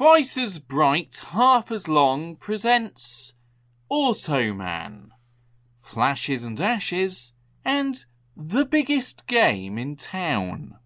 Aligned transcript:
Twice 0.00 0.38
as 0.38 0.58
bright, 0.58 1.20
half 1.32 1.70
as 1.70 1.86
long 1.86 2.34
presents 2.34 3.34
Automan, 3.92 5.10
Flashes 5.76 6.42
and 6.42 6.58
Ashes, 6.58 7.34
and 7.66 8.06
the 8.34 8.64
biggest 8.64 9.26
game 9.26 9.76
in 9.76 9.96
town. 9.96 10.76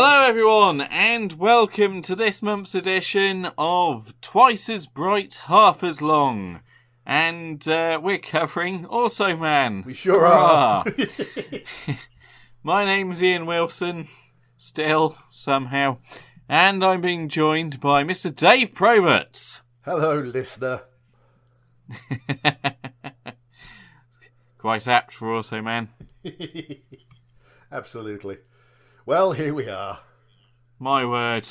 Hello, 0.00 0.22
everyone, 0.22 0.80
and 0.82 1.32
welcome 1.32 2.02
to 2.02 2.14
this 2.14 2.40
month's 2.40 2.72
edition 2.72 3.48
of 3.58 4.14
Twice 4.20 4.68
as 4.68 4.86
Bright, 4.86 5.40
Half 5.46 5.82
as 5.82 6.00
Long. 6.00 6.60
And 7.04 7.66
uh, 7.66 7.98
we're 8.00 8.18
covering 8.18 8.86
Also 8.86 9.36
Man. 9.36 9.82
We 9.84 9.94
sure 9.94 10.24
are. 10.24 10.84
My 12.62 12.84
name's 12.84 13.20
Ian 13.20 13.44
Wilson, 13.44 14.06
still, 14.56 15.18
somehow. 15.30 15.98
And 16.48 16.84
I'm 16.84 17.00
being 17.00 17.28
joined 17.28 17.80
by 17.80 18.04
Mr. 18.04 18.32
Dave 18.32 18.74
Probert. 18.74 19.62
Hello, 19.84 20.20
listener. 20.20 20.82
Quite 24.58 24.86
apt 24.86 25.12
for 25.12 25.34
Also 25.34 25.60
Man. 25.60 25.88
Absolutely. 27.72 28.36
Well, 29.08 29.32
here 29.32 29.54
we 29.54 29.70
are. 29.70 30.00
My 30.78 31.02
word. 31.06 31.48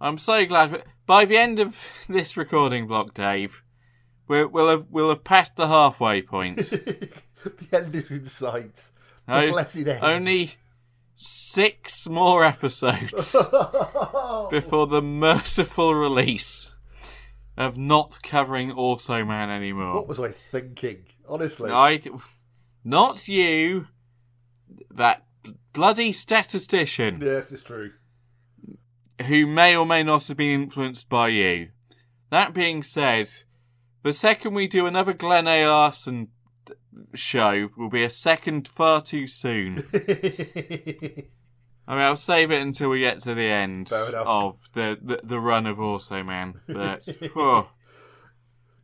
I'm 0.00 0.16
so 0.16 0.46
glad. 0.46 0.82
By 1.04 1.26
the 1.26 1.36
end 1.36 1.60
of 1.60 1.76
this 2.08 2.38
recording 2.38 2.86
block, 2.86 3.12
Dave, 3.12 3.62
we'll, 4.26 4.48
we'll 4.48 4.70
have 4.70 4.86
we'll 4.88 5.10
have 5.10 5.22
passed 5.22 5.56
the 5.56 5.68
halfway 5.68 6.22
point. 6.22 6.56
the 6.70 7.10
end 7.70 7.94
is 7.94 8.10
in 8.10 8.24
sight. 8.24 8.92
The 9.28 9.48
O- 9.48 9.50
blessed 9.50 9.76
end. 9.76 10.02
Only 10.02 10.54
six 11.16 12.08
more 12.08 12.46
episodes 12.46 13.36
before 14.50 14.86
the 14.86 15.02
merciful 15.02 15.94
release 15.94 16.72
of 17.58 17.76
not 17.76 18.20
covering 18.22 18.72
Also 18.72 19.22
Man 19.22 19.50
anymore. 19.50 19.96
What 19.96 20.08
was 20.08 20.18
I 20.18 20.30
thinking? 20.30 21.04
Honestly. 21.28 21.70
I 21.70 21.98
d- 21.98 22.10
not 22.84 23.28
you, 23.28 23.88
that 24.90 25.26
bloody 25.72 26.12
statistician 26.12 27.20
Yes, 27.20 27.50
it's 27.52 27.62
true. 27.62 27.92
who 29.26 29.46
may 29.46 29.76
or 29.76 29.86
may 29.86 30.02
not 30.02 30.26
have 30.28 30.36
been 30.36 30.62
influenced 30.62 31.08
by 31.08 31.28
you. 31.28 31.68
That 32.30 32.54
being 32.54 32.82
said, 32.82 33.28
the 34.02 34.12
second 34.12 34.54
we 34.54 34.66
do 34.68 34.86
another 34.86 35.12
Glen 35.12 35.46
A. 35.48 35.66
Larson 35.66 36.28
show 37.14 37.68
will 37.76 37.90
be 37.90 38.04
a 38.04 38.10
second 38.10 38.68
far 38.68 39.02
too 39.02 39.26
soon. 39.26 39.84
I 41.86 41.94
mean, 41.94 42.04
I'll 42.04 42.16
save 42.16 42.52
it 42.52 42.62
until 42.62 42.90
we 42.90 43.00
get 43.00 43.20
to 43.22 43.34
the 43.34 43.48
end 43.48 43.92
of 43.92 44.60
the, 44.74 44.96
the, 45.02 45.20
the 45.24 45.40
run 45.40 45.66
of 45.66 45.80
Also 45.80 46.22
Man. 46.22 46.60
But, 46.68 47.08
oh, 47.36 47.68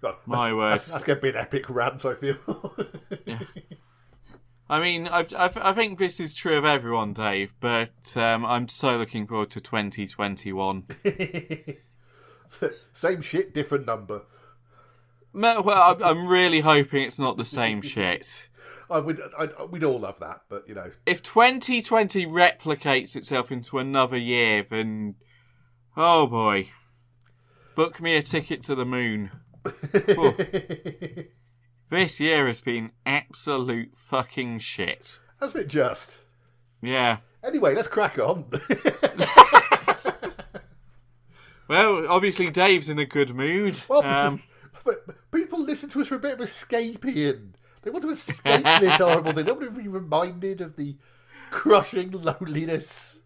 God, 0.03 0.17
My 0.27 0.49
that's, 0.49 0.57
word. 0.57 0.71
That's, 0.73 0.89
that's 0.91 1.05
going 1.05 1.19
to 1.19 1.23
be 1.23 1.29
an 1.31 1.37
epic 1.37 1.71
rant, 1.71 2.05
I 2.05 2.15
feel. 2.15 2.77
I 4.69 4.81
mean, 4.81 5.07
I've, 5.07 5.33
I've, 5.35 5.57
I 5.59 5.73
think 5.73 5.99
this 5.99 6.19
is 6.19 6.35
true 6.35 6.59
of 6.59 6.65
everyone, 6.65 7.13
Dave, 7.13 7.55
but 7.61 8.17
um, 8.17 8.45
I'm 8.45 8.67
so 8.69 8.97
looking 8.97 9.27
forward 9.27 9.51
to 9.51 9.61
2021. 9.61 10.85
Same 12.93 13.21
shit, 13.23 13.55
different 13.55 13.87
number. 13.87 14.23
Well, 15.33 16.03
I'm- 16.03 16.27
really 16.27 16.61
hoping 16.61 17.03
it's 17.03 17.19
not 17.19 17.37
the 17.37 17.45
same 17.45 17.83
shit. 17.93 18.49
I 18.89 19.01
would, 19.01 19.21
I, 19.39 19.65
we'd 19.65 19.85
all 19.85 19.99
love 19.99 20.19
that, 20.21 20.43
but 20.49 20.69
you 20.69 20.75
know, 20.75 20.91
If 21.05 21.23
2020 21.23 22.25
replicates 22.27 23.17
itself 23.17 23.51
into 23.53 23.79
another 23.79 24.17
year, 24.17 24.63
then 24.63 25.17
oh 25.97 26.27
boy, 26.29 26.71
book 27.75 28.01
me 28.01 28.17
a 28.17 28.23
ticket 28.23 28.63
to 28.65 28.75
the 28.75 28.85
moon. 28.85 29.31
Oh. 30.17 30.35
This 31.89 32.19
year 32.19 32.47
has 32.47 32.61
been 32.61 32.91
absolute 33.05 33.97
fucking 33.97 34.59
shit. 34.59 35.21
hasn't 35.41 35.65
it 35.65 35.69
just? 35.69 36.19
Yeah. 36.83 37.19
Anyway, 37.45 37.75
let's 37.75 37.89
crack 37.89 38.19
on. 38.19 38.47
Well, 41.69 42.07
obviously 42.09 42.49
Dave's 42.51 42.89
in 42.89 42.99
a 43.01 43.05
good 43.05 43.35
mood. 43.35 43.81
well, 43.89 44.05
Um, 44.05 44.41
but 44.85 45.05
people 45.33 45.61
listen 45.61 45.89
to 45.91 46.01
us 46.01 46.07
for 46.09 46.15
a 46.15 46.21
bit 46.21 46.35
of 46.35 46.41
escape, 46.41 47.05
Ian. 47.05 47.57
They 47.83 47.91
want 47.91 48.05
to 48.05 48.11
escape 48.11 48.63
this 48.63 48.95
horrible 49.01 49.33
thing. 49.33 49.47
They 49.47 49.53
want 49.53 49.65
to 49.65 49.71
be 49.83 49.89
reminded 49.89 50.61
of 50.61 50.77
the 50.77 50.97
crushing 51.51 52.13
loneliness. 52.13 53.19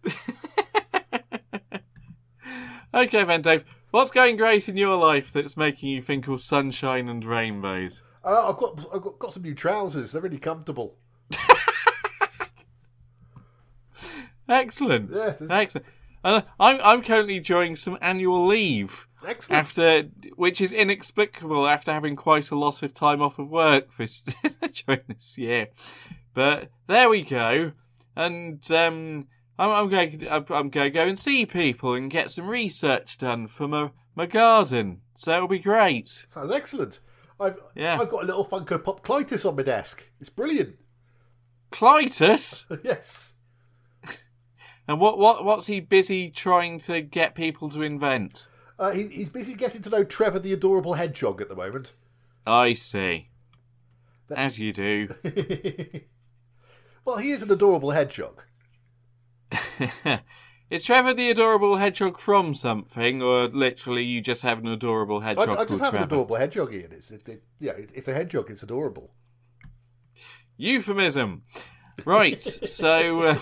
okay 2.93 3.23
then, 3.23 3.41
Dave. 3.41 3.63
What's 3.91 4.11
going 4.11 4.37
great 4.37 4.67
in 4.69 4.77
your 4.77 4.97
life 4.97 5.31
that's 5.31 5.57
making 5.57 5.89
you 5.89 6.01
think 6.01 6.27
of 6.27 6.41
sunshine 6.41 7.09
and 7.09 7.23
rainbows? 7.23 8.03
Uh, 8.23 8.49
I've 8.49 8.57
got, 8.57 8.85
I've 8.93 9.01
got, 9.01 9.19
got 9.19 9.33
some 9.33 9.43
new 9.43 9.55
trousers. 9.55 10.11
They're 10.11 10.21
really 10.21 10.37
comfortable. 10.37 10.95
Excellent. 14.49 15.11
Yeah. 15.13 15.35
Excellent. 15.49 15.87
Uh, 16.23 16.41
I'm 16.59 16.79
I'm 16.83 17.01
currently 17.01 17.37
enjoying 17.37 17.75
some 17.75 17.97
annual 18.01 18.45
leave 18.45 19.07
Excellent. 19.25 19.59
after, 19.59 20.03
which 20.35 20.61
is 20.61 20.71
inexplicable 20.71 21.67
after 21.67 21.91
having 21.91 22.15
quite 22.15 22.51
a 22.51 22.55
lot 22.55 22.83
of 22.83 22.93
time 22.93 23.21
off 23.21 23.39
of 23.39 23.49
work 23.49 23.95
this 23.97 24.23
during 24.85 25.01
this 25.07 25.37
year. 25.37 25.69
But 26.33 26.69
there 26.87 27.09
we 27.09 27.23
go, 27.23 27.71
and 28.15 28.71
um, 28.71 29.27
I'm, 29.57 29.69
I'm 29.71 29.89
going 29.89 30.27
I'm 30.29 30.69
going 30.69 30.71
to 30.71 30.89
go 30.91 31.05
and 31.07 31.17
see 31.17 31.45
people 31.45 31.95
and 31.95 32.11
get 32.11 32.29
some 32.29 32.47
research 32.47 33.17
done 33.17 33.47
for 33.47 33.67
my 33.67 33.89
my 34.15 34.27
garden. 34.27 35.01
So 35.15 35.35
it'll 35.35 35.47
be 35.47 35.59
great. 35.59 36.07
Sounds 36.33 36.51
excellent. 36.51 36.99
I've, 37.41 37.57
Yeah. 37.75 37.99
I've 37.99 38.09
got 38.09 38.23
a 38.23 38.25
little 38.27 38.45
Funko 38.45 38.83
Pop 38.83 39.03
Clitus 39.03 39.45
on 39.45 39.55
my 39.55 39.63
desk. 39.63 40.03
It's 40.19 40.29
brilliant. 40.29 40.75
Clitus. 41.71 42.65
yes. 42.83 43.33
And 44.87 44.99
what 44.99 45.17
what 45.17 45.45
what's 45.45 45.67
he 45.67 45.79
busy 45.79 46.29
trying 46.29 46.79
to 46.79 47.01
get 47.01 47.35
people 47.35 47.69
to 47.69 47.81
invent? 47.81 48.47
Uh, 48.77 48.91
he, 48.91 49.07
he's 49.07 49.29
busy 49.29 49.53
getting 49.53 49.81
to 49.83 49.89
know 49.89 50.03
Trevor 50.03 50.39
the 50.39 50.53
adorable 50.53 50.95
hedgehog 50.95 51.39
at 51.39 51.49
the 51.49 51.55
moment. 51.55 51.93
I 52.45 52.73
see. 52.73 53.29
As 54.35 54.59
you 54.59 54.73
do. 54.73 55.13
well, 57.05 57.17
he 57.17 57.31
is 57.31 57.41
an 57.41 57.51
adorable 57.51 57.91
hedgehog. 57.91 58.43
Is 60.71 60.85
Trevor 60.85 61.13
the 61.13 61.29
adorable 61.29 61.75
hedgehog 61.75 62.17
from 62.17 62.53
something, 62.53 63.21
or 63.21 63.49
literally 63.49 64.05
you 64.05 64.21
just 64.21 64.41
have 64.43 64.59
an 64.59 64.67
adorable 64.67 65.19
hedgehog 65.19 65.49
I 65.49 65.55
called 65.55 65.67
just 65.67 65.81
have 65.81 65.93
an 65.95 66.03
adorable 66.03 66.37
hedgehog, 66.37 66.73
Ian. 66.73 66.93
It's, 66.93 67.11
it, 67.11 67.27
it, 67.27 67.43
yeah, 67.59 67.73
it, 67.73 67.91
it's 67.93 68.07
a 68.07 68.13
hedgehog. 68.13 68.49
It's 68.49 68.63
adorable. 68.63 69.11
Euphemism. 70.55 71.41
Right. 72.05 72.41
so, 72.41 73.21
uh, 73.21 73.39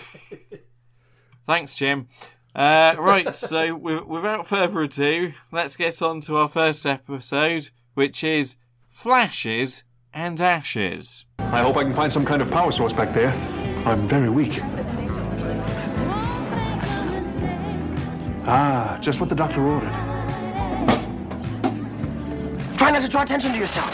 thanks, 1.45 1.75
Jim. 1.75 2.07
Uh, 2.55 2.95
right. 2.97 3.35
So, 3.35 3.67
wi- 3.77 4.01
without 4.01 4.47
further 4.47 4.81
ado, 4.81 5.33
let's 5.51 5.77
get 5.77 6.01
on 6.01 6.21
to 6.21 6.35
our 6.37 6.49
first 6.49 6.83
episode, 6.83 7.69
which 7.93 8.23
is 8.23 8.55
flashes 8.89 9.83
and 10.11 10.41
ashes. 10.41 11.27
I 11.37 11.61
hope 11.61 11.77
I 11.77 11.83
can 11.83 11.93
find 11.93 12.11
some 12.11 12.25
kind 12.25 12.41
of 12.41 12.49
power 12.49 12.71
source 12.71 12.91
back 12.91 13.13
there. 13.13 13.33
I'm 13.85 14.07
very 14.07 14.31
weak. 14.31 14.59
Ah, 18.51 18.97
just 18.99 19.19
what 19.19 19.29
the 19.29 19.35
doctor 19.35 19.61
ordered. 19.61 19.93
Try 22.79 22.89
not 22.89 23.03
to 23.03 23.07
draw 23.07 23.21
attention 23.21 23.51
to 23.51 23.59
yourself. 23.59 23.93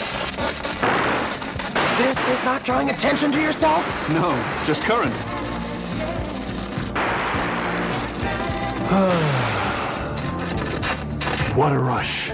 This 1.98 2.16
is 2.28 2.42
not 2.42 2.64
drawing 2.64 2.88
attention 2.88 3.30
to 3.32 3.38
yourself? 3.38 3.84
No, 4.08 4.32
just 4.64 4.82
current. 4.82 5.12
what 11.54 11.74
a 11.74 11.78
rush. 11.78 12.30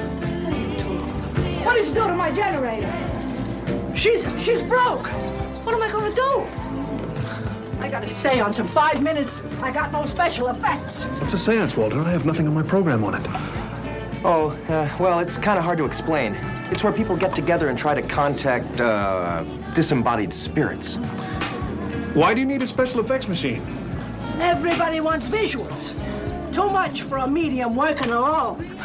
What 1.65 1.75
did 1.75 1.89
you 1.89 1.95
do 1.95 2.07
to 2.07 2.15
my 2.15 2.31
generator? 2.31 2.95
She's 3.97 4.25
she's 4.41 4.63
broke. 4.63 5.09
What 5.65 5.75
am 5.75 5.83
I 5.83 5.91
gonna 5.91 6.15
do? 6.15 6.62
I 7.83 7.89
got 7.89 8.05
a 8.05 8.09
seance 8.09 8.61
in 8.61 8.69
five 8.69 9.03
minutes. 9.03 9.43
I 9.61 9.73
got 9.73 9.91
no 9.91 10.07
special 10.07 10.49
effects. 10.49 11.03
What's 11.03 11.35
a 11.35 11.39
seance, 11.39 11.77
Walter? 11.77 12.01
I 12.01 12.13
have 12.13 12.25
nothing 12.25 12.47
on 12.47 12.55
my 12.55 12.63
program 12.63 13.03
on 13.03 13.17
it. 13.17 13.27
Oh, 14.25 14.51
uh, 14.69 14.89
well, 15.01 15.19
it's 15.19 15.37
kind 15.37 15.59
of 15.59 15.65
hard 15.65 15.79
to 15.79 15.85
explain. 15.85 16.37
It's 16.71 16.85
where 16.85 16.93
people 16.93 17.17
get 17.17 17.35
together 17.35 17.71
and 17.71 17.77
try 17.77 17.97
to 17.97 18.03
contact 18.03 18.81
uh, 18.81 19.43
disembodied 19.75 20.33
spirits. 20.33 20.95
Why 22.15 22.35
do 22.35 22.41
you 22.41 22.47
need 22.47 22.63
a 22.63 22.69
special 22.69 23.01
effects 23.01 23.27
machine? 23.27 23.67
Everybody 24.39 25.01
wants 25.01 25.27
visuals. 25.27 25.93
Too 26.55 26.71
much 26.71 27.03
for 27.03 27.17
a 27.17 27.27
medium 27.27 27.75
working 27.75 28.13
alone. 28.13 28.79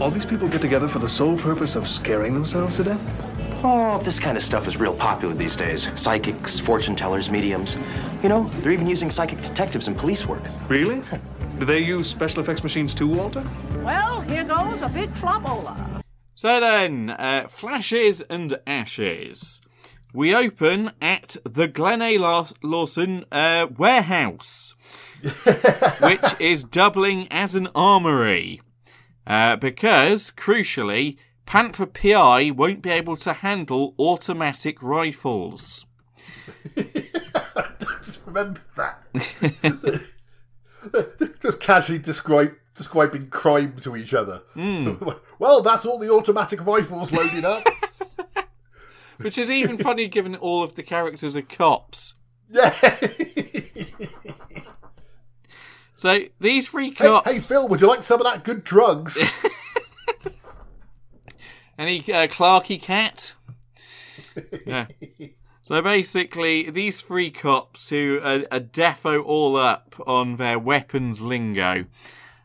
All 0.00 0.10
these 0.10 0.26
people 0.26 0.48
get 0.48 0.60
together 0.60 0.88
for 0.88 0.98
the 0.98 1.08
sole 1.08 1.38
purpose 1.38 1.76
of 1.76 1.88
scaring 1.88 2.34
themselves 2.34 2.74
to 2.74 2.82
death? 2.82 3.23
Oh, 3.66 3.98
this 4.04 4.20
kind 4.20 4.36
of 4.36 4.44
stuff 4.44 4.68
is 4.68 4.76
real 4.76 4.92
popular 4.94 5.32
these 5.32 5.56
days. 5.56 5.88
Psychics, 5.94 6.60
fortune 6.60 6.94
tellers, 6.94 7.30
mediums. 7.30 7.76
You 8.22 8.28
know, 8.28 8.50
they're 8.60 8.72
even 8.72 8.86
using 8.86 9.08
psychic 9.08 9.40
detectives 9.40 9.88
in 9.88 9.94
police 9.94 10.26
work. 10.26 10.42
Really? 10.68 11.02
Do 11.58 11.64
they 11.64 11.78
use 11.78 12.06
special 12.06 12.42
effects 12.42 12.62
machines 12.62 12.92
too, 12.92 13.08
Walter? 13.08 13.42
Well, 13.82 14.20
here 14.20 14.44
goes 14.44 14.82
a 14.82 14.90
big 14.90 15.10
flopola. 15.14 16.02
So 16.34 16.60
then, 16.60 17.08
uh, 17.08 17.48
flashes 17.48 18.20
and 18.28 18.60
ashes. 18.66 19.62
We 20.12 20.34
open 20.34 20.92
at 21.00 21.38
the 21.46 21.66
Glen 21.66 22.02
A. 22.02 22.18
Larson 22.18 23.24
uh, 23.32 23.68
warehouse, 23.78 24.74
which 26.02 26.38
is 26.38 26.64
doubling 26.64 27.28
as 27.32 27.54
an 27.54 27.68
armory. 27.74 28.60
Uh, 29.26 29.56
because, 29.56 30.30
crucially, 30.30 31.16
Panther 31.46 31.86
PI 31.86 32.50
won't 32.50 32.82
be 32.82 32.90
able 32.90 33.16
to 33.16 33.32
handle 33.32 33.94
automatic 33.98 34.82
rifles. 34.82 35.86
Just 36.76 38.20
remember 38.26 38.60
that. 38.76 40.02
Just 41.42 41.60
casually 41.60 41.98
describe, 41.98 42.54
describing 42.74 43.28
crime 43.28 43.76
to 43.82 43.96
each 43.96 44.14
other. 44.14 44.42
Hmm. 44.54 44.94
well, 45.38 45.62
that's 45.62 45.84
all 45.84 45.98
the 45.98 46.10
automatic 46.10 46.64
rifles 46.64 47.12
loaded 47.12 47.44
up. 47.44 47.66
Which 49.18 49.38
is 49.38 49.50
even 49.50 49.78
funny 49.78 50.08
given 50.08 50.34
all 50.34 50.62
of 50.62 50.74
the 50.74 50.82
characters 50.82 51.36
are 51.36 51.42
cops. 51.42 52.14
yeah. 52.50 52.74
So 56.04 56.24
these 56.38 56.68
three 56.68 56.88
hey, 56.88 56.94
cops. 56.96 57.30
hey, 57.30 57.40
Phil, 57.40 57.66
would 57.66 57.80
you 57.80 57.86
like 57.86 58.02
some 58.02 58.20
of 58.20 58.24
that 58.24 58.44
good 58.44 58.62
drugs? 58.62 59.18
Any 61.78 62.00
uh, 62.00 62.26
Clarky 62.26 62.80
cat? 62.80 63.34
yeah. 64.66 64.86
So 65.62 65.80
basically, 65.80 66.70
these 66.70 67.00
three 67.00 67.30
cops 67.30 67.88
who 67.88 68.20
are, 68.22 68.44
are 68.52 68.60
defo 68.60 69.24
all 69.24 69.56
up 69.56 69.94
on 70.06 70.36
their 70.36 70.58
weapons 70.58 71.22
lingo 71.22 71.86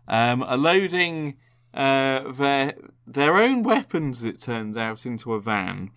um, 0.07 0.41
are 0.43 0.57
loading 0.57 1.35
uh, 1.73 2.31
their 2.31 2.75
their 3.05 3.35
own 3.35 3.63
weapons. 3.63 4.23
It 4.23 4.39
turns 4.39 4.77
out 4.77 5.05
into 5.05 5.33
a 5.33 5.41
van, 5.41 5.91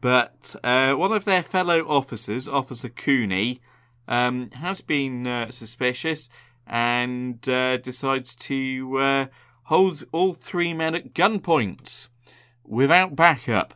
but 0.00 0.56
uh, 0.64 0.94
one 0.94 1.12
of 1.12 1.24
their 1.24 1.42
fellow 1.42 1.80
officers, 1.88 2.48
Officer 2.48 2.88
Cooney, 2.88 3.60
um, 4.08 4.50
has 4.52 4.80
been 4.80 5.26
uh, 5.26 5.50
suspicious 5.50 6.28
and 6.66 7.46
uh, 7.48 7.76
decides 7.76 8.34
to 8.36 8.98
uh, 8.98 9.26
hold 9.64 10.04
all 10.12 10.32
three 10.32 10.72
men 10.72 10.94
at 10.94 11.12
gunpoint 11.12 12.08
without 12.72 13.14
backup. 13.14 13.74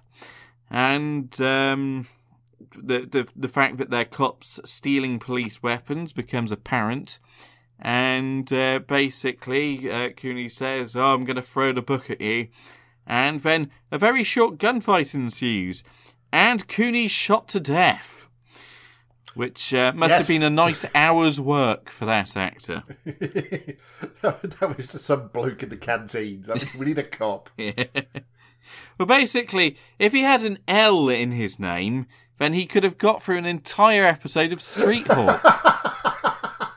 And 0.70 1.38
um, 1.40 2.08
the, 2.74 3.00
the 3.00 3.28
the 3.36 3.48
fact 3.48 3.76
that 3.76 3.90
they're 3.90 4.04
cops 4.04 4.58
stealing 4.64 5.18
police 5.18 5.62
weapons 5.62 6.12
becomes 6.12 6.50
apparent. 6.50 7.18
And 7.78 8.50
uh, 8.52 8.80
basically, 8.80 9.90
uh, 9.90 10.08
Cooney 10.10 10.48
says, 10.48 10.96
"Oh, 10.96 11.14
I'm 11.14 11.24
going 11.24 11.36
to 11.36 11.42
throw 11.42 11.72
the 11.72 11.82
book 11.82 12.10
at 12.10 12.20
you," 12.22 12.48
and 13.06 13.40
then 13.40 13.70
a 13.92 13.98
very 13.98 14.24
short 14.24 14.56
gunfight 14.56 15.14
ensues, 15.14 15.84
and 16.32 16.66
Cooney's 16.66 17.10
shot 17.10 17.48
to 17.48 17.60
death. 17.60 18.14
Which 19.34 19.74
uh, 19.74 19.92
must 19.94 20.14
have 20.14 20.28
been 20.28 20.42
a 20.42 20.48
nice 20.48 20.86
hour's 20.94 21.38
work 21.38 21.90
for 21.90 22.06
that 22.06 22.38
actor. 22.38 22.84
that 23.04 24.74
was 24.74 24.86
just 24.88 25.04
some 25.04 25.28
bloke 25.28 25.62
in 25.62 25.68
the 25.68 25.76
canteen. 25.76 26.46
Like, 26.48 26.72
we 26.72 26.86
need 26.86 26.98
a 26.98 27.02
cop. 27.02 27.50
Well, 28.98 29.06
basically, 29.06 29.76
if 29.98 30.12
he 30.12 30.22
had 30.22 30.42
an 30.42 30.58
L 30.66 31.08
in 31.08 31.32
his 31.32 31.58
name, 31.58 32.06
then 32.38 32.52
he 32.52 32.66
could 32.66 32.82
have 32.84 32.98
got 32.98 33.22
through 33.22 33.38
an 33.38 33.46
entire 33.46 34.04
episode 34.04 34.52
of 34.52 34.60
Street 34.62 35.06
Hawk. 35.08 35.62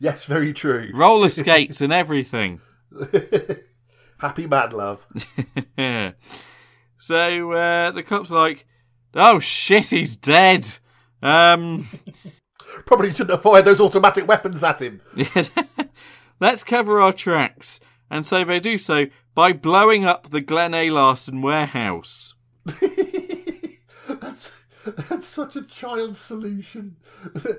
Yes, 0.00 0.24
very 0.26 0.52
true. 0.52 0.90
Roller 0.94 1.28
skates 1.28 1.80
and 1.80 1.92
everything. 1.92 2.60
Happy 4.18 4.46
mad 4.46 4.72
love. 4.72 5.04
so 6.98 7.52
uh, 7.52 7.90
the 7.90 8.02
cops 8.04 8.30
are 8.30 8.38
like, 8.38 8.66
oh 9.14 9.38
shit, 9.40 9.86
he's 9.90 10.16
dead. 10.16 10.66
Um, 11.22 11.88
Probably 12.86 13.10
shouldn't 13.10 13.30
have 13.30 13.42
fired 13.42 13.64
those 13.64 13.80
automatic 13.80 14.28
weapons 14.28 14.62
at 14.62 14.80
him. 14.80 15.00
let's 16.40 16.62
cover 16.64 17.00
our 17.00 17.12
tracks. 17.12 17.80
And 18.10 18.24
so 18.24 18.44
they 18.44 18.60
do 18.60 18.78
so 18.78 19.06
by 19.38 19.52
blowing 19.52 20.04
up 20.04 20.30
the 20.30 20.40
Glen 20.40 20.74
A. 20.74 20.90
Larson 20.90 21.40
warehouse. 21.40 22.34
That's 22.66 24.50
that's 25.08 25.26
such 25.28 25.54
a 25.54 25.62
child's 25.62 26.18
solution. 26.18 26.96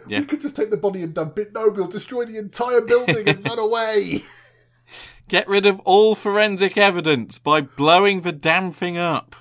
Yeah. 0.05 0.19
We 0.19 0.25
could 0.25 0.41
just 0.41 0.57
take 0.57 0.71
the 0.71 0.77
body 0.77 1.03
and 1.03 1.13
dump 1.13 1.39
it. 1.39 1.53
No, 1.53 1.69
we'll 1.69 1.87
destroy 1.87 2.25
the 2.25 2.37
entire 2.37 2.81
building 2.81 3.29
and 3.29 3.47
run 3.47 3.59
away. 3.59 4.25
Get 5.29 5.47
rid 5.47 5.65
of 5.65 5.79
all 5.81 6.15
forensic 6.15 6.77
evidence 6.77 7.39
by 7.39 7.61
blowing 7.61 8.21
the 8.21 8.33
damn 8.33 8.73
thing 8.73 8.97
up. 8.97 9.37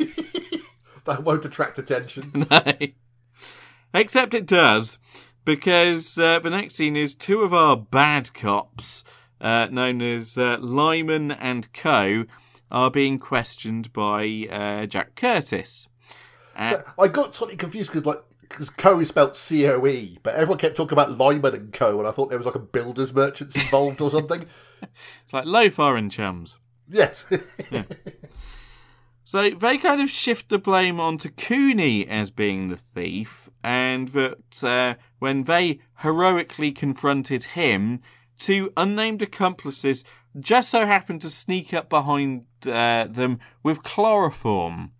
That 1.04 1.22
won't 1.22 1.44
attract 1.44 1.78
attention. 1.78 2.46
No. 2.50 2.74
Except 3.94 4.34
it 4.34 4.46
does, 4.46 4.98
because 5.46 6.18
uh, 6.18 6.40
the 6.40 6.50
next 6.50 6.74
scene 6.74 6.96
is 6.96 7.14
two 7.14 7.40
of 7.40 7.54
our 7.54 7.78
bad 7.78 8.34
cops, 8.34 9.04
uh, 9.40 9.68
known 9.70 10.02
as 10.02 10.36
uh, 10.36 10.58
Lyman 10.60 11.30
and 11.32 11.72
Co., 11.72 12.24
are 12.70 12.90
being 12.90 13.18
questioned 13.18 13.92
by 13.94 14.46
uh, 14.50 14.84
Jack 14.84 15.14
Curtis. 15.14 15.88
Uh, 16.54 16.82
I 16.98 17.08
got 17.08 17.34
slightly 17.34 17.56
confused 17.56 17.90
because 17.90 18.04
like 18.04 18.22
because 18.40 18.68
Co 18.70 19.00
is 19.00 19.08
spelled 19.08 19.36
C 19.36 19.66
O 19.68 19.86
E, 19.86 20.18
but 20.22 20.34
everyone 20.34 20.58
kept 20.58 20.76
talking 20.76 20.92
about 20.92 21.16
Lyman 21.16 21.54
and 21.54 21.72
Co, 21.72 21.98
and 21.98 22.06
I 22.06 22.10
thought 22.10 22.28
there 22.28 22.38
was 22.38 22.46
like 22.46 22.54
a 22.54 22.60
builders 22.60 23.14
merchants 23.14 23.56
involved 23.56 24.00
or 24.00 24.10
something. 24.10 24.44
it's 25.24 25.32
like 25.32 25.46
Lofar 25.46 25.96
and 25.96 26.10
Chums. 26.10 26.58
Yes. 26.88 27.26
So 29.28 29.50
they 29.50 29.76
kind 29.76 30.00
of 30.00 30.08
shift 30.08 30.48
the 30.48 30.58
blame 30.58 30.98
onto 30.98 31.28
Cooney 31.28 32.08
as 32.08 32.30
being 32.30 32.68
the 32.68 32.78
thief, 32.78 33.50
and 33.62 34.08
that 34.08 34.64
uh, 34.64 34.94
when 35.18 35.44
they 35.44 35.80
heroically 35.96 36.72
confronted 36.72 37.44
him, 37.44 38.00
two 38.38 38.72
unnamed 38.76 39.22
accomplices 39.22 40.04
just 40.38 40.70
so 40.70 40.86
happened 40.86 41.20
to 41.22 41.30
sneak 41.30 41.74
up 41.74 41.88
behind 41.88 42.44
uh, 42.66 43.06
them 43.08 43.40
with 43.62 43.82
chloroform, 43.82 44.92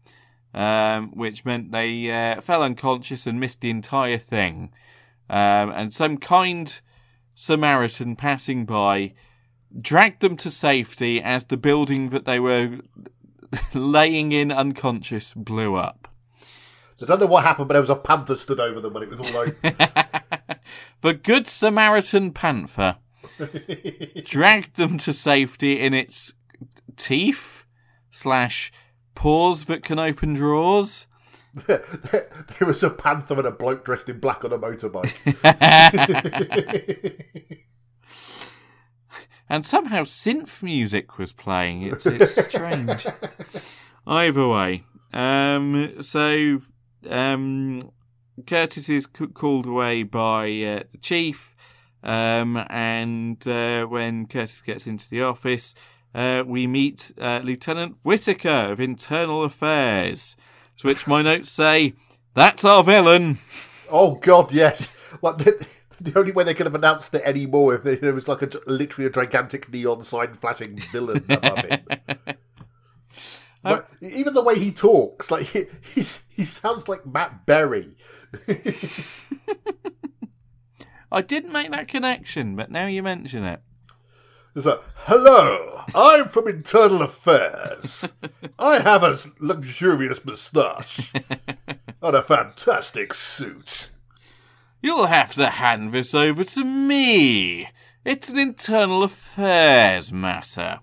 um, 0.54 1.10
which 1.10 1.44
meant 1.44 1.72
they 1.72 2.10
uh, 2.10 2.40
fell 2.40 2.62
unconscious 2.62 3.26
and 3.26 3.38
missed 3.38 3.60
the 3.60 3.70
entire 3.70 4.18
thing. 4.18 4.70
Um, 5.30 5.70
and 5.70 5.94
some 5.94 6.16
kind 6.16 6.80
Samaritan 7.34 8.16
passing 8.16 8.64
by 8.64 9.14
dragged 9.80 10.22
them 10.22 10.36
to 10.38 10.50
safety 10.50 11.22
as 11.22 11.44
the 11.44 11.56
building 11.56 12.08
that 12.08 12.24
they 12.24 12.40
were 12.40 12.78
laying 13.74 14.32
in 14.32 14.50
unconscious 14.50 15.34
blew 15.34 15.76
up. 15.76 16.08
I 17.00 17.06
don't 17.06 17.20
know 17.20 17.26
what 17.26 17.44
happened, 17.44 17.68
but 17.68 17.74
there 17.74 17.80
was 17.80 17.90
a 17.90 17.96
panther 17.96 18.34
stood 18.34 18.58
over 18.58 18.80
them 18.80 18.92
when 18.92 19.04
it 19.04 19.10
was 19.10 19.20
all 19.20 19.44
like, 19.44 19.62
The 21.00 21.14
Good 21.14 21.46
Samaritan 21.46 22.32
Panther 22.32 22.96
dragged 24.24 24.76
them 24.76 24.98
to 24.98 25.12
safety 25.12 25.80
in 25.80 25.94
its 25.94 26.34
teeth 26.96 27.64
slash 28.10 28.72
paws 29.14 29.66
that 29.66 29.82
can 29.82 29.98
open 29.98 30.34
drawers. 30.34 31.06
there 31.66 32.66
was 32.66 32.82
a 32.82 32.90
panther 32.90 33.34
and 33.34 33.46
a 33.46 33.50
bloke 33.50 33.84
dressed 33.84 34.08
in 34.08 34.20
black 34.20 34.44
on 34.44 34.52
a 34.52 34.58
motorbike. 34.58 35.14
and 39.48 39.66
somehow 39.66 40.02
synth 40.02 40.62
music 40.62 41.18
was 41.18 41.32
playing. 41.32 41.82
It's 41.82 42.06
it's 42.06 42.44
strange. 42.44 43.06
Either 44.06 44.46
way, 44.46 44.84
um, 45.12 45.96
so 46.00 46.60
um, 47.08 47.90
Curtis 48.46 48.88
is 48.88 49.08
c- 49.16 49.26
called 49.28 49.66
away 49.66 50.02
by 50.02 50.44
uh, 50.44 50.82
the 50.90 50.98
chief, 51.00 51.54
um, 52.02 52.64
and 52.70 53.46
uh, 53.46 53.86
when 53.86 54.26
Curtis 54.26 54.60
gets 54.60 54.86
into 54.86 55.08
the 55.08 55.22
office, 55.22 55.74
uh, 56.14 56.44
we 56.46 56.66
meet 56.66 57.12
uh, 57.18 57.40
Lieutenant 57.42 57.96
Whitaker 58.02 58.48
of 58.70 58.80
Internal 58.80 59.44
Affairs. 59.44 60.36
To 60.78 60.86
which 60.86 61.06
my 61.06 61.22
notes 61.22 61.50
say, 61.50 61.94
"That's 62.34 62.64
our 62.64 62.84
villain." 62.84 63.38
Oh 63.90 64.14
God, 64.14 64.52
yes. 64.52 64.92
Like 65.22 65.38
the, 65.38 65.66
the 66.00 66.18
only 66.18 66.32
way 66.32 66.44
they 66.44 66.54
could 66.54 66.66
have 66.66 66.74
announced 66.74 67.12
it 67.14 67.22
anymore 67.24 67.74
if 67.74 68.00
there 68.00 68.12
was 68.12 68.28
like 68.28 68.42
a 68.42 68.50
literally 68.66 69.06
a 69.06 69.10
gigantic 69.10 69.72
neon 69.72 70.02
sign 70.04 70.34
flashing 70.34 70.78
villain 70.92 71.24
above. 71.28 71.64
Like, 73.64 73.86
even 74.00 74.34
the 74.34 74.42
way 74.42 74.56
he 74.56 74.70
talks, 74.70 75.32
like 75.32 75.46
he, 75.46 75.64
he 75.94 76.06
he 76.30 76.44
sounds 76.44 76.88
like 76.88 77.04
Matt 77.04 77.44
Berry. 77.44 77.96
I 81.10 81.22
didn't 81.22 81.52
make 81.52 81.70
that 81.70 81.88
connection, 81.88 82.56
but 82.56 82.70
now 82.70 82.86
you 82.86 83.02
mention 83.02 83.44
it. 83.44 83.60
It's 84.54 84.66
like, 84.66 84.80
hello, 84.94 85.82
I'm 85.94 86.28
from 86.28 86.48
Internal 86.48 87.02
Affairs. 87.02 88.08
I 88.58 88.80
have 88.80 89.02
a 89.02 89.16
luxurious 89.38 90.24
moustache 90.24 91.12
and 92.02 92.16
a 92.16 92.22
fantastic 92.22 93.14
suit. 93.14 93.90
You'll 94.82 95.06
have 95.06 95.34
to 95.34 95.48
hand 95.48 95.92
this 95.92 96.14
over 96.14 96.44
to 96.44 96.64
me. 96.64 97.68
It's 98.04 98.28
an 98.28 98.38
internal 98.38 99.02
affairs 99.02 100.12
matter. 100.12 100.80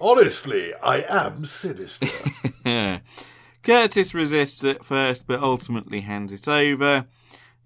Honestly, 0.00 0.72
I 0.74 1.04
am 1.08 1.44
sinister. 1.44 2.08
Curtis 3.62 4.14
resists 4.14 4.64
at 4.64 4.84
first, 4.84 5.26
but 5.26 5.42
ultimately 5.42 6.00
hands 6.00 6.32
it 6.32 6.48
over. 6.48 7.06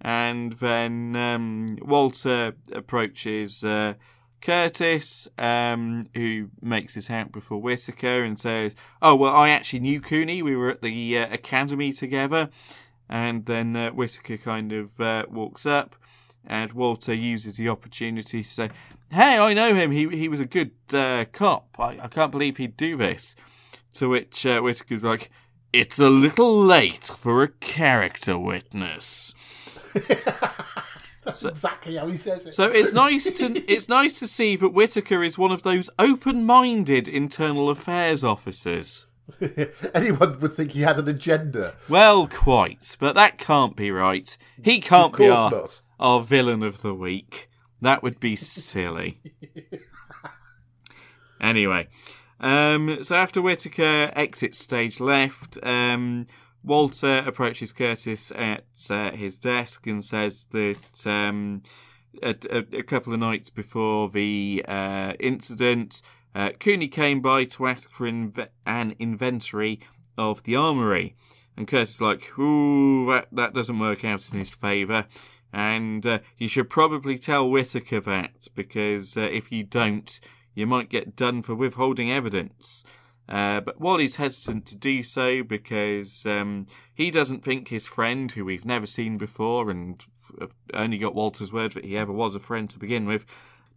And 0.02 0.54
then 0.54 1.14
um, 1.14 1.78
Walter 1.80 2.54
approaches 2.72 3.62
uh, 3.62 3.94
Curtis, 4.42 5.28
um, 5.38 6.08
who 6.14 6.50
makes 6.60 6.96
it 6.96 7.10
out 7.10 7.30
before 7.30 7.62
Whitaker 7.62 8.24
and 8.24 8.38
says, 8.38 8.74
Oh, 9.00 9.14
well, 9.14 9.34
I 9.34 9.50
actually 9.50 9.78
knew 9.78 10.00
Cooney. 10.00 10.42
We 10.42 10.56
were 10.56 10.70
at 10.70 10.82
the 10.82 11.18
uh, 11.18 11.32
academy 11.32 11.92
together. 11.92 12.50
And 13.08 13.46
then 13.46 13.76
uh, 13.76 13.90
Whitaker 13.90 14.36
kind 14.36 14.72
of 14.72 14.98
uh, 15.00 15.26
walks 15.30 15.66
up, 15.66 15.96
and 16.46 16.72
Walter 16.72 17.14
uses 17.14 17.56
the 17.56 17.68
opportunity 17.68 18.42
to 18.42 18.48
say, 18.48 18.70
Hey, 19.10 19.38
I 19.38 19.54
know 19.54 19.74
him. 19.74 19.92
He, 19.92 20.08
he 20.08 20.28
was 20.28 20.40
a 20.40 20.46
good 20.46 20.72
uh, 20.92 21.26
cop. 21.30 21.76
I, 21.78 21.98
I 22.02 22.08
can't 22.08 22.32
believe 22.32 22.56
he'd 22.56 22.76
do 22.76 22.96
this. 22.96 23.36
To 23.94 24.08
which 24.08 24.46
uh, 24.46 24.60
Whitaker's 24.60 25.04
like, 25.04 25.30
It's 25.72 25.98
a 25.98 26.08
little 26.08 26.60
late 26.60 27.04
for 27.04 27.42
a 27.42 27.48
character 27.48 28.38
witness. 28.38 29.34
That's 31.24 31.44
exactly 31.44 31.96
how 31.96 32.08
he 32.08 32.16
says 32.16 32.46
it. 32.46 32.54
So 32.54 32.68
it's 32.68 32.92
nice 33.04 33.30
to 33.32 33.72
it's 33.72 33.88
nice 33.88 34.18
to 34.18 34.26
see 34.26 34.56
that 34.56 34.70
Whitaker 34.70 35.22
is 35.22 35.38
one 35.38 35.52
of 35.52 35.62
those 35.62 35.88
open-minded 35.98 37.08
internal 37.08 37.70
affairs 37.70 38.24
officers. 38.24 39.06
Anyone 39.94 40.38
would 40.40 40.54
think 40.54 40.72
he 40.72 40.80
had 40.80 40.98
an 40.98 41.08
agenda. 41.08 41.74
Well, 41.88 42.26
quite, 42.26 42.96
but 42.98 43.14
that 43.14 43.38
can't 43.38 43.76
be 43.76 43.90
right. 43.90 44.36
He 44.62 44.80
can't 44.80 45.16
be 45.16 45.28
our, 45.28 45.50
not. 45.50 45.82
our 46.00 46.22
villain 46.22 46.62
of 46.62 46.82
the 46.82 46.94
week. 46.94 47.48
That 47.80 48.02
would 48.02 48.18
be 48.18 48.34
silly. 48.36 49.20
anyway, 51.40 51.88
um, 52.40 53.04
so 53.04 53.14
after 53.14 53.40
Whitaker 53.40 54.10
exits 54.14 54.58
stage 54.58 54.98
left, 54.98 55.56
um, 55.62 56.26
Walter 56.64 57.24
approaches 57.26 57.72
Curtis 57.72 58.30
at 58.32 58.64
uh, 58.88 59.10
his 59.12 59.36
desk 59.36 59.86
and 59.86 60.04
says 60.04 60.46
that 60.52 61.06
um, 61.06 61.62
a, 62.22 62.36
a, 62.50 62.78
a 62.78 62.82
couple 62.82 63.12
of 63.12 63.18
nights 63.18 63.50
before 63.50 64.08
the 64.08 64.64
uh, 64.68 65.14
incident, 65.18 66.02
uh, 66.34 66.50
Cooney 66.60 66.88
came 66.88 67.20
by 67.20 67.44
to 67.44 67.66
ask 67.66 67.90
for 67.90 68.06
an 68.06 68.94
inventory 68.98 69.80
of 70.16 70.42
the 70.44 70.54
armory. 70.54 71.16
And 71.56 71.66
Curtis 71.66 71.96
is 71.96 72.00
like, 72.00 72.38
ooh, 72.38 73.06
that, 73.06 73.28
that 73.32 73.54
doesn't 73.54 73.78
work 73.78 74.04
out 74.04 74.32
in 74.32 74.38
his 74.38 74.54
favour. 74.54 75.06
And 75.52 76.06
uh, 76.06 76.20
you 76.38 76.48
should 76.48 76.70
probably 76.70 77.18
tell 77.18 77.50
Whitaker 77.50 78.00
that, 78.00 78.48
because 78.54 79.16
uh, 79.16 79.22
if 79.22 79.52
you 79.52 79.64
don't, 79.64 80.18
you 80.54 80.66
might 80.66 80.88
get 80.88 81.16
done 81.16 81.42
for 81.42 81.54
withholding 81.54 82.10
evidence. 82.10 82.84
Uh, 83.28 83.60
but 83.60 83.80
Wally's 83.80 84.16
hesitant 84.16 84.66
to 84.66 84.76
do 84.76 85.02
so 85.02 85.42
because 85.42 86.26
um, 86.26 86.66
he 86.92 87.10
doesn't 87.10 87.44
think 87.44 87.68
his 87.68 87.86
friend, 87.86 88.30
who 88.32 88.44
we've 88.44 88.64
never 88.64 88.86
seen 88.86 89.16
before 89.16 89.70
and 89.70 90.04
uh, 90.40 90.46
only 90.74 90.98
got 90.98 91.14
Walter's 91.14 91.52
word 91.52 91.72
that 91.72 91.84
he 91.84 91.96
ever 91.96 92.12
was 92.12 92.34
a 92.34 92.40
friend 92.40 92.68
to 92.70 92.78
begin 92.78 93.06
with, 93.06 93.24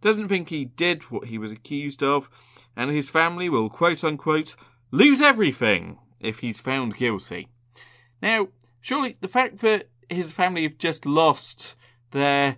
doesn't 0.00 0.28
think 0.28 0.48
he 0.48 0.64
did 0.64 1.04
what 1.04 1.28
he 1.28 1.38
was 1.38 1.52
accused 1.52 2.02
of, 2.02 2.28
and 2.76 2.90
his 2.90 3.08
family 3.08 3.48
will 3.48 3.70
quote 3.70 4.04
unquote 4.04 4.56
lose 4.90 5.20
everything 5.20 5.98
if 6.20 6.40
he's 6.40 6.60
found 6.60 6.96
guilty. 6.96 7.48
Now, 8.20 8.48
surely 8.80 9.16
the 9.20 9.28
fact 9.28 9.58
that 9.60 9.88
his 10.08 10.32
family 10.32 10.62
have 10.62 10.78
just 10.78 11.06
lost 11.06 11.74
their 12.10 12.56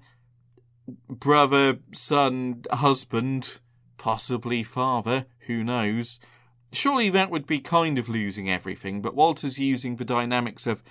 brother, 1.08 1.78
son, 1.92 2.64
husband, 2.70 3.60
possibly 3.96 4.62
father, 4.62 5.26
who 5.46 5.64
knows, 5.64 6.20
surely 6.72 7.10
that 7.10 7.30
would 7.30 7.46
be 7.46 7.60
kind 7.60 7.98
of 7.98 8.08
losing 8.08 8.50
everything, 8.50 9.00
but 9.00 9.14
Walter's 9.14 9.58
using 9.58 9.96
the 9.96 10.04
dynamics 10.04 10.66
of, 10.66 10.82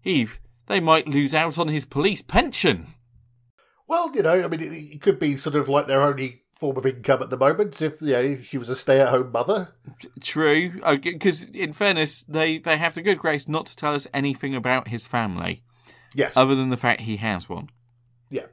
he, 0.00 0.28
they 0.66 0.80
might 0.80 1.08
lose 1.08 1.34
out 1.34 1.58
on 1.58 1.68
his 1.68 1.84
police 1.84 2.22
pension. 2.22 2.86
Well, 3.86 4.14
you 4.14 4.22
know, 4.22 4.44
I 4.44 4.48
mean, 4.48 4.60
it, 4.60 4.72
it 4.72 5.00
could 5.00 5.18
be 5.18 5.36
sort 5.36 5.56
of 5.56 5.68
like 5.68 5.86
their 5.86 6.02
only 6.02 6.42
form 6.58 6.76
of 6.76 6.84
income 6.84 7.22
at 7.22 7.30
the 7.30 7.36
moment. 7.36 7.80
If 7.80 8.02
you 8.02 8.12
know, 8.12 8.20
if 8.20 8.44
she 8.44 8.58
was 8.58 8.68
a 8.68 8.76
stay-at-home 8.76 9.32
mother, 9.32 9.74
True, 10.20 10.80
because 11.00 11.44
in 11.44 11.72
fairness, 11.72 12.22
they, 12.22 12.58
they 12.58 12.76
have 12.76 12.94
the 12.94 13.02
good 13.02 13.18
grace 13.18 13.48
not 13.48 13.66
to 13.66 13.76
tell 13.76 13.94
us 13.94 14.06
anything 14.12 14.54
about 14.54 14.88
his 14.88 15.06
family, 15.06 15.62
yes, 16.14 16.36
other 16.36 16.54
than 16.54 16.70
the 16.70 16.76
fact 16.76 17.02
he 17.02 17.16
has 17.18 17.48
one. 17.48 17.70
yeah. 18.28 18.46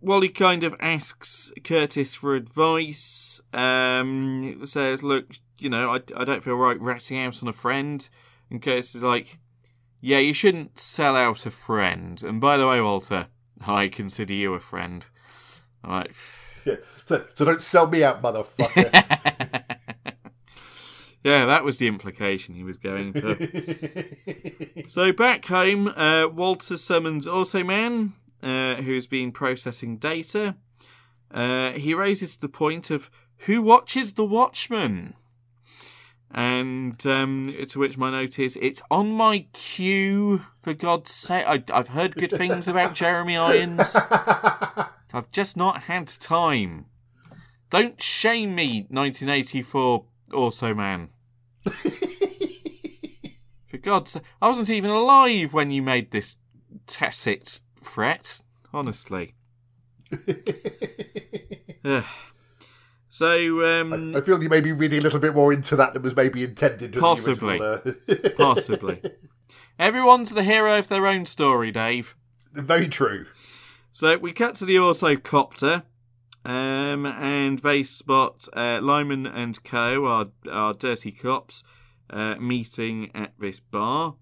Wally 0.00 0.28
kind 0.28 0.62
of 0.62 0.76
asks 0.78 1.50
Curtis 1.64 2.14
for 2.14 2.34
advice. 2.36 3.40
Um, 3.52 4.60
says, 4.64 5.02
"Look, 5.02 5.38
you 5.58 5.68
know, 5.68 5.94
I, 5.94 6.00
I 6.16 6.24
don't 6.24 6.44
feel 6.44 6.56
right 6.56 6.80
ratting 6.80 7.18
out 7.18 7.42
on 7.42 7.48
a 7.48 7.52
friend." 7.52 8.08
And 8.50 8.62
Curtis 8.62 8.94
is 8.94 9.02
like, 9.02 9.38
"Yeah, 10.00 10.18
you 10.18 10.32
shouldn't 10.32 10.78
sell 10.78 11.16
out 11.16 11.46
a 11.46 11.50
friend." 11.50 12.22
And 12.22 12.40
by 12.40 12.56
the 12.56 12.66
way, 12.66 12.80
Walter, 12.80 13.28
I 13.66 13.88
consider 13.88 14.34
you 14.34 14.54
a 14.54 14.60
friend. 14.60 15.06
I'm 15.82 15.90
like, 15.90 16.14
yeah. 16.64 16.76
So, 17.04 17.24
so 17.34 17.44
don't 17.44 17.62
sell 17.62 17.86
me 17.86 18.02
out, 18.02 18.20
motherfucker. 18.20 18.92
yeah, 21.24 21.46
that 21.46 21.64
was 21.64 21.78
the 21.78 21.86
implication 21.86 22.54
he 22.54 22.64
was 22.64 22.76
going 22.76 23.12
for. 23.12 23.38
So 24.88 25.12
back 25.12 25.46
home, 25.46 25.88
uh, 25.88 26.28
Walter 26.28 26.76
summons 26.76 27.26
Automan, 27.26 28.12
uh, 28.42 28.76
who's 28.76 29.08
been 29.08 29.32
processing 29.32 29.96
data. 29.96 30.54
Uh, 31.28 31.72
he 31.72 31.92
raises 31.92 32.36
the 32.36 32.48
point 32.48 32.90
of 32.90 33.10
who 33.38 33.62
watches 33.62 34.14
the 34.14 34.24
Watchman, 34.24 35.14
and 36.32 37.06
um, 37.06 37.54
to 37.68 37.78
which 37.78 37.96
my 37.96 38.10
note 38.10 38.38
is, 38.38 38.58
"It's 38.60 38.82
on 38.90 39.12
my 39.12 39.46
queue. 39.52 40.42
For 40.60 40.74
God's 40.74 41.12
sake, 41.12 41.46
I, 41.46 41.62
I've 41.72 41.88
heard 41.88 42.16
good 42.16 42.32
things 42.32 42.66
about 42.66 42.94
Jeremy 43.02 43.36
Irons. 43.36 43.96
I've 45.12 45.30
just 45.30 45.56
not 45.56 45.84
had 45.84 46.08
time. 46.08 46.86
Don't 47.70 48.00
shame 48.00 48.54
me, 48.54 48.86
1984 48.90 50.04
Also 50.32 50.74
Man. 50.74 51.10
For 53.66 53.78
God's 53.78 54.12
sake, 54.12 54.22
I 54.40 54.48
wasn't 54.48 54.70
even 54.70 54.90
alive 54.90 55.52
when 55.52 55.70
you 55.70 55.82
made 55.82 56.10
this 56.10 56.36
tacit 56.86 57.60
threat, 57.80 58.40
honestly. 58.72 59.34
So, 63.16 63.64
um, 63.64 64.14
I 64.14 64.20
feel 64.20 64.42
you 64.42 64.50
may 64.50 64.60
be 64.60 64.72
reading 64.72 64.98
a 64.98 65.02
little 65.02 65.18
bit 65.18 65.34
more 65.34 65.50
into 65.50 65.74
that 65.76 65.94
than 65.94 66.02
was 66.02 66.14
maybe 66.14 66.44
intended. 66.44 66.92
Possibly. 66.92 67.58
original, 67.58 67.94
uh, 68.10 68.28
possibly. 68.36 69.00
Everyone's 69.78 70.32
the 70.32 70.42
hero 70.42 70.78
of 70.78 70.88
their 70.88 71.06
own 71.06 71.24
story, 71.24 71.70
Dave. 71.70 72.14
Very 72.52 72.88
true. 72.88 73.24
So 73.90 74.18
we 74.18 74.34
cut 74.34 74.54
to 74.56 74.66
the 74.66 74.76
autocopter, 74.76 75.84
um, 76.44 77.06
and 77.06 77.60
they 77.60 77.84
spot 77.84 78.48
uh, 78.52 78.80
Lyman 78.82 79.26
and 79.26 79.64
Co. 79.64 80.04
our 80.04 80.26
our 80.52 80.74
dirty 80.74 81.10
cops 81.10 81.64
uh, 82.10 82.34
meeting 82.34 83.10
at 83.14 83.32
this 83.40 83.60
bar, 83.60 84.16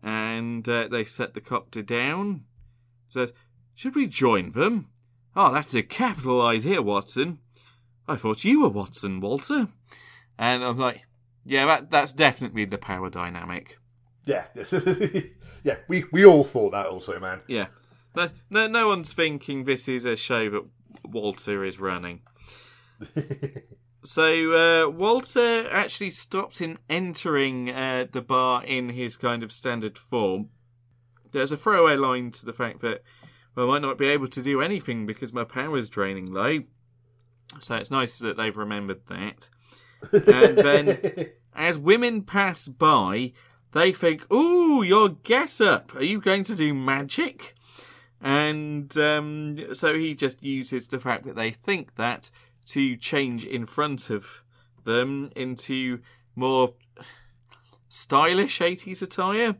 and 0.00 0.68
uh, 0.68 0.86
they 0.86 1.04
set 1.04 1.34
the 1.34 1.40
copter 1.40 1.82
down. 1.82 2.44
Says, 3.08 3.32
"Should 3.74 3.96
we 3.96 4.06
join 4.06 4.52
them?" 4.52 4.90
Oh, 5.34 5.52
that's 5.52 5.74
a 5.74 5.82
capital 5.82 6.40
idea, 6.40 6.80
Watson. 6.80 7.40
I 8.08 8.16
thought 8.16 8.44
you 8.44 8.62
were 8.62 8.68
Watson, 8.68 9.20
Walter. 9.20 9.68
And 10.38 10.64
I'm 10.64 10.78
like, 10.78 11.02
yeah, 11.44 11.66
that 11.66 11.90
that's 11.90 12.12
definitely 12.12 12.64
the 12.64 12.78
power 12.78 13.10
dynamic. 13.10 13.78
Yeah, 14.24 14.46
yeah. 15.64 15.76
We 15.88 16.04
we 16.12 16.24
all 16.24 16.44
thought 16.44 16.72
that 16.72 16.86
also, 16.86 17.18
man. 17.18 17.42
Yeah. 17.46 17.68
No, 18.14 18.30
no, 18.50 18.66
no 18.66 18.88
one's 18.88 19.12
thinking 19.12 19.64
this 19.64 19.88
is 19.88 20.04
a 20.04 20.16
show 20.16 20.50
that 20.50 20.64
Walter 21.04 21.64
is 21.64 21.78
running. 21.78 22.22
so 24.04 24.52
uh, 24.52 24.90
Walter 24.90 25.68
actually 25.70 26.10
stops 26.10 26.60
in 26.60 26.78
entering 26.88 27.70
uh, 27.70 28.06
the 28.10 28.22
bar 28.22 28.64
in 28.64 28.90
his 28.90 29.16
kind 29.16 29.42
of 29.42 29.52
standard 29.52 29.96
form. 29.96 30.48
There's 31.30 31.52
a 31.52 31.56
throwaway 31.56 31.96
line 31.96 32.30
to 32.32 32.46
the 32.46 32.52
fact 32.52 32.80
that 32.80 33.02
well, 33.54 33.66
I 33.66 33.72
might 33.72 33.82
not 33.82 33.98
be 33.98 34.06
able 34.08 34.28
to 34.28 34.42
do 34.42 34.60
anything 34.60 35.06
because 35.06 35.32
my 35.32 35.44
power's 35.44 35.90
draining 35.90 36.32
low. 36.32 36.60
So 37.60 37.74
it's 37.76 37.90
nice 37.90 38.18
that 38.18 38.36
they've 38.36 38.56
remembered 38.56 39.06
that. 39.06 39.48
And 40.12 40.58
then, 40.58 41.30
as 41.54 41.78
women 41.78 42.22
pass 42.22 42.68
by, 42.68 43.32
they 43.72 43.92
think, 43.92 44.30
"Ooh, 44.32 44.82
your 44.82 45.08
get 45.08 45.60
up! 45.60 45.94
Are 45.96 46.04
you 46.04 46.20
going 46.20 46.44
to 46.44 46.54
do 46.54 46.72
magic?" 46.74 47.54
And 48.20 48.96
um, 48.98 49.74
so 49.74 49.94
he 49.98 50.14
just 50.14 50.42
uses 50.42 50.88
the 50.88 50.98
fact 50.98 51.24
that 51.24 51.36
they 51.36 51.50
think 51.50 51.94
that 51.96 52.30
to 52.66 52.96
change 52.96 53.44
in 53.44 53.64
front 53.64 54.10
of 54.10 54.42
them 54.84 55.30
into 55.36 56.00
more 56.34 56.74
stylish 57.88 58.58
80s 58.60 59.02
attire 59.02 59.56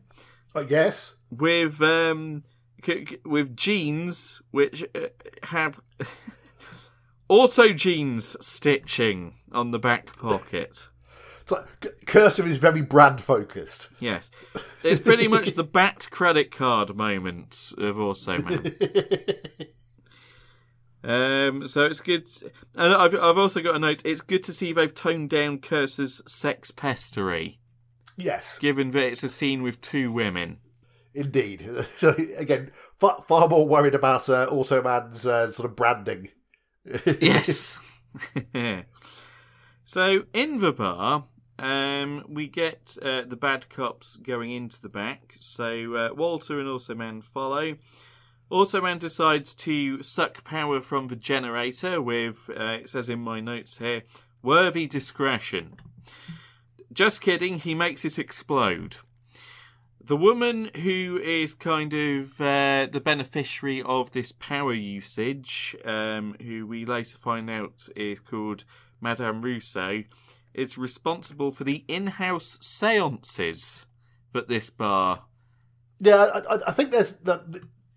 I 0.53 0.63
guess. 0.63 1.15
with 1.31 1.81
um 1.81 2.43
c- 2.83 3.05
c- 3.05 3.17
with 3.25 3.55
jeans 3.55 4.41
which 4.51 4.83
uh, 4.95 5.07
have 5.43 5.79
auto 7.29 7.71
jeans 7.73 8.35
stitching 8.45 9.35
on 9.51 9.71
the 9.71 9.79
back 9.79 10.17
pocket. 10.17 10.87
Like, 11.49 11.65
C- 11.83 11.89
Cursor 12.05 12.45
is 12.47 12.57
very 12.59 12.81
brand 12.81 13.21
focused. 13.21 13.89
Yes, 13.99 14.29
it's 14.83 15.01
pretty 15.01 15.27
much 15.27 15.51
the 15.55 15.63
bat 15.63 16.07
credit 16.11 16.51
card 16.51 16.95
moment 16.95 17.73
of 17.77 17.97
Also 17.99 18.37
Man. 18.39 18.75
Um, 21.01 21.65
so 21.65 21.85
it's 21.85 22.01
good, 22.01 22.27
and 22.75 22.93
I've 22.93 23.15
I've 23.15 23.37
also 23.37 23.61
got 23.61 23.75
a 23.75 23.79
note. 23.79 24.01
It's 24.03 24.19
good 24.19 24.43
to 24.43 24.51
see 24.53 24.73
they've 24.73 24.93
toned 24.93 25.29
down 25.29 25.59
Cursor's 25.59 26.21
sex 26.29 26.71
pestery, 26.71 27.59
Yes, 28.17 28.59
given 28.59 28.91
that 28.91 29.05
it's 29.05 29.23
a 29.23 29.29
scene 29.29 29.63
with 29.63 29.79
two 29.79 30.11
women. 30.11 30.57
indeed. 31.13 31.65
So, 31.99 32.13
Again, 32.37 32.71
far, 32.99 33.23
far 33.29 33.47
more 33.47 33.65
worried 33.65 33.95
about 33.95 34.27
uh, 34.27 34.47
Automan's 34.51 35.25
uh, 35.25 35.49
sort 35.53 35.69
of 35.69 35.77
branding. 35.77 36.29
Yes. 36.85 37.77
so 39.85 40.23
in 40.33 40.59
the 40.59 40.73
bar, 40.73 41.25
um, 41.57 42.25
we 42.27 42.47
get 42.47 42.97
uh, 43.01 43.23
the 43.27 43.35
bad 43.35 43.69
cops 43.69 44.15
going 44.15 44.51
into 44.51 44.81
the 44.81 44.89
back. 44.89 45.33
So 45.39 45.95
uh, 45.95 46.09
Walter 46.13 46.59
and 46.59 46.69
Also 46.69 46.95
Man 46.95 47.21
follow. 47.21 47.77
Also 48.49 48.81
Man 48.81 48.97
decides 48.97 49.53
to 49.55 50.01
suck 50.01 50.43
power 50.43 50.81
from 50.81 51.07
the 51.07 51.15
generator 51.15 52.01
with, 52.01 52.49
uh, 52.49 52.77
it 52.81 52.89
says 52.89 53.09
in 53.09 53.19
my 53.19 53.39
notes 53.39 53.77
here, 53.77 54.03
worthy 54.41 54.87
discretion. 54.87 55.75
Just 56.91 57.21
kidding, 57.21 57.59
he 57.59 57.75
makes 57.75 58.03
it 58.05 58.17
explode. 58.17 58.97
The 60.09 60.15
woman 60.15 60.71
who 60.75 61.21
is 61.23 61.53
kind 61.53 61.93
of 61.93 62.41
uh, 62.41 62.87
the 62.91 62.99
beneficiary 62.99 63.83
of 63.83 64.11
this 64.11 64.31
power 64.31 64.73
usage, 64.73 65.75
um, 65.85 66.35
who 66.41 66.65
we 66.65 66.83
later 66.83 67.15
find 67.15 67.47
out 67.47 67.87
is 67.95 68.19
called 68.19 68.63
Madame 68.99 69.43
Rousseau, 69.43 70.05
is 70.51 70.79
responsible 70.79 71.51
for 71.51 71.63
the 71.63 71.85
in 71.87 72.07
house 72.07 72.57
seances 72.59 73.85
at 74.33 74.47
this 74.47 74.71
bar. 74.71 75.25
Yeah, 75.99 76.15
I, 76.15 76.59
I- 76.65 76.71
think 76.71 76.89
there's 76.89 77.11
that 77.25 77.43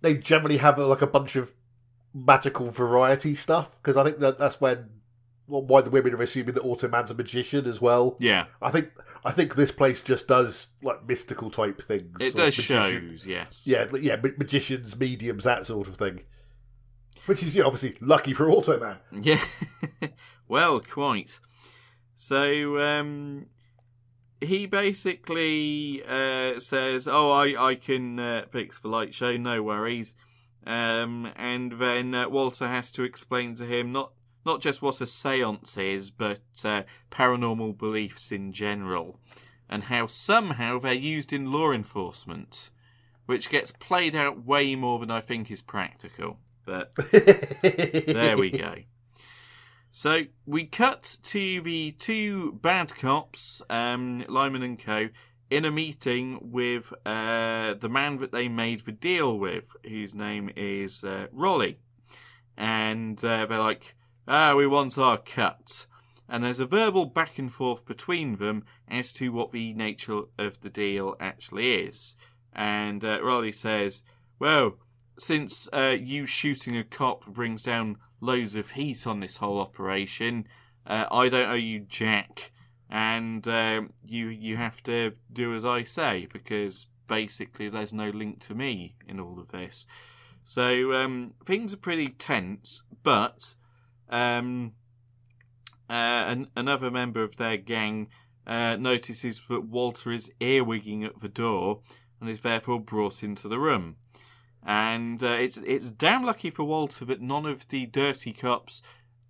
they 0.02 0.12
generally 0.18 0.58
have 0.58 0.76
like 0.78 1.00
a 1.00 1.06
bunch 1.06 1.34
of 1.36 1.54
magical 2.12 2.70
variety 2.70 3.34
stuff 3.34 3.70
because 3.80 3.96
I 3.96 4.04
think 4.04 4.18
that 4.18 4.36
that's 4.36 4.60
when 4.60 4.90
well, 5.46 5.62
why 5.62 5.80
the 5.80 5.90
women 5.90 6.14
are 6.14 6.22
assuming 6.22 6.54
that 6.54 6.62
Automan's 6.64 7.10
a 7.10 7.14
magician 7.14 7.66
as 7.66 7.80
well. 7.80 8.16
Yeah, 8.20 8.46
I 8.60 8.70
think 8.70 8.90
I 9.24 9.32
think 9.32 9.54
this 9.54 9.72
place 9.72 10.02
just 10.02 10.28
does 10.28 10.68
like 10.82 11.06
mystical 11.06 11.50
type 11.50 11.80
things. 11.82 12.16
it 12.20 12.34
does 12.34 12.54
shows, 12.54 13.26
yes. 13.26 13.66
Yeah, 13.66 13.86
yeah, 14.00 14.16
magicians, 14.16 14.98
mediums, 14.98 15.44
that 15.44 15.66
sort 15.66 15.88
of 15.88 15.96
thing. 15.96 16.20
Which 17.26 17.42
is 17.42 17.54
yeah, 17.54 17.64
obviously 17.64 17.96
lucky 18.00 18.32
for 18.32 18.46
Automan. 18.46 18.98
Yeah. 19.12 19.44
well, 20.48 20.80
quite. 20.80 21.38
So 22.16 22.80
um, 22.80 23.46
he 24.40 24.66
basically 24.66 26.02
uh, 26.08 26.58
says, 26.58 27.06
"Oh, 27.06 27.30
I 27.30 27.70
I 27.70 27.74
can 27.76 28.18
uh, 28.18 28.44
fix 28.50 28.80
the 28.80 28.88
light 28.88 29.14
show, 29.14 29.36
no 29.36 29.62
worries." 29.62 30.14
Um, 30.66 31.32
and 31.36 31.72
then 31.72 32.14
uh, 32.14 32.28
Walter 32.28 32.68
has 32.68 32.92
to 32.92 33.02
explain 33.02 33.54
to 33.56 33.64
him 33.64 33.92
not 33.92 34.12
not 34.44 34.60
just 34.60 34.82
what 34.82 35.00
a 35.00 35.04
séance 35.04 35.78
is, 35.78 36.10
but 36.10 36.40
uh, 36.64 36.82
paranormal 37.10 37.76
beliefs 37.78 38.32
in 38.32 38.52
general, 38.52 39.18
and 39.68 39.84
how 39.84 40.06
somehow 40.06 40.78
they're 40.78 40.92
used 40.92 41.32
in 41.32 41.52
law 41.52 41.72
enforcement, 41.72 42.70
which 43.26 43.50
gets 43.50 43.70
played 43.72 44.14
out 44.14 44.44
way 44.44 44.74
more 44.74 44.98
than 44.98 45.10
I 45.10 45.20
think 45.20 45.50
is 45.50 45.60
practical. 45.60 46.38
But 46.64 46.92
there 47.12 48.36
we 48.36 48.50
go. 48.50 48.74
So 49.94 50.22
we 50.46 50.64
cut 50.64 51.18
to 51.22 51.60
the 51.60 51.92
two 51.92 52.52
bad 52.52 52.94
cops, 52.96 53.60
um, 53.68 54.24
Lyman 54.26 54.62
and 54.62 54.82
Co., 54.82 55.10
in 55.50 55.66
a 55.66 55.70
meeting 55.70 56.38
with 56.40 56.94
uh, 57.04 57.74
the 57.74 57.90
man 57.90 58.16
that 58.18 58.32
they 58.32 58.48
made 58.48 58.80
the 58.86 58.92
deal 58.92 59.38
with, 59.38 59.76
whose 59.86 60.14
name 60.14 60.50
is 60.56 61.04
uh, 61.04 61.26
Rolly. 61.30 61.78
And 62.56 63.22
uh, 63.22 63.44
they're 63.44 63.58
like, 63.58 63.94
ah, 64.26 64.54
we 64.54 64.66
want 64.66 64.98
our 64.98 65.18
cut. 65.18 65.86
And 66.28 66.42
there's 66.42 66.60
a 66.60 66.66
verbal 66.66 67.06
back 67.06 67.38
and 67.38 67.52
forth 67.52 67.84
between 67.84 68.36
them 68.36 68.64
as 68.88 69.12
to 69.14 69.32
what 69.32 69.50
the 69.50 69.74
nature 69.74 70.22
of 70.38 70.60
the 70.60 70.70
deal 70.70 71.14
actually 71.20 71.74
is. 71.74 72.16
And 72.54 73.04
uh, 73.04 73.20
Rolly 73.22 73.52
says, 73.52 74.02
well, 74.38 74.78
since 75.18 75.68
uh, 75.72 75.96
you 75.98 76.26
shooting 76.26 76.76
a 76.76 76.84
cop 76.84 77.26
brings 77.26 77.62
down 77.62 77.98
loads 78.20 78.56
of 78.56 78.72
heat 78.72 79.06
on 79.06 79.20
this 79.20 79.38
whole 79.38 79.60
operation, 79.60 80.46
uh, 80.86 81.06
I 81.10 81.28
don't 81.28 81.50
owe 81.50 81.54
you 81.54 81.80
jack, 81.80 82.50
and 82.90 83.46
um, 83.46 83.92
you 84.04 84.28
you 84.28 84.56
have 84.56 84.82
to 84.84 85.12
do 85.32 85.54
as 85.54 85.64
I 85.64 85.82
say 85.82 86.26
because 86.32 86.86
basically 87.06 87.68
there's 87.68 87.92
no 87.92 88.10
link 88.10 88.40
to 88.40 88.54
me 88.54 88.96
in 89.06 89.20
all 89.20 89.38
of 89.38 89.48
this. 89.48 89.86
So 90.44 90.92
um, 90.92 91.34
things 91.44 91.72
are 91.72 91.78
pretty 91.78 92.08
tense, 92.08 92.82
but 93.02 93.54
um, 94.08 94.72
uh, 95.88 95.92
an- 95.92 96.48
another 96.56 96.90
member 96.90 97.22
of 97.22 97.36
their 97.36 97.56
gang 97.56 98.08
uh, 98.46 98.76
notices 98.76 99.42
that 99.48 99.64
Walter 99.64 100.10
is 100.10 100.32
earwigging 100.40 101.04
at 101.04 101.20
the 101.20 101.28
door 101.28 101.80
and 102.20 102.30
is 102.30 102.40
therefore 102.40 102.80
brought 102.80 103.22
into 103.22 103.48
the 103.48 103.58
room. 103.58 103.96
And 104.64 105.22
uh, 105.22 105.36
it's 105.40 105.56
it's 105.56 105.90
damn 105.90 106.24
lucky 106.24 106.50
for 106.50 106.62
Walter 106.62 107.04
that 107.06 107.20
none 107.20 107.46
of 107.46 107.68
the 107.68 107.86
dirty 107.86 108.32
cops 108.32 108.80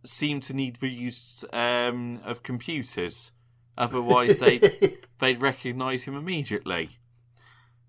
seem 0.04 0.40
to 0.40 0.52
need 0.52 0.76
the 0.76 0.88
use 0.88 1.44
um, 1.52 2.20
of 2.24 2.42
computers. 2.42 3.32
Otherwise, 3.78 4.36
they 4.36 4.58
they'd 5.20 5.40
recognise 5.40 6.04
him 6.04 6.14
immediately. 6.14 6.98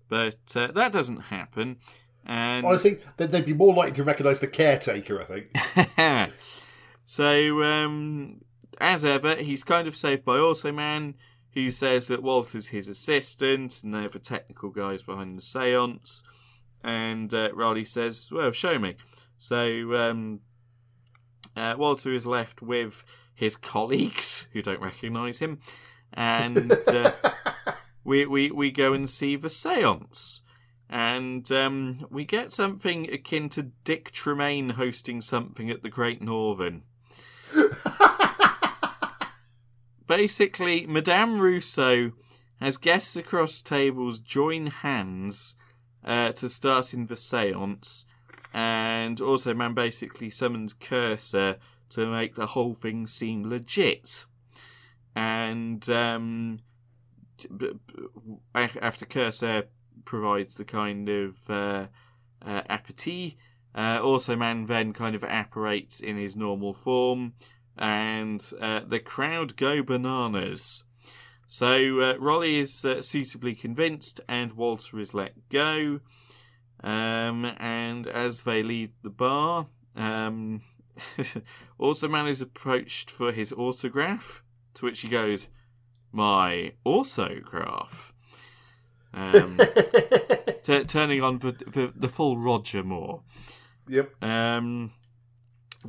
But 0.08 0.56
uh, 0.56 0.68
that 0.68 0.92
doesn't 0.92 1.22
happen. 1.22 1.76
And 2.24 2.64
Honestly, 2.64 2.98
they'd 3.18 3.30
they'd 3.30 3.44
be 3.44 3.52
more 3.52 3.74
likely 3.74 3.96
to 3.96 4.04
recognise 4.04 4.40
the 4.40 4.46
caretaker. 4.46 5.20
I 5.20 5.24
think. 5.24 5.50
so, 7.04 7.62
um, 7.62 8.40
as 8.80 9.04
ever, 9.04 9.36
he's 9.36 9.64
kind 9.64 9.86
of 9.86 9.96
saved 9.96 10.24
by 10.24 10.38
Also 10.38 10.72
Man, 10.72 11.14
who 11.52 11.70
says 11.70 12.08
that 12.08 12.22
Walter's 12.22 12.68
his 12.68 12.88
assistant 12.88 13.82
and 13.82 13.94
they're 13.94 14.08
the 14.08 14.18
technical 14.18 14.70
guys 14.70 15.02
behind 15.02 15.38
the 15.38 15.42
seance. 15.42 16.22
And 16.82 17.32
uh, 17.32 17.50
Riley 17.54 17.84
says, 17.84 18.30
Well, 18.32 18.50
show 18.52 18.78
me. 18.78 18.96
So, 19.38 19.94
um, 19.94 20.40
uh, 21.56 21.74
Walter 21.78 22.12
is 22.12 22.26
left 22.26 22.62
with 22.62 23.04
his 23.34 23.56
colleagues 23.56 24.46
who 24.52 24.62
don't 24.62 24.80
recognise 24.80 25.38
him. 25.38 25.60
And 26.12 26.72
uh, 26.72 27.12
we, 28.04 28.26
we, 28.26 28.50
we 28.50 28.70
go 28.70 28.92
and 28.92 29.08
see 29.08 29.36
the 29.36 29.50
seance. 29.50 30.42
And 30.88 31.50
um, 31.50 32.06
we 32.10 32.24
get 32.24 32.52
something 32.52 33.12
akin 33.12 33.48
to 33.50 33.62
Dick 33.84 34.12
Tremayne 34.12 34.72
hosting 34.72 35.20
something 35.20 35.70
at 35.70 35.82
the 35.82 35.88
Great 35.88 36.22
Northern. 36.22 36.82
Basically, 40.06 40.86
Madame 40.86 41.40
Rousseau 41.40 42.12
has 42.60 42.76
guests 42.76 43.16
across 43.16 43.62
tables 43.62 44.18
join 44.18 44.68
hands 44.68 45.56
uh, 46.04 46.32
to 46.32 46.48
start 46.48 46.94
in 46.94 47.06
the 47.06 47.16
seance, 47.16 48.04
and 48.52 49.20
also 49.20 49.54
man 49.54 49.74
basically 49.74 50.30
summons 50.30 50.72
Cursor 50.72 51.56
to 51.90 52.06
make 52.06 52.34
the 52.34 52.48
whole 52.48 52.74
thing 52.74 53.06
seem 53.06 53.48
legit. 53.48 54.26
And 55.16 55.88
um, 55.88 56.60
after 58.54 59.06
Cursor 59.06 59.64
provides 60.04 60.56
the 60.56 60.64
kind 60.64 61.08
of 61.08 61.36
uh, 61.48 61.86
uh, 62.44 62.62
uh, 63.74 64.00
also 64.02 64.36
man 64.36 64.66
then 64.66 64.92
kind 64.92 65.14
of 65.14 65.24
apparates 65.24 66.00
in 66.00 66.16
his 66.16 66.36
normal 66.36 66.74
form, 66.74 67.34
and 67.76 68.44
uh, 68.60 68.80
the 68.86 69.00
crowd 69.00 69.56
go 69.56 69.82
bananas. 69.82 70.84
So 71.46 72.00
uh, 72.00 72.14
Rolly 72.18 72.58
is 72.58 72.84
uh, 72.84 73.02
suitably 73.02 73.54
convinced, 73.54 74.20
and 74.28 74.54
Walter 74.54 74.98
is 74.98 75.14
let 75.14 75.48
go. 75.48 76.00
Um, 76.82 77.44
and 77.58 78.06
as 78.06 78.42
they 78.42 78.62
leave 78.62 78.92
the 79.02 79.10
bar, 79.10 79.68
um, 79.96 80.62
also 81.78 82.08
man 82.08 82.26
is 82.26 82.40
approached 82.40 83.10
for 83.10 83.32
his 83.32 83.52
autograph, 83.52 84.42
to 84.74 84.84
which 84.84 85.00
he 85.00 85.08
goes, 85.08 85.48
"My 86.12 86.72
autograph." 86.84 88.14
um, 89.14 89.58
t- 90.62 90.84
turning 90.84 91.22
on 91.22 91.38
the, 91.38 91.52
the 91.52 91.92
the 91.94 92.08
full 92.08 92.36
Roger 92.38 92.82
Moore. 92.82 93.22
Yep. 93.88 94.22
Um, 94.22 94.92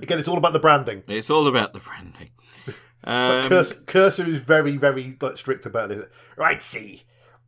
Again, 0.01 0.19
it's 0.19 0.27
all 0.27 0.37
about 0.37 0.53
the 0.53 0.59
branding. 0.59 1.03
it's 1.07 1.29
all 1.29 1.47
about 1.47 1.73
the 1.73 1.79
branding. 1.79 2.29
Um, 3.07 3.49
Cursor, 3.49 3.75
Cursor 3.85 4.23
is 4.27 4.39
very, 4.39 4.77
very 4.77 5.15
like, 5.21 5.37
strict 5.37 5.67
about 5.67 5.91
it. 5.91 6.11
Right, 6.37 6.63
see, 6.63 7.03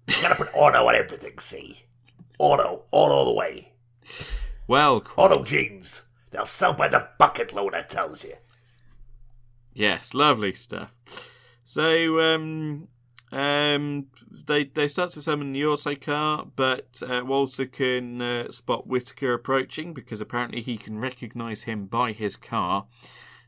you 0.08 0.22
gotta 0.22 0.36
put 0.36 0.50
auto 0.54 0.88
on 0.88 0.94
everything. 0.94 1.40
See, 1.40 1.82
auto, 2.38 2.84
auto 2.92 3.14
all 3.16 3.26
the 3.26 3.34
way. 3.34 3.72
well, 4.68 5.04
Auto 5.16 5.44
jeans. 5.44 6.04
They'll 6.30 6.46
sell 6.46 6.74
by 6.74 6.90
the 6.90 7.08
bucket 7.18 7.54
load. 7.54 7.74
I 7.74 7.82
tells 7.82 8.24
you. 8.24 8.36
Yes, 9.74 10.14
lovely 10.14 10.54
stuff. 10.54 10.96
So, 11.66 12.20
um, 12.20 12.88
um, 13.32 14.08
they 14.48 14.66
they 14.66 14.88
start 14.88 15.12
to 15.12 15.22
summon 15.22 15.52
the 15.52 15.66
auto 15.66 15.96
car, 15.96 16.48
but 16.56 17.02
uh, 17.08 17.24
Walter 17.26 17.66
can 17.66 18.22
uh, 18.22 18.52
spot 18.52 18.88
Whitaker 18.88 19.34
approaching 19.34 19.94
because 19.94 20.22
apparently 20.22 20.62
he 20.62 20.78
can 20.78 21.00
recognise 21.00 21.63
him 21.63 21.88
by 21.88 22.13
his 22.13 22.38
car. 22.38 22.86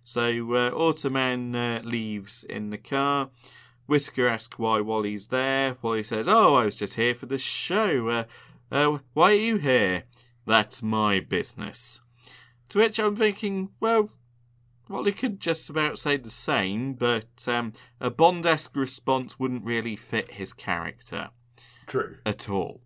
So, 0.04 0.22
uh, 0.22 0.72
Automan 0.72 1.56
uh, 1.56 1.82
leaves 1.84 2.44
in 2.44 2.72
the 2.72 2.78
car. 2.78 3.30
Whitaker 3.86 4.28
asks 4.28 4.60
why 4.60 4.82
Wally's 4.82 5.28
there. 5.28 5.78
Wally 5.82 6.04
says, 6.04 6.28
"Oh, 6.28 6.56
I 6.56 6.65
was 6.65 6.76
just 6.76 6.96
here 6.96 7.13
for 7.13 7.28
the 7.28 7.38
show. 7.38 8.10
Uh, 8.10 8.24
uh, 8.72 9.00
why 9.13 9.32
are 9.32 9.36
you 9.36 9.58
here? 9.58 10.04
That's 10.46 10.84
my 10.84 11.20
business." 11.20 12.02
To 12.70 12.80
which 12.80 13.00
I'm 13.00 13.15
thinking, 13.15 13.70
well, 13.80 14.12
Wally 14.89 15.12
could 15.12 15.39
just 15.39 15.69
about 15.69 15.99
say 15.99 16.17
the 16.17 16.32
same, 16.32 16.93
but 16.93 17.47
um, 17.47 17.73
a 18.02 18.10
Bond-esque 18.10 18.75
response 18.75 19.39
wouldn't 19.39 19.63
really 19.63 19.95
fit 19.95 20.32
his 20.32 20.52
character 20.52 21.30
True. 21.88 22.17
at 22.25 22.49
all. 22.49 22.82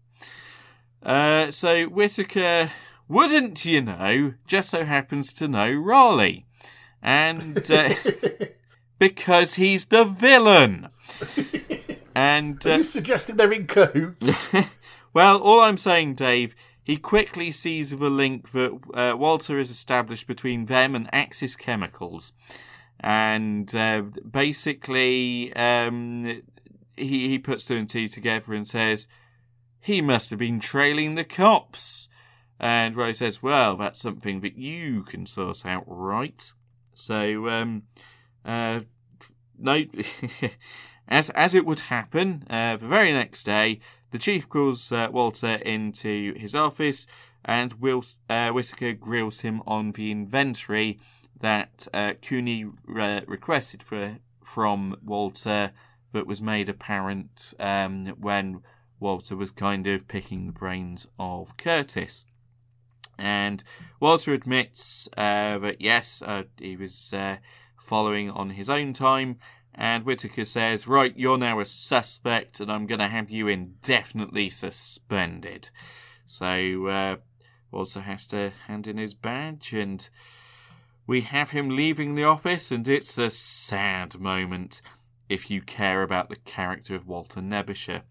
Uh, 1.02 1.50
so 1.50 1.86
Whitaker, 1.86 2.72
wouldn't 3.08 3.64
you 3.66 3.82
know, 3.82 4.34
just 4.46 4.70
so 4.70 4.84
happens 4.86 5.34
to 5.34 5.48
know 5.48 5.72
Raleigh. 5.72 6.46
And 7.02 7.70
uh, 7.72 7.96
because 9.00 9.56
he's 9.56 9.86
the 9.86 10.06
villain. 10.06 10.90
And 12.16 12.64
Are 12.66 12.74
uh, 12.74 12.78
you 12.78 12.84
suggesting 12.84 13.38
they're 13.38 13.52
in 13.52 13.68
cahoots? 13.68 14.48
well, 15.14 15.42
all 15.42 15.62
I'm 15.62 15.78
saying, 15.78 16.16
Dave, 16.16 16.56
he 16.84 16.98
quickly 16.98 17.52
sees 17.52 17.92
the 17.92 18.10
link 18.10 18.52
that 18.52 18.80
uh, 18.94 19.16
Walter 19.18 19.58
has 19.58 19.70
established 19.70 20.28
between 20.28 20.66
them 20.66 20.96
and 20.96 21.10
Axis 21.14 21.56
Chemicals. 21.56 22.34
And 23.00 23.74
uh, 23.74 24.04
basically, 24.30 25.54
um, 25.56 26.42
he, 26.96 27.30
he 27.30 27.40
puts 27.40 27.66
two 27.66 27.78
and 27.78 27.90
two 27.90 28.08
together 28.08 28.54
and 28.54 28.68
says, 28.68 29.08
he 29.80 30.02
must 30.02 30.30
have 30.30 30.40
been 30.40 30.60
trailing 30.60 31.16
the 31.16 31.26
cops. 31.26 32.08
And 32.60 32.96
Ray 32.96 33.14
says, 33.14 33.44
well, 33.44 33.76
that's 33.76 34.02
something 34.02 34.40
that 34.42 34.58
you 34.58 35.04
can 35.04 35.26
sort 35.26 35.66
out, 35.66 35.84
right? 35.88 36.54
So, 36.94 37.50
um, 37.50 37.84
uh, 38.46 38.82
no, 39.58 39.84
as 41.08 41.30
as 41.32 41.54
it 41.54 41.66
would 41.66 41.82
happen, 41.82 42.46
uh, 42.50 42.78
the 42.78 42.88
very 42.88 43.12
next 43.12 43.44
day, 43.44 43.80
the 44.14 44.20
chief 44.20 44.48
calls 44.48 44.92
uh, 44.92 45.10
Walter 45.12 45.56
into 45.56 46.36
his 46.36 46.54
office, 46.54 47.08
and 47.44 47.74
Will 47.74 48.06
uh, 48.30 48.52
Whitaker 48.52 48.94
grills 48.94 49.42
him 49.42 49.64
on 49.66 49.92
the 49.94 50.12
inventory 50.12 51.00
that 51.42 51.88
uh, 51.96 52.14
Cooney 52.22 52.68
uh, 52.96 53.22
requested 53.26 53.82
for 53.82 54.20
from 54.44 54.96
Walter, 55.04 55.72
that 56.12 56.28
was 56.28 56.44
made 56.44 56.70
apparent 56.70 57.56
um, 57.60 58.06
when 58.20 58.62
Walter 59.00 59.36
was 59.36 59.50
kind 59.50 59.88
of 59.88 60.08
picking 60.08 60.46
the 60.46 60.54
brains 60.54 61.08
of 61.18 61.58
Curtis. 61.58 62.24
And 63.18 63.64
Walter 64.00 64.32
admits 64.32 65.10
uh, 65.18 65.58
that 65.58 65.82
yes, 65.82 66.22
uh, 66.22 66.44
he 66.60 66.76
was 66.76 67.14
uh, 67.14 67.38
following 67.80 68.30
on 68.30 68.52
his 68.52 68.70
own 68.70 68.94
time. 68.94 69.40
And 69.76 70.06
Whitaker 70.06 70.46
says, 70.46 70.88
Right, 70.88 71.14
you're 71.16 71.38
now 71.38 71.60
a 71.60 71.66
suspect, 71.66 72.60
and 72.60 72.72
I'm 72.72 72.86
going 72.86 73.00
to 73.00 73.08
have 73.08 73.32
you 73.32 73.48
indefinitely 73.48 74.50
suspended. 74.50 75.70
So 76.26 76.88
uh, 76.88 77.16
Walter 77.72 78.02
has 78.02 78.28
to 78.28 78.52
hand 78.68 78.88
in 78.88 78.98
his 78.98 79.14
badge, 79.14 79.74
and 79.74 80.08
we 81.08 81.22
have 81.22 81.52
him 81.52 81.70
leaving 81.70 82.16
the 82.16 82.24
office, 82.24 82.72
and 82.72 82.88
it's 82.88 83.18
a 83.18 83.30
sad 83.30 84.20
moment 84.20 84.82
if 85.28 85.50
you 85.50 85.62
care 85.62 86.04
about 86.04 86.30
the 86.30 86.36
character 86.36 86.96
of 86.96 87.08
Walter 87.08 87.42
Nebicher. 87.42 88.04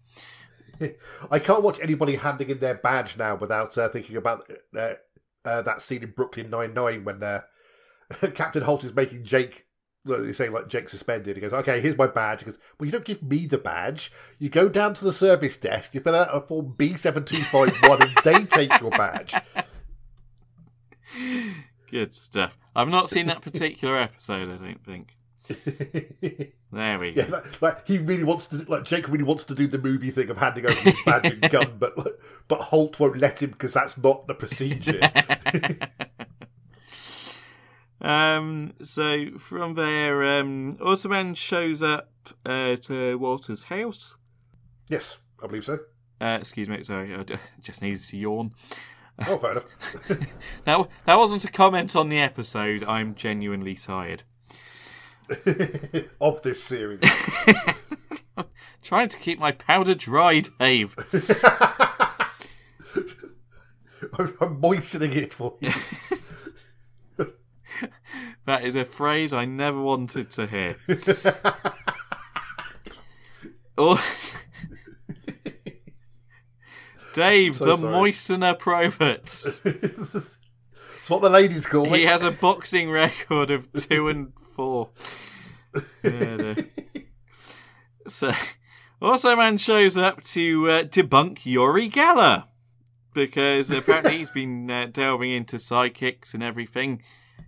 I 1.31 1.39
can't 1.39 1.63
watch 1.63 1.79
anybody 1.81 2.15
handing 2.15 2.49
in 2.49 2.59
their 2.59 2.75
badge 2.75 3.17
now 3.17 3.35
without 3.35 3.77
uh, 3.77 3.89
thinking 3.89 4.17
about 4.17 4.51
uh, 4.75 4.93
uh, 5.45 5.61
that 5.61 5.81
scene 5.81 6.03
in 6.03 6.11
Brooklyn 6.11 6.49
Nine 6.49 6.73
Nine 6.73 7.03
when 7.03 7.23
uh, 7.23 7.41
Captain 8.33 8.63
Holt 8.63 8.83
is 8.83 8.93
making 8.93 9.23
Jake. 9.23 9.65
He's 10.05 10.35
say 10.37 10.49
like 10.49 10.67
Jake 10.67 10.89
suspended. 10.89 11.37
He 11.37 11.41
goes, 11.41 11.53
"Okay, 11.53 11.79
here's 11.79 11.97
my 11.97 12.07
badge." 12.07 12.39
He 12.41 12.45
goes, 12.47 12.59
"Well, 12.77 12.85
you 12.85 12.91
don't 12.91 13.05
give 13.05 13.23
me 13.23 13.45
the 13.47 13.57
badge. 13.57 14.11
You 14.37 14.49
go 14.49 14.67
down 14.67 14.93
to 14.95 15.05
the 15.05 15.13
service 15.13 15.55
desk. 15.55 15.91
You 15.93 16.01
fill 16.01 16.15
out 16.15 16.27
a 16.35 16.41
form 16.41 16.73
B 16.77 16.95
seven 16.97 17.23
two 17.23 17.41
five 17.43 17.73
one, 17.83 18.01
and 18.01 18.11
they 18.23 18.43
take 18.45 18.79
your 18.81 18.91
badge." 18.91 19.33
Good 21.89 22.13
stuff. 22.13 22.57
I've 22.75 22.89
not 22.89 23.09
seen 23.09 23.27
that 23.27 23.41
particular 23.41 23.97
episode, 23.97 24.49
I 24.49 24.57
don't 24.57 24.83
think. 24.83 25.15
There 26.71 26.97
we 26.99 27.09
Yeah, 27.15 27.27
go. 27.27 27.31
like, 27.33 27.61
like 27.61 27.87
he 27.87 27.97
really 27.97 28.23
wants 28.23 28.47
to, 28.47 28.57
like 28.67 28.83
Jake 28.83 29.07
really 29.09 29.23
wants 29.23 29.45
to 29.45 29.55
do 29.55 29.67
the 29.67 29.77
movie 29.77 30.09
thing 30.09 30.29
of 30.29 30.37
handing 30.37 30.65
over 30.65 30.79
his 30.79 30.95
badge 31.05 31.25
and 31.31 31.49
gun, 31.51 31.75
but 31.77 31.95
but 32.47 32.61
Holt 32.61 32.99
won't 32.99 33.17
let 33.17 33.41
him 33.43 33.51
because 33.51 33.73
that's 33.73 33.97
not 33.97 34.25
the 34.27 34.33
procedure. 34.33 34.99
Um, 38.03 38.73
so 38.81 39.37
from 39.37 39.75
there, 39.75 40.39
um, 40.39 40.73
Automan 40.81 41.35
shows 41.37 41.81
up 41.81 42.09
uh, 42.45 42.75
to 42.77 43.17
Walter's 43.17 43.63
house. 43.63 44.15
yes, 44.89 45.17
I 45.41 45.47
believe 45.47 45.65
so. 45.65 45.79
Uh, 46.21 46.37
excuse 46.39 46.67
me, 46.69 46.83
sorry, 46.83 47.13
I 47.15 47.23
just 47.61 47.81
needed 47.81 48.03
to 48.03 48.17
yawn. 48.17 48.51
Oh, 49.27 49.37
fair 49.37 49.51
enough. 49.51 49.65
That, 50.65 50.87
that 51.05 51.17
wasn't 51.17 51.45
a 51.45 51.51
comment 51.51 51.95
on 51.95 52.09
the 52.09 52.19
episode. 52.19 52.83
I'm 52.83 53.15
genuinely 53.15 53.75
tired. 53.75 54.23
of 56.21 56.41
this 56.41 56.61
series. 56.63 56.99
Trying 58.81 59.07
to 59.09 59.17
keep 59.17 59.39
my 59.39 59.51
powder 59.53 59.95
dry, 59.95 60.41
Dave. 60.59 60.95
I'm, 64.17 64.37
I'm 64.41 64.59
moistening 64.59 65.13
it 65.13 65.33
for 65.33 65.55
you. 65.61 65.71
That 68.45 68.65
is 68.65 68.75
a 68.75 68.83
phrase 68.83 69.31
I 69.31 69.45
never 69.45 69.81
wanted 69.81 70.29
to 70.31 70.47
hear. 70.47 70.75
oh. 73.77 74.05
Dave, 77.13 77.55
So 77.55 77.65
the 77.65 77.77
sorry. 77.77 77.93
moistener 77.93 78.59
Probert. 78.59 79.23
It's 81.03 81.09
what 81.09 81.21
the 81.21 81.29
ladies 81.29 81.65
call 81.65 81.85
him. 81.85 81.93
He 81.93 82.03
has 82.05 82.21
a 82.23 82.31
boxing 82.31 82.89
record 82.89 83.49
of 83.51 83.71
two 83.73 84.09
and 84.09 84.33
four. 84.37 84.89
Yeah, 86.03 86.35
no. 86.35 86.55
so, 88.07 88.31
also, 89.01 89.35
man 89.35 89.57
shows 89.57 89.95
up 89.95 90.21
to 90.23 90.69
uh, 90.69 90.83
debunk 90.83 91.45
Uri 91.45 91.89
Geller 91.89 92.45
because 93.13 93.69
apparently 93.71 94.17
he's 94.17 94.31
been 94.31 94.69
uh, 94.69 94.87
delving 94.91 95.31
into 95.31 95.59
psychics 95.59 96.33
and 96.33 96.41
everything, 96.43 97.01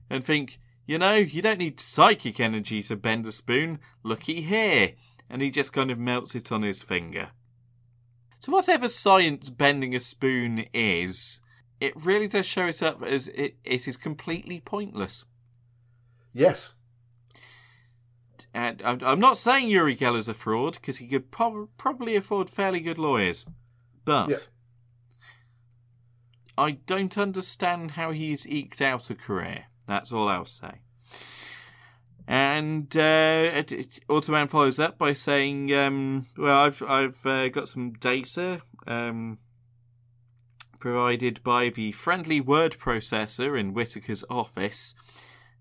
and 0.09 0.23
think, 0.23 0.59
you 0.85 0.97
know, 0.97 1.15
you 1.15 1.41
don't 1.41 1.59
need 1.59 1.79
psychic 1.79 2.39
energy 2.39 2.83
to 2.83 2.95
bend 2.95 3.25
a 3.25 3.31
spoon. 3.31 3.79
Looky 4.03 4.41
here, 4.41 4.93
and 5.29 5.41
he 5.41 5.49
just 5.49 5.73
kind 5.73 5.89
of 5.91 5.97
melts 5.97 6.35
it 6.35 6.51
on 6.51 6.61
his 6.61 6.83
finger. 6.83 7.29
So, 8.39 8.51
whatever 8.51 8.87
science 8.87 9.49
bending 9.49 9.95
a 9.95 9.99
spoon 9.99 10.65
is, 10.73 11.41
it 11.79 11.93
really 11.95 12.27
does 12.27 12.45
show 12.45 12.67
it 12.67 12.83
up 12.83 13.01
as 13.03 13.27
it, 13.29 13.57
it 13.63 13.87
is 13.87 13.97
completely 13.97 14.59
pointless. 14.59 15.25
Yes. 16.33 16.73
And 18.53 18.81
I'm, 18.85 19.19
not 19.19 19.37
saying 19.37 19.67
Uri 19.67 19.97
Geller's 19.97 20.29
a 20.29 20.33
fraud 20.33 20.75
because 20.75 20.97
he 20.97 21.07
could 21.07 21.29
prob- 21.29 21.69
probably 21.77 22.15
afford 22.15 22.49
fairly 22.49 22.79
good 22.79 22.97
lawyers, 22.97 23.45
but 24.05 24.29
Yeah. 24.29 24.35
I 26.57 26.71
don't 26.71 27.17
understand 27.17 27.91
how 27.91 28.11
he's 28.11 28.47
eked 28.47 28.81
out 28.81 29.09
a 29.09 29.15
career. 29.15 29.65
That's 29.87 30.11
all 30.11 30.27
I'll 30.27 30.45
say. 30.45 30.81
And 32.27 32.95
uh, 32.95 33.63
Automan 34.09 34.49
follows 34.49 34.79
up 34.79 34.97
by 34.97 35.13
saying, 35.13 35.71
um, 35.73 36.25
"Well, 36.37 36.57
I've 36.57 36.81
I've 36.81 37.25
uh, 37.25 37.49
got 37.49 37.67
some 37.67 37.93
data 37.93 38.61
um, 38.87 39.37
provided 40.79 41.43
by 41.43 41.69
the 41.69 41.91
friendly 41.91 42.41
word 42.41 42.77
processor 42.79 43.59
in 43.59 43.73
Whitaker's 43.73 44.23
office, 44.29 44.95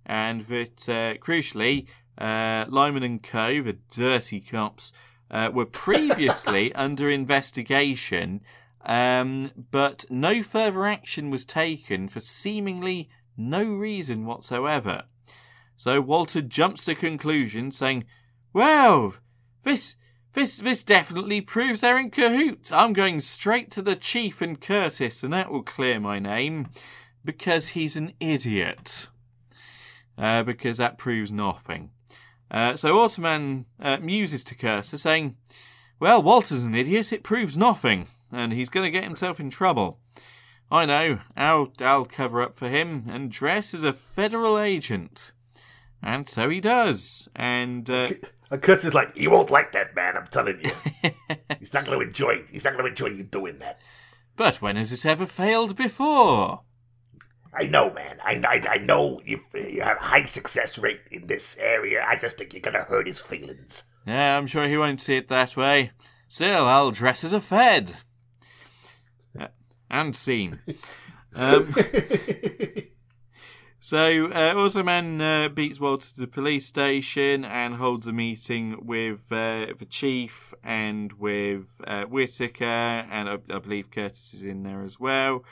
and 0.07 0.43
that 0.43 0.89
uh, 0.89 1.15
crucially, 1.23 1.87
uh, 2.17 2.65
Lyman 2.69 3.03
and 3.03 3.23
Co, 3.23 3.61
the 3.61 3.79
dirty 3.95 4.41
cops, 4.41 4.93
uh, 5.31 5.51
were 5.53 5.67
previously 5.67 6.73
under 6.75 7.11
investigation, 7.11 8.41
um, 8.87 9.51
but 9.71 10.07
no 10.09 10.43
further 10.43 10.87
action 10.87 11.31
was 11.31 11.45
taken 11.45 12.09
for 12.09 12.21
seemingly 12.21 13.11
no 13.37 13.65
reason 13.65 14.27
whatsoever. 14.27 15.05
So 15.77 16.01
Walter 16.01 16.41
jumps 16.41 16.85
to 16.85 16.95
conclusion, 16.95 17.73
saying, 17.73 18.05
"Well, 18.53 19.15
this." 19.63 19.97
This 20.35 20.57
this 20.57 20.83
definitely 20.83 21.41
proves 21.41 21.81
they're 21.81 21.97
in 21.97 22.11
cahoots. 22.11 22.73
I'm 22.73 22.93
going 22.93 23.21
straight 23.21 23.71
to 23.71 23.83
the 23.83 23.95
chief 23.95 24.43
and 24.43 24.61
Curtis, 24.61 25.23
and 25.23 25.33
that 25.33 25.51
will 25.51 25.63
clear 25.63 26.01
my 26.01 26.19
name, 26.19 26.71
because 27.25 27.69
he's 27.69 27.95
an 27.95 28.15
idiot. 28.19 29.07
Uh, 30.19 30.43
because 30.43 30.77
that 30.79 30.99
proves 30.99 31.31
nothing. 31.31 31.91
Uh, 32.51 32.75
so 32.75 32.97
Automan 32.97 33.67
uh, 33.81 33.99
muses 33.99 34.43
to 34.45 34.57
Cursor, 34.57 34.99
saying, 34.99 35.37
"Well, 36.01 36.21
Walter's 36.21 36.65
an 36.65 36.75
idiot. 36.75 37.13
It 37.13 37.23
proves 37.23 37.57
nothing, 37.57 38.09
and 38.33 38.53
he's 38.53 38.69
going 38.69 38.85
to 38.85 38.91
get 38.91 39.05
himself 39.05 39.39
in 39.39 39.51
trouble. 39.51 40.01
I 40.75 40.85
know. 40.87 41.21
I'll 41.37 41.73
I'll 41.81 42.05
cover 42.05 42.43
up 42.43 42.55
for 42.57 42.69
him 42.69 43.05
and 43.09 43.31
dress 43.31 43.75
as 43.75 43.83
a 43.85 43.93
federal 43.93 44.59
agent." 44.59 45.33
And 46.03 46.29
so 46.29 46.51
he 46.51 46.61
does. 46.61 47.29
And 47.35 47.89
uh, 47.89 48.11
And 48.51 48.63
Kurtz 48.63 48.85
is 48.85 48.93
like, 48.93 49.17
he 49.17 49.27
won't 49.27 49.49
like 49.51 49.73
that, 49.73 49.97
man. 49.97 50.17
I'm 50.19 50.27
telling 50.27 50.61
you. 50.61 50.71
he's 51.59 51.73
not 51.73 51.87
going 51.87 51.99
to 51.99 52.07
enjoy 52.07 52.31
it. 52.31 52.47
He's 52.51 52.65
not 52.65 52.75
going 52.75 52.85
to 52.85 52.91
enjoy 52.91 53.17
you 53.17 53.25
doing 53.25 53.59
that. 53.61 53.81
but 54.37 54.61
when 54.61 54.77
has 54.77 54.93
it 54.93 55.07
ever 55.07 55.25
failed 55.27 55.77
before? 55.77 56.61
I 57.59 57.65
know, 57.65 57.91
man. 57.91 58.19
I, 58.23 58.33
I, 58.47 58.69
I 58.75 58.77
know 58.79 59.23
you, 59.25 59.41
you 59.55 59.81
have 59.81 59.97
a 59.97 60.03
high 60.03 60.25
success 60.27 60.77
rate 60.77 61.01
in 61.11 61.27
this 61.27 61.57
area. 61.59 62.05
I 62.07 62.17
just 62.17 62.37
think 62.37 62.53
you're 62.53 62.61
going 62.61 62.75
to 62.77 62.83
hurt 62.83 63.07
his 63.07 63.21
feelings. 63.21 63.85
Yeah, 64.07 64.37
I'm 64.37 64.47
sure 64.47 64.69
he 64.69 64.77
won't 64.77 65.01
see 65.01 65.17
it 65.17 65.29
that 65.29 65.57
way. 65.57 65.93
Still, 66.29 66.67
I'll 66.67 66.91
dress 66.91 67.25
as 67.25 67.33
a 67.33 67.41
Fed. 67.41 67.95
And 69.95 70.15
scene. 70.17 70.61
Um, 71.37 71.75
so, 73.81 74.27
uh, 74.27 74.55
Automan 74.55 75.21
uh, 75.21 75.49
beats 75.49 75.81
Walter 75.81 76.15
to 76.15 76.21
the 76.21 76.29
police 76.29 76.65
station 76.65 77.45
and 77.45 77.75
holds 77.75 78.07
a 78.07 78.13
meeting 78.13 78.87
with 78.87 79.33
uh, 79.33 79.67
the 79.77 79.85
chief 79.91 80.55
and 80.63 81.13
with 81.15 81.81
uh, 81.89 82.05
Whitaker, 82.05 82.65
and 82.65 83.29
I, 83.29 83.39
I 83.53 83.59
believe 83.59 83.91
Curtis 83.91 84.33
is 84.33 84.45
in 84.45 84.63
there 84.63 84.85
as 84.85 85.01
well, 85.01 85.43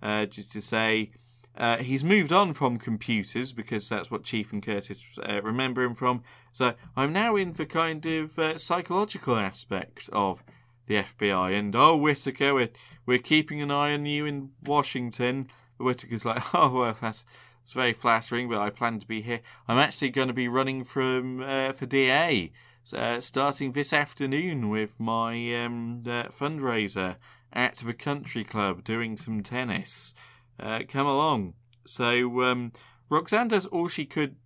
uh, 0.00 0.26
just 0.26 0.52
to 0.52 0.62
say 0.62 1.10
uh, 1.56 1.78
he's 1.78 2.02
moved 2.02 2.32
on 2.32 2.52
from 2.52 2.78
computers 2.78 3.52
because 3.52 3.88
that's 3.88 4.10
what 4.10 4.24
Chief 4.24 4.52
and 4.52 4.62
Curtis 4.62 5.18
uh, 5.28 5.40
remember 5.42 5.82
him 5.82 5.94
from. 5.94 6.22
So 6.52 6.74
I'm 6.96 7.12
now 7.12 7.36
in 7.36 7.52
the 7.52 7.66
kind 7.66 8.04
of 8.06 8.38
uh, 8.38 8.58
psychological 8.58 9.36
aspect 9.36 10.08
of 10.12 10.42
the 10.86 10.96
FBI. 10.96 11.58
And 11.58 11.74
oh, 11.74 11.96
Whitaker, 11.96 12.54
we're, 12.54 12.70
we're 13.06 13.18
keeping 13.18 13.60
an 13.62 13.70
eye 13.70 13.92
on 13.92 14.06
you 14.06 14.26
in 14.26 14.50
Washington. 14.64 15.48
Whitaker's 15.78 16.24
like, 16.24 16.42
oh, 16.54 16.70
well, 16.70 16.96
that's, 17.00 17.24
that's 17.60 17.72
very 17.72 17.92
flattering, 17.92 18.48
but 18.48 18.58
I 18.58 18.70
plan 18.70 18.98
to 18.98 19.06
be 19.06 19.22
here. 19.22 19.40
I'm 19.68 19.78
actually 19.78 20.10
going 20.10 20.28
to 20.28 20.34
be 20.34 20.48
running 20.48 20.84
from 20.84 21.42
uh, 21.42 21.72
for 21.72 21.86
DA. 21.86 22.52
Uh, 22.92 23.18
starting 23.18 23.72
this 23.72 23.94
afternoon 23.94 24.68
with 24.68 25.00
my 25.00 25.64
um, 25.64 26.02
uh, 26.06 26.24
fundraiser 26.24 27.16
at 27.50 27.76
the 27.76 27.94
country 27.94 28.44
club 28.44 28.84
doing 28.84 29.16
some 29.16 29.42
tennis 29.42 30.14
uh, 30.60 30.80
come 30.86 31.06
along. 31.06 31.54
So 31.86 32.42
um, 32.42 32.72
Roxanne 33.08 33.48
does 33.48 33.64
all 33.64 33.88
she 33.88 34.04
could, 34.04 34.36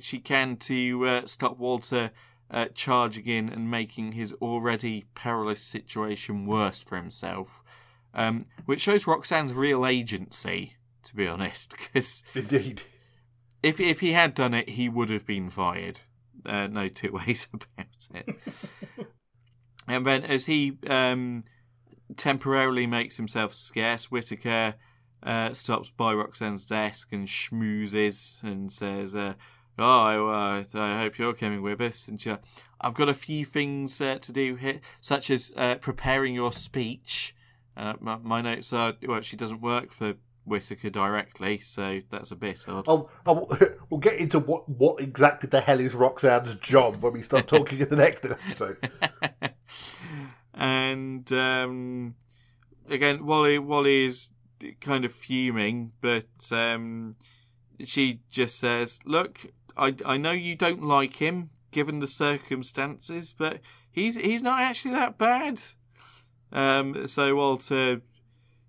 she 0.00 0.20
can 0.20 0.56
to 0.56 1.06
uh, 1.06 1.26
stop 1.26 1.58
Walter 1.58 2.12
uh, 2.50 2.66
charging 2.74 3.26
in 3.26 3.48
and 3.48 3.70
making 3.70 4.12
his 4.12 4.32
already 4.34 5.06
perilous 5.14 5.62
situation 5.62 6.46
worse 6.46 6.82
for 6.82 6.96
himself, 6.96 7.62
um, 8.14 8.46
which 8.66 8.80
shows 8.80 9.06
Roxanne's 9.06 9.54
real 9.54 9.86
agency. 9.86 10.76
To 11.04 11.16
be 11.16 11.26
honest, 11.26 11.74
because 11.78 12.22
Indeed. 12.34 12.82
if 13.62 13.80
if 13.80 14.00
he 14.00 14.12
had 14.12 14.34
done 14.34 14.52
it, 14.52 14.70
he 14.70 14.88
would 14.88 15.08
have 15.08 15.26
been 15.26 15.48
fired. 15.48 16.00
Uh, 16.44 16.66
no 16.66 16.88
two 16.88 17.12
ways 17.26 17.48
about 17.52 17.86
it. 18.14 18.38
and 19.88 20.06
then, 20.06 20.24
as 20.24 20.46
he 20.46 20.76
um, 20.88 21.44
temporarily 22.16 22.86
makes 22.86 23.16
himself 23.16 23.54
scarce, 23.54 24.10
Whitaker 24.10 24.74
uh, 25.22 25.52
stops 25.52 25.90
by 25.90 26.14
Roxanne's 26.14 26.66
desk 26.66 27.12
and 27.12 27.26
schmoozes 27.26 28.42
and 28.42 28.72
says, 28.72 29.14
uh, 29.14 29.34
"Oh, 29.80 29.84
I, 29.84 30.16
uh, 30.16 30.64
I 30.74 30.98
hope 31.00 31.18
you're 31.18 31.34
coming 31.34 31.62
with 31.62 31.80
us." 31.80 32.08
And 32.08 32.20
she, 32.20 32.34
I've 32.80 32.94
got 32.94 33.08
a 33.08 33.14
few 33.14 33.44
things 33.44 34.00
uh, 34.00 34.18
to 34.18 34.32
do 34.32 34.56
here, 34.56 34.80
such 35.00 35.30
as 35.30 35.52
uh, 35.56 35.76
preparing 35.76 36.34
your 36.34 36.52
speech. 36.52 37.34
Uh, 37.76 37.94
my, 38.00 38.16
my 38.16 38.40
notes 38.40 38.72
are 38.72 38.94
well, 39.06 39.20
she 39.20 39.36
doesn't 39.36 39.60
work 39.60 39.90
for 39.90 40.14
Whitaker 40.44 40.90
directly, 40.90 41.58
so 41.58 42.00
that's 42.10 42.30
a 42.30 42.36
bit 42.36 42.64
odd. 42.66 42.88
I'll, 42.88 43.10
I'll, 43.26 43.48
we'll 43.88 44.00
get 44.00 44.14
into 44.14 44.38
what, 44.38 44.68
what 44.68 45.00
exactly 45.00 45.48
the 45.48 45.60
hell 45.60 45.80
is 45.80 45.94
Roxanne's 45.94 46.56
job 46.56 47.02
when 47.02 47.12
we 47.12 47.22
start 47.22 47.46
talking 47.46 47.78
in 47.80 47.88
the 47.88 47.96
next 47.96 48.24
episode. 48.24 48.90
and 50.54 51.30
um, 51.32 52.14
again, 52.88 53.24
Wally 53.24 53.58
Wally 53.58 54.06
is 54.06 54.30
kind 54.80 55.04
of 55.04 55.12
fuming, 55.12 55.92
but 56.00 56.26
um, 56.50 57.12
she 57.84 58.20
just 58.30 58.58
says, 58.58 59.00
"Look, 59.04 59.46
I 59.76 59.94
I 60.04 60.16
know 60.16 60.32
you 60.32 60.54
don't 60.56 60.82
like 60.82 61.16
him, 61.16 61.50
given 61.70 62.00
the 62.00 62.06
circumstances, 62.06 63.34
but 63.36 63.60
he's 63.90 64.16
he's 64.16 64.42
not 64.42 64.60
actually 64.60 64.94
that 64.94 65.18
bad." 65.18 65.60
Um, 66.52 67.06
so 67.06 67.36
Walter, 67.36 68.02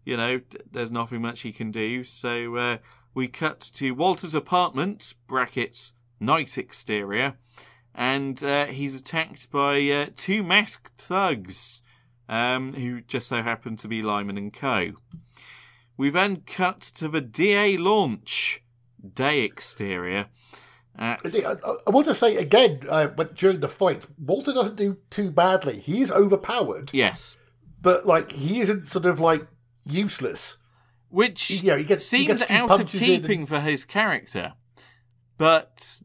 you 0.06 0.18
know, 0.18 0.42
there's 0.72 0.92
nothing 0.92 1.22
much 1.22 1.42
he 1.42 1.52
can 1.52 1.72
do. 1.72 2.04
So 2.04 2.56
uh, 2.56 2.78
we 3.14 3.28
cut 3.28 3.60
to 3.76 3.92
Walter's 3.92 4.36
apartment 4.36 5.16
(brackets 5.28 5.94
night 6.20 6.58
exterior), 6.58 7.38
and 7.96 8.44
uh, 8.44 8.68
he's 8.68 8.96
attacked 8.96 9.52
by 9.52 9.82
uh, 9.90 10.06
two 10.16 10.44
masked 10.44 11.00
thugs, 11.00 11.82
um, 12.30 12.74
who 12.74 13.02
just 13.02 13.28
so 13.28 13.42
happen 13.42 13.76
to 13.78 13.88
be 13.88 14.02
Lyman 14.02 14.38
and 14.38 14.54
Co. 14.54 14.94
We 15.98 16.10
then 16.10 16.44
cut 16.48 16.82
to 16.96 17.08
the 17.08 17.22
DA 17.22 17.78
launch, 17.78 18.64
day 19.14 19.42
exterior. 19.42 20.30
At, 21.00 21.22
I, 21.66 21.90
want 21.90 22.06
to 22.08 22.14
say 22.14 22.36
again, 22.38 22.82
uh, 22.88 23.08
but 23.08 23.34
during 23.36 23.60
the 23.62 23.68
fight, 23.68 24.06
Walter 24.20 24.54
doesn't 24.54 24.76
do 24.76 24.98
too 25.10 25.32
badly. 25.32 25.80
He 25.80 26.02
is 26.02 26.12
overpowered, 26.12 26.92
yes, 26.94 27.38
but 27.82 28.06
like 28.06 28.32
he 28.34 28.62
isn't 28.62 28.90
sort 28.90 29.06
of 29.06 29.20
like 29.20 29.48
useless. 29.86 30.58
which 31.10 31.44
He- 31.46 31.68
yeah, 31.68 31.78
he 31.78 31.84
gets- 31.84 32.10
he 32.12 32.26
seems 32.26 32.40
gets 32.40 32.52
out 32.52 32.70
of 32.72 32.80
in 32.82 32.88
and- 32.88 32.90
keeping 33.00 33.46
for 33.46 33.60
his 33.62 33.84
character, 33.86 34.54
but 35.38 36.02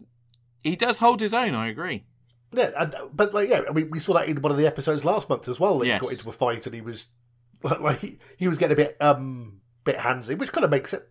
he 0.62 0.76
does 0.76 0.98
hold 0.98 1.20
his 1.20 1.34
own. 1.34 1.54
I 1.54 1.68
agree. 1.68 2.04
Yeah, 2.52 2.70
and, 2.78 2.94
but 3.12 3.34
like 3.34 3.48
yeah, 3.48 3.62
I 3.68 3.72
mean, 3.72 3.90
we 3.90 4.00
saw 4.00 4.14
that 4.14 4.28
in 4.28 4.40
one 4.40 4.52
of 4.52 4.58
the 4.58 4.66
episodes 4.66 5.04
last 5.04 5.28
month 5.28 5.48
as 5.48 5.60
well. 5.60 5.78
That 5.80 5.86
Yes. 5.86 6.00
he 6.00 6.06
got 6.06 6.12
into 6.12 6.28
a 6.28 6.32
fight 6.32 6.64
and 6.66 6.74
he 6.74 6.80
was 6.80 7.06
like 7.62 7.98
he, 7.98 8.18
he 8.36 8.48
was 8.48 8.56
getting 8.58 8.74
a 8.74 8.76
bit 8.76 8.96
um 9.00 9.60
bit 9.84 9.98
handsy, 9.98 10.38
which 10.38 10.52
kind 10.52 10.64
of 10.64 10.70
makes 10.70 10.92
it. 10.94 11.08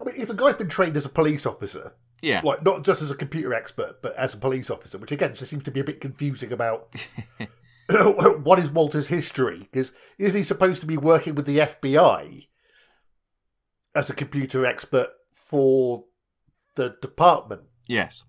I 0.00 0.04
mean, 0.04 0.14
if 0.16 0.28
the 0.28 0.34
guy's 0.34 0.54
been 0.56 0.68
trained 0.68 0.96
as 0.96 1.04
a 1.06 1.08
police 1.10 1.44
officer, 1.46 1.94
Yeah, 2.26 2.40
like 2.42 2.64
not 2.64 2.84
just 2.84 3.02
as 3.02 3.10
a 3.10 3.16
computer 3.16 3.54
expert, 3.54 4.02
but 4.02 4.14
as 4.16 4.34
a 4.34 4.38
police 4.38 4.68
officer, 4.68 4.98
which 4.98 5.12
again 5.12 5.34
just 5.34 5.50
seems 5.50 5.62
to 5.64 5.70
be 5.70 5.80
a 5.80 5.84
bit 5.84 6.00
confusing 6.00 6.52
about 6.52 6.94
what 8.42 8.58
is 8.58 8.70
Walter's 8.70 9.08
history? 9.08 9.60
Because 9.60 9.92
isn't 10.18 10.36
he 10.36 10.44
supposed 10.44 10.80
to 10.80 10.86
be 10.86 10.96
working 10.96 11.34
with 11.34 11.46
the 11.46 11.58
FBI 11.58 12.48
as 13.94 14.10
a 14.10 14.14
computer 14.14 14.66
expert 14.66 15.10
for 15.32 16.04
the 16.74 16.96
department? 17.00 17.62
yes. 17.86 18.24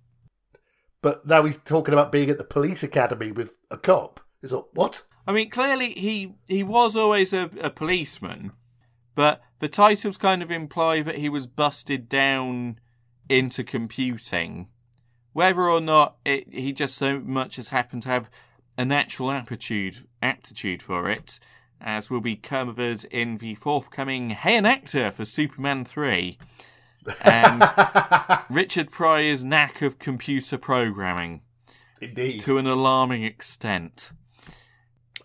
But 1.01 1.27
now 1.27 1.43
he's 1.43 1.57
talking 1.57 1.93
about 1.93 2.12
being 2.12 2.29
at 2.29 2.39
the 2.39 2.43
police 2.43 2.81
academy 2.81 3.31
with 3.31 3.55
a 3.69 3.77
cop. 3.77 4.19
Is 4.41 4.51
like, 4.51 4.65
what? 4.73 5.03
I 5.27 5.31
mean, 5.31 5.49
clearly 5.49 5.93
he 5.93 6.36
he 6.47 6.63
was 6.63 6.95
always 6.95 7.33
a, 7.33 7.49
a 7.62 7.69
policeman, 7.69 8.51
but 9.13 9.41
the 9.60 9.69
titles 9.69 10.17
kind 10.17 10.41
of 10.41 10.51
imply 10.51 11.01
that 11.03 11.17
he 11.17 11.29
was 11.29 11.47
busted 11.47 12.10
down 12.10 12.79
into 13.30 13.63
computing. 13.63 14.68
Whether 15.34 15.70
or 15.70 15.82
not 15.82 16.18
it, 16.26 16.52
he 16.52 16.74
just 16.74 16.96
so 16.96 17.20
much 17.20 17.60
as 17.60 17.70
happened 17.70 18.04
to 18.04 18.10
have 18.10 18.30
a 18.78 18.86
natural 18.86 19.32
aptitude 19.32 20.08
aptitude 20.22 20.82
for 20.82 21.10
it, 21.10 21.40
as 21.82 22.10
will 22.10 22.22
be 22.22 22.36
covered 22.36 23.04
in 23.06 23.38
the 23.38 23.56
forthcoming 23.56 24.32
Hey 24.32 24.56
an 24.56 24.66
Actor 24.66 25.12
for 25.12 25.26
Superman 25.26 25.86
3, 25.86 26.38
and 27.22 27.63
Richard 28.50 28.92
Pryor's 28.92 29.44
knack 29.44 29.82
of 29.82 30.00
computer 30.00 30.58
programming 30.58 31.42
Indeed. 32.02 32.42
to 32.42 32.58
an 32.58 32.68
alarming 32.68 33.24
extent. 33.24 34.12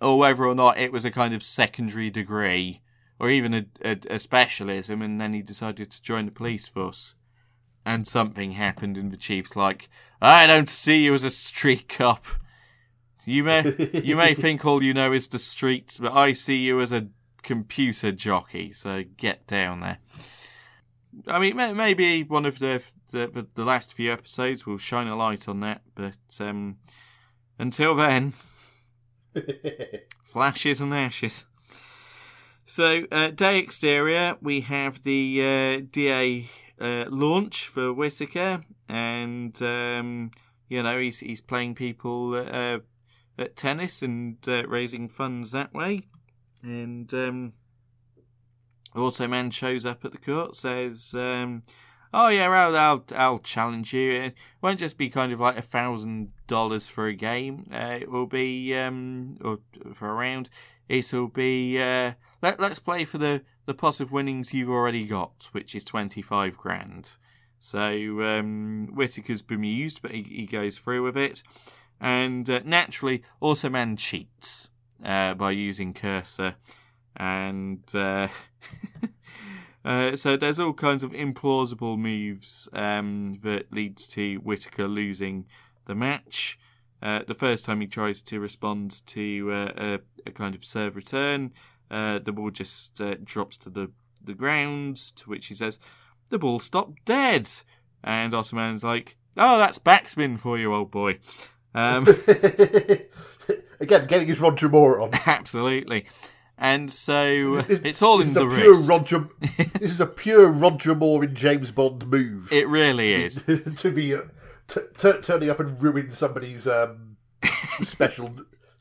Or 0.00 0.18
whether 0.18 0.44
or 0.44 0.54
not 0.54 0.78
it 0.78 0.90
was 0.90 1.04
a 1.04 1.10
kind 1.12 1.32
of 1.32 1.42
secondary 1.42 2.10
degree, 2.10 2.80
or 3.20 3.30
even 3.30 3.54
a, 3.54 3.66
a, 3.84 3.98
a 4.10 4.18
specialism, 4.18 5.00
and 5.00 5.20
then 5.20 5.32
he 5.32 5.42
decided 5.42 5.90
to 5.92 6.02
join 6.02 6.26
the 6.26 6.32
police 6.32 6.66
force. 6.66 7.14
And 7.84 8.06
something 8.06 8.52
happened, 8.52 8.96
and 8.96 9.10
the 9.10 9.16
chief's 9.16 9.56
like, 9.56 9.88
I 10.20 10.46
don't 10.46 10.68
see 10.68 11.02
you 11.02 11.14
as 11.14 11.24
a 11.24 11.30
street 11.30 11.88
cop. 11.88 12.26
You 13.24 13.44
may 13.44 13.90
you 14.04 14.16
may 14.16 14.34
think 14.34 14.64
all 14.64 14.82
you 14.82 14.94
know 14.94 15.12
is 15.12 15.28
the 15.28 15.38
streets, 15.38 15.98
but 15.98 16.12
I 16.12 16.32
see 16.32 16.58
you 16.58 16.80
as 16.80 16.92
a 16.92 17.08
computer 17.42 18.12
jockey. 18.12 18.72
So 18.72 19.04
get 19.16 19.46
down 19.46 19.80
there. 19.80 19.98
I 21.26 21.38
mean, 21.38 21.56
may- 21.56 21.72
maybe 21.72 22.22
one 22.22 22.46
of 22.46 22.60
the 22.60 22.82
the, 23.10 23.46
the 23.54 23.64
last 23.64 23.92
few 23.92 24.12
episodes 24.12 24.66
will 24.66 24.78
shine 24.78 25.06
a 25.06 25.16
light 25.16 25.48
on 25.48 25.60
that, 25.60 25.82
but 25.94 26.16
um, 26.40 26.78
until 27.58 27.94
then, 27.94 28.32
flashes 30.22 30.80
and 30.80 30.94
ashes. 30.94 31.44
So, 32.64 33.06
uh, 33.12 33.28
day 33.28 33.58
exterior, 33.58 34.36
we 34.40 34.62
have 34.62 35.02
the 35.02 35.42
uh, 35.82 35.86
DA 35.90 36.48
uh, 36.82 37.06
launch 37.08 37.68
for 37.68 37.92
Whitaker, 37.92 38.62
and 38.88 39.60
um, 39.62 40.30
you 40.68 40.82
know 40.82 40.98
he's 40.98 41.20
he's 41.20 41.40
playing 41.40 41.74
people 41.74 42.34
uh, 42.34 42.80
at 43.38 43.56
tennis 43.56 44.02
and 44.02 44.36
uh, 44.46 44.66
raising 44.66 45.08
funds 45.08 45.52
that 45.52 45.72
way, 45.72 46.02
and 46.62 47.12
um, 47.14 47.52
Automan 48.94 49.52
shows 49.52 49.86
up 49.86 50.04
at 50.04 50.12
the 50.12 50.18
court, 50.18 50.56
says. 50.56 51.14
Um, 51.16 51.62
Oh 52.14 52.28
yeah, 52.28 52.48
I'll, 52.48 52.76
I'll 52.76 53.04
I'll 53.16 53.38
challenge 53.38 53.94
you. 53.94 54.10
It 54.12 54.34
won't 54.60 54.78
just 54.78 54.98
be 54.98 55.08
kind 55.08 55.32
of 55.32 55.40
like 55.40 55.56
a 55.56 55.62
thousand 55.62 56.32
dollars 56.46 56.86
for 56.86 57.06
a 57.06 57.14
game. 57.14 57.66
Uh, 57.72 57.98
it 58.00 58.10
will 58.10 58.26
be 58.26 58.74
um 58.76 59.38
or 59.42 59.60
for 59.94 60.10
a 60.10 60.14
round. 60.14 60.50
It'll 60.88 61.28
be 61.28 61.80
uh 61.80 62.12
let 62.42 62.60
let's 62.60 62.78
play 62.78 63.06
for 63.06 63.16
the 63.16 63.42
the 63.66 63.74
pot 63.74 64.00
of 64.00 64.12
winnings 64.12 64.52
you've 64.52 64.68
already 64.68 65.06
got, 65.06 65.48
which 65.52 65.74
is 65.74 65.84
twenty 65.84 66.22
five 66.22 66.56
grand. 66.56 67.12
So 67.60 68.22
um, 68.22 68.88
Whitaker's 68.92 69.42
bemused, 69.42 70.02
but 70.02 70.10
he, 70.10 70.22
he 70.22 70.46
goes 70.46 70.78
through 70.78 71.02
with 71.04 71.16
it, 71.16 71.42
and 72.00 72.48
uh, 72.50 72.60
naturally, 72.64 73.22
Automan 73.40 73.96
cheats 73.96 74.68
uh, 75.04 75.34
by 75.34 75.52
using 75.52 75.94
cursor, 75.94 76.56
and. 77.16 77.82
Uh, 77.94 78.28
Uh, 79.84 80.14
so 80.14 80.36
there's 80.36 80.60
all 80.60 80.72
kinds 80.72 81.02
of 81.02 81.10
implausible 81.12 81.98
moves 81.98 82.68
um, 82.72 83.38
that 83.42 83.72
leads 83.72 84.06
to 84.08 84.36
Whitaker 84.36 84.86
losing 84.86 85.46
the 85.86 85.94
match. 85.94 86.58
Uh, 87.02 87.20
the 87.26 87.34
first 87.34 87.64
time 87.64 87.80
he 87.80 87.88
tries 87.88 88.22
to 88.22 88.38
respond 88.38 89.04
to 89.06 89.50
uh, 89.52 89.72
a, 89.76 90.00
a, 90.24 90.30
kind 90.30 90.54
of 90.54 90.64
serve 90.64 90.94
return, 90.94 91.52
uh, 91.92 92.18
the 92.18 92.32
ball 92.32 92.50
just 92.50 93.00
uh, 93.00 93.14
drops 93.24 93.56
to 93.58 93.70
the, 93.70 93.90
the 94.24 94.34
ground, 94.34 94.96
to 95.16 95.30
which 95.30 95.46
he 95.46 95.54
says, 95.54 95.78
The 96.30 96.38
ball 96.38 96.58
stopped 96.58 97.04
dead. 97.04 97.48
And 98.02 98.34
Automan's 98.34 98.82
like, 98.82 99.16
Oh, 99.36 99.58
that's 99.58 99.78
backspin 99.78 100.38
for 100.38 100.58
you, 100.58 100.74
old 100.74 100.90
boy. 100.90 101.18
Um, 101.74 102.06
Again, 103.80 104.06
getting 104.06 104.28
his 104.28 104.40
Roger 104.40 104.68
Moore 104.68 105.00
on. 105.00 105.10
absolutely. 105.26 106.06
And 106.56 106.92
so 106.92 107.62
This- 107.62 107.80
it's 107.82 108.02
all 108.02 108.20
in 108.20 108.32
the 108.34 108.40
pure 108.46 108.70
wrist. 108.76 108.88
Roger. 108.88 109.28
this 109.80 109.92
is 109.92 110.00
a 110.00 110.06
pure 110.06 110.50
Roger 110.52 110.94
Moore 110.94 111.24
in 111.24 111.34
James 111.34 111.70
Bond 111.72 112.06
move. 112.06 112.52
It 112.52 112.68
really 112.68 113.12
is. 113.14 113.40
to 113.78 113.90
be 113.90 114.14
uh, 114.14 114.22
t- 114.68 114.80
t- 114.96 115.20
turning 115.22 115.50
up 115.50 115.58
and 115.60 115.82
ruin 115.82 116.12
somebody's 116.12 116.66
um, 116.68 117.16
special 117.82 118.32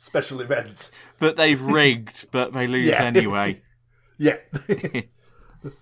special 0.01 0.41
event. 0.41 0.89
that 1.19 1.35
they've 1.37 1.61
rigged, 1.61 2.27
but 2.31 2.51
they 2.53 2.67
lose 2.67 2.85
Yeah. 2.87 3.03
anyway. 3.03 3.61
Yeah, 4.17 4.35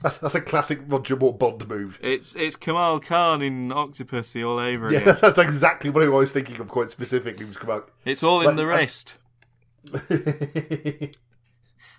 that's, 0.01 0.17
that's 0.19 0.35
a 0.35 0.39
classic 0.39 0.79
Roger 0.87 1.17
Moore 1.17 1.37
Bond 1.37 1.67
move. 1.67 1.99
It's 2.01 2.37
it's 2.37 2.55
Kamal 2.55 3.01
Khan 3.01 3.41
in 3.41 3.67
Octopussy 3.67 4.47
all 4.47 4.59
over 4.59 4.89
Yeah, 4.93 4.99
again. 4.99 5.17
that's 5.21 5.37
exactly 5.37 5.89
what 5.89 6.03
I 6.03 6.07
was 6.07 6.31
thinking 6.31 6.57
of 6.61 6.69
quite 6.69 6.89
specifically. 6.89 7.45
Was 7.45 7.57
out. 7.67 7.89
It's 8.05 8.23
all 8.23 8.39
in 8.39 8.45
Like, 8.47 8.55
the 8.55 8.63
I- 8.63 8.77
wrist, 8.77 9.17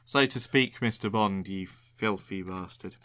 so 0.05 0.27
to 0.27 0.41
speak, 0.41 0.81
Mister 0.81 1.11
Bond, 1.11 1.47
you 1.49 1.67
filthy 1.67 2.43
bastard. 2.43 2.97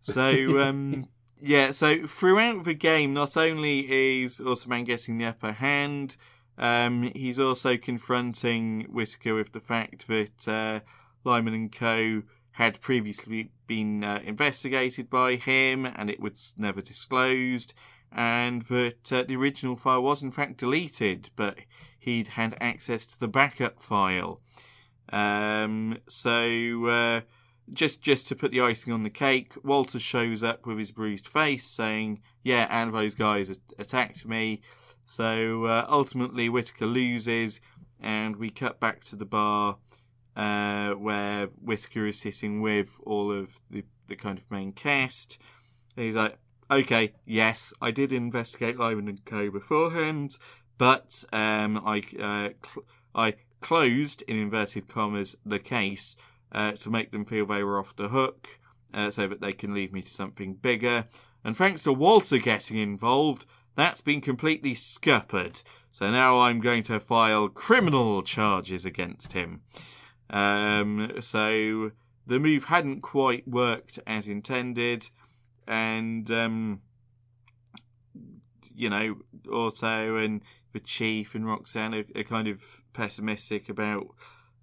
So 0.00 0.60
um, 0.60 1.08
yeah, 1.40 1.70
so 1.72 2.06
throughout 2.06 2.64
the 2.64 2.74
game, 2.74 3.14
not 3.14 3.36
only 3.36 4.20
is 4.22 4.38
Automan 4.40 4.84
getting 4.84 5.18
the 5.18 5.26
upper 5.26 5.52
hand, 5.52 6.16
um, 6.58 7.10
he's 7.14 7.38
also 7.38 7.76
confronting 7.76 8.86
Whitaker 8.90 9.34
with 9.34 9.52
the 9.52 9.60
fact 9.60 10.06
that 10.08 10.48
uh, 10.48 10.80
Lyman 11.24 11.54
and 11.54 11.72
Co. 11.72 12.22
had 12.52 12.80
previously 12.80 13.50
been 13.66 14.02
uh, 14.02 14.20
investigated 14.24 15.10
by 15.10 15.36
him, 15.36 15.84
and 15.84 16.08
it 16.08 16.20
was 16.20 16.54
never 16.56 16.80
disclosed, 16.80 17.74
and 18.10 18.62
that 18.62 19.12
uh, 19.12 19.22
the 19.22 19.36
original 19.36 19.76
file 19.76 20.02
was 20.02 20.22
in 20.22 20.30
fact 20.30 20.58
deleted, 20.58 21.30
but 21.36 21.58
he'd 21.98 22.28
had 22.28 22.56
access 22.60 23.04
to 23.06 23.20
the 23.20 23.28
backup 23.28 23.82
file. 23.82 24.40
Um, 25.12 25.98
so 26.08 26.86
uh, 26.86 27.20
just 27.72 28.00
just 28.00 28.26
to 28.28 28.36
put 28.36 28.50
the 28.50 28.60
icing 28.60 28.92
on 28.92 29.02
the 29.02 29.10
cake, 29.10 29.52
Walter 29.62 29.98
shows 29.98 30.42
up 30.42 30.66
with 30.66 30.78
his 30.78 30.90
bruised 30.90 31.26
face, 31.26 31.66
saying, 31.66 32.22
"Yeah, 32.42 32.66
and 32.70 32.94
those 32.94 33.14
guys 33.14 33.58
attacked 33.78 34.26
me." 34.26 34.62
So 35.06 35.64
uh, 35.64 35.86
ultimately, 35.88 36.48
Whitaker 36.48 36.86
loses, 36.86 37.60
and 38.00 38.36
we 38.36 38.50
cut 38.50 38.78
back 38.80 39.02
to 39.04 39.16
the 39.16 39.24
bar 39.24 39.78
uh, 40.36 40.90
where 40.90 41.46
Whitaker 41.62 42.06
is 42.06 42.20
sitting 42.20 42.60
with 42.60 43.00
all 43.06 43.32
of 43.32 43.60
the, 43.70 43.84
the 44.08 44.16
kind 44.16 44.38
of 44.38 44.50
main 44.50 44.72
cast. 44.72 45.38
He's 45.94 46.16
like, 46.16 46.38
"Okay, 46.70 47.14
yes, 47.24 47.72
I 47.80 47.90
did 47.90 48.12
investigate 48.12 48.78
Lyman 48.78 49.08
and 49.08 49.24
Co 49.24 49.50
beforehand, 49.50 50.36
but 50.76 51.24
um, 51.32 51.82
I 51.86 52.02
uh, 52.20 52.50
cl- 52.62 52.86
I 53.14 53.34
closed 53.60 54.22
in 54.22 54.36
inverted 54.36 54.88
commas 54.88 55.36
the 55.46 55.58
case." 55.58 56.16
uh, 56.52 56.72
to 56.72 56.90
make 56.90 57.10
them 57.10 57.24
feel 57.24 57.46
they 57.46 57.62
were 57.62 57.78
off 57.78 57.96
the 57.96 58.08
hook 58.08 58.58
uh, 58.94 59.10
so 59.10 59.26
that 59.28 59.40
they 59.40 59.52
can 59.52 59.74
lead 59.74 59.92
me 59.92 60.02
to 60.02 60.08
something 60.08 60.54
bigger. 60.54 61.06
And 61.44 61.56
thanks 61.56 61.82
to 61.84 61.92
Walter 61.92 62.38
getting 62.38 62.78
involved, 62.78 63.46
that's 63.76 64.00
been 64.00 64.20
completely 64.20 64.74
scuppered. 64.74 65.62
So 65.90 66.10
now 66.10 66.40
I'm 66.40 66.60
going 66.60 66.82
to 66.84 66.98
file 66.98 67.48
criminal 67.48 68.22
charges 68.22 68.84
against 68.84 69.32
him. 69.32 69.62
Um, 70.30 71.12
so 71.20 71.92
the 72.26 72.40
move 72.40 72.64
hadn't 72.64 73.02
quite 73.02 73.46
worked 73.46 73.98
as 74.06 74.26
intended, 74.26 75.08
and 75.68 76.28
um, 76.30 76.80
you 78.74 78.90
know, 78.90 79.16
Otto 79.52 80.16
and 80.16 80.42
the 80.72 80.80
chief 80.80 81.34
and 81.34 81.46
Roxanne 81.46 81.94
are, 81.94 82.04
are 82.14 82.24
kind 82.24 82.48
of 82.48 82.82
pessimistic 82.92 83.68
about 83.68 84.08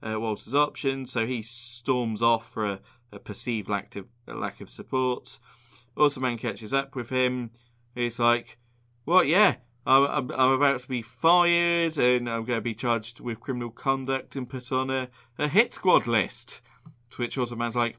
uh, 0.06 0.20
Walter's 0.20 0.54
options, 0.54 1.12
so 1.12 1.26
he 1.26 1.42
storms 1.42 2.22
off 2.22 2.50
for 2.50 2.66
a, 2.66 2.80
a 3.12 3.20
perceived 3.20 3.70
lack 3.70 3.96
of 3.96 4.06
a 4.28 4.34
lack 4.34 4.60
of 4.60 4.70
support. 4.70 5.40
Automan 5.96 6.38
catches 6.38 6.74
up 6.74 6.96
with 6.96 7.10
him. 7.10 7.52
He's 7.96 8.20
like, 8.20 8.58
"What? 9.06 9.28
Yeah, 9.28 9.56
I'm, 9.86 10.04
I'm, 10.04 10.32
I'm 10.32 10.52
about 10.52 10.80
to 10.80 10.88
be 10.88 11.02
fired, 11.02 11.98
and 11.98 12.30
I'm 12.30 12.46
going 12.46 12.58
to 12.58 12.62
be 12.62 12.76
charged 12.76 13.20
with 13.20 13.40
criminal 13.40 13.70
conduct 13.70 14.36
and 14.36 14.50
put 14.50 14.72
on 14.72 14.90
a, 14.90 15.10
a 15.38 15.48
hit 15.48 15.74
squad 15.74 16.08
list." 16.08 16.62
To 17.12 17.22
which 17.22 17.38
Automan's 17.38 17.76
like, 17.76 17.98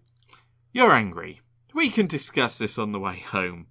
"You're 0.72 0.92
angry. 0.92 1.40
We 1.72 1.90
can 1.90 2.06
discuss 2.06 2.58
this 2.58 2.78
on 2.78 2.92
the 2.92 3.00
way 3.00 3.18
home." 3.18 3.66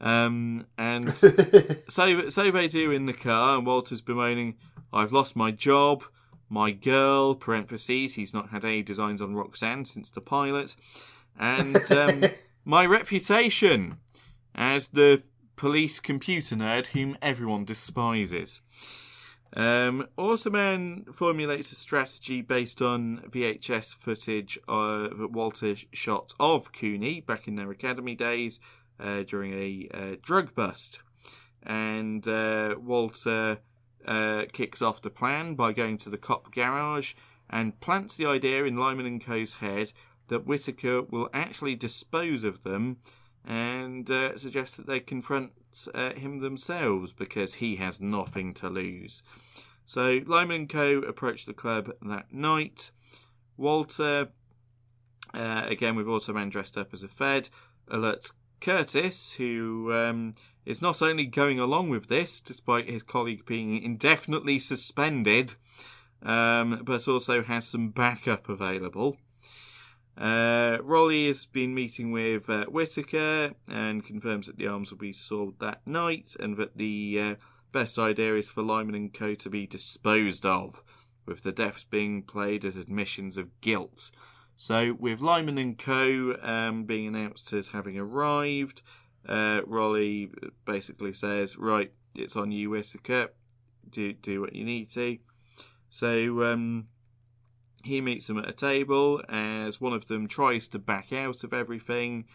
Um, 0.00 0.66
and 0.78 1.16
so 1.16 2.28
so 2.28 2.50
they 2.50 2.68
do 2.68 2.90
in 2.90 3.06
the 3.06 3.12
car, 3.12 3.56
and 3.56 3.66
Walter's 3.66 4.00
bemoaning, 4.00 4.56
"I've 4.92 5.12
lost 5.12 5.36
my 5.36 5.50
job, 5.50 6.04
my 6.48 6.70
girl." 6.70 7.34
Parentheses. 7.34 8.14
He's 8.14 8.34
not 8.34 8.50
had 8.50 8.64
any 8.64 8.82
designs 8.82 9.20
on 9.20 9.34
Roxanne 9.34 9.84
since 9.84 10.08
the 10.10 10.20
pilot, 10.20 10.74
and 11.38 11.90
um, 11.92 12.24
my 12.64 12.86
reputation 12.86 13.98
as 14.54 14.88
the 14.88 15.22
police 15.60 16.00
computer 16.00 16.56
nerd 16.56 16.86
whom 16.86 17.18
everyone 17.20 17.66
despises. 17.66 18.62
Um, 19.54 20.06
Automan 20.16 21.14
formulates 21.14 21.70
a 21.70 21.74
strategy 21.74 22.40
based 22.40 22.80
on 22.80 23.24
VHS 23.28 23.94
footage 23.94 24.58
uh, 24.66 25.08
that 25.08 25.32
Walter 25.32 25.74
shot 25.92 26.32
of 26.40 26.72
Cooney 26.72 27.20
back 27.20 27.46
in 27.46 27.56
their 27.56 27.70
academy 27.70 28.14
days 28.14 28.58
uh, 28.98 29.22
during 29.24 29.52
a 29.52 29.88
uh, 29.92 30.16
drug 30.22 30.54
bust. 30.54 31.02
And 31.62 32.26
uh, 32.26 32.76
Walter 32.78 33.58
uh, 34.06 34.44
kicks 34.54 34.80
off 34.80 35.02
the 35.02 35.10
plan 35.10 35.56
by 35.56 35.74
going 35.74 35.98
to 35.98 36.08
the 36.08 36.16
cop 36.16 36.54
garage 36.54 37.12
and 37.50 37.78
plants 37.80 38.16
the 38.16 38.24
idea 38.24 38.64
in 38.64 38.78
Lyman 38.78 39.04
and 39.04 39.22
Co.'s 39.22 39.52
head 39.54 39.92
that 40.28 40.46
Whitaker 40.46 41.02
will 41.02 41.28
actually 41.34 41.74
dispose 41.74 42.44
of 42.44 42.62
them 42.62 42.96
and 43.46 44.10
uh, 44.10 44.36
suggests 44.36 44.76
that 44.76 44.86
they 44.86 45.00
confront 45.00 45.52
uh, 45.94 46.12
him 46.12 46.40
themselves 46.40 47.12
because 47.12 47.54
he 47.54 47.76
has 47.76 48.00
nothing 48.00 48.52
to 48.54 48.68
lose. 48.68 49.22
So 49.84 50.20
Lyman 50.26 50.56
and 50.56 50.68
Co. 50.68 50.98
approach 50.98 51.46
the 51.46 51.54
club 51.54 51.90
that 52.02 52.32
night. 52.32 52.90
Walter, 53.56 54.28
uh, 55.34 55.62
again 55.66 55.96
with 55.96 56.06
Automan 56.06 56.50
dressed 56.50 56.78
up 56.78 56.92
as 56.92 57.02
a 57.02 57.08
Fed, 57.08 57.48
alerts 57.90 58.32
Curtis, 58.60 59.34
who 59.34 59.92
um, 59.92 60.34
is 60.66 60.82
not 60.82 61.02
only 61.02 61.26
going 61.26 61.58
along 61.58 61.88
with 61.88 62.08
this, 62.08 62.40
despite 62.40 62.88
his 62.88 63.02
colleague 63.02 63.46
being 63.46 63.82
indefinitely 63.82 64.58
suspended, 64.58 65.54
um, 66.22 66.82
but 66.84 67.08
also 67.08 67.42
has 67.42 67.66
some 67.66 67.88
backup 67.88 68.48
available. 68.48 69.16
Uh, 70.20 70.76
Rolly 70.82 71.28
has 71.28 71.46
been 71.46 71.74
meeting 71.74 72.12
with 72.12 72.50
uh, 72.50 72.66
Whitaker 72.66 73.54
and 73.70 74.04
confirms 74.04 74.46
that 74.46 74.58
the 74.58 74.66
arms 74.66 74.90
will 74.90 74.98
be 74.98 75.14
sold 75.14 75.58
that 75.60 75.80
night 75.86 76.36
and 76.38 76.58
that 76.58 76.76
the 76.76 77.18
uh, 77.18 77.34
best 77.72 77.98
idea 77.98 78.36
is 78.36 78.50
for 78.50 78.62
Lyman 78.62 78.94
and 78.94 79.14
Co. 79.14 79.34
to 79.34 79.48
be 79.48 79.66
disposed 79.66 80.44
of, 80.44 80.82
with 81.24 81.42
the 81.42 81.52
deaths 81.52 81.84
being 81.84 82.22
played 82.22 82.66
as 82.66 82.76
admissions 82.76 83.38
of 83.38 83.60
guilt. 83.62 84.10
So, 84.56 84.92
with 84.92 85.22
Lyman 85.22 85.56
and 85.56 85.78
Co. 85.78 86.36
Um, 86.42 86.84
being 86.84 87.06
announced 87.06 87.50
as 87.54 87.68
having 87.68 87.96
arrived, 87.98 88.82
uh, 89.26 89.62
Rolly 89.66 90.30
basically 90.66 91.14
says, 91.14 91.56
"Right, 91.56 91.94
it's 92.14 92.36
on 92.36 92.52
you, 92.52 92.68
Whitaker. 92.68 93.28
Do 93.88 94.12
do 94.12 94.42
what 94.42 94.54
you 94.54 94.64
need 94.64 94.90
to." 94.90 95.16
So 95.88 96.44
um, 96.44 96.88
he 97.84 98.00
meets 98.00 98.26
them 98.26 98.38
at 98.38 98.48
a 98.48 98.52
table 98.52 99.22
as 99.28 99.80
one 99.80 99.92
of 99.92 100.06
them 100.06 100.26
tries 100.28 100.68
to 100.68 100.78
back 100.78 101.12
out 101.12 101.44
of 101.44 101.52
everything. 101.52 102.26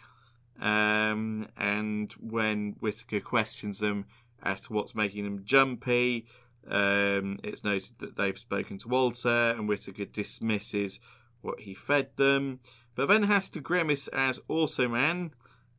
Um, 0.59 1.47
and 1.57 2.11
when 2.13 2.75
Whitaker 2.79 3.19
questions 3.19 3.79
them 3.79 4.05
as 4.41 4.61
to 4.61 4.73
what's 4.73 4.95
making 4.95 5.23
them 5.23 5.43
jumpy, 5.43 6.25
um, 6.67 7.39
it's 7.43 7.63
noted 7.63 7.99
that 7.99 8.15
they've 8.15 8.37
spoken 8.37 8.77
to 8.79 8.87
Walter, 8.87 9.53
and 9.57 9.67
Whitaker 9.67 10.05
dismisses 10.05 10.99
what 11.41 11.61
he 11.61 11.73
fed 11.73 12.09
them, 12.15 12.59
but 12.95 13.07
then 13.07 13.23
has 13.23 13.49
to 13.49 13.59
grimace 13.59 14.07
as 14.07 14.39
Automan, 14.49 15.31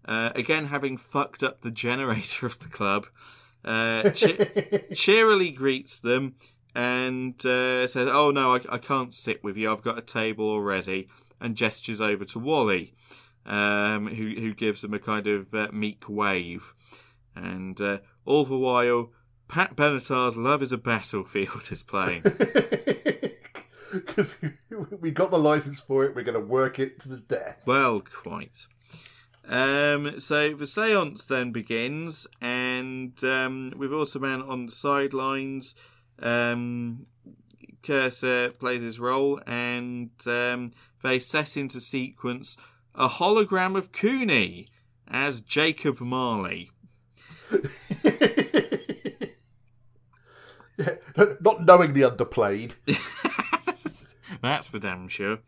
uh, 0.04 0.30
again 0.34 0.66
having 0.66 0.96
fucked 0.96 1.42
up 1.42 1.62
the 1.62 1.70
generator 1.86 2.46
of 2.46 2.58
the 2.60 2.68
club. 2.68 3.06
Uh, 3.64 4.10
che- 4.10 4.84
cheerily 4.94 5.50
greets 5.50 5.98
them 5.98 6.36
and 6.76 7.34
uh, 7.46 7.86
says, 7.88 8.06
"Oh 8.06 8.30
no, 8.30 8.54
I, 8.54 8.60
I 8.68 8.78
can't 8.78 9.14
sit 9.14 9.42
with 9.42 9.56
you. 9.56 9.72
I've 9.72 9.82
got 9.82 9.96
a 9.96 10.02
table 10.02 10.44
already," 10.46 11.08
and 11.40 11.56
gestures 11.56 12.02
over 12.02 12.26
to 12.26 12.38
Wally, 12.38 12.92
um, 13.46 14.08
who 14.08 14.34
who 14.34 14.52
gives 14.52 14.84
him 14.84 14.92
a 14.92 14.98
kind 14.98 15.26
of 15.26 15.54
uh, 15.54 15.68
meek 15.72 16.04
wave, 16.06 16.74
and 17.34 17.80
uh, 17.80 17.98
all 18.26 18.44
the 18.44 18.58
while, 18.58 19.10
Pat 19.48 19.74
Benatar's 19.74 20.36
"Love 20.36 20.62
Is 20.62 20.70
a 20.70 20.76
Battlefield" 20.76 21.62
is 21.72 21.82
playing. 21.82 22.22
Because 23.92 24.34
we 25.00 25.10
got 25.10 25.30
the 25.30 25.38
license 25.38 25.80
for 25.80 26.04
it, 26.04 26.14
we're 26.14 26.24
going 26.24 26.38
to 26.38 26.46
work 26.46 26.78
it 26.78 27.00
to 27.00 27.08
the 27.08 27.16
death. 27.16 27.62
Well, 27.64 28.00
quite. 28.02 28.66
Um, 29.48 30.20
so 30.20 30.52
the 30.52 30.66
seance 30.66 31.24
then 31.24 31.50
begins, 31.50 32.26
and 32.42 33.12
um, 33.24 33.72
with 33.74 33.92
Automan 33.92 34.46
on 34.46 34.66
the 34.66 34.72
sidelines, 34.72 35.76
um, 36.20 37.06
Cursor 37.82 38.50
plays 38.50 38.82
his 38.82 38.98
role, 39.00 39.40
and 39.46 40.10
um, 40.26 40.70
they 41.02 41.18
set 41.18 41.56
into 41.56 41.80
sequence 41.80 42.56
a 42.94 43.08
hologram 43.08 43.76
of 43.76 43.92
Cooney 43.92 44.68
as 45.08 45.40
Jacob 45.40 46.00
Marley. 46.00 46.70
Yeah, 50.78 50.96
not 51.40 51.64
knowingly 51.64 52.02
underplayed. 52.02 52.72
That's 54.42 54.66
for 54.66 54.78
damn 54.78 55.08
sure. 55.08 55.38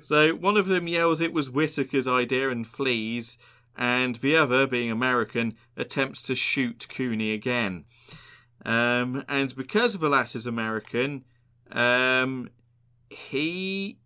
so 0.00 0.34
one 0.34 0.56
of 0.56 0.66
them 0.66 0.88
yells 0.88 1.20
it 1.20 1.32
was 1.32 1.48
Whitaker's 1.48 2.08
idea 2.08 2.50
and 2.50 2.66
flees, 2.66 3.36
and 3.76 4.16
the 4.16 4.36
other, 4.36 4.66
being 4.66 4.90
American, 4.90 5.56
attempts 5.76 6.22
to 6.22 6.34
shoot 6.34 6.86
Cooney 6.88 7.32
again. 7.32 7.84
Um, 8.64 9.24
and 9.28 9.54
because 9.54 9.94
the 9.98 10.08
is 10.34 10.46
American, 10.46 11.24
um, 11.70 12.50
he 13.10 13.98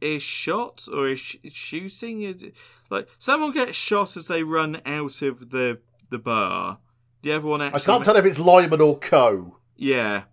is 0.00 0.22
shot 0.22 0.86
or 0.92 1.08
is 1.08 1.20
sh- 1.20 1.36
shooting. 1.52 2.22
Is- 2.22 2.44
Like 2.90 3.08
someone 3.18 3.52
gets 3.52 3.76
shot 3.76 4.16
as 4.16 4.26
they 4.26 4.42
run 4.42 4.80
out 4.84 5.22
of 5.22 5.50
the 5.50 5.80
the 6.10 6.18
bar. 6.18 6.78
The 7.22 7.32
other 7.32 7.46
one 7.46 7.62
I 7.62 7.70
can't 7.78 8.04
tell 8.04 8.16
if 8.16 8.24
it's 8.26 8.38
Lyman 8.38 8.80
or 8.82 8.98
Co. 8.98 9.56
Yeah. 9.76 10.24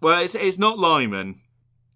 Well, 0.00 0.20
it's 0.22 0.34
it's 0.34 0.58
not 0.58 0.78
Lyman 0.78 1.40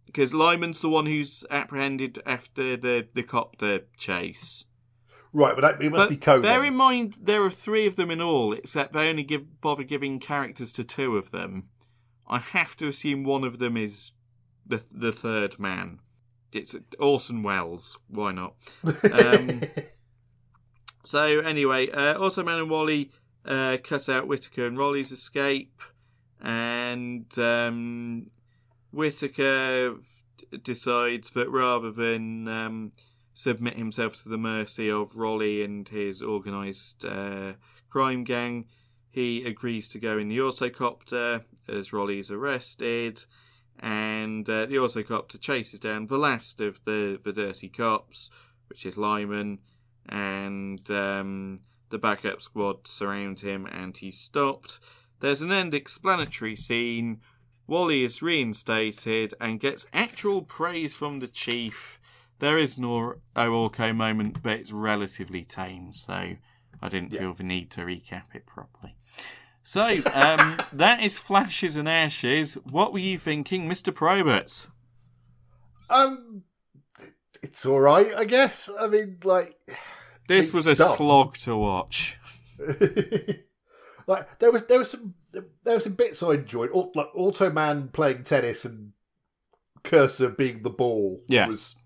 because 0.07 0.35
Lyman's 0.35 0.81
the 0.81 0.89
one 0.91 1.07
who's 1.07 1.45
apprehended 1.51 2.21
after 2.27 2.77
the 2.77 3.09
the 3.15 3.23
copter 3.23 3.83
chase. 3.97 4.65
Right, 5.33 5.55
but 5.55 5.61
that, 5.61 5.83
it 5.83 5.91
must 5.91 6.03
But 6.03 6.09
be 6.11 6.17
Co. 6.17 6.41
bear 6.41 6.59
then. 6.61 6.69
in 6.73 6.77
mind 6.77 7.17
there 7.23 7.43
are 7.45 7.51
three 7.51 7.87
of 7.87 7.97
them 7.97 8.11
in 8.11 8.21
all, 8.21 8.53
except 8.53 8.93
they 8.93 9.09
only 9.09 9.23
give 9.23 9.61
bother 9.61 9.85
giving 9.85 10.19
characters 10.19 10.73
to 10.75 10.85
two 10.85 11.17
of 11.17 11.31
them. 11.31 11.69
I 12.27 12.39
have 12.39 12.77
to 12.79 12.89
assume 12.89 13.25
one 13.25 13.45
of 13.45 13.59
them 13.59 13.77
is 13.77 14.13
the 14.67 14.83
the 14.91 15.13
third 15.13 15.59
man. 15.61 16.01
It's 16.53 16.75
Orson 16.99 17.43
Welles. 17.45 17.97
Why 18.09 18.33
not? 18.33 18.55
Um, 19.13 19.63
so 21.05 21.41
anyway, 21.41 21.91
uh, 21.91 22.15
Automan 22.19 22.59
and 22.61 22.71
Wally 22.71 23.11
uh, 23.45 23.77
cut 23.85 24.09
out 24.09 24.27
Whitaker 24.27 24.67
and 24.67 24.77
Rolly's 24.77 25.13
escape, 25.13 25.81
and 26.41 27.27
um, 27.39 28.31
Whitaker 28.93 29.97
decides 30.63 31.31
that 31.31 31.49
rather 31.51 31.93
than 31.93 32.49
um, 32.49 32.93
submit 33.41 33.77
himself 33.77 34.23
to 34.23 34.29
the 34.29 34.39
mercy 34.39 34.91
of 34.91 35.17
Rolly 35.17 35.63
and 35.63 35.89
his 35.89 36.23
organised 36.23 37.05
uh, 37.05 37.55
crime 37.89 38.25
gang, 38.25 38.67
he 39.11 39.45
agrees 39.45 39.89
to 39.89 39.99
go 39.99 40.19
in 40.19 40.29
the 40.29 40.39
autocopter 40.39 41.45
as 41.69 41.93
Rolly 41.93 42.19
is 42.19 42.31
arrested, 42.31 43.25
and 43.79 44.49
uh, 44.49 44.67
the 44.67 44.77
autocopter 44.77 45.41
chases 45.41 45.81
down 45.81 46.07
the 46.07 46.19
last 46.19 46.61
of 46.61 46.81
the, 46.85 47.19
the 47.25 47.33
dirty 47.33 47.69
cops, 47.69 48.31
which 48.69 48.85
is 48.87 48.97
Lyman, 48.97 49.59
and 50.09 50.91
um, 50.91 51.61
the 51.91 51.99
backup 51.99 52.41
squad 52.41 52.87
surround 52.87 53.41
him 53.41 53.67
and 53.67 53.97
he's 53.97 54.19
stopped. 54.19 54.79
There's 55.21 55.43
an 55.43 55.53
end 55.53 55.75
explanatory 55.75 56.57
scene. 56.57 57.21
Wally 57.67 58.03
is 58.03 58.23
reinstated 58.23 59.35
and 59.41 59.61
gets 59.61 59.87
actual 59.93 60.43
praise 60.43 60.95
from 60.95 61.21
the 61.21 61.29
chief. 61.29 62.00
There 62.41 62.59
is 62.59 62.79
no 62.79 63.15
Orko 63.37 63.95
moment, 63.95 64.43
but 64.43 64.53
it's 64.59 64.73
relatively 64.73 65.45
tame, 65.45 65.93
so 65.93 66.13
I 66.83 66.89
didn't 66.89 67.11
feel 67.11 67.33
the 67.35 67.45
need 67.45 67.71
to 67.73 67.83
recap 67.83 68.35
it 68.35 68.47
properly. 68.47 68.97
So, 69.63 70.01
um, 70.13 70.61
that 70.73 71.01
is 71.03 71.19
Flashes 71.19 71.77
and 71.77 71.89
Ashes. 71.89 72.55
What 72.69 72.93
were 72.93 72.99
you 72.99 73.19
thinking, 73.19 73.69
Mr. 73.69 73.95
Probert? 73.95 74.67
Um, 75.89 76.43
it's 77.43 77.65
all 77.67 77.81
right, 77.81 78.13
I 78.17 78.25
guess. 78.25 78.71
I 78.81 78.87
mean, 78.87 79.19
like, 79.23 79.55
This 80.29 80.53
was 80.53 80.67
a 80.67 80.75
dumb. 80.75 80.97
slog 80.97 81.37
to 81.39 81.57
watch. 81.57 82.19
like 84.07 84.39
there 84.39 84.53
was 84.53 84.67
there 84.67 84.79
was 84.79 84.91
some 84.91 85.15
there 85.33 85.45
were 85.75 85.81
some 85.81 85.95
bits 85.95 86.23
I 86.23 86.33
enjoyed. 86.33 86.71
like 86.95 87.09
Automan 87.17 87.93
playing 87.93 88.25
tennis 88.25 88.65
and 88.65 88.93
Cursor 89.83 90.29
being 90.31 90.63
the 90.63 90.71
ball. 90.71 91.23
Yes. 91.27 91.49
was 91.49 91.77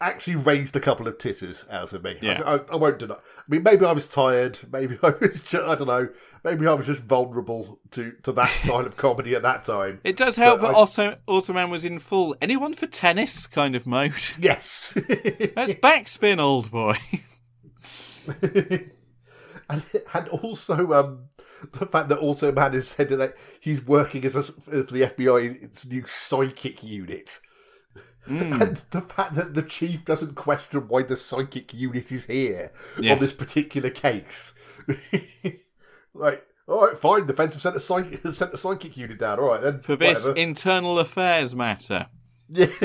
actually 0.00 0.36
raised 0.36 0.74
a 0.76 0.80
couple 0.80 1.06
of 1.06 1.18
titters 1.18 1.64
out 1.70 1.92
of 1.92 2.02
me. 2.02 2.16
Yeah. 2.22 2.42
I, 2.44 2.54
I, 2.54 2.60
I 2.72 2.76
won't 2.76 2.98
deny. 2.98 3.14
I 3.14 3.42
mean, 3.48 3.62
maybe 3.62 3.84
I 3.84 3.92
was 3.92 4.06
tired. 4.06 4.58
Maybe 4.72 4.98
I 5.02 5.10
was. 5.10 5.42
Just, 5.42 5.54
I 5.54 5.74
don't 5.74 5.86
know. 5.86 6.08
Maybe 6.42 6.66
I 6.66 6.72
was 6.72 6.86
just 6.86 7.02
vulnerable 7.02 7.80
to 7.90 8.12
to 8.22 8.32
that 8.32 8.48
style 8.64 8.86
of 8.86 8.96
comedy 8.96 9.34
at 9.34 9.42
that 9.42 9.64
time. 9.64 10.00
It 10.04 10.16
does 10.16 10.36
help 10.36 10.60
But 10.60 10.68
that 10.68 10.76
I- 10.76 10.80
Auto, 10.80 11.16
Automan 11.28 11.70
was 11.70 11.84
in 11.84 11.98
full 11.98 12.34
anyone 12.40 12.72
for 12.74 12.86
tennis 12.86 13.46
kind 13.46 13.76
of 13.76 13.86
mode. 13.86 14.14
Yes. 14.38 14.94
That's 15.54 15.74
backspin, 15.74 16.38
old 16.40 16.70
boy. 16.70 16.96
and, 19.68 19.82
and 20.14 20.28
also 20.28 20.92
um, 20.92 21.24
the 21.72 21.86
fact 21.86 22.08
that 22.08 22.20
Automan 22.20 22.72
has 22.72 22.88
said 22.88 23.08
that 23.10 23.34
he's 23.60 23.84
working 23.84 24.24
as, 24.24 24.34
a, 24.36 24.40
as 24.40 24.86
the 24.86 25.02
FBI 25.02 25.62
its 25.62 25.84
new 25.84 26.04
psychic 26.06 26.82
unit. 26.82 27.40
Hmm. 28.30 28.62
And 28.62 28.82
the 28.90 29.00
fact 29.00 29.34
that 29.34 29.54
the 29.54 29.62
chief 29.62 30.04
doesn't 30.04 30.36
question 30.36 30.86
why 30.88 31.02
the 31.02 31.16
psychic 31.16 31.74
unit 31.74 32.12
is 32.12 32.26
here 32.26 32.72
Yes. 32.98 33.14
on 33.14 33.18
this 33.20 33.34
particular 33.34 33.90
case. 33.90 34.52
like, 36.14 36.46
all 36.68 36.86
right, 36.86 36.96
fine, 36.96 37.26
defense 37.26 37.54
have 37.54 37.62
sent 37.62 37.74
a 37.76 37.80
psychic, 37.80 38.20
sent 38.32 38.54
a 38.54 38.58
psychic 38.58 38.96
unit 38.96 39.18
down. 39.18 39.40
All 39.40 39.48
right, 39.48 39.60
then. 39.60 39.80
For 39.80 39.96
this 39.96 40.28
whatever. 40.28 40.38
internal 40.40 40.98
affairs 41.00 41.56
matter. 41.56 42.06
Yeah. 42.48 42.66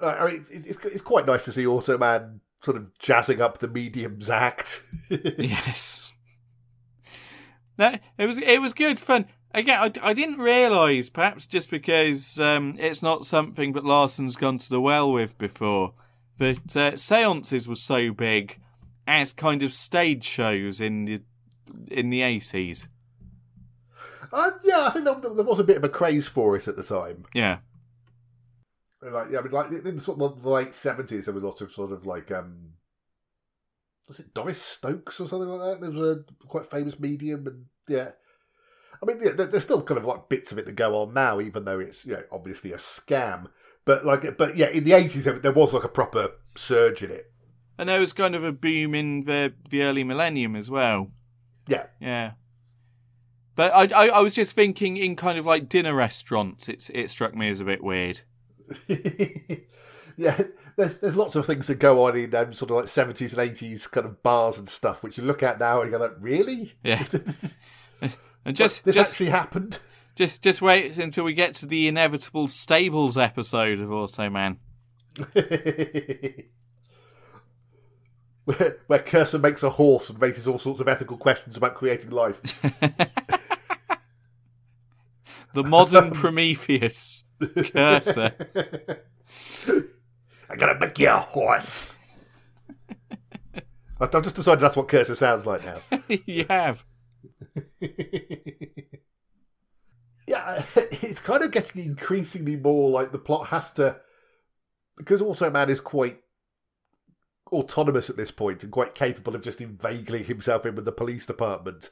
I 0.00 0.26
mean, 0.26 0.36
it's, 0.36 0.50
it's, 0.50 0.84
it's 0.84 1.00
quite 1.02 1.26
nice 1.26 1.44
to 1.44 1.52
see 1.52 1.64
Automan 1.64 2.40
sort 2.64 2.76
of 2.76 2.96
jazzing 2.98 3.40
up 3.40 3.58
the 3.58 3.68
medium's 3.68 4.28
act. 4.30 4.82
yes. 5.10 6.12
That 7.76 8.02
it 8.18 8.26
was 8.26 8.38
it 8.38 8.60
was 8.60 8.74
good 8.74 9.00
fun. 9.00 9.26
Again, 9.54 9.78
I, 9.78 10.10
I 10.10 10.12
didn't 10.14 10.38
realise, 10.38 11.10
perhaps 11.10 11.46
just 11.46 11.70
because 11.70 12.40
um, 12.40 12.76
it's 12.78 13.02
not 13.02 13.26
something 13.26 13.72
that 13.72 13.84
Larson's 13.84 14.36
gone 14.36 14.58
to 14.58 14.70
the 14.70 14.80
well 14.80 15.12
with 15.12 15.36
before, 15.36 15.92
that 16.38 16.76
uh, 16.76 16.96
seances 16.96 17.68
were 17.68 17.74
so 17.74 18.12
big 18.12 18.58
as 19.06 19.32
kind 19.32 19.62
of 19.62 19.72
stage 19.72 20.24
shows 20.24 20.80
in 20.80 21.04
the 21.04 21.22
in 21.88 22.10
the 22.10 22.22
eighties. 22.22 22.88
Uh, 24.32 24.52
yeah, 24.64 24.86
I 24.86 24.90
think 24.90 25.04
there, 25.04 25.14
there 25.20 25.44
was 25.44 25.60
a 25.60 25.64
bit 25.64 25.76
of 25.76 25.84
a 25.84 25.88
craze 25.88 26.26
for 26.26 26.56
it 26.56 26.66
at 26.66 26.76
the 26.76 26.82
time. 26.82 27.24
Yeah. 27.34 27.58
Like, 29.02 29.28
yeah, 29.30 29.40
I 29.40 29.42
mean, 29.42 29.52
like 29.52 29.72
in 29.72 30.00
sort 30.00 30.20
of 30.20 30.42
the 30.42 30.48
late 30.48 30.74
seventies, 30.74 31.26
there 31.26 31.34
was 31.34 31.42
a 31.42 31.46
lot 31.46 31.60
of 31.60 31.72
sort 31.72 31.92
of 31.92 32.06
like, 32.06 32.30
um, 32.30 32.74
was 34.08 34.20
it 34.20 34.32
Doris 34.32 34.62
Stokes 34.62 35.20
or 35.20 35.26
something 35.26 35.48
like 35.48 35.60
that? 35.60 35.80
There 35.80 35.90
was 35.90 36.16
a 36.18 36.46
quite 36.46 36.70
famous 36.70 36.98
medium, 36.98 37.46
and 37.46 37.64
yeah, 37.88 38.10
I 39.02 39.06
mean, 39.06 39.18
yeah, 39.20 39.32
there's 39.32 39.64
still 39.64 39.82
kind 39.82 39.98
of 39.98 40.04
like 40.04 40.28
bits 40.28 40.52
of 40.52 40.58
it 40.58 40.66
that 40.66 40.76
go 40.76 41.02
on 41.02 41.12
now, 41.12 41.40
even 41.40 41.64
though 41.64 41.80
it's 41.80 42.06
you 42.06 42.12
know 42.12 42.22
obviously 42.30 42.72
a 42.72 42.76
scam. 42.76 43.48
But 43.84 44.04
like, 44.04 44.38
but 44.38 44.56
yeah, 44.56 44.68
in 44.68 44.84
the 44.84 44.92
eighties, 44.92 45.24
there 45.24 45.38
there 45.38 45.52
was 45.52 45.72
like 45.72 45.84
a 45.84 45.88
proper 45.88 46.30
surge 46.54 47.02
in 47.02 47.10
it. 47.10 47.32
And 47.78 47.88
there 47.88 48.00
was 48.00 48.12
kind 48.12 48.34
of 48.34 48.44
a 48.44 48.52
boom 48.52 48.94
in 48.94 49.24
the 49.24 49.54
the 49.70 49.82
early 49.82 50.04
millennium 50.04 50.54
as 50.54 50.70
well. 50.70 51.10
Yeah, 51.66 51.86
Yeah. 52.00 52.32
But 53.54 53.72
I, 53.74 54.06
I, 54.06 54.08
I 54.08 54.20
was 54.20 54.34
just 54.34 54.54
thinking 54.56 54.96
in 54.96 55.14
kind 55.14 55.38
of 55.38 55.44
like 55.46 55.68
dinner 55.68 55.94
restaurants, 55.94 56.68
it's 56.68 56.90
it 56.90 57.10
struck 57.10 57.34
me 57.34 57.48
as 57.50 57.60
a 57.60 57.64
bit 57.64 57.82
weird. 57.82 58.20
yeah. 60.16 60.40
There's, 60.76 60.94
there's 61.00 61.16
lots 61.16 61.36
of 61.36 61.44
things 61.44 61.66
that 61.66 61.74
go 61.74 62.04
on 62.06 62.16
in 62.16 62.34
um, 62.34 62.52
sort 62.54 62.70
of 62.70 62.78
like 62.78 62.88
seventies 62.88 63.34
and 63.34 63.42
eighties 63.42 63.86
kind 63.86 64.06
of 64.06 64.22
bars 64.22 64.58
and 64.58 64.68
stuff, 64.68 65.02
which 65.02 65.18
you 65.18 65.24
look 65.24 65.42
at 65.42 65.58
now 65.58 65.82
and 65.82 65.92
you 65.92 65.98
go 65.98 66.02
like, 66.02 66.16
really? 66.18 66.72
Yeah. 66.82 67.04
And 68.44 68.56
just 68.56 68.84
this 68.84 68.94
just 68.96 69.12
actually 69.12 69.30
happened. 69.30 69.78
just 70.16 70.42
just 70.42 70.62
wait 70.62 70.98
until 70.98 71.24
we 71.24 71.34
get 71.34 71.54
to 71.56 71.66
the 71.66 71.88
inevitable 71.88 72.48
stables 72.48 73.16
episode 73.16 73.80
of 73.80 73.88
Automan. 73.88 74.58
where, 78.44 78.76
where 78.86 78.98
Cursor 78.98 79.38
makes 79.38 79.62
a 79.62 79.70
horse 79.70 80.10
and 80.10 80.20
raises 80.20 80.48
all 80.48 80.58
sorts 80.58 80.80
of 80.80 80.88
ethical 80.88 81.16
questions 81.16 81.56
about 81.56 81.74
creating 81.74 82.10
life. 82.10 82.40
The 85.54 85.64
modern 85.64 86.12
Prometheus 86.12 87.24
cursor. 87.74 88.32
I'm 90.48 90.58
gonna 90.58 90.78
make 90.78 90.98
you 90.98 91.10
a 91.10 91.18
horse. 91.18 91.96
I've 94.00 94.14
I've 94.14 94.24
just 94.24 94.34
decided 94.34 94.60
that's 94.60 94.76
what 94.76 94.88
Cursor 94.88 95.14
sounds 95.14 95.44
like 95.44 95.62
now. 95.64 95.82
you 96.08 96.46
have. 96.48 96.84
yeah, 100.26 100.64
it's 100.76 101.20
kind 101.20 101.42
of 101.42 101.50
getting 101.50 101.84
increasingly 101.84 102.56
more 102.56 102.90
like 102.90 103.12
the 103.12 103.18
plot 103.18 103.48
has 103.48 103.70
to 103.72 103.96
because 104.96 105.20
Automan 105.20 105.68
is 105.68 105.80
quite 105.80 106.18
autonomous 107.52 108.08
at 108.08 108.16
this 108.16 108.30
point 108.30 108.62
and 108.62 108.72
quite 108.72 108.94
capable 108.94 109.34
of 109.34 109.42
just 109.42 109.60
inveigling 109.60 110.24
himself 110.24 110.64
in 110.64 110.74
with 110.74 110.84
the 110.84 110.92
police 110.92 111.26
department. 111.26 111.90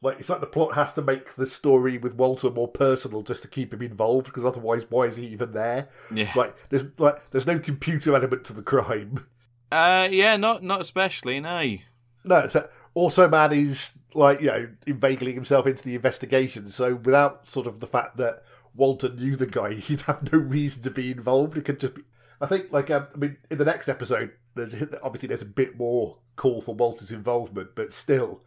Like 0.00 0.18
it's 0.18 0.28
like 0.28 0.40
the 0.40 0.46
plot 0.46 0.74
has 0.74 0.94
to 0.94 1.02
make 1.02 1.36
the 1.36 1.46
story 1.46 1.96
with 1.96 2.16
Walter 2.16 2.50
more 2.50 2.68
personal 2.68 3.22
just 3.22 3.42
to 3.42 3.48
keep 3.48 3.72
him 3.72 3.82
involved 3.82 4.26
because 4.26 4.44
otherwise, 4.44 4.86
why 4.90 5.04
is 5.04 5.16
he 5.16 5.26
even 5.26 5.52
there? 5.52 5.88
Yeah. 6.12 6.32
Like 6.34 6.56
there's 6.70 6.98
like 6.98 7.30
there's 7.30 7.46
no 7.46 7.60
computer 7.60 8.14
element 8.14 8.44
to 8.46 8.52
the 8.52 8.62
crime. 8.62 9.26
Uh, 9.70 10.08
yeah, 10.10 10.36
not 10.36 10.64
not 10.64 10.80
especially. 10.80 11.38
No. 11.38 11.76
No, 12.24 12.48
it's 12.94 13.18
man 13.18 13.52
is 13.52 13.92
like 14.14 14.40
you 14.40 14.46
know 14.48 14.68
inveigling 14.86 15.34
himself 15.34 15.66
into 15.66 15.82
the 15.82 15.94
investigation. 15.94 16.68
So 16.68 16.94
without 16.94 17.48
sort 17.48 17.66
of 17.66 17.80
the 17.80 17.86
fact 17.86 18.16
that 18.18 18.42
Walter 18.74 19.08
knew 19.08 19.36
the 19.36 19.46
guy, 19.46 19.74
he'd 19.74 20.02
have 20.02 20.32
no 20.32 20.38
reason 20.38 20.82
to 20.82 20.90
be 20.90 21.10
involved. 21.10 21.56
It 21.56 21.64
could 21.64 21.80
just 21.80 21.94
be. 21.94 22.02
I 22.40 22.46
think 22.46 22.72
like 22.72 22.90
um, 22.90 23.06
I 23.14 23.18
mean 23.18 23.36
in 23.50 23.58
the 23.58 23.64
next 23.64 23.88
episode, 23.88 24.32
there's, 24.54 24.74
obviously 25.02 25.28
there's 25.28 25.42
a 25.42 25.46
bit 25.46 25.76
more 25.76 26.18
call 26.36 26.60
for 26.60 26.74
Walter's 26.74 27.12
involvement, 27.12 27.70
but 27.74 27.92
still, 27.92 28.42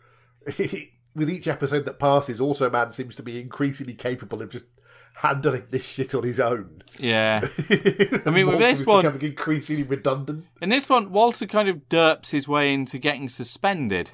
with 1.15 1.29
each 1.29 1.47
episode 1.47 1.85
that 1.85 1.99
passes, 1.99 2.39
Automan 2.39 2.93
seems 2.93 3.15
to 3.15 3.23
be 3.23 3.39
increasingly 3.39 3.93
capable 3.93 4.41
of 4.41 4.49
just 4.49 4.65
handling 5.15 5.63
this 5.71 5.85
shit 5.85 6.13
on 6.13 6.23
his 6.23 6.39
own. 6.39 6.83
Yeah. 6.99 7.47
I 8.25 8.29
mean, 8.29 8.47
with 8.47 8.59
this 8.59 8.81
is 8.81 8.85
one- 8.85 9.03
becoming 9.03 9.25
increasingly 9.25 9.83
redundant. 9.83 10.45
In 10.61 10.69
this 10.69 10.89
one, 10.89 11.11
Walter 11.11 11.45
kind 11.45 11.69
of 11.69 11.87
derps 11.89 12.31
his 12.31 12.47
way 12.47 12.73
into 12.73 12.97
getting 12.97 13.29
suspended. 13.29 14.11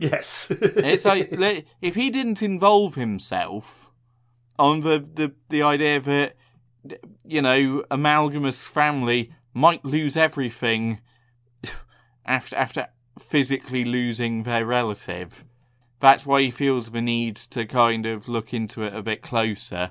Yes, 0.00 0.46
It's 0.50 1.04
like 1.32 1.66
if 1.80 1.94
he 1.94 2.10
didn't 2.10 2.42
involve 2.42 2.94
himself 2.94 3.90
on 4.58 4.80
the, 4.80 4.98
the, 4.98 5.32
the 5.50 5.62
idea 5.62 6.00
that 6.00 6.36
you 7.24 7.42
know 7.42 7.84
amalgamous 7.90 8.66
family 8.66 9.32
might 9.52 9.84
lose 9.84 10.16
everything 10.16 11.00
after 12.26 12.56
after 12.56 12.88
physically 13.18 13.84
losing 13.84 14.44
their 14.44 14.64
relative. 14.64 15.44
That's 16.00 16.24
why 16.24 16.40
he 16.40 16.50
feels 16.50 16.90
the 16.90 17.02
need 17.02 17.36
to 17.36 17.66
kind 17.66 18.06
of 18.06 18.26
look 18.26 18.54
into 18.54 18.82
it 18.82 18.94
a 18.94 19.02
bit 19.02 19.20
closer. 19.20 19.90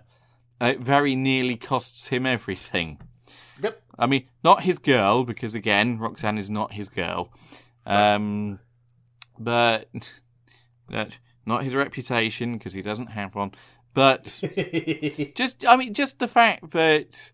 It 0.60 0.80
very 0.80 1.16
nearly 1.16 1.56
costs 1.56 2.08
him 2.08 2.26
everything. 2.26 3.00
Yep. 3.62 3.82
I 4.00 4.08
mean, 4.08 4.28
not 4.44 4.64
his 4.64 4.80
girl, 4.80 5.24
because 5.24 5.54
again, 5.54 6.00
Roxanne 6.00 6.40
is 6.40 6.50
not 6.50 6.74
his 6.74 6.90
girl. 6.90 7.32
Um, 7.86 8.60
but 9.40 9.90
not 11.46 11.64
his 11.64 11.76
reputation, 11.76 12.58
because 12.58 12.74
he 12.74 12.82
doesn't 12.82 13.08
have 13.08 13.36
one. 13.36 13.52
But 13.94 14.26
just, 15.36 15.66
I 15.66 15.76
mean, 15.76 15.94
just 15.94 16.20
the 16.20 16.28
fact 16.28 16.72
that, 16.72 17.32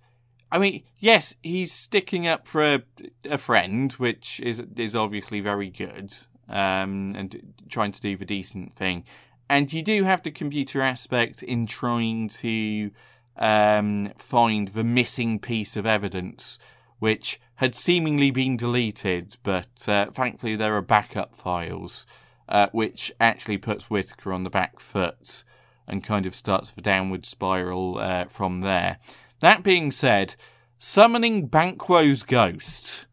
I 0.51 0.57
mean, 0.59 0.83
yes, 0.99 1.35
he's 1.43 1.73
sticking 1.73 2.27
up 2.27 2.47
for 2.47 2.63
a, 2.63 2.83
a 3.29 3.37
friend, 3.37 3.91
which 3.93 4.39
is 4.39 4.63
is 4.77 4.95
obviously 4.95 5.41
very 5.41 5.69
good, 5.69 6.13
um, 6.47 7.13
and 7.15 7.53
trying 7.69 7.91
to 7.91 8.01
do 8.01 8.15
the 8.15 8.25
decent 8.25 8.75
thing. 8.75 9.03
And 9.49 9.71
you 9.71 9.83
do 9.83 10.05
have 10.05 10.23
the 10.23 10.31
computer 10.31 10.81
aspect 10.81 11.43
in 11.43 11.67
trying 11.67 12.29
to 12.29 12.91
um, 13.37 14.11
find 14.17 14.69
the 14.69 14.83
missing 14.83 15.39
piece 15.39 15.75
of 15.75 15.85
evidence, 15.85 16.57
which 16.99 17.39
had 17.55 17.75
seemingly 17.75 18.31
been 18.31 18.57
deleted, 18.57 19.37
but 19.43 19.87
uh, 19.87 20.07
thankfully 20.11 20.55
there 20.55 20.75
are 20.75 20.81
backup 20.81 21.35
files, 21.35 22.05
uh, 22.49 22.67
which 22.71 23.11
actually 23.19 23.57
puts 23.57 23.89
Whitaker 23.89 24.33
on 24.33 24.43
the 24.43 24.49
back 24.49 24.79
foot 24.79 25.43
and 25.87 26.03
kind 26.03 26.25
of 26.25 26.35
starts 26.35 26.71
the 26.71 26.81
downward 26.81 27.25
spiral 27.25 27.97
uh, 27.99 28.25
from 28.25 28.61
there. 28.61 28.97
That 29.39 29.63
being 29.63 29.91
said, 29.91 30.35
summoning 30.79 31.47
Banquo's 31.47 32.23
ghost 32.23 33.05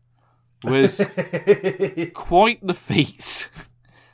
was 0.65 0.99
quite 2.15 2.67
the 2.67 2.75
feat. 2.75 3.49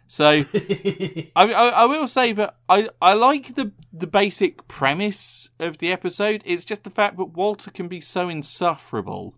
So 0.09 0.45
I, 0.57 1.31
I, 1.37 1.69
I 1.69 1.85
will 1.85 2.07
say 2.07 2.33
that 2.33 2.57
I, 2.69 2.89
I 3.01 3.13
like 3.13 3.55
the 3.55 3.73
the 3.93 4.07
basic 4.07 4.67
premise 4.67 5.51
of 5.61 5.79
the 5.79 5.93
episode. 5.93 6.43
It's 6.47 6.65
just 6.65 6.85
the 6.85 6.91
fact 6.91 7.19
that 7.19 7.27
Walter 7.27 7.71
can 7.71 7.89
be 7.89 8.01
so 8.01 8.29
insufferable. 8.29 9.35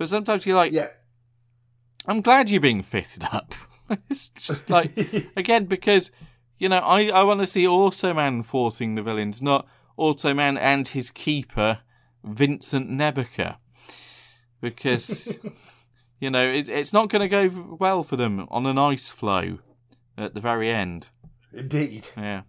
But 0.00 0.08
sometimes 0.08 0.46
you're 0.46 0.56
like, 0.56 0.72
yeah. 0.72 0.88
I'm 2.06 2.22
glad 2.22 2.48
you're 2.48 2.58
being 2.58 2.80
fitted 2.80 3.22
up. 3.22 3.52
it's 4.08 4.30
just 4.30 4.70
like 4.70 4.96
again 5.36 5.66
because 5.66 6.10
you 6.56 6.70
know 6.70 6.78
I 6.78 7.08
I 7.08 7.22
want 7.22 7.40
to 7.40 7.46
see 7.46 7.66
Automan 7.66 8.42
forcing 8.42 8.94
the 8.94 9.02
villains, 9.02 9.42
not 9.42 9.68
Automan 9.98 10.58
and 10.58 10.88
his 10.88 11.10
keeper 11.10 11.80
Vincent 12.24 12.88
Nebuchadnezzar, 12.88 13.58
because 14.62 15.34
you 16.18 16.30
know 16.30 16.48
it, 16.48 16.70
it's 16.70 16.94
not 16.94 17.10
going 17.10 17.20
to 17.20 17.28
go 17.28 17.76
well 17.78 18.02
for 18.02 18.16
them 18.16 18.48
on 18.50 18.64
an 18.64 18.78
ice 18.78 19.10
floe 19.10 19.58
at 20.16 20.32
the 20.32 20.40
very 20.40 20.70
end. 20.70 21.10
Indeed. 21.52 22.08
Yeah, 22.16 22.44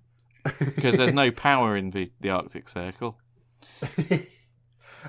because 0.58 0.96
there's 0.96 1.12
no 1.12 1.32
power 1.32 1.76
in 1.76 1.90
the 1.90 2.14
the 2.22 2.30
Arctic 2.30 2.70
Circle. 2.70 3.20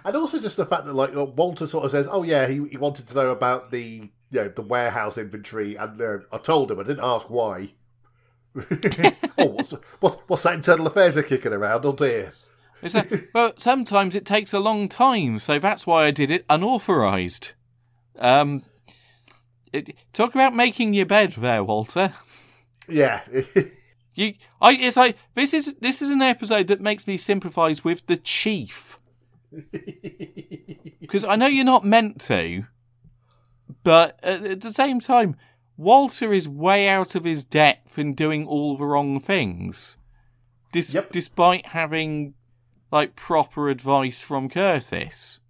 And 0.04 0.16
also 0.16 0.38
just 0.40 0.56
the 0.56 0.66
fact 0.66 0.84
that 0.86 0.94
like 0.94 1.12
Walter 1.14 1.66
sort 1.66 1.84
of 1.84 1.90
says, 1.90 2.08
"Oh 2.10 2.22
yeah, 2.22 2.46
he, 2.46 2.66
he 2.70 2.76
wanted 2.76 3.06
to 3.08 3.14
know 3.14 3.30
about 3.30 3.70
the 3.70 4.10
you 4.30 4.40
know 4.40 4.48
the 4.48 4.62
warehouse 4.62 5.18
inventory," 5.18 5.76
and 5.76 6.00
uh, 6.00 6.18
I 6.32 6.38
told 6.38 6.70
him 6.70 6.80
I 6.80 6.84
didn't 6.84 7.04
ask 7.04 7.28
why. 7.28 7.72
oh, 9.38 9.46
what's, 9.46 9.72
what, 10.00 10.28
what's 10.28 10.42
that 10.42 10.54
internal 10.54 10.86
affairs 10.86 11.16
are 11.16 11.22
kicking 11.22 11.52
around? 11.52 11.84
Oh 11.86 11.92
dear. 11.92 12.34
Well, 13.32 13.52
sometimes 13.58 14.16
it 14.16 14.26
takes 14.26 14.52
a 14.52 14.58
long 14.58 14.88
time, 14.88 15.38
so 15.38 15.60
that's 15.60 15.86
why 15.86 16.06
I 16.06 16.10
did 16.10 16.32
it 16.32 16.44
unauthorized. 16.50 17.52
Um, 18.18 18.64
it, 19.72 19.94
talk 20.12 20.34
about 20.34 20.52
making 20.52 20.92
your 20.92 21.06
bed 21.06 21.32
there, 21.32 21.62
Walter. 21.62 22.12
Yeah. 22.88 23.22
You, 24.14 24.34
I, 24.60 24.72
it's 24.74 24.96
like 24.98 25.16
this 25.34 25.54
is 25.54 25.74
this 25.80 26.02
is 26.02 26.10
an 26.10 26.20
episode 26.20 26.66
that 26.66 26.82
makes 26.82 27.06
me 27.06 27.16
sympathise 27.16 27.82
with 27.82 28.06
the 28.08 28.18
chief 28.18 28.98
because 31.00 31.24
I 31.24 31.36
know 31.36 31.46
you're 31.46 31.64
not 31.64 31.84
meant 31.84 32.20
to, 32.22 32.64
but 33.82 34.18
at, 34.22 34.60
the 34.60 34.72
same 34.72 35.00
time, 35.00 35.36
Walter 35.76 36.32
is 36.32 36.48
way 36.48 36.88
out 36.88 37.14
of 37.14 37.24
his 37.24 37.44
depth 37.44 37.98
in 37.98 38.14
doing 38.14 38.46
all 38.46 38.76
the 38.76 38.84
wrong 38.84 39.20
things, 39.20 39.96
dis- 40.72 40.94
Yep. 40.94 41.12
despite 41.12 41.66
having 41.66 42.34
like 42.90 43.16
proper 43.16 43.68
advice 43.68 44.22
from 44.22 44.48
Curtis. 44.48 45.40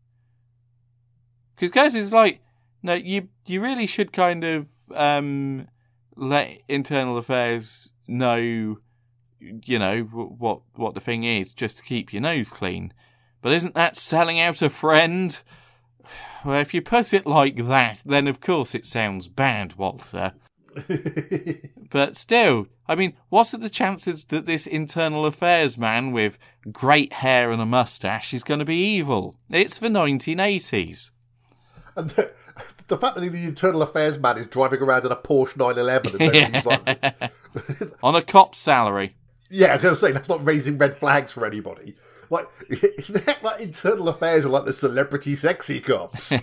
Because 1.55 1.71
Curtis 1.71 1.95
is 1.95 2.13
like, 2.13 2.41
no, 2.83 2.95
you 2.95 3.29
you 3.47 3.61
really 3.61 3.87
should 3.87 4.13
kind 4.13 4.45
of 4.45 4.69
um, 4.95 5.69
let 6.17 6.59
internal 6.69 7.19
affairs 7.19 7.93
know 8.09 8.79
you 9.65 9.79
know, 9.79 10.03
what 10.03 10.63
what 10.75 10.95
the 10.95 11.01
thing 11.01 11.25
is, 11.25 11.53
just 11.53 11.79
to 11.79 11.83
keep 11.83 12.13
your 12.13 12.23
nose 12.23 12.51
clean. 12.51 12.93
But 13.43 13.53
isn't 13.53 13.75
that 13.75 13.97
selling 13.97 14.41
out 14.41 14.63
a 14.63 14.71
friend? 14.71 15.39
Well, 16.45 16.61
if 16.61 16.73
you 16.73 16.81
put 16.81 17.13
it 17.13 17.27
like 17.27 17.57
that, 17.67 18.03
then 18.07 18.27
of 18.29 18.41
course 18.41 18.75
it 18.75 18.87
sounds 18.87 19.29
bad, 19.29 19.75
Walter. 19.75 20.33
But 21.91 22.17
still, 22.17 22.69
I 22.89 22.95
mean, 22.95 23.13
what 23.29 23.53
are 23.53 23.59
the 23.59 23.69
chances 23.69 24.25
that 24.27 24.47
this 24.47 24.67
internal 24.67 25.27
affairs 25.27 25.77
man 25.77 26.11
with 26.11 26.39
great 26.73 27.13
hair 27.13 27.51
and 27.51 27.61
a 27.61 27.67
mustache 27.67 28.33
is 28.33 28.43
going 28.43 28.61
to 28.61 28.65
be 28.65 28.77
evil? 28.77 29.35
It's 29.51 29.77
the 29.77 29.89
1980s. 29.89 31.11
And 31.95 32.09
the, 32.09 32.31
the 32.89 32.97
fact 32.97 33.17
that 33.17 33.21
the 33.31 33.45
internal 33.45 33.83
affairs 33.83 34.19
man 34.19 34.39
is 34.39 34.47
driving 34.47 34.81
around 34.81 35.05
in 35.05 35.13
a 35.13 35.17
Porsche 35.17 35.59
911 35.59 36.23
and 36.23 36.35
then 36.35 36.63
like, 36.65 37.93
On 38.03 38.15
a 38.17 38.23
cop's 38.23 38.59
salary. 38.59 39.15
yeah, 39.51 39.67
I 39.67 39.75
was 39.75 39.83
going 39.83 39.95
to 39.95 40.01
say 40.01 40.13
that's 40.13 40.31
not 40.31 40.43
raising 40.43 40.79
red 40.79 40.97
flags 40.99 41.31
for 41.31 41.45
anybody. 41.45 41.95
Like, 42.33 42.49
like 43.43 43.61
internal 43.61 44.09
affairs 44.09 44.47
are 44.47 44.49
like 44.49 44.65
the 44.65 44.73
celebrity 44.73 45.37
sexy 45.37 45.81
cops. 45.81 46.29
so, 46.29 46.41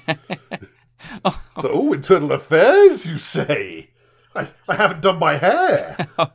oh, 1.58 1.94
internal 1.94 2.32
affairs, 2.32 3.08
you 3.10 3.18
say? 3.18 3.90
I, 4.36 4.50
I 4.68 4.76
haven't 4.76 5.02
done 5.02 5.18
my 5.20 5.36
hair. 5.38 6.08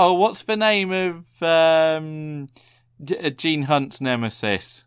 Oh, 0.00 0.14
what's 0.14 0.42
the 0.42 0.56
name 0.56 0.92
of 0.92 1.42
um, 1.42 2.46
uh, 3.02 3.30
Gene 3.30 3.62
Hunt's 3.62 4.00
nemesis? 4.00 4.84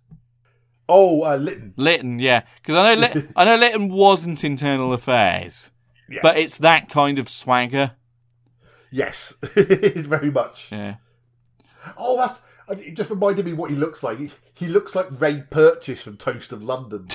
Oh, 0.87 1.23
uh, 1.23 1.35
Litton. 1.35 1.73
Litton, 1.75 2.19
yeah. 2.19 2.43
Because 2.55 2.77
I 2.77 2.95
know 2.95 3.01
Lit- 3.01 3.27
I 3.35 3.43
know 3.43 3.57
Litton 3.57 3.89
wasn't 3.89 4.41
internal 4.45 4.93
affairs, 4.93 5.69
Yeah. 6.09 6.21
but 6.23 6.37
it's 6.37 6.59
that 6.59 6.87
kind 6.87 7.19
of 7.19 7.27
swagger. 7.27 7.91
Yes, 8.89 9.33
very 9.53 10.31
much. 10.31 10.71
Yeah. 10.71 10.95
Oh, 11.97 12.15
that's. 12.15 12.39
It 12.71 12.95
just 12.95 13.09
reminded 13.09 13.45
me 13.45 13.53
what 13.53 13.69
he 13.69 13.75
looks 13.75 14.03
like. 14.03 14.19
He, 14.19 14.31
he 14.53 14.67
looks 14.67 14.95
like 14.95 15.07
Ray 15.19 15.43
Purchase 15.49 16.01
from 16.03 16.17
Toast 16.17 16.51
of 16.51 16.63
London. 16.63 17.07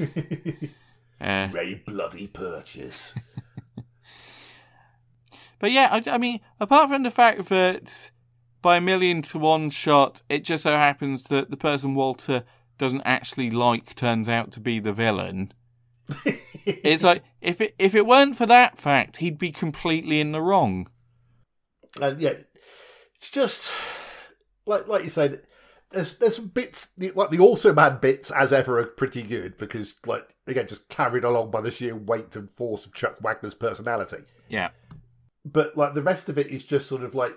Yeah. 0.00 1.50
Ray 1.52 1.82
Bloody 1.86 2.26
Purchase. 2.26 3.14
But 5.60 5.72
yeah, 5.72 5.88
I, 5.92 6.02
I 6.10 6.18
mean, 6.18 6.40
apart 6.60 6.90
from 6.90 7.04
the 7.04 7.10
fact 7.10 7.46
that 7.48 8.10
by 8.60 8.76
a 8.76 8.82
million 8.82 9.22
to 9.22 9.38
one 9.38 9.70
shot, 9.70 10.20
it 10.28 10.44
just 10.44 10.64
so 10.64 10.72
happens 10.72 11.22
that 11.24 11.50
the 11.50 11.56
person 11.56 11.94
Walter 11.94 12.44
doesn't 12.76 13.00
actually 13.06 13.50
like 13.50 13.94
turns 13.94 14.28
out 14.28 14.52
to 14.52 14.60
be 14.60 14.78
the 14.78 14.92
villain. 14.92 15.54
it's 16.66 17.02
like 17.02 17.22
if 17.40 17.62
it 17.62 17.74
if 17.78 17.94
it 17.94 18.04
weren't 18.04 18.36
for 18.36 18.44
that 18.44 18.76
fact, 18.76 19.18
he'd 19.18 19.38
be 19.38 19.50
completely 19.50 20.20
in 20.20 20.32
the 20.32 20.42
wrong. 20.42 20.86
And 22.00 22.20
yeah, 22.20 22.34
it's 23.16 23.30
just 23.30 23.70
like 24.66 24.86
like 24.88 25.04
you 25.04 25.10
said. 25.10 25.42
There's 25.90 26.18
there's 26.18 26.34
some 26.34 26.48
bits 26.48 26.88
like 26.98 27.30
the 27.30 27.38
Automan 27.38 28.00
bits 28.00 28.32
as 28.32 28.52
ever 28.52 28.80
are 28.80 28.84
pretty 28.84 29.22
good 29.22 29.56
because 29.58 29.94
like 30.04 30.34
again 30.48 30.66
just 30.66 30.88
carried 30.88 31.22
along 31.22 31.52
by 31.52 31.60
the 31.60 31.70
sheer 31.70 31.94
weight 31.94 32.34
and 32.34 32.50
force 32.50 32.84
of 32.84 32.92
Chuck 32.94 33.20
Wagner's 33.20 33.54
personality. 33.54 34.24
Yeah. 34.48 34.70
But 35.44 35.76
like 35.76 35.94
the 35.94 36.02
rest 36.02 36.28
of 36.28 36.36
it 36.36 36.48
is 36.48 36.64
just 36.64 36.88
sort 36.88 37.04
of 37.04 37.14
like 37.14 37.36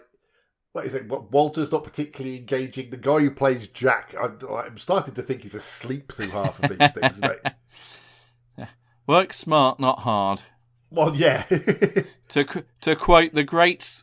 like 0.73 0.85
you 0.85 0.91
said, 0.91 1.11
Walter's 1.11 1.71
not 1.71 1.83
particularly 1.83 2.37
engaging. 2.37 2.89
The 2.89 2.97
guy 2.97 3.19
who 3.19 3.31
plays 3.31 3.67
Jack, 3.67 4.15
I'm, 4.19 4.39
I'm 4.49 4.77
starting 4.79 5.13
to 5.15 5.21
think 5.21 5.41
he's 5.43 5.55
asleep 5.55 6.11
through 6.11 6.29
half 6.29 6.61
of 6.63 6.77
these 6.77 6.93
things. 6.93 7.19
Work 9.07 9.33
smart, 9.33 9.79
not 9.79 9.99
hard. 9.99 10.41
well, 10.89 11.15
yeah, 11.15 11.43
To 12.29 12.63
to 12.81 12.95
quote 12.95 13.33
the 13.33 13.43
great 13.43 14.01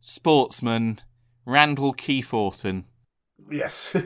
sportsman 0.00 1.00
Randall 1.44 1.94
Keeforton. 1.94 2.84
Yes. 3.50 3.92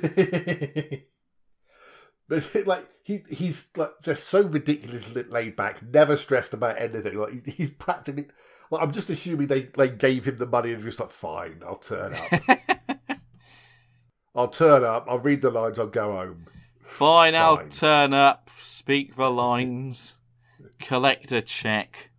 but 2.28 2.66
like 2.66 2.86
he 3.03 3.24
he's 3.28 3.68
like 3.76 3.92
just 4.03 4.24
so 4.24 4.42
ridiculously 4.42 5.24
laid 5.24 5.57
back, 5.57 5.82
never 5.82 6.16
stressed 6.16 6.55
about 6.55 6.80
anything. 6.80 7.16
Like 7.16 7.47
he's 7.47 7.70
practically 7.70 8.26
like 8.70 8.82
I'm 8.82 8.92
just 8.92 9.11
assuming 9.11 9.49
they 9.49 9.68
like 9.76 9.99
gave 9.99 10.24
him 10.24 10.36
the 10.36 10.47
money 10.47 10.72
and 10.72 10.82
just 10.82 11.01
like 11.01 11.11
fine, 11.11 11.62
I'll 11.66 11.76
turn 11.76 12.14
up. 12.14 12.59
I'll 14.34 14.49
turn 14.49 14.82
up, 14.82 15.07
I'll 15.09 15.20
read 15.20 15.42
the 15.42 15.51
lines, 15.51 15.78
I'll 15.78 15.86
go 15.86 16.12
home. 16.12 16.47
Fine, 16.82 17.34
I'll 17.36 17.68
turn 17.68 18.12
up, 18.12 18.51
speak 18.53 19.14
the 19.14 19.30
lines, 19.30 20.16
collect 20.80 21.30
a 21.30 21.40
check. 21.40 22.11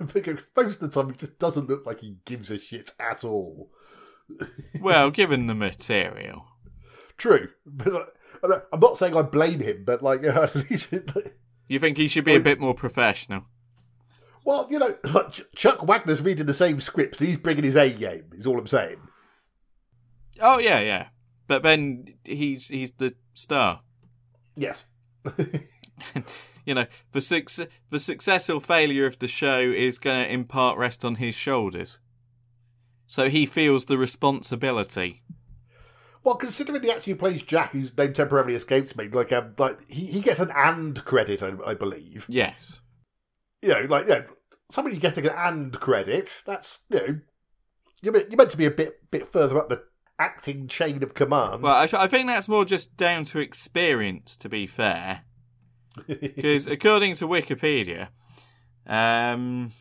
because 0.12 0.40
most 0.56 0.80
of 0.80 0.90
the 0.90 1.02
time 1.02 1.10
he 1.10 1.16
just 1.16 1.38
doesn't 1.38 1.68
look 1.68 1.86
like 1.86 2.00
he 2.00 2.16
gives 2.24 2.50
a 2.50 2.58
shit 2.58 2.92
at 2.98 3.24
all. 3.24 3.70
Well, 4.80 5.10
given 5.10 5.48
the 5.48 5.56
material. 5.56 6.46
True. 7.16 7.48
But 7.66 8.14
like, 8.42 8.64
I'm 8.72 8.78
not 8.78 8.96
saying 8.96 9.16
I 9.16 9.22
blame 9.22 9.58
him, 9.58 9.82
but 9.84 10.02
like 10.04 10.22
you 10.22 10.28
know, 10.28 10.44
at 10.44 10.54
least 10.54 10.92
like, 10.92 11.36
You 11.66 11.80
think 11.80 11.96
he 11.96 12.06
should 12.06 12.24
be 12.24 12.36
a 12.36 12.40
bit 12.40 12.60
more 12.60 12.74
professional? 12.74 13.46
Well, 14.44 14.68
you 14.70 14.78
know, 14.78 14.94
like 15.12 15.32
Chuck 15.56 15.82
Wagner's 15.82 16.22
reading 16.22 16.46
the 16.46 16.54
same 16.54 16.80
script. 16.80 17.18
He's 17.18 17.38
bringing 17.38 17.64
his 17.64 17.76
A 17.76 17.90
game. 17.90 18.30
Is 18.32 18.46
all 18.46 18.58
I'm 18.58 18.68
saying. 18.68 19.00
Oh 20.40 20.58
yeah, 20.58 20.78
yeah. 20.78 21.08
But 21.48 21.64
then 21.64 22.14
he's 22.24 22.68
he's 22.68 22.92
the 22.92 23.14
star. 23.34 23.82
Yes. 24.54 24.84
You 26.64 26.74
know, 26.74 26.86
the 27.12 27.20
suc- 27.20 27.68
the 27.90 28.00
success 28.00 28.50
or 28.50 28.60
failure 28.60 29.06
of 29.06 29.18
the 29.18 29.28
show 29.28 29.58
is 29.58 29.98
going 29.98 30.24
to 30.24 30.32
in 30.32 30.44
part 30.44 30.78
rest 30.78 31.04
on 31.04 31.16
his 31.16 31.34
shoulders. 31.34 31.98
So 33.06 33.28
he 33.28 33.44
feels 33.44 33.86
the 33.86 33.98
responsibility. 33.98 35.22
Well, 36.22 36.36
considering 36.36 36.82
the 36.82 36.94
actor 36.94 37.10
who 37.10 37.16
plays 37.16 37.42
Jack, 37.42 37.72
whose 37.72 37.96
name 37.96 38.12
temporarily 38.12 38.54
escapes 38.54 38.94
me, 38.94 39.08
like 39.08 39.32
um, 39.32 39.54
like 39.58 39.90
he, 39.90 40.06
he 40.06 40.20
gets 40.20 40.38
an 40.38 40.52
and 40.54 41.02
credit, 41.04 41.42
I, 41.42 41.52
I 41.66 41.74
believe. 41.74 42.26
Yes. 42.28 42.80
You 43.62 43.70
know, 43.70 43.80
like 43.88 44.06
yeah, 44.06 44.22
somebody 44.70 44.98
getting 44.98 45.26
an 45.26 45.34
and 45.34 45.80
credit. 45.80 46.42
That's 46.46 46.80
you 46.90 46.98
know, 46.98 47.20
you're 48.02 48.12
meant, 48.12 48.30
you're 48.30 48.36
meant 48.36 48.50
to 48.50 48.56
be 48.56 48.66
a 48.66 48.70
bit 48.70 49.10
bit 49.10 49.26
further 49.26 49.58
up 49.58 49.70
the 49.70 49.82
acting 50.18 50.68
chain 50.68 51.02
of 51.02 51.14
command. 51.14 51.62
Well, 51.62 51.74
I, 51.74 51.88
I 51.92 52.06
think 52.06 52.26
that's 52.26 52.48
more 52.48 52.66
just 52.66 52.96
down 52.96 53.24
to 53.26 53.38
experience, 53.38 54.36
to 54.36 54.48
be 54.48 54.66
fair. 54.66 55.22
Because 56.06 56.66
according 56.66 57.16
to 57.16 57.26
Wikipedia, 57.26 58.08
um, 58.86 59.72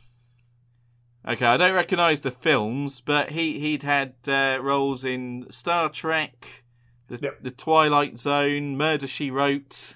okay, 1.28 1.46
I 1.46 1.58
don't 1.58 1.76
recognise 1.76 2.22
the 2.22 2.32
films, 2.32 3.02
but 3.02 3.32
he 3.32 3.60
he'd 3.60 3.84
had 3.84 4.14
uh, 4.28 4.60
roles 4.62 5.06
in 5.06 5.46
Star 5.50 5.90
Trek, 5.90 6.64
the, 7.08 7.20
Yep. 7.22 7.44
the 7.44 7.52
Twilight 7.52 8.20
Zone, 8.20 8.78
Murder 8.78 9.08
She 9.08 9.30
Wrote. 9.32 9.96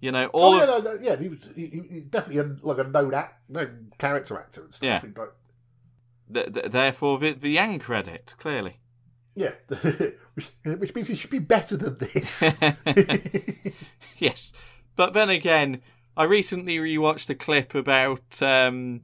You 0.00 0.12
know, 0.12 0.26
all 0.28 0.54
oh, 0.54 0.58
yeah, 0.58 0.76
of, 0.76 0.84
no, 0.84 0.92
no, 0.92 0.98
yeah, 1.00 1.16
he 1.16 1.28
was 1.28 1.38
he, 1.56 2.04
definitely 2.08 2.40
a, 2.40 2.56
like 2.62 2.78
a 2.78 2.88
known 2.88 3.14
act, 3.14 3.50
known 3.50 3.92
character 3.98 4.38
actor 4.38 4.62
and 4.62 4.72
stuff. 4.74 4.86
Yeah. 4.86 5.00
But... 5.12 5.18
Like, 5.18 5.32
th- 6.32 6.54
th- 6.54 6.72
therefore 6.72 7.18
the, 7.18 7.32
the 7.32 7.48
Yang 7.48 7.80
credit 7.80 8.34
clearly. 8.38 8.78
yeah, 9.34 9.52
which, 10.34 10.52
which 10.64 10.94
means 10.94 11.08
he 11.08 11.16
should 11.16 11.30
be 11.30 11.40
better 11.40 11.76
than 11.76 11.98
this. 11.98 12.42
yes, 14.18 14.52
but 14.98 15.12
then 15.12 15.30
again, 15.30 15.80
I 16.16 16.24
recently 16.24 16.78
rewatched 16.78 17.30
a 17.30 17.36
clip 17.36 17.72
about 17.76 18.42
um, 18.42 19.00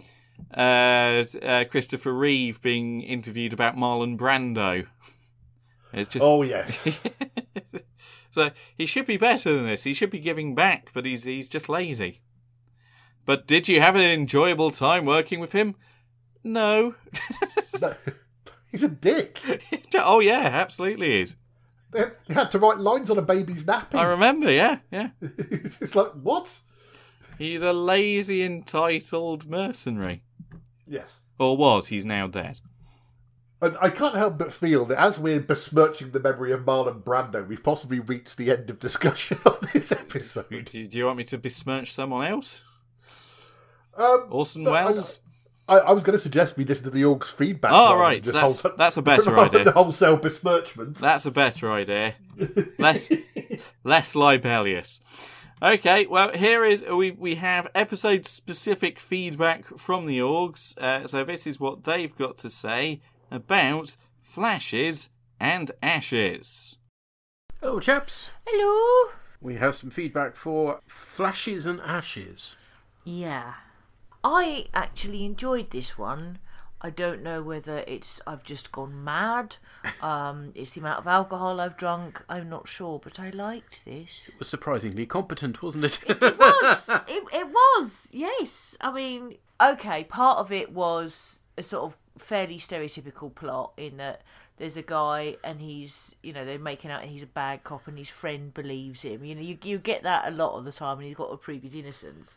uh, 0.52 1.24
uh, 1.40 1.64
Christopher 1.70 2.12
Reeve 2.12 2.60
being 2.60 3.00
interviewed 3.00 3.52
about 3.52 3.76
Marlon 3.76 4.18
Brando. 4.18 4.88
It's 5.92 6.10
just 6.10 6.24
oh 6.24 6.42
yes. 6.42 6.84
so 8.30 8.50
he 8.76 8.86
should 8.86 9.06
be 9.06 9.16
better 9.16 9.52
than 9.52 9.66
this. 9.66 9.84
He 9.84 9.94
should 9.94 10.10
be 10.10 10.18
giving 10.18 10.56
back, 10.56 10.90
but 10.92 11.06
he's 11.06 11.22
he's 11.22 11.48
just 11.48 11.68
lazy. 11.68 12.20
But 13.24 13.46
did 13.46 13.68
you 13.68 13.80
have 13.80 13.94
an 13.94 14.02
enjoyable 14.02 14.72
time 14.72 15.06
working 15.06 15.38
with 15.38 15.52
him? 15.52 15.76
No. 16.42 16.96
No, 17.80 17.92
he's 18.70 18.84
a 18.84 18.88
dick. 18.88 19.40
oh 19.94 20.20
yeah, 20.20 20.48
absolutely 20.52 21.20
is. 21.20 21.34
They 22.26 22.34
had 22.34 22.50
to 22.50 22.58
write 22.58 22.78
lines 22.78 23.08
on 23.08 23.18
a 23.18 23.22
baby's 23.22 23.64
nappy. 23.64 23.94
I 23.94 24.04
remember. 24.04 24.50
Yeah, 24.50 24.78
yeah. 24.90 25.10
it's 25.20 25.94
like 25.94 26.10
what? 26.12 26.58
He's 27.38 27.62
a 27.62 27.72
lazy, 27.72 28.42
entitled 28.42 29.48
mercenary. 29.48 30.22
Yes. 30.86 31.20
Or 31.38 31.56
was. 31.56 31.88
He's 31.88 32.04
now 32.04 32.26
dead. 32.26 32.58
And 33.60 33.76
I 33.80 33.88
can't 33.90 34.14
help 34.14 34.38
but 34.38 34.52
feel 34.52 34.84
that 34.86 35.00
as 35.00 35.18
we're 35.18 35.40
besmirching 35.40 36.10
the 36.10 36.20
memory 36.20 36.52
of 36.52 36.60
Marlon 36.60 37.02
Brando, 37.02 37.46
we've 37.46 37.62
possibly 37.62 37.98
reached 37.98 38.36
the 38.36 38.50
end 38.50 38.68
of 38.68 38.78
discussion 38.78 39.38
on 39.46 39.56
this 39.72 39.90
episode. 39.90 40.48
Do 40.50 40.78
you, 40.78 40.86
do 40.86 40.98
you 40.98 41.06
want 41.06 41.18
me 41.18 41.24
to 41.24 41.38
besmirch 41.38 41.92
someone 41.92 42.26
else? 42.26 42.62
Um, 43.96 44.26
Orson 44.30 44.64
no, 44.64 44.72
Welles? 44.72 45.18
I, 45.68 45.78
I 45.78 45.92
was 45.92 46.04
going 46.04 46.16
to 46.18 46.22
suggest 46.22 46.56
we 46.56 46.64
listen 46.64 46.84
to 46.84 46.90
the 46.90 47.04
Org's 47.04 47.30
feedback. 47.30 47.72
Oh, 47.74 47.98
right, 47.98 48.22
just 48.22 48.34
that's- 48.34 48.60
wholesale- 48.60 48.76
that's 48.76 48.96
a 48.96 49.02
better 49.02 49.30
rather 49.34 49.50
than 49.50 49.60
idea. 49.62 49.72
wholesale 49.72 50.16
besmirchment. 50.16 50.96
That's 50.98 51.24
a 51.26 51.30
better 51.30 51.70
idea. 51.72 52.14
Less, 52.78 53.08
less 53.84 54.14
libelious. 54.16 55.00
Okay, 55.62 56.04
well, 56.06 56.32
here 56.32 56.64
is 56.64 56.82
we 56.82 57.12
we 57.12 57.36
have 57.36 57.68
episode 57.74 58.26
specific 58.26 58.98
feedback 58.98 59.64
from 59.78 60.06
the 60.06 60.18
orgs. 60.18 60.76
Uh, 60.78 61.06
so 61.06 61.22
this 61.24 61.46
is 61.46 61.60
what 61.60 61.84
they've 61.84 62.14
got 62.16 62.36
to 62.38 62.50
say 62.50 63.00
about 63.30 63.96
flashes 64.20 65.08
and 65.40 65.70
ashes. 65.82 66.78
Hello, 67.60 67.78
chaps. 67.80 68.32
Hello. 68.46 69.12
We 69.40 69.54
have 69.56 69.74
some 69.76 69.90
feedback 69.90 70.36
for 70.36 70.80
Flashes 70.88 71.66
and 71.66 71.80
Ashes. 71.80 72.56
Yeah. 73.04 73.54
I 74.24 74.66
actually 74.72 75.24
enjoyed 75.24 75.70
this 75.70 75.98
one. 75.98 76.38
I 76.80 76.90
don't 76.90 77.22
know 77.22 77.42
whether 77.42 77.84
it's 77.86 78.20
I've 78.26 78.42
just 78.42 78.72
gone 78.72 79.04
mad. 79.04 79.56
Um, 80.00 80.52
it's 80.54 80.72
the 80.72 80.80
amount 80.80 80.98
of 80.98 81.06
alcohol 81.06 81.60
I've 81.60 81.76
drunk. 81.76 82.22
I'm 82.26 82.48
not 82.48 82.66
sure, 82.66 82.98
but 82.98 83.20
I 83.20 83.28
liked 83.30 83.84
this. 83.84 84.28
It 84.28 84.38
was 84.38 84.48
surprisingly 84.48 85.04
competent, 85.04 85.62
wasn't 85.62 85.84
it? 85.84 86.02
It 86.08 86.38
was. 86.38 86.88
it, 87.08 87.22
it 87.32 87.46
was. 87.48 88.08
Yes. 88.10 88.76
I 88.80 88.90
mean, 88.92 89.36
okay. 89.62 90.04
Part 90.04 90.38
of 90.38 90.52
it 90.52 90.72
was 90.72 91.40
a 91.58 91.62
sort 91.62 91.84
of 91.84 91.96
fairly 92.16 92.56
stereotypical 92.56 93.34
plot 93.34 93.72
in 93.76 93.98
that 93.98 94.22
there's 94.56 94.76
a 94.76 94.82
guy 94.82 95.36
and 95.42 95.60
he's 95.60 96.14
you 96.22 96.32
know 96.32 96.44
they're 96.44 96.58
making 96.58 96.90
out 96.90 97.02
he's 97.02 97.24
a 97.24 97.26
bad 97.26 97.64
cop 97.64 97.88
and 97.88 97.98
his 97.98 98.10
friend 98.10 98.54
believes 98.54 99.02
him. 99.02 99.24
You 99.24 99.34
know, 99.34 99.42
you 99.42 99.58
you 99.62 99.78
get 99.78 100.02
that 100.02 100.28
a 100.28 100.30
lot 100.30 100.56
of 100.56 100.64
the 100.64 100.72
time, 100.72 100.98
and 100.98 101.06
he's 101.06 101.16
got 101.16 101.30
to 101.30 101.36
prove 101.36 101.62
his 101.62 101.76
innocence. 101.76 102.36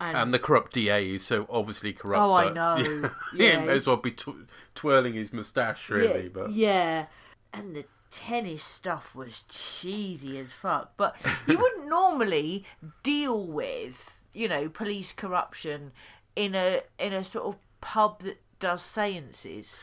And 0.00 0.32
the 0.34 0.38
corrupt 0.38 0.72
DA 0.72 1.10
is 1.14 1.24
so 1.24 1.46
obviously 1.50 1.92
corrupt. 1.92 2.22
Oh, 2.22 2.32
I 2.32 2.52
know. 2.52 2.76
he 3.36 3.44
Yeah, 3.46 3.64
may 3.64 3.72
as 3.72 3.86
well 3.86 3.96
be 3.96 4.12
tw- 4.12 4.48
twirling 4.74 5.14
his 5.14 5.32
moustache, 5.32 5.88
really. 5.90 6.24
yeah, 6.24 6.28
But 6.32 6.52
yeah, 6.52 7.06
and 7.52 7.76
the 7.76 7.84
tennis 8.10 8.64
stuff 8.64 9.14
was 9.14 9.44
cheesy 9.48 10.38
as 10.38 10.52
fuck. 10.52 10.92
But 10.96 11.16
you 11.46 11.58
wouldn't 11.62 11.88
normally 11.88 12.64
deal 13.02 13.46
with, 13.46 14.20
you 14.32 14.48
know, 14.48 14.68
police 14.68 15.12
corruption 15.12 15.92
in 16.36 16.54
a 16.54 16.82
in 16.98 17.12
a 17.12 17.22
sort 17.24 17.46
of 17.46 17.56
pub 17.80 18.22
that 18.22 18.40
does 18.58 18.82
seances. 18.82 19.82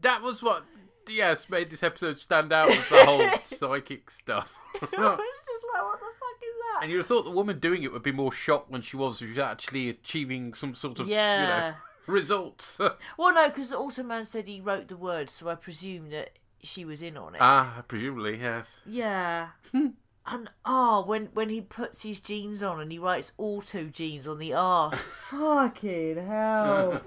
that 0.00 0.22
was 0.22 0.42
what, 0.42 0.64
yes, 1.08 1.48
made 1.50 1.70
this 1.70 1.82
episode 1.82 2.18
stand 2.18 2.52
out 2.52 2.68
was 2.68 2.88
the 2.88 3.04
whole 3.04 3.28
psychic 3.46 4.10
stuff. 4.10 4.54
it's 4.74 4.80
just 4.90 5.64
like, 5.74 5.82
what 5.82 5.98
the 6.00 6.06
fuck 6.20 6.40
is 6.42 6.56
that? 6.62 6.71
And 6.82 6.90
you'd 6.90 6.98
have 6.98 7.06
thought 7.06 7.24
the 7.24 7.30
woman 7.30 7.58
doing 7.60 7.82
it 7.84 7.92
would 7.92 8.02
be 8.02 8.12
more 8.12 8.32
shocked 8.32 8.70
when 8.70 8.82
she 8.82 8.96
was, 8.96 9.18
she 9.18 9.26
was 9.26 9.38
actually 9.38 9.88
achieving 9.88 10.52
some 10.52 10.74
sort 10.74 10.98
of, 10.98 11.08
you 11.08 11.14
know, 11.14 11.74
results. 12.06 12.78
Well, 13.16 13.32
no, 13.34 13.48
because 13.48 13.70
the 13.70 13.76
Automan 13.76 14.26
said 14.26 14.48
he 14.48 14.60
wrote 14.60 14.88
the 14.88 14.96
words, 14.96 15.32
so 15.32 15.48
I 15.48 15.54
presume 15.54 16.10
that 16.10 16.38
she 16.62 16.84
was 16.84 17.00
in 17.02 17.16
on 17.16 17.34
it. 17.36 17.40
ah, 17.40 17.82
presumably, 17.86 18.38
yes. 18.40 18.80
Yeah. 18.84 19.48
and 19.72 20.50
oh, 20.64 21.04
when 21.06 21.26
when 21.34 21.48
he 21.48 21.60
puts 21.60 22.02
his 22.02 22.20
jeans 22.20 22.62
on 22.62 22.80
and 22.80 22.90
he 22.92 22.98
writes 22.98 23.32
auto 23.38 23.84
jeans 23.84 24.26
on 24.28 24.38
the 24.38 24.52
arse. 24.54 24.98
Fucking 24.98 26.16
hell. 26.26 27.00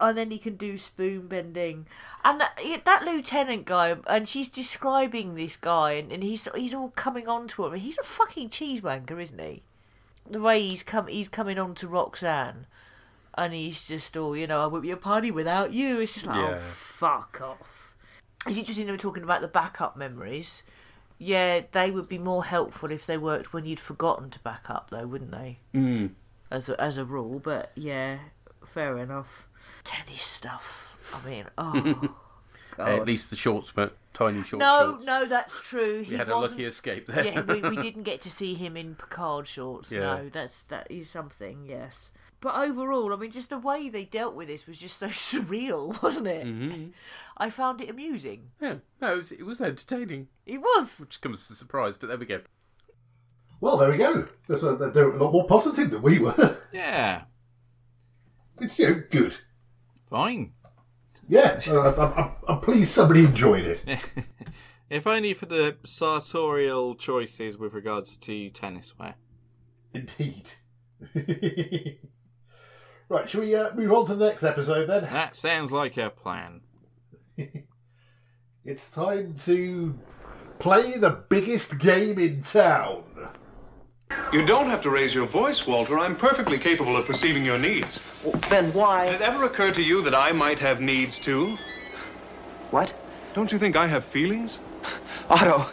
And 0.00 0.16
then 0.16 0.30
he 0.30 0.38
can 0.38 0.56
do 0.56 0.76
spoon 0.78 1.26
bending. 1.26 1.86
And 2.24 2.40
that, 2.40 2.58
that 2.84 3.04
lieutenant 3.04 3.64
guy, 3.64 3.96
and 4.06 4.28
she's 4.28 4.48
describing 4.48 5.34
this 5.34 5.56
guy, 5.56 5.92
and, 5.92 6.12
and 6.12 6.22
he's 6.22 6.48
he's 6.54 6.74
all 6.74 6.90
coming 6.96 7.28
on 7.28 7.48
to 7.48 7.64
her. 7.64 7.76
He's 7.76 7.98
a 7.98 8.02
fucking 8.04 8.50
cheese 8.50 8.80
wanker, 8.80 9.20
isn't 9.20 9.40
he? 9.40 9.62
The 10.28 10.40
way 10.40 10.60
he's 10.60 10.82
come, 10.82 11.06
he's 11.06 11.28
coming 11.28 11.58
on 11.58 11.74
to 11.76 11.88
Roxanne, 11.88 12.66
and 13.34 13.52
he's 13.52 13.86
just 13.86 14.16
all, 14.16 14.36
you 14.36 14.46
know, 14.46 14.62
I 14.62 14.66
won't 14.66 14.82
be 14.82 14.90
a 14.90 14.96
party 14.96 15.30
without 15.30 15.72
you. 15.72 16.00
It's 16.00 16.14
just 16.14 16.26
like, 16.26 16.36
Yeah. 16.36 16.54
oh, 16.56 16.58
fuck 16.58 17.40
off. 17.40 17.94
It's 18.46 18.58
interesting 18.58 18.86
they 18.86 18.92
were 18.92 18.98
talking 18.98 19.22
about 19.22 19.40
the 19.40 19.48
backup 19.48 19.96
memories. 19.96 20.62
Yeah, 21.18 21.62
they 21.72 21.90
would 21.90 22.08
be 22.08 22.18
more 22.18 22.44
helpful 22.44 22.90
if 22.90 23.06
they 23.06 23.16
worked 23.16 23.52
when 23.52 23.64
you'd 23.64 23.80
forgotten 23.80 24.30
to 24.30 24.38
back 24.40 24.68
up, 24.68 24.90
though, 24.90 25.06
wouldn't 25.06 25.32
they? 25.32 25.58
Mm. 25.74 26.10
As 26.50 26.68
a, 26.68 26.80
as 26.80 26.98
a 26.98 27.04
rule, 27.04 27.38
but 27.38 27.72
yeah, 27.74 28.18
fair 28.66 28.98
enough. 28.98 29.45
Tennis 29.86 30.22
stuff. 30.22 30.88
I 31.14 31.28
mean, 31.28 31.44
oh. 31.58 32.10
at 32.78 33.06
least 33.06 33.30
the 33.30 33.36
shorts 33.36 33.74
were 33.76 33.92
tiny 34.12 34.42
short 34.42 34.60
no, 34.60 34.90
shorts. 34.92 35.06
no, 35.06 35.24
that's 35.26 35.60
true. 35.68 36.02
He 36.02 36.12
You 36.12 36.16
had 36.18 36.28
a 36.28 36.36
wasn't- 36.36 36.58
lucky 36.60 36.64
escape 36.66 37.06
there. 37.06 37.24
yeah, 37.24 37.40
we, 37.42 37.62
we 37.62 37.76
didn't 37.80 38.02
get 38.02 38.20
to 38.22 38.30
see 38.30 38.54
him 38.54 38.76
in 38.76 38.94
Picard 38.96 39.46
shorts. 39.46 39.92
Yeah. 39.92 40.00
No, 40.00 40.28
that's 40.28 40.64
that 40.64 40.90
is 40.90 41.08
something. 41.08 41.66
Yes, 41.68 42.10
but 42.40 42.54
overall, 42.56 43.12
I 43.12 43.16
mean, 43.16 43.30
just 43.30 43.48
the 43.50 43.58
way 43.58 43.88
they 43.88 44.04
dealt 44.04 44.34
with 44.34 44.48
this 44.48 44.66
was 44.66 44.78
just 44.80 44.98
so 44.98 45.06
surreal, 45.08 46.02
wasn't 46.02 46.26
it? 46.26 46.46
Mm-hmm. 46.46 46.88
I 47.36 47.50
found 47.50 47.80
it 47.80 47.88
amusing. 47.90 48.50
Yeah, 48.60 48.76
no, 49.00 49.14
it 49.14 49.16
was, 49.18 49.32
it 49.32 49.46
was 49.46 49.60
entertaining, 49.60 50.28
It 50.46 50.58
was. 50.58 50.98
which 50.98 51.20
comes 51.20 51.42
as 51.42 51.50
a 51.52 51.56
surprise, 51.56 51.96
but 51.96 52.08
there 52.08 52.18
we 52.18 52.26
go. 52.26 52.40
Well, 53.60 53.78
there 53.78 53.90
we 53.90 53.96
go. 53.96 54.26
That's 54.48 54.62
a, 54.62 54.76
they're 54.76 55.10
a 55.12 55.22
lot 55.22 55.32
more 55.32 55.46
positive 55.46 55.90
than 55.90 56.02
we 56.02 56.18
were. 56.18 56.58
Yeah, 56.72 57.22
it's 58.60 58.78
you 58.78 58.88
know, 58.88 59.02
good. 59.10 59.36
Fine. 60.08 60.52
Yeah, 61.28 61.60
uh, 61.66 61.92
I'm, 61.96 62.24
I'm, 62.24 62.30
I'm 62.48 62.60
pleased 62.60 62.92
somebody 62.92 63.24
enjoyed 63.24 63.64
it. 63.64 63.82
if 64.90 65.06
only 65.06 65.34
for 65.34 65.46
the 65.46 65.76
sartorial 65.84 66.94
choices 66.94 67.58
with 67.58 67.72
regards 67.74 68.16
to 68.18 68.50
tennis 68.50 68.98
wear. 68.98 69.14
Indeed. 69.92 70.50
right, 73.08 73.28
shall 73.28 73.40
we 73.40 73.54
uh, 73.54 73.74
move 73.74 73.92
on 73.92 74.06
to 74.06 74.14
the 74.14 74.26
next 74.26 74.42
episode 74.44 74.86
then? 74.88 75.04
That 75.04 75.34
sounds 75.34 75.72
like 75.72 75.96
a 75.96 76.10
plan. 76.10 76.60
It's 78.68 78.90
time 78.90 79.36
to 79.44 79.96
play 80.58 80.98
the 80.98 81.10
biggest 81.28 81.78
game 81.78 82.18
in 82.18 82.42
town. 82.42 83.04
You 84.32 84.44
don't 84.44 84.66
have 84.66 84.80
to 84.82 84.90
raise 84.90 85.14
your 85.14 85.26
voice, 85.26 85.66
Walter. 85.66 85.98
I'm 85.98 86.16
perfectly 86.16 86.58
capable 86.58 86.96
of 86.96 87.06
perceiving 87.06 87.44
your 87.44 87.58
needs. 87.58 88.00
Then 88.50 88.72
why? 88.72 89.06
Did 89.06 89.14
it 89.14 89.20
ever 89.22 89.44
occur 89.44 89.70
to 89.72 89.82
you 89.82 90.02
that 90.02 90.14
I 90.14 90.32
might 90.32 90.58
have 90.58 90.80
needs 90.80 91.18
too? 91.18 91.56
What? 92.70 92.92
Don't 93.34 93.50
you 93.50 93.58
think 93.58 93.76
I 93.76 93.86
have 93.86 94.04
feelings? 94.04 94.58
Otto, 95.30 95.68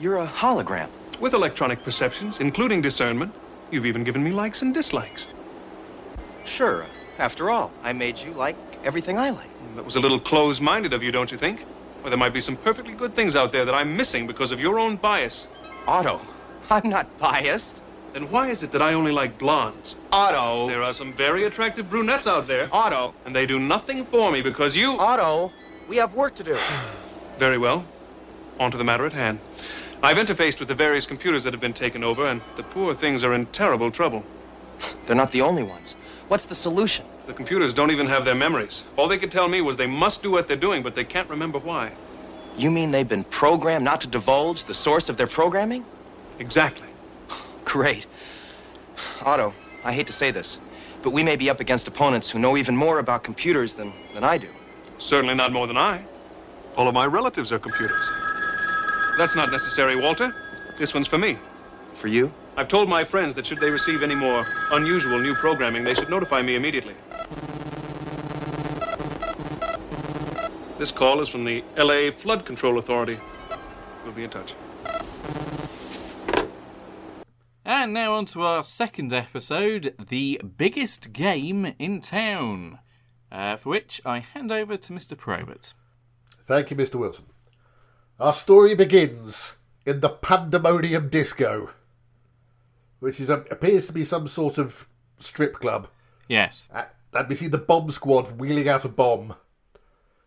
you're 0.00 0.18
a 0.18 0.26
hologram. 0.26 0.88
With 1.20 1.34
electronic 1.34 1.84
perceptions, 1.84 2.40
including 2.40 2.82
discernment, 2.82 3.32
you've 3.70 3.86
even 3.86 4.04
given 4.04 4.24
me 4.24 4.32
likes 4.32 4.62
and 4.62 4.74
dislikes. 4.74 5.28
Sure. 6.44 6.86
After 7.18 7.50
all, 7.50 7.70
I 7.82 7.92
made 7.92 8.18
you 8.18 8.32
like 8.32 8.56
everything 8.84 9.18
I 9.18 9.30
like. 9.30 9.48
Mm, 9.62 9.76
that 9.76 9.84
was 9.84 9.96
a 9.96 10.00
little 10.00 10.18
close-minded 10.18 10.92
of 10.92 11.02
you, 11.02 11.12
don't 11.12 11.30
you 11.30 11.38
think? 11.38 11.64
Well, 12.02 12.10
there 12.10 12.18
might 12.18 12.34
be 12.34 12.40
some 12.40 12.56
perfectly 12.56 12.94
good 12.94 13.14
things 13.14 13.36
out 13.36 13.52
there 13.52 13.64
that 13.64 13.74
I'm 13.74 13.96
missing 13.96 14.26
because 14.26 14.50
of 14.50 14.60
your 14.60 14.80
own 14.80 14.96
bias. 14.96 15.46
Otto, 15.86 16.20
I'm 16.72 16.88
not 16.88 17.18
biased. 17.18 17.82
Then 18.14 18.30
why 18.30 18.48
is 18.48 18.62
it 18.62 18.72
that 18.72 18.80
I 18.80 18.94
only 18.94 19.12
like 19.12 19.36
blondes? 19.36 19.96
Otto. 20.10 20.68
There 20.68 20.82
are 20.82 20.94
some 20.94 21.12
very 21.12 21.44
attractive 21.44 21.90
brunettes 21.90 22.26
out 22.26 22.46
there, 22.46 22.70
Otto. 22.72 23.12
and 23.26 23.36
they 23.36 23.44
do 23.44 23.60
nothing 23.60 24.06
for 24.06 24.32
me 24.32 24.40
because 24.40 24.74
you... 24.74 24.98
Otto, 24.98 25.52
we 25.86 25.96
have 25.96 26.14
work 26.14 26.34
to 26.36 26.42
do. 26.42 26.56
Very 27.38 27.58
well. 27.58 27.84
On 28.58 28.70
to 28.70 28.78
the 28.78 28.84
matter 28.84 29.04
at 29.04 29.12
hand. 29.12 29.38
I've 30.02 30.16
interfaced 30.16 30.60
with 30.60 30.68
the 30.68 30.74
various 30.74 31.04
computers 31.04 31.44
that 31.44 31.52
have 31.52 31.60
been 31.60 31.74
taken 31.74 32.02
over, 32.02 32.24
and 32.24 32.40
the 32.56 32.62
poor 32.62 32.94
things 32.94 33.22
are 33.22 33.34
in 33.34 33.44
terrible 33.46 33.90
trouble. 33.90 34.24
They're 35.06 35.14
not 35.14 35.30
the 35.30 35.42
only 35.42 35.62
ones. 35.62 35.94
What's 36.28 36.46
the 36.46 36.54
solution? 36.54 37.04
The 37.26 37.34
computers 37.34 37.74
don't 37.74 37.90
even 37.90 38.06
have 38.06 38.24
their 38.24 38.34
memories. 38.34 38.84
All 38.96 39.08
they 39.08 39.18
could 39.18 39.30
tell 39.30 39.46
me 39.46 39.60
was 39.60 39.76
they 39.76 39.86
must 39.86 40.22
do 40.22 40.30
what 40.30 40.48
they're 40.48 40.56
doing, 40.56 40.82
but 40.82 40.94
they 40.94 41.04
can't 41.04 41.28
remember 41.28 41.58
why. 41.58 41.92
You 42.56 42.70
mean 42.70 42.92
they've 42.92 43.06
been 43.06 43.24
programmed 43.24 43.84
not 43.84 44.00
to 44.00 44.06
divulge 44.06 44.64
the 44.64 44.74
source 44.74 45.10
of 45.10 45.18
their 45.18 45.26
programming? 45.26 45.84
Exactly. 46.42 46.88
Great. 47.64 48.04
Otto, 49.20 49.54
I 49.84 49.92
hate 49.92 50.08
to 50.08 50.12
say 50.12 50.32
this, 50.32 50.58
but 51.00 51.10
we 51.10 51.22
may 51.22 51.36
be 51.36 51.48
up 51.48 51.60
against 51.60 51.86
opponents 51.86 52.28
who 52.28 52.40
know 52.40 52.56
even 52.56 52.76
more 52.76 52.98
about 52.98 53.22
computers 53.22 53.74
than, 53.74 53.92
than 54.12 54.24
I 54.24 54.38
do. 54.38 54.48
Certainly 54.98 55.36
not 55.36 55.52
more 55.52 55.68
than 55.68 55.76
I. 55.76 56.04
All 56.76 56.88
of 56.88 56.94
my 56.94 57.06
relatives 57.06 57.52
are 57.52 57.60
computers. 57.60 58.04
That's 59.16 59.36
not 59.36 59.52
necessary, 59.52 59.94
Walter. 59.94 60.34
This 60.78 60.92
one's 60.92 61.06
for 61.06 61.16
me. 61.16 61.38
For 61.94 62.08
you? 62.08 62.32
I've 62.56 62.66
told 62.66 62.88
my 62.88 63.04
friends 63.04 63.36
that 63.36 63.46
should 63.46 63.60
they 63.60 63.70
receive 63.70 64.02
any 64.02 64.16
more 64.16 64.44
unusual 64.72 65.20
new 65.20 65.36
programming, 65.36 65.84
they 65.84 65.94
should 65.94 66.10
notify 66.10 66.42
me 66.42 66.56
immediately. 66.56 66.96
This 70.76 70.90
call 70.90 71.20
is 71.20 71.28
from 71.28 71.44
the 71.44 71.62
LA 71.76 72.10
Flood 72.10 72.44
Control 72.44 72.78
Authority. 72.78 73.20
We'll 74.04 74.12
be 74.12 74.24
in 74.24 74.30
touch. 74.30 74.54
And 77.64 77.92
now 77.94 78.14
on 78.14 78.24
to 78.26 78.42
our 78.42 78.64
second 78.64 79.12
episode, 79.12 79.94
the 80.08 80.40
biggest 80.56 81.12
game 81.12 81.74
in 81.78 82.00
town, 82.00 82.80
uh, 83.30 83.56
for 83.56 83.70
which 83.70 84.00
I 84.04 84.18
hand 84.18 84.50
over 84.50 84.76
to 84.76 84.92
Mr. 84.92 85.16
Probert. 85.16 85.72
Thank 86.44 86.70
you, 86.70 86.76
Mr. 86.76 86.96
Wilson. 86.96 87.26
Our 88.18 88.32
story 88.32 88.74
begins 88.74 89.54
in 89.86 90.00
the 90.00 90.08
Pandemonium 90.08 91.08
Disco, 91.08 91.70
which 92.98 93.20
is 93.20 93.28
appears 93.30 93.86
to 93.86 93.92
be 93.92 94.04
some 94.04 94.26
sort 94.26 94.58
of 94.58 94.88
strip 95.18 95.54
club. 95.54 95.88
Yes. 96.28 96.68
Uh, 96.72 96.84
And 97.14 97.28
we 97.28 97.34
see 97.36 97.48
the 97.48 97.58
bomb 97.58 97.90
squad 97.92 98.40
wheeling 98.40 98.68
out 98.68 98.84
a 98.84 98.88
bomb. 98.88 99.34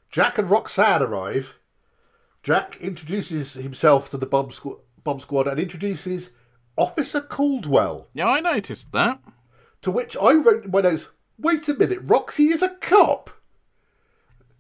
Jack 0.09 0.37
and 0.37 0.49
Roxanne 0.49 1.01
arrive. 1.01 1.55
Jack 2.43 2.77
introduces 2.79 3.55
himself 3.55 4.09
to 4.11 4.17
the 4.17 4.25
bomb, 4.25 4.49
squ- 4.49 4.79
bomb 5.03 5.19
squad 5.19 5.47
and 5.47 5.59
introduces 5.59 6.29
Officer 6.77 7.21
Caldwell. 7.21 8.07
Yeah, 8.13 8.27
I 8.27 8.39
noticed 8.39 8.91
that. 8.91 9.19
To 9.81 9.91
which 9.91 10.17
I 10.17 10.33
wrote 10.33 10.65
in 10.65 10.71
my 10.71 10.81
notes, 10.81 11.09
wait 11.37 11.67
a 11.69 11.73
minute, 11.73 11.99
Roxy 12.03 12.47
is 12.47 12.61
a 12.61 12.69
cop. 12.69 13.29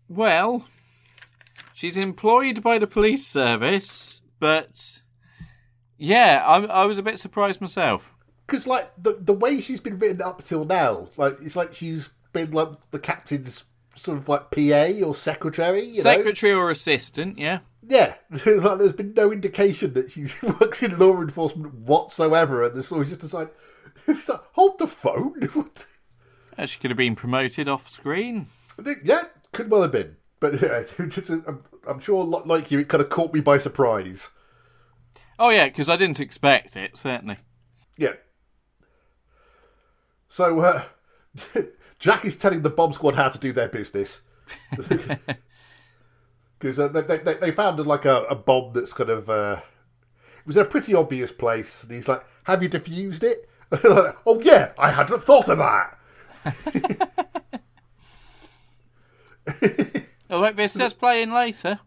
Well, 0.07 0.67
she's 1.73 1.97
employed 1.97 2.61
by 2.61 2.77
the 2.77 2.87
police 2.87 3.25
service, 3.25 4.21
but 4.39 4.99
yeah, 5.97 6.43
I, 6.45 6.63
I 6.65 6.85
was 6.85 6.97
a 6.97 7.03
bit 7.03 7.19
surprised 7.19 7.61
myself. 7.61 8.11
Because, 8.45 8.67
like, 8.67 8.91
the, 9.01 9.17
the 9.19 9.33
way 9.33 9.59
she's 9.59 9.79
been 9.79 9.97
written 9.97 10.21
up 10.21 10.43
till 10.43 10.65
now, 10.65 11.09
like, 11.17 11.37
it's 11.41 11.55
like 11.55 11.73
she's 11.73 12.09
been, 12.31 12.51
like, 12.51 12.69
the 12.91 12.99
captain's 12.99 13.63
sort 13.95 14.19
of, 14.19 14.29
like, 14.29 14.51
PA 14.51 15.03
or 15.03 15.15
secretary, 15.15 15.83
you 15.83 15.97
know? 15.97 16.03
Secretary 16.03 16.53
or 16.53 16.69
assistant, 16.69 17.39
yeah. 17.39 17.59
Yeah, 17.87 18.15
like, 18.45 18.77
there's 18.79 18.93
been 18.93 19.13
no 19.13 19.31
indication 19.31 19.93
that 19.93 20.11
she 20.11 20.25
works 20.59 20.81
in 20.81 20.97
law 20.97 21.21
enforcement 21.21 21.73
whatsoever, 21.75 22.63
and 22.63 22.75
there's 22.75 22.91
always 22.91 23.09
just 23.09 23.23
it's 24.07 24.29
like, 24.29 24.43
hold 24.53 24.79
the 24.79 24.87
phone. 24.87 25.69
Uh, 26.57 26.65
She 26.65 26.79
could 26.79 26.91
have 26.91 26.97
been 26.97 27.15
promoted 27.15 27.67
off 27.67 27.89
screen. 27.89 28.47
Yeah, 29.03 29.25
could 29.51 29.69
well 29.69 29.83
have 29.83 29.91
been. 29.91 30.17
But 30.39 30.61
yeah, 30.61 30.83
I'm, 31.47 31.63
I'm 31.87 31.99
sure, 31.99 32.23
like 32.23 32.71
you, 32.71 32.79
it 32.79 32.87
kind 32.87 33.01
of 33.01 33.09
caught 33.09 33.33
me 33.33 33.39
by 33.39 33.57
surprise. 33.57 34.29
Oh 35.37 35.49
yeah, 35.49 35.65
because 35.65 35.89
I 35.89 35.97
didn't 35.97 36.19
expect 36.19 36.75
it. 36.75 36.97
Certainly. 36.97 37.37
Yeah. 37.97 38.13
So, 40.29 40.59
uh, 40.59 40.83
Jack 41.99 42.25
is 42.25 42.35
telling 42.35 42.61
the 42.61 42.69
bomb 42.69 42.91
squad 42.91 43.15
how 43.15 43.29
to 43.29 43.39
do 43.39 43.53
their 43.53 43.69
business. 43.69 44.21
Because 46.59 46.79
uh, 46.79 46.87
they, 46.87 47.17
they, 47.17 47.33
they 47.35 47.51
found 47.51 47.85
like 47.85 48.05
a, 48.05 48.23
a 48.23 48.35
bomb 48.35 48.73
that's 48.73 48.93
kind 48.93 49.09
of. 49.09 49.29
Uh, 49.29 49.59
it 50.39 50.47
was 50.47 50.57
in 50.57 50.63
a 50.63 50.65
pretty 50.65 50.93
obvious 50.93 51.31
place. 51.31 51.83
And 51.83 51.91
he's 51.91 52.07
like, 52.07 52.23
Have 52.43 52.63
you 52.63 52.69
defused 52.69 53.23
it? 53.23 53.49
Like, 53.83 54.15
oh, 54.25 54.39
yeah, 54.41 54.71
I 54.77 54.91
hadn't 54.91 55.23
thought 55.23 55.49
of 55.49 55.57
that. 55.57 55.97
Oh 60.29 60.41
wait, 60.41 60.55
this 60.55 60.73
does 60.73 60.93
play 60.93 61.21
in 61.21 61.33
later. 61.33 61.79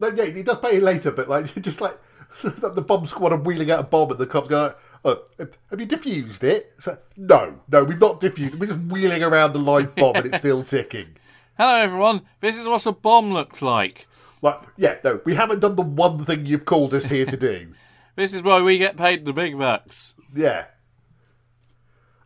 No, 0.00 0.08
yeah, 0.08 0.26
he 0.26 0.42
does 0.42 0.58
pay 0.58 0.76
it 0.76 0.82
later, 0.82 1.10
but 1.10 1.28
like 1.28 1.54
just 1.62 1.80
like 1.80 1.96
the 2.42 2.82
bomb 2.82 3.06
squad 3.06 3.32
are 3.32 3.38
wheeling 3.38 3.70
out 3.70 3.80
a 3.80 3.84
bomb, 3.84 4.10
and 4.10 4.18
the 4.18 4.26
cops 4.26 4.48
go, 4.48 4.74
oh, 5.04 5.24
"Have 5.38 5.80
you 5.80 5.86
defused 5.86 6.42
it?" 6.42 6.74
So, 6.80 6.98
no, 7.16 7.60
no, 7.70 7.84
we've 7.84 8.00
not 8.00 8.20
defused. 8.20 8.56
We're 8.56 8.66
just 8.66 8.80
wheeling 8.80 9.22
around 9.22 9.54
a 9.54 9.58
live 9.58 9.94
bomb, 9.94 10.16
and 10.16 10.26
it's 10.26 10.38
still 10.38 10.64
ticking. 10.64 11.16
Hello 11.56 11.76
everyone. 11.76 12.22
This 12.40 12.58
is 12.58 12.66
what 12.66 12.84
a 12.86 12.92
bomb 12.92 13.32
looks 13.32 13.62
like. 13.62 14.08
Like, 14.44 14.60
yeah, 14.76 14.98
no, 15.02 15.22
we 15.24 15.34
haven't 15.34 15.60
done 15.60 15.74
the 15.74 15.80
one 15.82 16.22
thing 16.22 16.44
you've 16.44 16.66
called 16.66 16.92
us 16.92 17.06
here 17.06 17.24
to 17.24 17.36
do. 17.36 17.72
This 18.16 18.32
is 18.32 18.42
why 18.44 18.62
we 18.62 18.78
get 18.78 18.96
paid 18.96 19.24
the 19.24 19.32
big 19.32 19.58
bucks. 19.58 20.14
Yeah. 20.32 20.66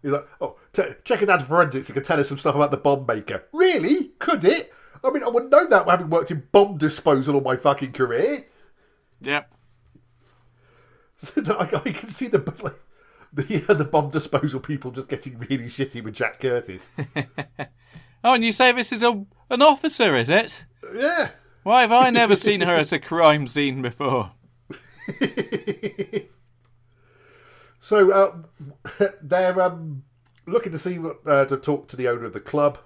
He's 0.02 0.10
like, 0.10 0.28
oh, 0.38 0.56
t- 0.74 0.82
check 1.02 1.22
it 1.22 1.30
out 1.30 1.40
forensics. 1.48 1.88
It 1.88 1.94
can 1.94 2.04
tell 2.04 2.20
us 2.20 2.28
some 2.28 2.36
stuff 2.36 2.56
about 2.56 2.70
the 2.72 2.76
bomb 2.76 3.06
maker. 3.06 3.44
Really? 3.54 4.08
Could 4.18 4.44
it? 4.44 4.70
I 5.02 5.08
mean, 5.10 5.22
I 5.22 5.28
would 5.28 5.50
know 5.50 5.66
that 5.66 5.88
having 5.88 6.10
worked 6.10 6.30
in 6.30 6.46
bomb 6.52 6.76
disposal 6.76 7.36
all 7.36 7.40
my 7.40 7.56
fucking 7.56 7.92
career. 7.92 8.44
Yep. 9.22 9.50
So 11.16 11.56
I, 11.58 11.62
I 11.62 11.92
can 11.92 12.10
see 12.10 12.26
the 12.28 12.38
like, 12.62 12.78
the 13.32 13.64
uh, 13.66 13.72
the 13.72 13.84
bomb 13.84 14.10
disposal 14.10 14.60
people 14.60 14.90
just 14.90 15.08
getting 15.08 15.38
really 15.38 15.68
shitty 15.68 16.04
with 16.04 16.14
Jack 16.14 16.38
Curtis. 16.38 16.90
Oh, 18.22 18.34
and 18.34 18.44
you 18.44 18.52
say 18.52 18.72
this 18.72 18.92
is 18.92 19.02
a 19.02 19.24
an 19.48 19.62
officer, 19.62 20.14
is 20.14 20.28
it? 20.28 20.64
yeah. 20.94 21.30
Why 21.62 21.82
have 21.82 21.92
I 21.92 22.10
never 22.10 22.36
seen 22.36 22.60
her 22.62 22.74
at 22.74 22.92
a 22.92 22.98
crime 22.98 23.46
scene 23.46 23.82
before? 23.82 24.32
So 27.80 28.10
uh, 28.10 29.08
they're 29.22 29.60
um, 29.62 30.02
looking 30.46 30.72
to 30.72 30.78
see 30.78 30.98
what- 30.98 31.20
uh, 31.26 31.44
to 31.46 31.56
talk 31.56 31.88
to 31.88 31.96
the 31.96 32.08
owner 32.08 32.24
of 32.24 32.32
the 32.32 32.40
club, 32.40 32.78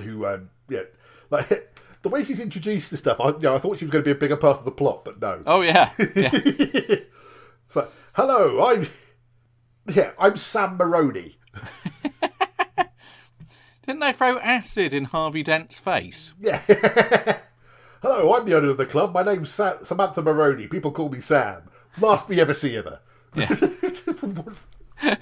who 0.00 0.26
um, 0.26 0.50
yeah, 0.68 0.82
like 1.30 1.72
the 2.02 2.08
way 2.08 2.24
she's 2.24 2.40
introduced 2.40 2.90
to 2.90 2.96
stuff. 2.96 3.20
I, 3.20 3.28
you 3.28 3.38
know, 3.40 3.54
I 3.54 3.58
thought 3.58 3.78
she 3.78 3.84
was 3.84 3.92
going 3.92 4.02
to 4.02 4.08
be 4.08 4.12
a 4.12 4.18
bigger 4.18 4.36
part 4.36 4.58
of 4.58 4.64
the 4.64 4.70
plot, 4.70 5.04
but 5.04 5.20
no. 5.20 5.42
Oh 5.46 5.60
yeah, 5.60 5.90
yeah. 5.98 6.30
It's 6.32 7.74
like, 7.76 7.88
hello, 8.14 8.66
I'm 8.66 8.88
yeah, 9.94 10.12
I'm 10.18 10.36
Sam 10.36 10.76
Maroney. 10.76 11.36
Didn't 13.86 14.00
they 14.00 14.12
throw 14.12 14.38
acid 14.40 14.92
in 14.92 15.04
Harvey 15.04 15.44
Dent's 15.44 15.78
face? 15.78 16.34
Yeah. 16.40 16.60
hello, 18.02 18.34
I'm 18.34 18.44
the 18.44 18.56
owner 18.56 18.70
of 18.70 18.78
the 18.78 18.86
club. 18.86 19.14
My 19.14 19.22
name's 19.22 19.50
Sa- 19.50 19.82
Samantha 19.82 20.22
Maroney. 20.22 20.66
People 20.66 20.90
call 20.90 21.08
me 21.08 21.20
Sam. 21.20 21.70
Last 22.00 22.28
we 22.28 22.40
ever 22.40 22.52
see 22.52 22.74
of 22.74 22.86
her. 22.86 23.00
Yeah. 23.36 23.54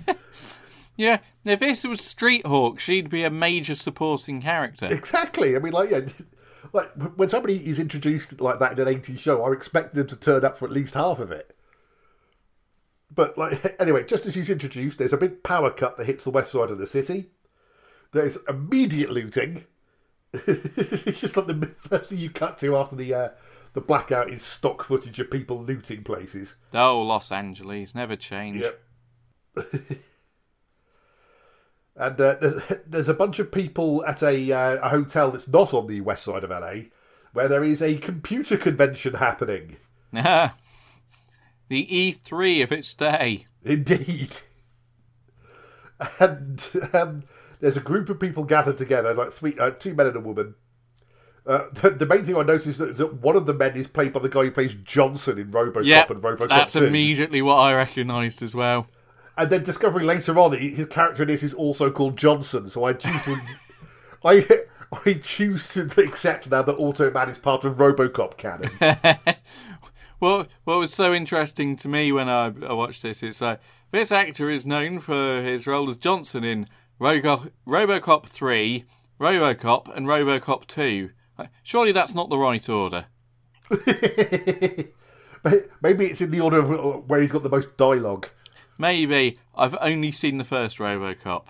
yeah. 0.96 1.18
If 1.44 1.60
this 1.60 1.84
was 1.84 2.00
Street 2.00 2.46
Hawk, 2.46 2.80
she'd 2.80 3.10
be 3.10 3.22
a 3.22 3.30
major 3.30 3.74
supporting 3.74 4.40
character. 4.40 4.86
Exactly. 4.86 5.56
I 5.56 5.58
mean, 5.58 5.74
like, 5.74 5.90
yeah, 5.90 6.00
like 6.72 6.90
when 7.16 7.28
somebody 7.28 7.56
is 7.68 7.78
introduced 7.78 8.40
like 8.40 8.60
that 8.60 8.78
in 8.78 8.88
an 8.88 8.94
80s 8.94 9.18
show, 9.18 9.44
I'm 9.44 9.52
expecting 9.52 9.98
them 9.98 10.06
to 10.06 10.16
turn 10.16 10.42
up 10.42 10.56
for 10.56 10.64
at 10.64 10.72
least 10.72 10.94
half 10.94 11.18
of 11.18 11.30
it. 11.30 11.54
But 13.14 13.36
like, 13.36 13.76
anyway, 13.78 14.04
just 14.04 14.24
as 14.24 14.34
he's 14.34 14.48
introduced, 14.48 14.96
there's 14.96 15.12
a 15.12 15.18
big 15.18 15.42
power 15.42 15.70
cut 15.70 15.98
that 15.98 16.06
hits 16.06 16.24
the 16.24 16.30
west 16.30 16.52
side 16.52 16.70
of 16.70 16.78
the 16.78 16.86
city. 16.86 17.26
There's 18.14 18.38
immediate 18.48 19.10
looting. 19.10 19.64
it's 20.32 21.20
just 21.20 21.36
like 21.36 21.48
the 21.48 21.72
first 21.88 22.10
thing 22.10 22.18
you 22.18 22.30
cut 22.30 22.56
to 22.58 22.76
after 22.76 22.96
the 22.96 23.12
uh, 23.12 23.28
the 23.74 23.80
blackout 23.80 24.30
is 24.30 24.42
stock 24.42 24.84
footage 24.84 25.18
of 25.18 25.30
people 25.32 25.60
looting 25.62 26.04
places. 26.04 26.54
Oh, 26.72 27.02
Los 27.02 27.32
Angeles 27.32 27.94
never 27.94 28.14
changed. 28.14 28.70
Yep. 29.56 29.66
and 31.96 32.20
uh, 32.20 32.36
there's, 32.40 32.62
there's 32.86 33.08
a 33.08 33.14
bunch 33.14 33.40
of 33.40 33.50
people 33.50 34.04
at 34.06 34.22
a, 34.22 34.52
uh, 34.52 34.76
a 34.76 34.88
hotel 34.90 35.32
that's 35.32 35.48
not 35.48 35.74
on 35.74 35.88
the 35.88 36.00
west 36.00 36.24
side 36.24 36.44
of 36.44 36.50
LA, 36.50 36.84
where 37.32 37.48
there 37.48 37.64
is 37.64 37.82
a 37.82 37.96
computer 37.96 38.56
convention 38.56 39.14
happening. 39.14 39.76
the 41.68 41.86
E3 41.86 42.62
of 42.62 42.70
its 42.70 42.94
day. 42.94 43.46
Indeed. 43.64 44.38
And 46.20 46.62
um, 46.92 47.24
there's 47.60 47.76
a 47.76 47.80
group 47.80 48.08
of 48.08 48.18
people 48.20 48.44
gathered 48.44 48.78
together, 48.78 49.14
like 49.14 49.32
three, 49.32 49.56
uh, 49.58 49.70
two 49.70 49.94
men 49.94 50.06
and 50.08 50.16
a 50.16 50.20
woman. 50.20 50.54
Uh, 51.46 51.64
the, 51.74 51.90
the 51.90 52.06
main 52.06 52.24
thing 52.24 52.36
I 52.36 52.42
noticed 52.42 52.66
is 52.66 52.78
that, 52.78 52.90
is 52.90 52.98
that 52.98 53.14
one 53.20 53.36
of 53.36 53.44
the 53.46 53.52
men 53.52 53.76
is 53.76 53.86
played 53.86 54.12
by 54.14 54.20
the 54.20 54.28
guy 54.30 54.44
who 54.44 54.50
plays 54.50 54.74
Johnson 54.76 55.38
in 55.38 55.50
RoboCop 55.50 55.84
Yep, 55.84 56.10
and 56.10 56.22
RoboCop 56.22 56.48
that's 56.48 56.72
2. 56.72 56.84
immediately 56.84 57.42
what 57.42 57.56
I 57.56 57.74
recognised 57.74 58.42
as 58.42 58.54
well. 58.54 58.86
and 59.36 59.50
then 59.50 59.62
discovering 59.62 60.06
later 60.06 60.38
on 60.38 60.56
he- 60.56 60.70
his 60.70 60.86
character 60.86 61.22
in 61.22 61.28
this 61.28 61.42
is 61.42 61.52
also 61.52 61.90
called 61.90 62.16
Johnson. 62.16 62.70
So 62.70 62.84
I 62.84 62.94
choose 62.94 63.22
to, 63.24 63.40
I 64.24 64.46
I 65.06 65.14
choose 65.14 65.68
to 65.74 65.82
accept 66.02 66.50
now 66.50 66.62
that 66.62 66.76
Automan 66.78 67.28
is 67.30 67.36
part 67.38 67.64
of 67.64 67.76
RoboCop 67.76 68.36
canon. 68.38 68.70
Well, 70.20 70.46
what 70.62 70.78
was 70.78 70.94
so 70.94 71.12
interesting 71.12 71.76
to 71.76 71.88
me 71.88 72.10
when 72.10 72.28
I, 72.30 72.46
I 72.46 72.72
watched 72.72 73.02
this, 73.02 73.22
it's 73.22 73.42
like 73.42 73.60
this 73.90 74.10
actor 74.10 74.48
is 74.48 74.64
known 74.64 74.98
for 75.00 75.42
his 75.42 75.66
role 75.66 75.90
as 75.90 75.98
Johnson 75.98 76.44
in 76.44 76.66
Rogo- 77.00 77.50
RoboCop 77.66 78.26
3, 78.26 78.84
RoboCop, 79.20 79.94
and 79.96 80.06
RoboCop 80.06 80.66
2. 80.66 81.10
Surely 81.62 81.92
that's 81.92 82.14
not 82.14 82.30
the 82.30 82.38
right 82.38 82.66
order. 82.68 83.06
Maybe 85.82 86.06
it's 86.06 86.20
in 86.20 86.30
the 86.30 86.40
order 86.40 86.58
of 86.58 86.70
uh, 86.70 86.98
where 87.00 87.20
he's 87.20 87.32
got 87.32 87.42
the 87.42 87.48
most 87.48 87.76
dialogue. 87.76 88.28
Maybe 88.78 89.36
I've 89.54 89.76
only 89.80 90.10
seen 90.12 90.38
the 90.38 90.44
first 90.44 90.78
RoboCop. 90.78 91.46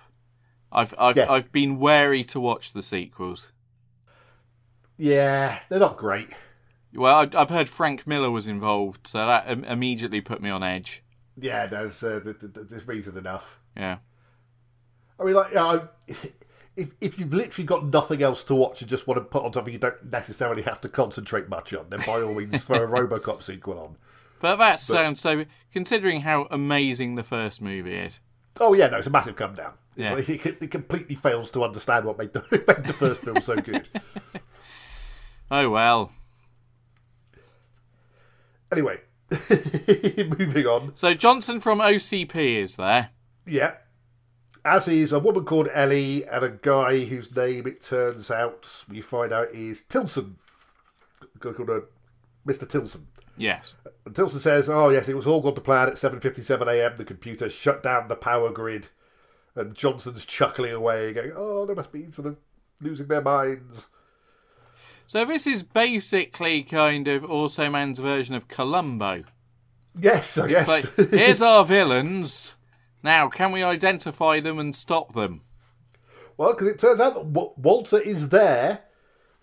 I've 0.72 0.94
I've 0.98 1.16
Yeah. 1.16 1.30
I've 1.30 1.52
been 1.52 1.78
wary 1.78 2.24
to 2.24 2.40
watch 2.40 2.72
the 2.72 2.82
sequels. 2.82 3.52
Yeah, 4.96 5.58
they're 5.68 5.78
not 5.78 5.96
great. 5.96 6.28
Well, 6.94 7.16
I've, 7.16 7.34
I've 7.34 7.50
heard 7.50 7.68
Frank 7.68 8.06
Miller 8.06 8.30
was 8.30 8.46
involved, 8.46 9.06
so 9.06 9.26
that 9.26 9.48
immediately 9.48 10.20
put 10.20 10.40
me 10.40 10.50
on 10.50 10.62
edge. 10.62 11.02
Yeah, 11.36 11.66
there's 11.66 12.02
uh, 12.02 12.20
th- 12.22 12.38
th- 12.40 12.54
th- 12.54 12.68
there's 12.68 12.86
reason 12.86 13.16
enough. 13.18 13.58
Yeah. 13.76 13.96
I 15.18 15.24
mean, 15.24 15.34
like, 15.34 15.50
you 15.50 15.56
know, 15.56 15.88
if 16.76 16.90
if 17.00 17.18
you've 17.18 17.32
literally 17.32 17.66
got 17.66 17.84
nothing 17.86 18.22
else 18.22 18.42
to 18.44 18.54
watch 18.54 18.80
and 18.80 18.90
just 18.90 19.06
want 19.06 19.18
to 19.18 19.24
put 19.24 19.44
on 19.44 19.52
something 19.52 19.72
you 19.72 19.78
don't 19.78 20.10
necessarily 20.10 20.62
have 20.62 20.80
to 20.80 20.88
concentrate 20.88 21.48
much 21.48 21.72
on, 21.72 21.88
then 21.90 22.00
by 22.06 22.20
all 22.20 22.34
means 22.34 22.64
throw 22.64 22.82
a 22.82 22.86
RoboCop 22.88 23.42
sequel 23.42 23.78
on. 23.78 23.96
But 24.40 24.56
that 24.56 24.80
sounds 24.80 25.20
so. 25.20 25.44
Considering 25.72 26.22
how 26.22 26.48
amazing 26.50 27.14
the 27.14 27.22
first 27.22 27.62
movie 27.62 27.94
is, 27.94 28.20
Oh 28.60 28.72
yeah, 28.74 28.88
no, 28.88 28.98
it's 28.98 29.06
a 29.06 29.10
massive 29.10 29.36
come 29.36 29.54
down. 29.54 29.74
It's 29.96 30.04
Yeah. 30.04 30.14
like, 30.14 30.28
it, 30.46 30.62
it 30.62 30.70
completely 30.70 31.14
fails 31.16 31.50
to 31.52 31.62
understand 31.64 32.04
what 32.04 32.18
made 32.18 32.32
the, 32.32 32.44
made 32.68 32.84
the 32.86 32.92
first 32.92 33.22
film 33.22 33.40
so 33.40 33.56
good. 33.56 33.88
oh 35.50 35.70
well. 35.70 36.12
Anyway, 38.72 38.98
moving 40.38 40.66
on. 40.66 40.92
So 40.96 41.14
Johnson 41.14 41.60
from 41.60 41.78
OCP 41.78 42.56
is 42.60 42.74
there. 42.76 43.10
Yeah. 43.46 43.74
As 44.64 44.88
is 44.88 45.12
a 45.12 45.18
woman 45.18 45.44
called 45.44 45.68
Ellie 45.72 46.24
and 46.24 46.44
a 46.44 46.48
guy 46.48 47.04
whose 47.04 47.34
name 47.34 47.66
it 47.66 47.82
turns 47.82 48.30
out 48.30 48.84
we 48.88 49.02
find 49.02 49.32
out 49.32 49.54
is 49.54 49.82
Tilson. 49.82 50.36
Called 51.38 51.68
uh, 51.68 51.80
Mr. 52.46 52.66
Tilson. 52.68 53.08
Yes. 53.36 53.74
And 54.06 54.14
Tilson 54.14 54.40
says, 54.40 54.68
"Oh 54.68 54.88
yes, 54.88 55.08
it 55.08 55.16
was 55.16 55.26
all 55.26 55.42
gone 55.42 55.54
to 55.54 55.60
plan 55.60 55.88
at 55.88 55.94
7:57 55.94 56.66
a.m. 56.66 56.96
The 56.96 57.04
computer 57.04 57.50
shut 57.50 57.82
down 57.82 58.08
the 58.08 58.16
power 58.16 58.50
grid." 58.50 58.88
And 59.54 59.74
Johnson's 59.74 60.24
chuckling 60.24 60.72
away, 60.72 61.12
going, 61.12 61.32
"Oh, 61.34 61.66
they 61.66 61.74
must 61.74 61.92
be 61.92 62.10
sort 62.10 62.28
of 62.28 62.36
losing 62.80 63.08
their 63.08 63.22
minds." 63.22 63.88
So 65.06 65.24
this 65.24 65.46
is 65.46 65.62
basically 65.62 66.62
kind 66.62 67.06
of 67.08 67.24
Automan's 67.24 67.98
version 67.98 68.34
of 68.34 68.48
Columbo. 68.48 69.24
Yes, 69.98 70.38
I 70.38 70.48
guess. 70.48 70.66
Like, 70.66 70.84
here's 71.10 71.42
our 71.42 71.64
villains. 71.64 72.56
Now, 73.04 73.28
can 73.28 73.52
we 73.52 73.62
identify 73.62 74.40
them 74.40 74.58
and 74.58 74.74
stop 74.74 75.12
them? 75.12 75.42
well, 76.36 76.52
because 76.52 76.66
it 76.66 76.78
turns 76.78 77.00
out 77.00 77.14
that 77.14 77.26
Wa- 77.26 77.52
Walter 77.56 77.98
is 77.98 78.30
there 78.30 78.80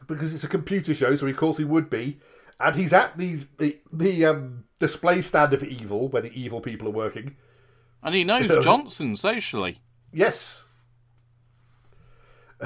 because 0.07 0.33
it's 0.33 0.43
a 0.43 0.49
computer 0.49 0.93
show, 0.93 1.15
so 1.15 1.27
of 1.27 1.37
course 1.37 1.57
he 1.57 1.63
would 1.63 1.89
be, 1.89 2.19
and 2.59 2.75
he's 2.75 2.91
at 2.91 3.17
these 3.17 3.47
the 3.59 3.79
the 3.93 4.25
um, 4.25 4.65
display 4.79 5.21
stand 5.21 5.53
of 5.53 5.63
evil 5.63 6.09
where 6.09 6.23
the 6.23 6.33
evil 6.33 6.59
people 6.59 6.87
are 6.87 6.91
working. 6.91 7.37
And 8.03 8.15
he 8.15 8.23
knows 8.23 8.49
Johnson 8.63 9.15
socially. 9.15 9.77
Yes. 10.11 10.65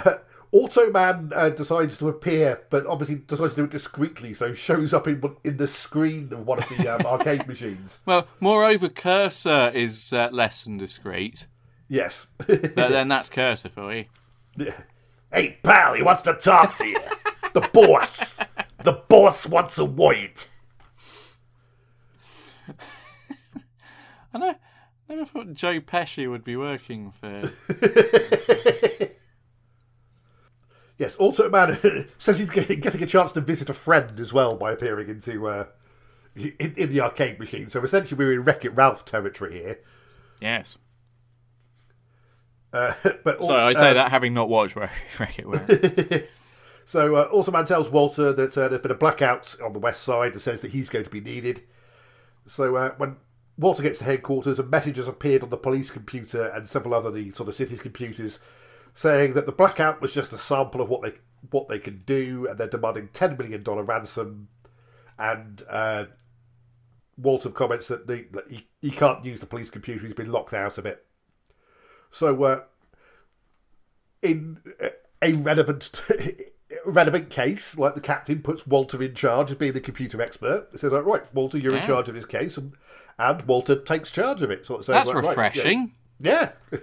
Automan 0.56 1.34
uh, 1.36 1.50
decides 1.50 1.98
to 1.98 2.08
appear, 2.08 2.62
but 2.70 2.86
obviously 2.86 3.16
decides 3.16 3.56
to 3.56 3.62
do 3.62 3.66
it 3.66 3.72
discreetly, 3.72 4.34
so 4.34 4.54
shows 4.54 4.94
up 4.94 5.06
in 5.06 5.22
in 5.44 5.58
the 5.58 5.68
screen 5.68 6.32
of 6.32 6.48
one 6.48 6.60
of 6.60 6.70
the 6.70 6.88
um, 6.88 7.02
arcade 7.06 7.46
machines. 7.46 8.00
Well, 8.06 8.26
moreover, 8.40 8.88
Cursor 8.88 9.72
is 9.74 10.14
uh, 10.14 10.30
less 10.32 10.64
than 10.64 10.78
discreet. 10.78 11.48
Yes. 11.90 12.28
But 12.38 12.74
then 12.76 13.10
that's 13.10 13.28
Cursor 13.28 13.68
for 13.68 13.94
you. 13.94 14.06
hey, 15.34 15.58
pal, 15.62 15.94
he 15.94 16.02
wants 16.02 16.22
to 16.22 16.34
talk 16.36 16.78
to 16.78 16.88
you. 16.88 17.00
the 17.54 17.70
boss. 17.74 18.40
The 18.82 18.94
boss 18.94 19.46
wants 19.46 19.78
a 19.78 19.84
word. 19.84 20.46
I 24.34 24.38
know. 24.38 24.56
I 25.08 25.16
never 25.16 25.26
thought 25.26 25.54
Joe 25.54 25.82
Pesci 25.82 26.30
would 26.30 26.46
be 26.46 26.56
working 26.56 27.12
for. 27.12 27.52
Yes, 30.98 31.16
Automan 31.18 32.08
says 32.18 32.40
he's 32.40 32.50
getting, 32.50 32.86
a 32.86 33.06
chance 33.06 33.32
to 33.34 33.42
visit 33.42 33.70
a 33.70 33.74
friend 33.74 34.20
as 34.20 34.32
well 34.32 34.56
by 34.56 34.72
appearing 34.72 35.10
into 35.10 35.48
uh, 35.48 35.66
in, 36.36 36.74
in 36.78 36.90
the 36.90 37.02
arcade 37.02 37.40
machine. 37.40 37.70
So 37.70 37.84
essentially, 37.84 38.18
we're 38.18 38.34
in 38.34 38.44
Wreck 38.44 38.64
It 38.64 38.70
Ralph 38.70 39.06
territory 39.06 39.54
here. 39.54 39.80
yes. 40.42 40.78
Uh, 42.72 42.94
but 43.24 43.44
Sorry, 43.44 43.62
I 43.62 43.74
say 43.74 43.92
uh, 43.92 43.94
that 43.94 44.12
having 44.12 44.34
not 44.34 44.50
watched 44.50 44.76
Wreck 44.76 44.92
It 45.38 45.46
Ralph. 45.46 46.30
So 46.86 47.16
uh, 47.16 47.30
Automan 47.32 47.68
tells 47.68 47.90
Walter 47.90 48.32
that 48.34 48.58
uh, 48.58 48.68
there's 48.68 48.82
been 48.82 48.92
a 48.92 48.96
blackout 48.96 49.56
on 49.64 49.74
the 49.74 49.80
west 49.80 50.04
side 50.04 50.34
that 50.34 50.40
says 50.40 50.62
that 50.62 50.72
he's 50.72 50.88
going 50.88 51.04
to 51.04 51.10
be 51.10 51.20
needed. 51.20 51.64
So 52.48 52.76
uh, 52.76 52.92
when 52.98 53.18
Walter 53.58 53.82
gets 53.82 54.00
to 54.00 54.06
headquarters, 54.06 54.60
a 54.60 54.64
message 54.64 54.98
has 54.98 55.08
appeared 55.08 55.42
on 55.44 55.50
the 55.50 55.58
police 55.58 55.90
computer 55.90 56.46
and 56.46 56.70
several 56.70 56.94
other 56.94 57.10
the 57.10 57.32
sort 57.32 57.50
of 57.50 57.56
city's 57.56 57.82
computers, 57.82 58.40
saying 58.96 59.34
that 59.34 59.46
the 59.46 59.52
blackout 59.52 60.02
was 60.02 60.14
just 60.14 60.34
a 60.34 60.38
sample 60.38 60.82
of 60.82 60.90
what 60.90 61.04
they 61.04 61.14
what 61.52 61.68
they 61.68 61.78
can 61.78 62.02
do, 62.06 62.48
and 62.50 62.58
they're 62.58 62.68
demanding 62.68 63.10
ten 63.14 63.38
million 63.38 63.62
dollar 63.62 63.84
ransom. 63.84 64.48
And 65.20 65.64
uh, 65.70 66.06
Walter 67.18 67.50
comments 67.50 67.88
that, 67.88 68.08
the, 68.08 68.28
that 68.32 68.50
he, 68.50 68.68
he 68.82 68.92
can't 68.92 69.24
use 69.24 69.40
the 69.40 69.46
police 69.46 69.70
computer; 69.70 70.06
he's 70.06 70.16
been 70.16 70.32
locked 70.32 70.54
out 70.54 70.78
of 70.78 70.86
it. 70.86 71.06
So, 72.10 72.44
uh, 72.44 72.64
in 74.22 74.58
a 75.22 75.34
relevant 75.34 76.02
relevant 76.86 77.30
case, 77.30 77.78
like 77.78 77.96
the 77.96 78.02
captain 78.02 78.42
puts 78.42 78.66
Walter 78.66 79.02
in 79.02 79.14
charge 79.14 79.52
as 79.52 79.58
being 79.58 79.74
the 79.74 79.82
computer 79.82 80.22
expert. 80.22 80.70
It 80.74 80.80
says, 80.80 80.92
like, 80.92 81.06
right, 81.06 81.34
Walter, 81.34 81.58
you're 81.58 81.76
in 81.76 81.84
charge 81.84 82.10
of 82.10 82.16
this 82.16 82.26
case, 82.26 82.58
and, 82.58 82.74
and 83.20 83.42
Walter 83.44 83.76
takes 83.76 84.12
charge 84.12 84.42
of 84.42 84.52
it. 84.52 84.66
So 84.66 84.76
it 84.76 84.86
says, 84.86 84.96
That's 84.96 85.08
like, 85.08 85.16
right, 85.18 85.24
yeah. 85.24 85.30
refreshing. 85.30 85.92
Yeah. 86.20 86.52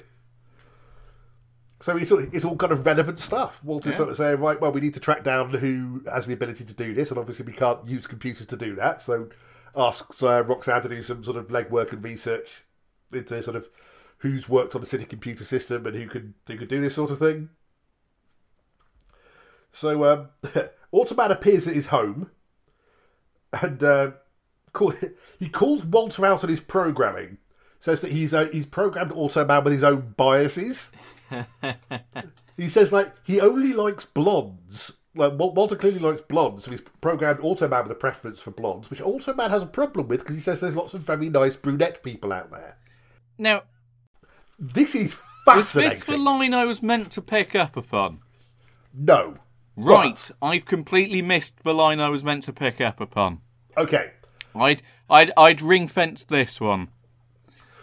So 1.83 1.97
it's 1.97 2.13
all, 2.13 2.21
it's 2.21 2.45
all 2.45 2.57
kind 2.57 2.71
of 2.71 2.87
relevant 2.87 3.19
stuff. 3.19 3.61
Walter's 3.65 3.97
sort 3.97 4.09
of 4.09 4.17
saying, 4.17 4.39
right, 4.39 4.61
well, 4.61 4.71
we 4.71 4.81
need 4.81 4.95
to 4.95 5.01
track 5.01 5.25
down 5.25 5.51
who 5.51 6.03
has 6.11 6.27
the 6.27 6.33
ability 6.33 6.65
to 6.65 6.73
do 6.73 6.95
this, 6.95 7.11
and 7.11 7.19
obviously 7.19 7.45
we 7.45 7.53
can't 7.53 7.85
use 7.85 8.07
computers 8.07 8.47
to 8.47 8.57
do 8.57 8.77
that. 8.77 9.03
So 9.03 9.29
asks 9.77 10.23
uh, 10.23 10.45
Roxanne 10.45 10.83
to 10.83 10.89
do 10.89 11.03
some 11.03 11.25
sort 11.25 11.37
of 11.37 11.49
legwork 11.49 11.93
and 11.93 12.05
research 12.05 12.63
into 13.13 13.43
sort 13.43 13.57
of 13.57 13.69
who's 14.19 14.49
worked 14.49 14.77
on 14.77 14.81
the 14.81 14.87
city 14.87 15.05
computer 15.05 15.43
system 15.43 15.85
and 15.85 15.97
who 15.97 16.07
could 16.07 16.35
who 16.47 16.57
could 16.57 16.69
do 16.69 16.81
this 16.81 16.95
sort 16.95 17.11
of 17.11 17.19
thing. 17.19 17.49
So 19.73 20.05
um, 20.05 20.29
Automan 20.95 21.33
appears 21.33 21.67
at 21.67 21.75
his 21.75 21.89
home, 21.89 22.31
and 23.53 23.83
uh, 23.83 24.11
call, 24.73 24.95
he 25.41 25.49
calls 25.49 25.85
Walter 25.85 26.25
out 26.25 26.45
on 26.45 26.51
his 26.51 26.61
programming. 26.61 27.39
Says 27.81 28.01
that 28.03 28.13
he's 28.13 28.33
uh, 28.33 28.49
he's 28.53 28.67
programmed 28.67 29.11
Automan 29.11 29.65
with 29.65 29.73
his 29.73 29.83
own 29.83 30.15
biases. 30.17 30.93
he 32.57 32.69
says 32.69 32.93
like 32.93 33.13
he 33.25 33.41
only 33.41 33.73
likes 33.73 34.05
blondes. 34.05 34.93
Like 35.15 35.35
Walter 35.37 35.77
clearly 35.77 35.99
likes 35.99 36.23
blondes, 36.23 36.65
so 36.65 36.71
he's 36.71 36.81
programmed 36.81 37.41
Automan 37.41 37.83
with 37.83 37.93
a 37.93 37.97
preference 37.97 38.41
for 38.41 38.51
blondes, 38.51 38.89
which 38.89 39.01
Automan 39.01 39.51
has 39.51 39.63
a 39.63 39.67
problem 39.67 40.09
with 40.09 40.21
because 40.21 40.37
he 40.37 40.43
says 40.43 40.61
there's 40.61 40.75
lots 40.77 40.95
of 40.95 41.03
very 41.03 41.29
nice 41.29 41.55
brunette 41.55 42.03
people 42.03 42.33
out 42.33 42.51
there. 42.51 42.79
Now, 43.37 43.63
This 44.59 44.95
is 44.95 45.17
was 45.47 45.67
fascinating. 45.67 45.91
this 45.91 46.05
the 46.05 46.17
line 46.17 46.55
I 46.55 46.65
was 46.65 46.83
meant 46.83 47.11
to 47.13 47.21
pick 47.23 47.55
up 47.55 47.77
upon? 47.77 48.21
No. 48.95 49.35
Right, 49.77 50.31
I've 50.41 50.65
completely 50.67 51.21
missed 51.23 51.63
the 51.65 51.75
line 51.75 51.99
I 52.01 52.09
was 52.11 52.23
meant 52.25 52.45
to 52.45 52.53
pick 52.53 52.81
up 52.81 53.01
upon. 53.01 53.41
Okay. 53.77 54.13
I'd, 54.55 54.83
I'd, 55.11 55.33
I'd 55.37 55.63
ring 55.63 55.89
fence 55.89 56.25
this 56.25 56.61
one. 56.61 56.89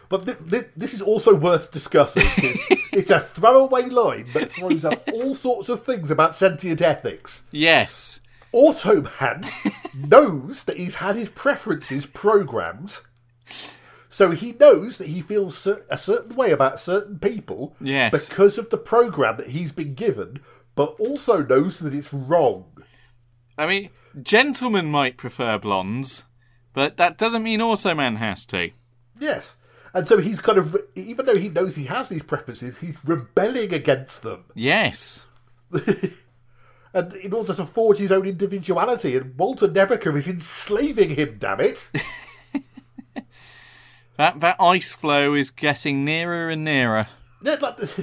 But 0.08 0.26
th- 0.26 0.38
th- 0.50 0.68
this 0.78 0.94
is 0.94 1.02
also 1.02 1.36
worth 1.36 1.72
discussing. 1.72 2.26
it's 2.92 3.12
a 3.12 3.20
throwaway 3.20 3.84
line 3.90 4.28
that 4.34 4.52
throws 4.52 4.84
up 4.86 5.08
all 5.14 5.36
sorts 5.36 5.70
of 5.70 5.84
things 5.86 6.10
about 6.12 6.36
sentient 6.36 6.82
ethics. 6.82 7.44
Yes. 7.52 8.20
Automan 8.54 9.50
knows 9.94 10.64
that 10.64 10.78
he's 10.78 10.96
had 10.96 11.16
his 11.16 11.30
preferences 11.30 12.06
programmed, 12.06 13.00
so 14.10 14.32
he 14.32 14.54
knows 14.54 14.98
that 14.98 15.08
he 15.08 15.22
feels 15.22 15.68
a 15.68 15.98
certain 15.98 16.36
way 16.36 16.52
about 16.52 16.80
certain 16.80 17.20
people 17.20 17.76
Yes. 17.80 18.28
because 18.28 18.58
of 18.58 18.70
the 18.70 18.78
program 18.78 19.38
that 19.38 19.50
he's 19.50 19.72
been 19.72 19.94
given, 19.94 20.40
but 20.76 20.96
also 21.00 21.44
knows 21.44 21.80
that 21.80 21.94
it's 21.94 22.12
wrong. 22.14 22.66
I 23.58 23.68
mean, 23.68 23.90
gentlemen 24.22 24.88
might 24.88 25.18
prefer 25.18 25.58
blondes, 25.60 26.24
but 26.74 26.98
that 26.98 27.18
doesn't 27.18 27.44
mean 27.44 27.60
Automan 27.60 28.18
has 28.18 28.46
to. 28.48 28.72
Yes. 29.20 29.56
And 29.94 30.08
so 30.08 30.18
he's 30.20 30.40
kind 30.40 30.58
of, 30.58 30.76
even 30.96 31.26
though 31.26 31.36
he 31.36 31.50
knows 31.50 31.76
he 31.76 31.86
has 31.86 32.10
these 32.10 32.24
preferences, 32.24 32.78
he's 32.80 32.98
rebelling 33.04 33.74
against 33.74 34.22
them. 34.24 34.46
Yes. 34.56 35.26
and 36.94 37.14
in 37.16 37.34
order 37.34 37.54
to 37.54 37.66
forge 37.66 37.98
his 38.00 38.12
own 38.12 38.26
individuality, 38.26 39.16
and 39.16 39.38
Walter 39.38 39.68
Nebicher 39.68 40.16
is 40.18 40.28
enslaving 40.28 41.12
him, 41.16 41.38
damn 41.40 41.60
it. 41.62 41.92
That, 44.18 44.42
that 44.42 44.58
ice 44.60 44.94
floe 44.94 45.34
is 45.34 45.50
getting 45.50 46.04
nearer 46.04 46.50
and 46.50 46.66
nearer. 46.66 47.08
Yeah, 47.42 47.56
like, 47.62 47.78
this, 47.78 48.02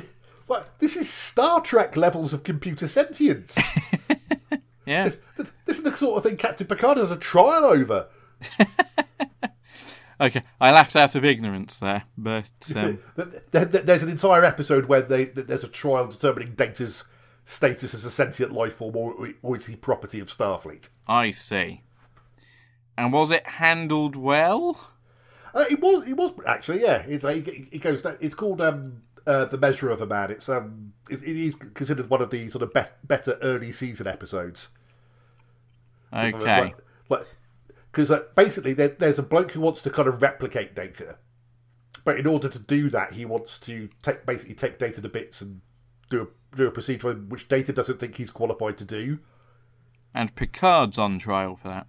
like, 0.49 0.79
this 0.79 0.97
is 0.97 1.11
Star 1.13 1.61
Trek 1.61 1.95
levels 1.95 2.33
of 2.33 2.43
computer 2.43 2.89
sentience. 2.89 3.57
Yeah. 4.87 5.11
this 5.67 5.79
is 5.79 5.83
the 5.83 5.97
sort 5.97 6.17
of 6.17 6.23
thing 6.23 6.37
Captain 6.37 6.65
Picard 6.67 6.99
has 6.99 7.11
a 7.11 7.17
trial 7.17 7.65
over. 7.65 8.07
Okay, 10.21 10.43
I 10.61 10.71
laughed 10.73 10.97
out 10.97 11.15
of 11.15 11.25
ignorance 11.25 11.79
there, 11.79 12.05
but 12.17 12.45
um, 12.77 12.99
There- 13.17 13.65
there- 13.65 13.83
There's 13.83 14.03
an 14.03 14.09
entire 14.09 14.45
episode 14.45 14.87
where 14.87 15.03
they, 15.03 15.27
there's 15.27 15.65
a 15.65 15.69
trial 15.69 16.07
determining 16.09 16.55
Data's 16.55 17.05
status 17.45 17.95
as 17.95 18.05
a 18.05 18.11
sentient 18.11 18.53
life 18.53 18.77
form, 18.77 18.97
or, 18.97 19.29
or 19.43 19.57
is 19.57 19.67
he 19.67 19.77
property 19.77 20.19
of 20.21 20.29
Starfleet? 20.29 20.89
I 21.07 21.31
see. 21.33 21.83
And 22.99 23.13
was 23.13 23.31
it 23.31 23.47
handled 23.47 24.17
well? 24.17 24.91
Uh, 25.55 25.65
it 25.71 25.81
was, 25.81 26.09
it 26.09 26.15
was 26.15 26.33
actually, 26.47 26.81
yeah. 26.83 27.03
It's 27.07 27.25
like, 27.25 27.47
it, 27.47 27.69
it 27.71 27.79
goes. 27.83 28.05
It's 28.21 28.35
called 28.35 28.61
um, 28.61 29.03
uh, 29.27 29.45
the 29.45 29.59
Measure 29.59 29.91
of 29.91 30.01
a 30.01 30.07
Man. 30.07 30.31
It's 30.31 30.49
um, 30.49 30.93
it, 31.11 31.23
it 31.23 31.37
is 31.37 31.55
considered 31.75 32.09
one 32.11 32.23
of 32.23 32.31
the 32.31 32.49
sort 32.51 32.63
of 32.63 32.73
best, 32.73 32.95
better 33.05 33.39
early 33.43 33.71
season 33.73 34.07
episodes. 34.07 34.71
Okay. 36.13 36.75
Like, 37.09 37.27
because 37.97 38.11
uh, 38.11 38.25
basically 38.35 38.75
there, 38.75 38.89
there's 38.89 39.19
a 39.19 39.23
bloke 39.23 39.53
who 39.53 39.61
wants 39.61 39.81
to 39.81 39.89
kind 39.89 40.07
of 40.07 40.21
replicate 40.21 40.75
Data, 40.75 41.17
but 42.05 42.19
in 42.19 42.27
order 42.27 42.47
to 42.47 42.59
do 42.59 42.91
that, 42.91 43.13
he 43.13 43.25
wants 43.25 43.59
to 43.61 43.89
take 44.03 44.27
basically 44.27 44.55
take 44.55 44.79
Data 44.79 45.01
to 45.01 45.09
bits 45.09 45.41
and 45.41 45.63
do 46.11 46.21
a 46.25 46.57
do 46.57 46.67
a 46.67 46.71
procedure 46.71 47.15
which 47.15 47.49
Data 47.49 47.73
doesn't 47.73 47.99
think 47.99 48.17
he's 48.17 48.31
qualified 48.31 48.77
to 48.77 48.85
do. 48.85 49.21
And 50.13 50.35
Picard's 50.35 50.99
on 50.99 51.19
trial 51.19 51.57
for 51.57 51.69
that. 51.69 51.87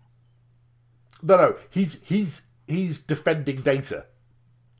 No, 1.22 1.36
no, 1.36 1.56
he's 1.70 1.98
he's 2.06 2.42
he's 2.68 3.00
defending 3.00 3.58
Data. 3.58 4.06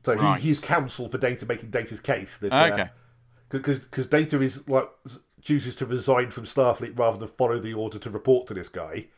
So 0.06 0.14
Right. 0.14 0.40
he, 0.40 0.48
he's 0.48 0.60
counsel 0.60 1.10
for 1.10 1.18
Data, 1.18 1.44
making 1.44 1.68
Data's 1.68 2.00
case. 2.00 2.38
That, 2.38 2.54
uh, 2.54 2.70
Okay. 2.72 2.88
because 3.50 3.80
because 3.80 4.06
Data 4.06 4.40
is 4.40 4.66
like 4.66 4.88
chooses 5.42 5.76
to 5.76 5.84
resign 5.84 6.30
from 6.30 6.44
Starfleet 6.44 6.98
rather 6.98 7.18
than 7.18 7.28
follow 7.28 7.58
the 7.58 7.74
order 7.74 7.98
to 7.98 8.08
report 8.08 8.46
to 8.46 8.54
this 8.54 8.70
guy. 8.70 9.08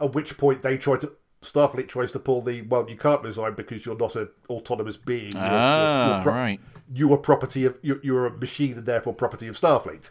At 0.00 0.14
which 0.14 0.38
point 0.38 0.62
they 0.62 0.78
try 0.78 0.96
to 0.96 1.12
Starfleet 1.42 1.88
tries 1.88 2.12
to 2.12 2.18
pull 2.18 2.42
the 2.42 2.62
well, 2.62 2.88
you 2.88 2.96
can't 2.96 3.22
resign 3.22 3.54
because 3.54 3.86
you're 3.86 3.96
not 3.96 4.14
an 4.16 4.28
autonomous 4.50 4.96
being. 4.98 5.32
You're, 5.32 5.42
Ah, 5.42 6.06
you're, 6.06 6.14
you're 6.16 6.22
pro- 6.22 6.32
right. 6.34 6.60
You 6.92 7.12
are 7.12 7.18
property 7.18 7.64
of 7.64 7.78
you're, 7.82 8.00
you're 8.02 8.26
a 8.26 8.30
machine 8.36 8.74
and 8.78 8.84
therefore 8.86 9.14
property 9.14 9.46
of 9.46 9.56
Starfleet. 9.56 10.10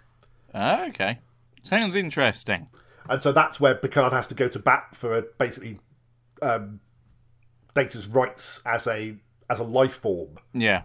Ah, 0.56 0.86
okay. 0.88 1.20
Sounds 1.64 1.96
interesting. 1.96 2.68
And 3.08 3.22
so 3.22 3.32
that's 3.32 3.60
where 3.60 3.76
Picard 3.76 4.12
has 4.14 4.28
to 4.28 4.36
go 4.36 4.48
to 4.48 4.60
bat 4.60 4.96
for 4.96 5.14
uh, 5.14 5.22
basically 5.38 5.80
um, 6.42 6.80
Data's 7.76 8.08
rights 8.08 8.62
as 8.66 8.88
a 8.88 9.16
as 9.50 9.60
a 9.60 9.64
life 9.64 9.96
form. 9.98 10.38
Yeah. 10.54 10.84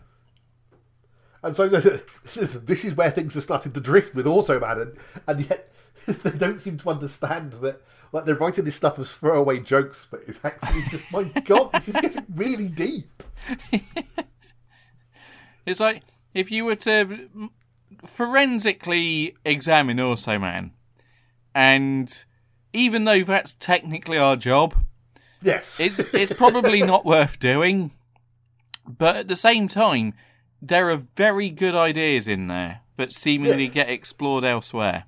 And 1.42 1.54
so 1.56 1.68
this 2.34 2.84
is 2.84 2.94
where 2.94 3.10
things 3.10 3.36
are 3.36 3.40
starting 3.42 3.72
to 3.72 3.80
drift 3.80 4.14
with 4.14 4.26
Automan, 4.26 4.80
and, 4.82 4.98
and 5.26 5.48
yet 5.48 5.68
they 6.06 6.30
don't 6.32 6.60
seem 6.60 6.76
to 6.78 6.90
understand 6.90 7.54
that. 7.54 7.80
Like 8.14 8.26
they're 8.26 8.36
writing 8.36 8.64
this 8.64 8.76
stuff 8.76 8.96
as 9.00 9.10
throwaway 9.12 9.58
jokes, 9.58 10.06
but 10.08 10.20
it's 10.28 10.38
actually 10.44 10.82
just 10.88 11.10
my 11.12 11.24
god, 11.24 11.72
this 11.72 11.88
is 11.88 11.96
getting 11.96 12.24
really 12.34 12.68
deep. 12.68 13.22
It's 15.66 15.80
like 15.80 16.02
if 16.34 16.50
you 16.50 16.64
were 16.66 16.76
to 16.76 17.28
forensically 18.04 19.34
examine 19.46 19.96
Automan 19.96 20.72
and 21.54 22.24
even 22.74 23.04
though 23.04 23.22
that's 23.22 23.54
technically 23.54 24.18
our 24.18 24.36
job, 24.36 24.74
Yes, 25.42 25.80
it's 25.80 25.98
it's 26.12 26.32
probably 26.34 26.82
not 26.82 27.04
worth 27.04 27.38
doing. 27.40 27.90
But 28.86 29.16
at 29.16 29.28
the 29.28 29.36
same 29.36 29.66
time, 29.68 30.12
there 30.60 30.90
are 30.90 31.02
very 31.16 31.48
good 31.48 31.74
ideas 31.74 32.28
in 32.28 32.46
there 32.48 32.80
that 32.96 33.12
seemingly 33.12 33.64
Yeah. 33.64 33.70
get 33.70 33.88
explored 33.90 34.44
elsewhere. 34.44 35.04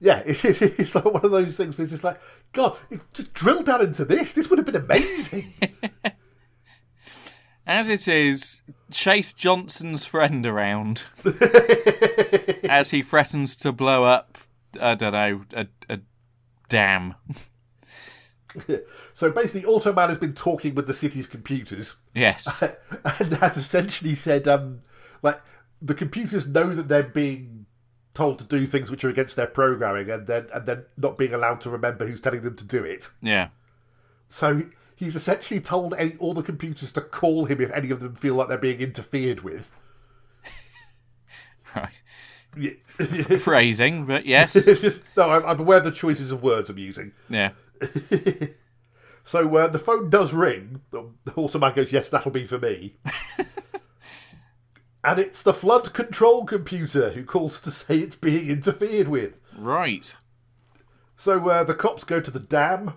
Yeah, 0.00 0.18
it, 0.26 0.44
it, 0.44 0.62
it's 0.78 0.94
like 0.94 1.04
one 1.04 1.24
of 1.24 1.30
those 1.30 1.56
things 1.56 1.76
where 1.76 1.84
it's 1.84 1.92
just 1.92 2.04
like, 2.04 2.20
God, 2.52 2.76
if- 2.90 3.10
just 3.12 3.34
drill 3.34 3.62
down 3.62 3.82
into 3.82 4.04
this. 4.04 4.32
This 4.32 4.48
would 4.48 4.58
have 4.58 4.66
been 4.66 4.76
amazing. 4.76 5.54
As 7.66 7.90
it 7.90 8.08
is, 8.08 8.62
chase 8.90 9.34
Johnson's 9.34 10.06
friend 10.06 10.46
around 10.46 11.04
as 12.66 12.92
he 12.92 13.02
threatens 13.02 13.56
to 13.56 13.72
blow 13.72 14.04
up. 14.04 14.38
I 14.80 14.94
don't 14.94 15.12
know 15.12 15.44
a, 15.52 15.66
a 15.90 16.00
dam. 16.70 17.14
so 19.12 19.30
basically, 19.30 19.70
Automan 19.70 20.08
has 20.08 20.16
been 20.16 20.32
talking 20.32 20.74
with 20.74 20.86
the 20.86 20.94
city's 20.94 21.26
computers. 21.26 21.96
Yes. 22.14 22.62
and 23.20 23.34
has 23.34 23.58
essentially 23.58 24.14
said, 24.14 24.48
um, 24.48 24.80
like 25.22 25.38
the 25.82 25.94
computers 25.94 26.46
know 26.46 26.74
that 26.74 26.88
they're 26.88 27.02
being 27.02 27.66
told 28.18 28.40
to 28.40 28.44
do 28.44 28.66
things 28.66 28.90
which 28.90 29.04
are 29.04 29.08
against 29.08 29.36
their 29.36 29.46
programming, 29.46 30.10
and 30.10 30.26
then 30.26 30.48
and 30.52 30.66
then 30.66 30.84
not 30.96 31.16
being 31.16 31.32
allowed 31.32 31.60
to 31.60 31.70
remember 31.70 32.04
who's 32.04 32.20
telling 32.20 32.42
them 32.42 32.56
to 32.56 32.64
do 32.64 32.82
it. 32.82 33.10
Yeah. 33.22 33.50
So 34.28 34.64
he's 34.96 35.14
essentially 35.14 35.60
told 35.60 35.94
any, 35.94 36.16
all 36.18 36.34
the 36.34 36.42
computers 36.42 36.90
to 36.92 37.00
call 37.00 37.44
him 37.44 37.60
if 37.60 37.70
any 37.70 37.90
of 37.90 38.00
them 38.00 38.16
feel 38.16 38.34
like 38.34 38.48
they're 38.48 38.58
being 38.58 38.80
interfered 38.80 39.40
with. 39.40 39.70
Right. 41.76 41.92
Yeah. 42.56 42.72
Phrasing, 43.36 44.06
but 44.06 44.24
yes. 44.24 44.56
No, 45.16 45.30
I'm, 45.30 45.44
I'm 45.44 45.60
aware 45.60 45.78
of 45.78 45.84
the 45.84 45.92
choices 45.92 46.32
of 46.32 46.42
words 46.42 46.70
I'm 46.70 46.78
using. 46.78 47.12
Yeah. 47.28 47.50
So 49.22 49.54
uh, 49.54 49.68
the 49.68 49.78
phone 49.78 50.08
does 50.08 50.32
ring. 50.32 50.80
The 50.90 51.04
Automan 51.36 51.74
goes, 51.74 51.92
"Yes, 51.92 52.08
that'll 52.08 52.30
be 52.30 52.46
for 52.46 52.58
me." 52.58 52.96
And 55.04 55.18
it's 55.18 55.42
the 55.42 55.54
flood 55.54 55.92
control 55.92 56.44
computer 56.44 57.10
who 57.10 57.24
calls 57.24 57.60
to 57.60 57.70
say 57.70 57.98
it's 57.98 58.16
being 58.16 58.48
interfered 58.48 59.08
with. 59.08 59.34
Right. 59.56 60.14
So 61.16 61.48
uh, 61.48 61.64
the 61.64 61.74
cops 61.74 62.04
go 62.04 62.20
to 62.20 62.30
the 62.30 62.40
dam, 62.40 62.94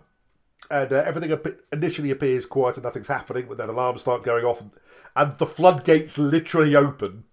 and 0.70 0.92
uh, 0.92 1.04
everything 1.06 1.38
initially 1.72 2.12
appears 2.12 2.46
quiet 2.46 2.78
and 2.78 2.84
nothing's 2.84 3.08
happening, 3.08 3.46
but 3.48 3.58
then 3.58 3.70
alarms 3.70 4.02
start 4.02 4.24
going 4.24 4.46
off, 4.46 4.62
and, 4.62 4.72
and 5.16 5.38
the 5.38 5.46
floodgates 5.46 6.18
literally 6.18 6.76
open. 6.76 7.26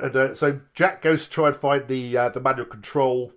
And 0.00 0.16
uh, 0.16 0.34
so 0.34 0.60
Jack 0.74 1.02
goes 1.02 1.24
to 1.24 1.30
try 1.30 1.48
and 1.48 1.56
find 1.56 1.86
the 1.86 2.16
uh, 2.16 2.28
the 2.30 2.40
manual 2.40 2.66
control 2.66 3.32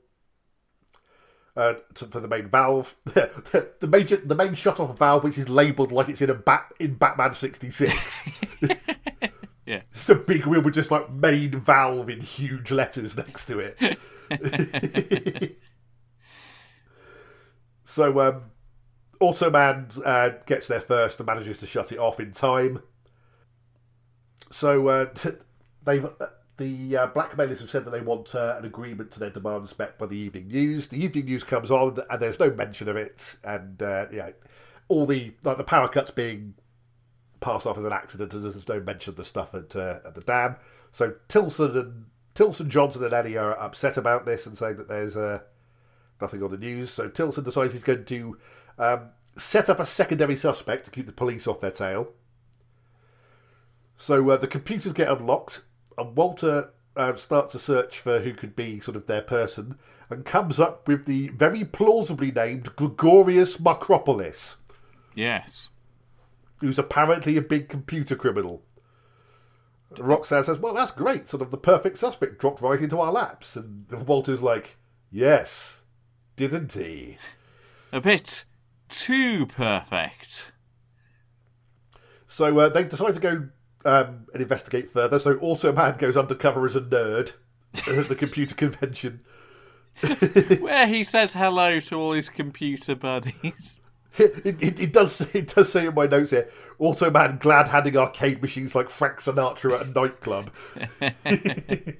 uh, 1.57 1.73
to, 1.95 2.05
for 2.07 2.19
the 2.19 2.27
main 2.27 2.47
valve. 2.47 2.95
the 3.05 3.87
major 3.87 4.17
the 4.17 4.35
main 4.35 4.53
shut 4.53 4.79
off 4.79 4.97
valve, 4.97 5.23
which 5.23 5.37
is 5.37 5.49
labelled 5.49 5.91
like 5.91 6.07
it's 6.07 6.21
in 6.21 6.29
a 6.29 6.35
bat 6.35 6.73
in 6.79 6.95
Batman 6.95 7.33
sixty 7.33 7.69
six. 7.69 8.23
It's 9.95 10.09
a 10.09 10.15
big 10.15 10.45
wheel 10.45 10.61
with 10.61 10.73
just 10.73 10.91
like 10.91 11.11
main 11.11 11.51
valve 11.51 12.09
in 12.09 12.21
huge 12.21 12.71
letters 12.71 13.15
next 13.17 13.45
to 13.45 13.59
it. 13.59 13.97
so 17.85 18.19
um, 18.19 18.43
Automan 19.21 20.01
uh, 20.05 20.29
gets 20.45 20.67
there 20.67 20.81
first 20.81 21.19
and 21.19 21.27
manages 21.27 21.59
to 21.59 21.65
shut 21.65 21.91
it 21.91 21.99
off 21.99 22.19
in 22.19 22.31
time. 22.31 22.81
So 24.51 24.87
uh, 24.87 25.13
they've 25.83 26.07
the 26.57 26.95
uh, 26.95 27.07
blackmailers 27.07 27.59
have 27.59 27.69
said 27.69 27.83
that 27.83 27.91
they 27.91 27.99
want 27.99 28.33
uh, 28.33 28.55
an 28.57 28.65
agreement 28.65 29.11
to 29.11 29.19
their 29.19 29.29
demands 29.29 29.77
met 29.77 29.99
by 29.99 30.05
the 30.05 30.15
evening 30.15 30.47
news. 30.47 30.87
The 30.87 31.03
evening 31.03 31.25
news 31.25 31.43
comes 31.43 31.69
on 31.69 31.97
and 32.09 32.21
there's 32.21 32.39
no 32.39 32.51
mention 32.51 32.87
of 32.87 32.95
it, 32.95 33.37
and 33.43 33.81
uh, 33.81 34.05
yeah, 34.11 34.29
all 34.87 35.05
the 35.05 35.33
like 35.43 35.57
the 35.57 35.63
power 35.63 35.87
cuts 35.87 36.11
being 36.11 36.55
passed 37.39 37.65
off 37.65 37.77
as 37.77 37.83
an 37.83 37.93
accident, 37.93 38.33
and 38.33 38.43
there's 38.43 38.67
no 38.67 38.79
mention 38.79 39.11
of 39.11 39.17
the 39.17 39.25
stuff 39.25 39.53
at, 39.53 39.75
uh, 39.75 39.99
at 40.05 40.15
the 40.15 40.21
dam. 40.21 40.55
So 40.91 41.15
Tilson 41.27 41.77
and 41.77 42.05
Tilson, 42.33 42.69
Johnson, 42.69 43.03
and 43.03 43.13
Eddie 43.13 43.37
are 43.37 43.57
upset 43.59 43.97
about 43.97 44.25
this 44.25 44.45
and 44.45 44.57
saying 44.57 44.77
that 44.77 44.87
there's 44.87 45.15
uh, 45.15 45.39
nothing 46.21 46.43
on 46.43 46.51
the 46.51 46.57
news. 46.57 46.91
So 46.91 47.07
Tilson 47.07 47.43
decides 47.43 47.73
he's 47.73 47.83
going 47.83 48.05
to 48.05 48.37
um, 48.77 49.09
set 49.37 49.69
up 49.69 49.79
a 49.79 49.85
secondary 49.85 50.35
suspect 50.35 50.85
to 50.85 50.91
keep 50.91 51.05
the 51.05 51.11
police 51.11 51.47
off 51.47 51.61
their 51.61 51.71
tail. 51.71 52.09
So 53.97 54.29
uh, 54.29 54.37
the 54.37 54.47
computers 54.47 54.93
get 54.93 55.09
unlocked, 55.09 55.63
and 55.97 56.15
Walter 56.15 56.71
uh, 56.95 57.15
starts 57.15 57.55
a 57.55 57.59
search 57.59 57.99
for 57.99 58.19
who 58.19 58.33
could 58.33 58.55
be 58.55 58.79
sort 58.79 58.97
of 58.97 59.07
their 59.07 59.21
person, 59.21 59.77
and 60.09 60.25
comes 60.25 60.59
up 60.59 60.87
with 60.87 61.05
the 61.05 61.29
very 61.29 61.63
plausibly 61.63 62.31
named 62.31 62.75
Gregorius 62.75 63.57
Macropolis 63.57 64.57
Yes. 65.15 65.69
Who's 66.57 66.79
apparently 66.79 67.37
a 67.37 67.41
big 67.41 67.69
computer 67.69 68.15
criminal. 68.15 68.63
Roxanne 69.97 70.43
says, 70.43 70.59
Well, 70.59 70.73
that's 70.73 70.91
great. 70.91 71.29
Sort 71.29 71.41
of 71.41 71.51
the 71.51 71.57
perfect 71.57 71.97
suspect 71.97 72.39
dropped 72.39 72.61
right 72.61 72.81
into 72.81 72.99
our 72.99 73.11
laps. 73.11 73.55
And 73.55 73.85
Walter's 73.91 74.41
like, 74.41 74.77
Yes, 75.11 75.83
didn't 76.35 76.73
he? 76.73 77.17
A 77.91 78.01
bit 78.01 78.45
too 78.89 79.45
perfect. 79.45 80.51
So 82.27 82.59
uh, 82.59 82.69
they 82.69 82.83
decide 82.83 83.13
to 83.13 83.19
go 83.19 83.49
um, 83.85 84.25
and 84.33 84.41
investigate 84.41 84.89
further. 84.89 85.19
So 85.19 85.35
Automan 85.35 85.97
goes 85.97 86.17
undercover 86.17 86.65
as 86.65 86.75
a 86.75 86.81
nerd 86.81 87.33
at 87.87 88.09
the 88.09 88.15
computer 88.15 88.55
convention. 88.55 89.21
Where 90.59 90.87
he 90.87 91.05
says 91.05 91.33
hello 91.33 91.79
to 91.79 91.95
all 91.95 92.11
his 92.11 92.27
computer 92.27 92.95
buddies. 92.95 93.79
It, 94.45 94.61
it, 94.63 94.79
it 94.79 94.93
does 94.93 95.21
it 95.33 95.53
does 95.53 95.71
say 95.71 95.87
in 95.87 95.93
my 95.93 96.05
notes 96.07 96.31
here, 96.31 96.49
Automan 96.79 97.39
glad 97.39 97.67
handing 97.67 97.97
arcade 97.97 98.41
machines 98.41 98.73
like 98.73 98.89
Frank 98.89 99.17
Sinatra 99.19 99.81
at 99.81 99.87
a 99.87 99.89
nightclub. 99.91 100.51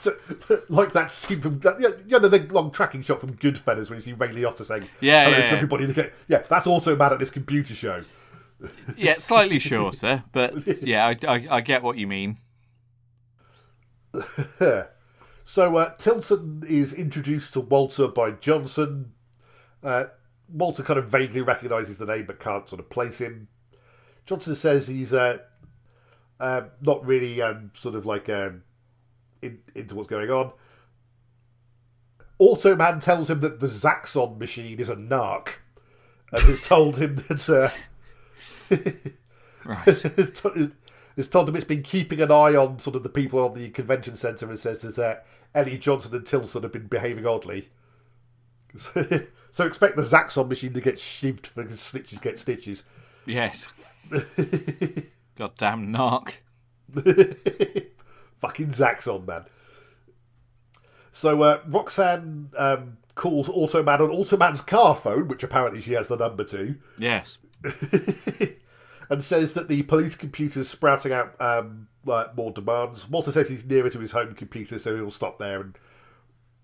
So, 0.00 0.14
like 0.68 0.92
that 0.92 1.10
scene 1.10 1.40
from 1.40 1.58
that, 1.60 1.80
yeah, 1.80 1.88
you 2.06 2.20
know, 2.20 2.28
the 2.28 2.38
long 2.52 2.70
tracking 2.70 3.02
shot 3.02 3.20
from 3.20 3.34
Goodfellas 3.36 3.88
when 3.88 3.96
you 3.96 4.00
see 4.02 4.12
Ray 4.12 4.28
Liotta 4.28 4.64
saying 4.64 4.88
Yeah, 5.00 5.24
hello 5.24 5.38
yeah, 5.38 5.42
to 5.44 5.48
yeah. 5.50 5.56
everybody. 5.56 5.84
in 5.84 5.92
the 5.92 6.02
ca- 6.02 6.10
Yeah, 6.28 6.38
that's 6.48 6.66
Automan 6.66 7.12
at 7.12 7.18
this 7.18 7.30
computer 7.30 7.74
show. 7.74 8.04
Yeah, 8.96 9.14
slightly 9.18 9.58
shorter, 9.58 10.24
but 10.32 10.82
yeah, 10.82 11.06
I, 11.06 11.16
I, 11.26 11.46
I 11.50 11.60
get 11.60 11.82
what 11.82 11.96
you 11.96 12.06
mean. 12.06 12.36
So 15.44 15.76
uh, 15.76 15.94
Tilson 15.96 16.62
is 16.68 16.92
introduced 16.92 17.54
to 17.54 17.60
Walter 17.60 18.08
by 18.08 18.32
Johnson. 18.32 19.12
Uh, 19.82 20.04
Walter 20.52 20.82
kind 20.82 20.98
of 20.98 21.06
vaguely 21.08 21.40
recognises 21.40 21.98
the 21.98 22.06
name 22.06 22.24
but 22.26 22.40
can't 22.40 22.68
sort 22.68 22.80
of 22.80 22.90
place 22.90 23.20
him. 23.20 23.48
Johnson 24.26 24.54
says 24.54 24.88
he's 24.88 25.12
uh, 25.12 25.38
uh, 26.40 26.62
not 26.80 27.04
really 27.06 27.40
um, 27.42 27.70
sort 27.74 27.94
of 27.94 28.06
like 28.06 28.28
um, 28.28 28.62
in, 29.42 29.60
into 29.74 29.94
what's 29.94 30.08
going 30.08 30.30
on. 30.30 30.52
Automan 32.40 33.00
tells 33.00 33.30
him 33.30 33.40
that 33.40 33.60
the 33.60 33.66
Zaxxon 33.66 34.38
machine 34.38 34.78
is 34.78 34.88
a 34.88 34.96
narc 34.96 35.54
and 36.32 36.42
has 36.42 36.62
told 36.62 36.98
him 36.98 37.16
that. 37.28 37.48
Uh, 37.48 37.70
Right. 39.64 39.78
has, 39.84 40.02
told, 40.32 40.72
has 41.16 41.28
told 41.28 41.48
him 41.48 41.54
it's 41.56 41.64
been 41.64 41.82
keeping 41.82 42.22
an 42.22 42.30
eye 42.30 42.54
on 42.54 42.78
sort 42.78 42.96
of 42.96 43.02
the 43.02 43.10
people 43.10 43.44
on 43.44 43.54
the 43.54 43.68
convention 43.68 44.16
centre 44.16 44.48
and 44.48 44.58
says 44.58 44.80
that 44.80 44.98
uh, 44.98 45.16
Ellie 45.54 45.76
Johnson 45.76 46.14
and 46.14 46.24
Tilson 46.24 46.62
have 46.62 46.72
been 46.72 46.86
behaving 46.86 47.26
oddly. 47.26 47.68
So, 49.50 49.64
expect 49.66 49.96
the 49.96 50.02
Zaxxon 50.02 50.46
machine 50.48 50.74
to 50.74 50.80
get 50.80 50.96
shivved 50.96 51.46
for 51.46 51.64
snitches 51.64 52.20
get 52.20 52.38
stitches. 52.38 52.84
Yes. 53.26 53.66
Goddamn 55.36 55.92
narc. 55.92 56.34
Fucking 58.38 58.68
Zaxxon, 58.68 59.26
man. 59.26 59.44
So 61.12 61.42
uh, 61.42 61.60
Roxanne 61.66 62.50
um, 62.56 62.98
calls 63.14 63.48
Automan 63.48 64.00
on 64.00 64.10
Automan's 64.10 64.60
car 64.60 64.94
phone, 64.94 65.28
which 65.28 65.42
apparently 65.42 65.80
she 65.80 65.94
has 65.94 66.08
the 66.08 66.16
number 66.16 66.44
to, 66.44 66.76
Yes. 66.98 67.38
and 69.10 69.24
says 69.24 69.54
that 69.54 69.68
the 69.68 69.82
police 69.84 70.14
computer's 70.14 70.68
sprouting 70.68 71.12
out 71.12 71.34
um, 71.40 71.88
like 72.04 72.36
more 72.36 72.52
demands. 72.52 73.08
Walter 73.08 73.32
says 73.32 73.48
he's 73.48 73.64
nearer 73.64 73.90
to 73.90 73.98
his 73.98 74.12
home 74.12 74.34
computer, 74.34 74.78
so 74.78 74.94
he'll 74.94 75.10
stop 75.10 75.38
there 75.38 75.60
and 75.60 75.76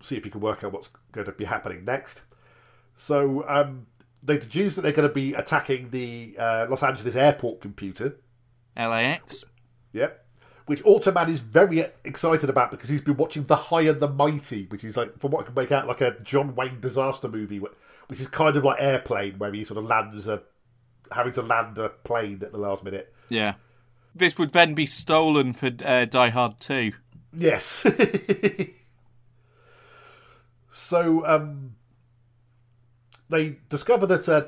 see 0.05 0.17
if 0.17 0.23
he 0.23 0.29
can 0.29 0.41
work 0.41 0.63
out 0.63 0.71
what's 0.71 0.89
going 1.11 1.25
to 1.25 1.31
be 1.31 1.45
happening 1.45 1.85
next. 1.85 2.21
So 2.97 3.45
um, 3.47 3.87
they 4.23 4.37
deduce 4.37 4.75
that 4.75 4.81
they're 4.81 4.91
going 4.91 5.07
to 5.07 5.13
be 5.13 5.33
attacking 5.33 5.89
the 5.89 6.35
uh, 6.37 6.67
Los 6.69 6.83
Angeles 6.83 7.15
airport 7.15 7.61
computer. 7.61 8.17
LAX. 8.77 9.45
Yep. 9.93 10.25
Which 10.65 10.83
Automan 10.83 11.29
is 11.29 11.41
very 11.41 11.85
excited 12.03 12.49
about 12.49 12.71
because 12.71 12.89
he's 12.89 13.01
been 13.01 13.17
watching 13.17 13.43
The 13.43 13.55
High 13.55 13.81
and 13.81 13.99
the 13.99 14.07
Mighty, 14.07 14.65
which 14.65 14.83
is 14.83 14.97
like, 14.97 15.19
from 15.19 15.31
what 15.31 15.43
I 15.43 15.45
can 15.45 15.53
make 15.53 15.71
out, 15.71 15.87
like 15.87 16.01
a 16.01 16.17
John 16.23 16.55
Wayne 16.55 16.79
disaster 16.79 17.27
movie, 17.27 17.59
which 17.59 18.19
is 18.19 18.27
kind 18.27 18.55
of 18.55 18.63
like 18.63 18.81
Airplane, 18.81 19.37
where 19.37 19.53
he 19.53 19.63
sort 19.63 19.77
of 19.77 19.85
lands 19.85 20.27
a, 20.27 20.41
having 21.11 21.33
to 21.33 21.43
land 21.43 21.77
a 21.77 21.89
plane 21.89 22.41
at 22.43 22.51
the 22.51 22.57
last 22.57 22.83
minute. 22.83 23.13
Yeah. 23.29 23.55
This 24.15 24.37
would 24.37 24.51
then 24.51 24.73
be 24.73 24.85
stolen 24.87 25.53
for 25.53 25.69
uh, 25.83 26.05
Die 26.05 26.29
Hard 26.29 26.59
2. 26.59 26.93
Yes. 27.33 27.85
so 30.75 31.25
um, 31.25 31.75
they 33.29 33.59
discover 33.69 34.05
that 34.07 34.27
uh, 34.27 34.47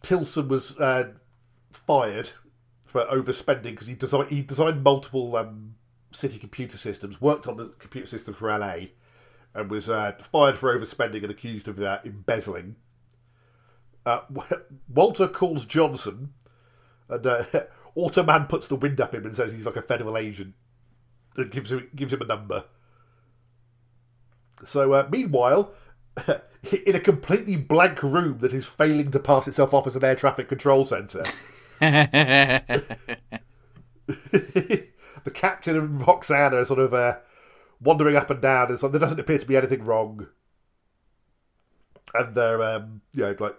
Tilson 0.00 0.48
was 0.48 0.74
uh, 0.78 1.10
fired 1.70 2.30
for 2.86 3.04
overspending 3.04 3.62
because 3.62 3.86
he 3.86 3.94
designed 3.94 4.30
he 4.30 4.40
designed 4.40 4.82
multiple 4.82 5.36
um, 5.36 5.74
city 6.12 6.38
computer 6.38 6.78
systems, 6.78 7.20
worked 7.20 7.46
on 7.46 7.58
the 7.58 7.66
computer 7.78 8.06
system 8.06 8.32
for 8.32 8.56
LA, 8.56 8.86
and 9.54 9.70
was 9.70 9.86
uh, 9.86 10.12
fired 10.32 10.58
for 10.58 10.76
overspending 10.76 11.22
and 11.22 11.30
accused 11.30 11.68
of 11.68 11.78
uh, 11.78 11.98
embezzling. 12.06 12.76
Uh, 14.06 14.20
Walter 14.88 15.28
calls 15.28 15.66
Johnson, 15.66 16.32
and 17.10 17.26
uh, 17.26 17.44
Automan 17.98 18.48
puts 18.48 18.66
the 18.66 18.76
wind 18.76 18.98
up 18.98 19.14
him 19.14 19.26
and 19.26 19.36
says 19.36 19.52
he's 19.52 19.66
like 19.66 19.76
a 19.76 19.82
federal 19.82 20.16
agent 20.16 20.54
and 21.36 21.50
gives 21.50 21.70
him 21.70 21.90
gives 21.94 22.14
him 22.14 22.22
a 22.22 22.26
number. 22.26 22.64
So 24.64 24.92
uh, 24.92 25.08
meanwhile, 25.10 25.72
in 26.26 26.94
a 26.94 27.00
completely 27.00 27.56
blank 27.56 28.02
room 28.02 28.38
that 28.38 28.52
is 28.52 28.66
failing 28.66 29.10
to 29.10 29.18
pass 29.18 29.46
itself 29.48 29.74
off 29.74 29.86
as 29.86 29.96
an 29.96 30.04
air 30.04 30.14
traffic 30.14 30.48
control 30.48 30.84
centre, 30.84 31.24
the 35.24 35.30
captain 35.32 35.76
and 35.76 36.06
Roxanne 36.06 36.54
are 36.54 36.64
sort 36.64 36.78
of 36.78 36.94
uh, 36.94 37.16
wandering 37.80 38.16
up 38.16 38.30
and 38.30 38.40
down. 38.40 38.68
And 38.70 38.78
so 38.78 38.88
there 38.88 39.00
doesn't 39.00 39.20
appear 39.20 39.38
to 39.38 39.46
be 39.46 39.56
anything 39.56 39.84
wrong. 39.84 40.28
And 42.14 42.34
they're, 42.34 42.62
um, 42.62 43.00
you 43.12 43.22
know, 43.24 43.36
like 43.38 43.56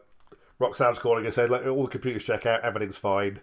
Roxanne's 0.59 0.99
calling 0.99 1.25
and 1.25 1.33
saying, 1.33 1.49
like, 1.49 1.65
all 1.65 1.83
the 1.83 1.89
computers 1.89 2.23
check 2.23 2.45
out, 2.45 2.61
everything's 2.61 2.97
fine. 2.97 3.41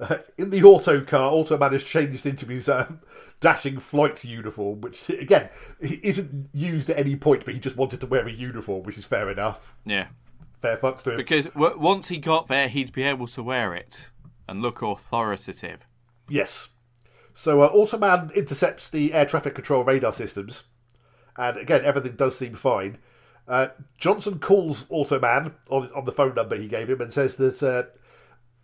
Uh, 0.00 0.18
in 0.38 0.50
the 0.50 0.62
auto 0.62 1.00
car, 1.02 1.30
Automan 1.32 1.72
has 1.72 1.84
changed 1.84 2.26
into 2.26 2.46
his 2.46 2.68
um, 2.68 3.00
dashing 3.40 3.78
flight 3.78 4.24
uniform, 4.24 4.80
which, 4.80 5.08
again, 5.10 5.50
isn't 5.80 6.48
used 6.52 6.88
at 6.90 6.98
any 6.98 7.16
point, 7.16 7.44
but 7.44 7.54
he 7.54 7.60
just 7.60 7.76
wanted 7.76 8.00
to 8.00 8.06
wear 8.06 8.26
a 8.26 8.32
uniform, 8.32 8.82
which 8.82 8.98
is 8.98 9.04
fair 9.04 9.30
enough. 9.30 9.74
yeah. 9.84 10.08
Fair 10.60 10.76
fucks 10.76 11.02
to 11.04 11.12
him. 11.12 11.16
Because 11.16 11.46
w- 11.46 11.78
once 11.78 12.08
he 12.08 12.18
got 12.18 12.48
there, 12.48 12.68
he'd 12.68 12.92
be 12.92 13.02
able 13.02 13.26
to 13.28 13.42
wear 13.42 13.74
it 13.74 14.10
and 14.46 14.60
look 14.60 14.82
authoritative. 14.82 15.86
Yes. 16.28 16.68
So 17.32 17.62
uh, 17.62 17.72
Automan 17.72 18.30
intercepts 18.34 18.90
the 18.90 19.14
air 19.14 19.24
traffic 19.24 19.54
control 19.54 19.84
radar 19.84 20.12
systems, 20.12 20.64
and 21.38 21.56
again, 21.56 21.82
everything 21.82 22.14
does 22.14 22.36
seem 22.36 22.54
fine. 22.54 22.98
Uh, 23.48 23.68
Johnson 23.96 24.38
calls 24.38 24.84
Automan 24.90 25.54
on, 25.70 25.90
on 25.94 26.04
the 26.04 26.12
phone 26.12 26.34
number 26.34 26.56
he 26.56 26.68
gave 26.68 26.90
him 26.90 27.00
and 27.00 27.10
says 27.10 27.36
that 27.36 27.62
uh, 27.62 27.84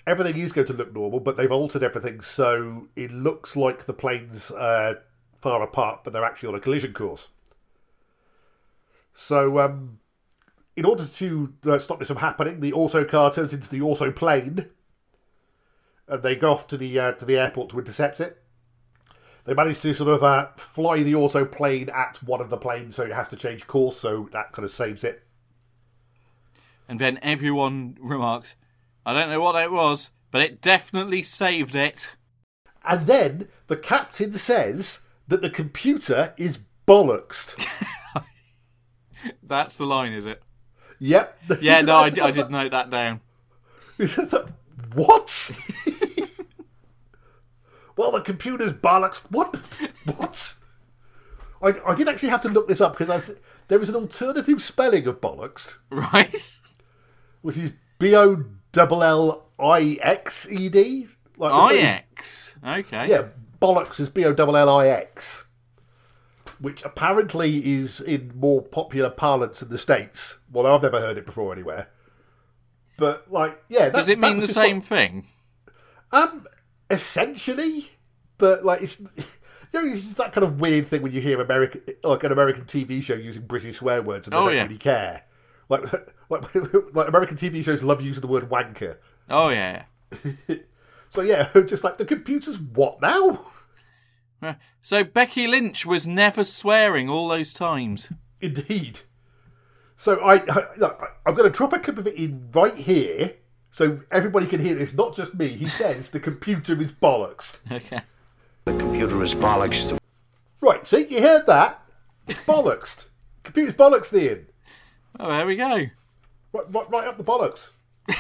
everything 0.07 0.41
is 0.41 0.53
going 0.53 0.67
to 0.69 0.73
look 0.73 0.95
normal, 0.95 1.21
but 1.21 1.37
they've 1.37 1.51
altered 1.51 1.83
everything 1.83 2.21
so 2.21 2.89
it 2.95 3.11
looks 3.11 3.57
like 3.57 3.85
the 3.85 3.93
planes 3.93 4.51
are 4.51 5.01
far 5.41 5.63
apart, 5.63 6.05
but 6.05 6.13
they're 6.13 6.25
actually 6.25 6.49
on 6.49 6.55
a 6.55 6.61
collision 6.61 6.93
course. 6.93 7.29
So, 9.13 9.59
um, 9.59 9.99
in 10.77 10.85
order 10.85 11.07
to 11.07 11.55
uh, 11.65 11.79
stop 11.79 11.99
this 11.99 12.09
from 12.09 12.19
happening, 12.19 12.61
the 12.61 12.73
auto 12.73 13.05
car 13.05 13.33
turns 13.33 13.55
into 13.55 13.71
the 13.71 13.81
auto 13.81 14.13
plane, 14.13 14.69
and 16.07 16.23
they 16.23 16.37
go 16.37 16.53
off 16.53 16.67
to 16.69 16.77
the 16.77 16.99
uh, 16.99 17.13
to 17.13 17.25
the 17.25 17.39
airport 17.39 17.71
to 17.71 17.79
intercept 17.79 18.21
it. 18.21 18.43
They 19.45 19.55
manage 19.55 19.81
to 19.81 19.95
sort 19.95 20.11
of 20.11 20.23
uh, 20.23 20.49
fly 20.57 21.03
the 21.03 21.15
auto 21.15 21.45
plane 21.45 21.89
at 21.89 22.23
one 22.23 22.41
of 22.41 22.51
the 22.51 22.57
planes, 22.57 22.97
so 22.97 23.05
it 23.05 23.13
has 23.13 23.29
to 23.29 23.37
change 23.37 23.67
course, 23.67 23.97
so 23.97 24.29
that 24.33 24.53
kind 24.53 24.65
of 24.65 24.73
saves 24.73 25.03
it. 25.03 25.23
And 26.89 27.01
then 27.01 27.19
everyone 27.23 27.97
remarks, 28.01 28.55
I 29.07 29.13
don't 29.15 29.31
know 29.31 29.41
what 29.41 29.53
that 29.53 29.71
was, 29.71 30.11
but 30.33 30.43
it 30.43 30.61
definitely 30.61 31.23
saved 31.23 31.77
it. 31.77 32.11
And 32.85 33.07
then 33.07 33.49
the 33.69 33.77
captain 33.77 34.33
says 34.33 34.99
that 35.29 35.43
the 35.43 35.51
computer 35.51 36.35
is 36.37 36.59
bollocks. 36.89 37.55
That's 39.43 39.77
the 39.77 39.87
line, 39.87 40.13
is 40.13 40.27
it? 40.27 40.43
yep. 40.99 41.39
Yeah, 41.61 41.83
no, 41.83 41.99
I, 41.99 42.07
I 42.21 42.31
did 42.33 42.51
note 42.51 42.73
that 42.73 42.91
down. 42.91 43.21
what? 44.95 45.51
well, 47.97 48.11
the 48.13 48.21
computer's 48.21 48.73
bollocks. 48.73 49.23
What? 49.31 49.57
What? 50.17 50.55
I, 51.63 51.75
I 51.87 51.95
did 51.95 52.09
actually 52.09 52.29
have 52.31 52.43
to 52.43 52.49
look 52.49 52.69
this 52.69 52.81
up 52.81 52.97
because 52.99 53.31
there 53.69 53.81
is 53.81 53.89
an 53.89 53.95
alternative 53.95 54.61
spelling 54.63 55.07
of 55.07 55.21
bollocks, 55.21 55.77
Right? 55.91 56.59
which 57.43 57.57
is 57.57 57.73
B 57.99 58.15
O 58.15 58.45
L 58.79 59.03
L 59.03 59.49
I 59.59 59.99
X 60.03 60.49
E 60.51 60.69
D. 60.69 61.09
Like 61.39 61.75
IX. 61.75 62.53
Okay. 62.67 63.09
Yeah, 63.11 63.25
bollocks 63.61 64.01
is 64.01 64.09
B 64.09 64.25
O 64.25 64.33
double 64.33 64.57
L 64.57 64.69
I 64.71 64.89
X, 64.89 65.47
which 66.61 66.83
apparently 66.85 67.59
is 67.75 68.01
in 68.01 68.33
more 68.35 68.63
popular 68.63 69.11
parlance 69.11 69.61
in 69.63 69.69
the 69.69 69.79
states. 69.79 70.39
Well, 70.51 70.67
I've 70.67 70.83
never 70.83 70.99
heard 71.01 71.19
it 71.19 71.27
before 71.27 71.53
anywhere. 71.53 71.89
But 72.99 73.31
like, 73.31 73.63
yeah, 73.69 73.91
Does 73.91 74.09
it 74.09 74.19
mean 74.19 74.41
the 74.41 74.47
same 74.49 74.77
what- 74.79 74.87
thing? 74.87 75.27
Um, 76.13 76.47
essentially, 76.91 77.91
but 78.39 78.65
like 78.65 78.83
it's. 78.83 79.01
You 79.75 79.85
know, 79.85 79.95
it's 79.95 80.15
that 80.15 80.33
kind 80.33 80.45
of 80.47 80.61
weird 80.61 80.87
thing 80.87 81.03
when 81.03 81.13
you 81.13 81.21
hear 81.21 81.41
American, 81.41 81.83
like 82.05 82.23
an 82.25 82.31
American 82.31 82.65
TV 82.65 83.03
show 83.03 83.15
using 83.15 83.43
British 83.43 83.77
swear 83.79 84.01
words 84.01 84.27
and 84.27 84.33
they 84.33 84.37
Oh, 84.39 84.45
don't 84.47 84.55
yeah. 84.55 84.63
really 84.63 84.79
care. 84.79 85.23
Like, 85.69 85.93
like, 86.31 86.55
like 86.95 87.09
American 87.09 87.37
TV 87.37 87.65
shows 87.65 87.83
love 87.83 88.03
using 88.03 88.23
the 88.23 88.29
word 88.29 88.49
wanker. 88.49 88.97
Oh, 89.29 89.49
yeah. 89.49 89.85
So 91.09 91.23
yeah, 91.23 91.49
just 91.67 91.85
like 91.85 91.99
the 91.99 92.05
computer's 92.05 92.59
what 92.59 93.01
now? 93.01 93.47
So 94.83 95.03
Becky 95.03 95.47
Lynch 95.47 95.87
was 95.87 96.07
never 96.07 96.45
swearing 96.45 97.09
all 97.09 97.29
those 97.29 97.53
times. 97.53 98.13
Indeed. 98.41 99.01
So 99.97 100.21
I, 100.21 100.43
I 100.49 100.67
look, 100.77 101.01
I'm 101.25 101.35
going 101.35 101.51
to 101.51 101.57
drop 101.57 101.73
a 101.73 101.79
clip 101.79 101.99
of 101.99 102.07
it 102.07 102.17
in 102.17 102.51
right 102.53 102.75
here, 102.75 103.35
so 103.71 104.01
everybody 104.13 104.47
can 104.47 104.63
hear 104.63 104.75
this, 104.75 104.93
not 104.93 105.17
just 105.17 105.35
me. 105.35 105.49
He 105.49 105.67
says 105.67 106.11
the 106.11 106.21
computer 106.21 106.79
is 106.81 106.93
bollocks. 106.93 107.61
Okay. 107.73 108.03
The 108.67 108.77
computer 108.77 109.23
is 109.23 109.35
bollocks. 109.35 109.99
Right, 110.61 110.87
see, 110.87 111.07
you 111.07 111.23
heard 111.23 111.47
that? 111.47 111.83
It's 112.29 112.41
bollocks. 112.41 113.09
Computer's 113.43 113.75
bollocks, 113.75 114.13
Ian. 114.13 114.47
Oh, 115.19 115.31
there 115.31 115.47
we 115.47 115.57
go. 115.57 115.87
Right, 116.53 116.65
right, 116.71 116.91
right 116.91 117.07
up 117.07 117.17
the 117.17 117.25
bollocks. 117.25 117.71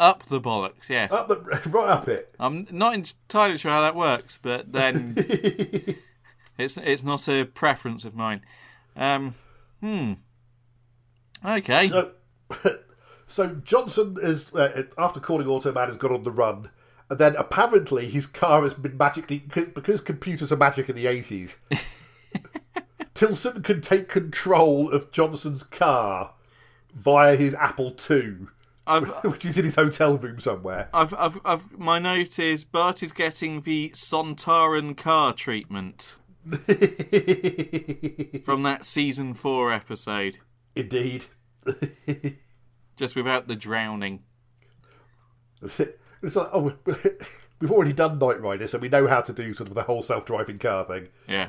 Up 0.00 0.22
the 0.24 0.40
bollocks, 0.40 0.88
yes. 0.88 1.12
Up 1.12 1.26
the, 1.26 1.36
right 1.70 1.88
up 1.88 2.08
it. 2.08 2.32
I'm 2.38 2.68
not 2.70 2.94
entirely 2.94 3.58
sure 3.58 3.72
how 3.72 3.80
that 3.80 3.96
works, 3.96 4.38
but 4.40 4.72
then 4.72 5.14
it's 6.58 6.76
it's 6.76 7.02
not 7.02 7.28
a 7.28 7.44
preference 7.44 8.04
of 8.04 8.14
mine. 8.14 8.42
Um, 8.94 9.34
hmm. 9.80 10.12
Okay. 11.44 11.88
So, 11.88 12.12
so 13.26 13.56
Johnson 13.64 14.16
is 14.22 14.54
uh, 14.54 14.84
after 14.96 15.18
calling 15.18 15.48
Automan 15.48 15.88
has 15.88 15.96
gone 15.96 16.12
on 16.12 16.22
the 16.22 16.30
run, 16.30 16.70
and 17.10 17.18
then 17.18 17.34
apparently 17.34 18.08
his 18.08 18.28
car 18.28 18.62
has 18.62 18.74
been 18.74 18.96
magically 18.96 19.38
because 19.74 20.00
computers 20.00 20.52
are 20.52 20.56
magic 20.56 20.88
in 20.88 20.94
the 20.94 21.08
eighties. 21.08 21.56
Tilson 23.18 23.64
can 23.64 23.80
take 23.80 24.08
control 24.08 24.92
of 24.92 25.10
Johnson's 25.10 25.64
car 25.64 26.34
via 26.94 27.34
his 27.34 27.52
Apple 27.52 27.96
II, 28.08 28.46
I've, 28.86 29.08
which 29.24 29.44
is 29.44 29.58
in 29.58 29.64
his 29.64 29.74
hotel 29.74 30.16
room 30.16 30.38
somewhere. 30.38 30.88
I've, 30.94 31.12
I've, 31.14 31.40
I've, 31.44 31.76
my 31.76 31.98
note 31.98 32.38
is 32.38 32.62
Bart 32.62 33.02
is 33.02 33.10
getting 33.10 33.62
the 33.62 33.90
Sontaran 33.90 34.96
car 34.96 35.32
treatment 35.32 36.14
from 38.44 38.62
that 38.62 38.84
season 38.84 39.34
four 39.34 39.72
episode, 39.72 40.38
Indeed. 40.76 41.24
just 42.96 43.16
without 43.16 43.48
the 43.48 43.56
drowning. 43.56 44.22
It's 45.60 46.36
like, 46.36 46.50
oh, 46.52 46.72
we've 47.58 47.72
already 47.72 47.94
done 47.94 48.20
Knight 48.20 48.40
Rider, 48.40 48.68
so 48.68 48.78
we 48.78 48.88
know 48.88 49.08
how 49.08 49.22
to 49.22 49.32
do 49.32 49.54
sort 49.54 49.70
of 49.70 49.74
the 49.74 49.82
whole 49.82 50.02
self-driving 50.02 50.58
car 50.58 50.84
thing. 50.84 51.08
Yeah. 51.26 51.48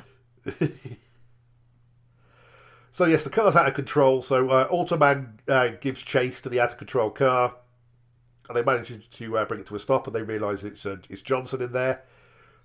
So 2.92 3.04
yes, 3.04 3.24
the 3.24 3.30
car's 3.30 3.56
out 3.56 3.68
of 3.68 3.74
control. 3.74 4.20
So 4.22 4.50
uh, 4.50 4.68
Automan 4.68 5.38
uh, 5.48 5.68
gives 5.80 6.02
chase 6.02 6.40
to 6.42 6.48
the 6.48 6.60
out 6.60 6.72
of 6.72 6.78
control 6.78 7.10
car, 7.10 7.54
and 8.48 8.56
they 8.56 8.62
manage 8.62 9.08
to 9.10 9.38
uh, 9.38 9.44
bring 9.44 9.60
it 9.60 9.66
to 9.66 9.76
a 9.76 9.78
stop. 9.78 10.06
And 10.06 10.14
they 10.16 10.22
realise 10.22 10.62
it's 10.64 10.84
uh, 10.84 10.96
it's 11.08 11.22
Johnson 11.22 11.62
in 11.62 11.72
there. 11.72 12.02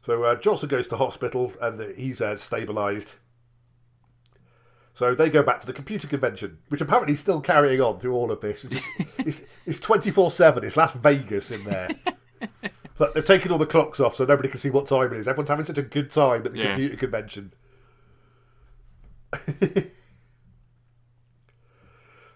So 0.06 0.24
uh, 0.24 0.36
Johnson 0.36 0.70
goes 0.70 0.88
to 0.90 0.98
hospital, 0.98 1.54
and 1.62 1.96
he's 1.96 2.22
uh, 2.22 2.34
stabilised. 2.36 3.16
So 4.94 5.14
they 5.14 5.30
go 5.30 5.44
back 5.44 5.60
to 5.60 5.68
the 5.68 5.74
computer 5.74 6.08
convention, 6.08 6.60
which 6.70 6.80
apparently 6.82 7.14
is 7.16 7.20
still 7.20 7.42
carrying 7.42 7.82
on 7.82 8.00
through 8.00 8.14
all 8.14 8.32
of 8.32 8.40
this. 8.42 8.66
It's 9.66 9.80
twenty 9.80 10.10
four 10.10 10.32
seven. 10.32 10.64
It's 10.64 10.78
Las 10.78 10.94
Vegas 10.94 11.52
in 11.52 11.64
there. 11.66 11.90
but 12.98 13.14
they've 13.14 13.26
taken 13.26 13.52
all 13.52 13.58
the 13.58 13.66
clocks 13.66 14.00
off, 14.00 14.16
so 14.16 14.26
nobody 14.26 14.48
can 14.50 14.60
see 14.60 14.70
what 14.70 14.88
time 14.88 15.12
it 15.14 15.18
is. 15.18 15.28
Everyone's 15.28 15.50
having 15.50 15.66
such 15.66 15.78
a 15.78 15.82
good 15.84 16.10
time 16.10 16.46
at 16.46 16.52
the 16.54 16.60
Yeah. 16.60 16.66
computer 16.74 16.96
convention. 16.96 17.54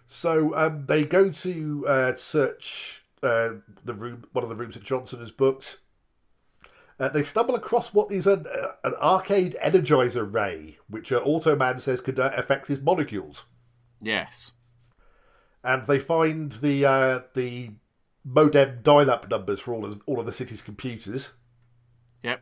so 0.09 0.55
um, 0.55 0.85
they 0.87 1.05
go 1.05 1.29
to 1.29 1.87
uh, 1.87 2.15
search 2.15 3.05
uh, 3.23 3.49
the 3.85 3.93
room, 3.93 4.25
one 4.33 4.43
of 4.43 4.49
the 4.49 4.55
rooms 4.55 4.73
that 4.73 4.83
Johnson 4.83 5.19
has 5.19 5.31
booked. 5.31 5.79
Uh, 6.99 7.07
they 7.07 7.23
stumble 7.23 7.55
across 7.55 7.93
what 7.93 8.11
is 8.11 8.27
an, 8.27 8.45
uh, 8.47 8.71
an 8.83 8.93
arcade 8.95 9.55
energizer 9.63 10.27
ray, 10.29 10.79
which 10.89 11.13
uh, 11.13 11.21
Automan 11.21 11.79
says 11.79 12.01
could 12.01 12.19
uh, 12.19 12.31
affect 12.35 12.67
his 12.67 12.81
molecules. 12.81 13.45
Yes. 14.01 14.51
And 15.63 15.85
they 15.85 15.99
find 15.99 16.51
the 16.53 16.85
uh, 16.85 17.19
the 17.35 17.71
modem 18.25 18.79
dial-up 18.81 19.29
numbers 19.29 19.59
for 19.59 19.73
all 19.73 19.85
of 19.85 20.01
all 20.05 20.19
of 20.19 20.25
the 20.25 20.33
city's 20.33 20.61
computers. 20.61 21.31
Yep. 22.23 22.41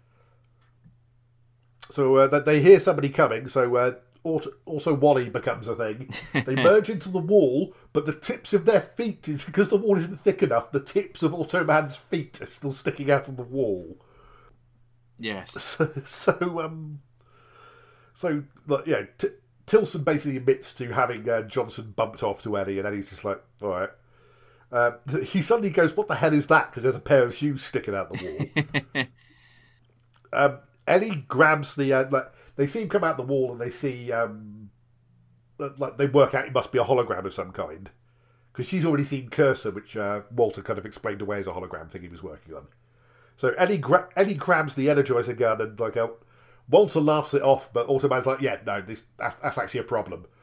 So 1.91 2.15
uh, 2.15 2.27
that 2.27 2.45
they 2.45 2.61
hear 2.61 2.79
somebody 2.79 3.09
coming. 3.09 3.49
So 3.49 3.75
uh, 3.75 3.95
also 4.23 4.93
Wally 4.93 5.29
becomes 5.29 5.67
a 5.67 5.75
thing. 5.75 6.13
They 6.45 6.55
merge 6.55 6.89
into 6.89 7.09
the 7.09 7.19
wall, 7.19 7.73
but 7.93 8.05
the 8.05 8.13
tips 8.13 8.53
of 8.53 8.65
their 8.65 8.81
feet 8.81 9.27
is 9.27 9.43
because 9.43 9.69
the 9.69 9.77
wall 9.77 9.97
isn't 9.97 10.21
thick 10.21 10.43
enough. 10.43 10.71
The 10.71 10.79
tips 10.79 11.23
of 11.23 11.33
Automan's 11.33 11.95
feet 11.95 12.41
are 12.41 12.45
still 12.45 12.71
sticking 12.71 13.11
out 13.11 13.27
of 13.27 13.37
the 13.37 13.43
wall. 13.43 13.97
Yes. 15.17 15.57
So, 15.77 15.91
so 16.05 16.61
um, 16.61 17.01
so 18.13 18.43
like, 18.67 18.87
yeah, 18.87 19.03
T- 19.17 19.29
Tilson 19.65 20.03
basically 20.03 20.37
admits 20.37 20.73
to 20.75 20.93
having 20.93 21.29
uh, 21.29 21.43
Johnson 21.43 21.93
bumped 21.95 22.23
off 22.23 22.41
to 22.43 22.57
Eddie, 22.57 22.79
and 22.79 22.87
Eddie's 22.87 23.09
just 23.09 23.23
like, 23.25 23.41
all 23.61 23.69
right. 23.69 23.89
Uh, 24.71 24.91
he 25.23 25.41
suddenly 25.41 25.69
goes, 25.69 25.95
"What 25.95 26.07
the 26.07 26.15
hell 26.15 26.33
is 26.33 26.47
that?" 26.47 26.69
Because 26.69 26.83
there's 26.83 26.95
a 26.95 26.99
pair 26.99 27.23
of 27.23 27.35
shoes 27.35 27.63
sticking 27.63 27.95
out 27.95 28.11
the 28.11 28.47
wall. 28.93 29.05
um, 30.33 30.59
Eddie 30.85 31.25
grabs 31.27 31.75
the. 31.75 31.93
Uh, 31.93 32.05
like, 32.09 32.31
they 32.57 32.67
see 32.67 32.81
him 32.81 32.89
come 32.89 33.03
out 33.03 33.15
the 33.17 33.23
wall, 33.23 33.53
and 33.53 33.61
they 33.61 33.69
see 33.69 34.11
um, 34.11 34.69
like 35.57 35.97
they 35.97 36.07
work 36.07 36.33
out 36.33 36.45
it 36.45 36.53
must 36.53 36.71
be 36.71 36.79
a 36.79 36.83
hologram 36.83 37.25
of 37.25 37.33
some 37.33 37.51
kind 37.51 37.89
because 38.51 38.67
she's 38.67 38.85
already 38.85 39.03
seen 39.03 39.29
Cursor, 39.29 39.71
which 39.71 39.95
uh, 39.95 40.21
Walter 40.31 40.61
kind 40.61 40.79
of 40.79 40.85
explained 40.85 41.21
away 41.21 41.39
as 41.39 41.47
a 41.47 41.51
hologram 41.51 41.89
thing 41.89 42.01
he 42.01 42.07
was 42.07 42.23
working 42.23 42.55
on. 42.55 42.67
So 43.37 43.49
Eddie 43.49 43.77
gra- 43.77 44.09
Eddie 44.15 44.33
grabs 44.33 44.75
the 44.75 44.87
Energizer 44.87 45.37
gun 45.37 45.61
and 45.61 45.79
like 45.79 45.95
uh, 45.95 46.07
Walter 46.67 46.99
laughs 46.99 47.33
it 47.33 47.43
off, 47.43 47.71
but 47.71 47.87
Automan's 47.87 48.25
like, 48.25 48.41
"Yeah, 48.41 48.57
no, 48.65 48.81
this 48.81 49.03
that's, 49.17 49.35
that's 49.35 49.57
actually 49.57 49.81
a 49.81 49.83
problem." 49.83 50.25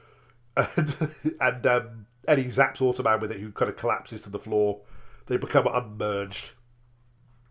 And, 0.56 0.94
and 1.40 1.66
um, 1.66 2.06
Eddie 2.28 2.44
zaps 2.44 2.78
Automan 2.78 3.20
with 3.20 3.32
it, 3.32 3.40
who 3.40 3.50
kind 3.50 3.68
of 3.68 3.76
collapses 3.76 4.22
to 4.22 4.30
the 4.30 4.38
floor. 4.38 4.82
They 5.26 5.36
become 5.36 5.66
unmerged. 5.66 6.52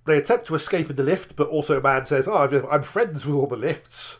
They 0.06 0.18
attempt 0.18 0.48
to 0.48 0.56
escape 0.56 0.90
in 0.90 0.96
the 0.96 1.04
lift, 1.04 1.36
but 1.36 1.52
Automan 1.52 2.08
says, 2.08 2.30
"Oh, 2.30 2.68
I'm 2.72 2.84
friends 2.84 3.26
with 3.26 3.36
all 3.36 3.48
the 3.48 3.58
lifts." 3.58 4.20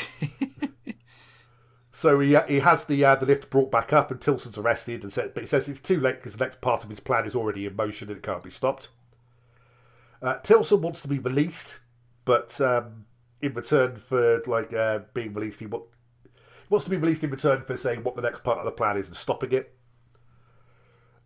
so 1.92 2.20
he 2.20 2.36
he 2.48 2.60
has 2.60 2.84
the 2.86 3.04
uh, 3.04 3.14
the 3.16 3.26
lift 3.26 3.50
brought 3.50 3.70
back 3.70 3.92
up, 3.92 4.10
and 4.10 4.20
Tilson's 4.20 4.58
arrested, 4.58 5.02
and 5.02 5.12
said, 5.12 5.32
but 5.34 5.42
he 5.42 5.46
says 5.46 5.68
it's 5.68 5.80
too 5.80 6.00
late 6.00 6.16
because 6.16 6.34
the 6.36 6.44
next 6.44 6.60
part 6.60 6.84
of 6.84 6.90
his 6.90 7.00
plan 7.00 7.24
is 7.24 7.34
already 7.34 7.66
in 7.66 7.76
motion 7.76 8.08
and 8.08 8.18
it 8.18 8.22
can't 8.22 8.42
be 8.42 8.50
stopped. 8.50 8.88
Uh, 10.22 10.38
Tilson 10.38 10.80
wants 10.80 11.02
to 11.02 11.08
be 11.08 11.18
released, 11.18 11.80
but 12.24 12.58
um, 12.60 13.04
in 13.42 13.52
return 13.54 13.96
for 13.96 14.42
like 14.46 14.72
uh, 14.72 15.00
being 15.12 15.34
released, 15.34 15.60
he, 15.60 15.66
wa- 15.66 15.82
wants 16.70 16.84
to 16.84 16.90
be 16.90 16.96
released 16.96 17.22
in 17.22 17.30
return 17.30 17.62
for 17.62 17.76
saying 17.76 18.02
what 18.02 18.16
the 18.16 18.22
next 18.22 18.42
part 18.42 18.58
of 18.58 18.64
the 18.64 18.70
plan 18.72 18.96
is 18.96 19.06
and 19.06 19.16
stopping 19.16 19.52
it. 19.52 19.74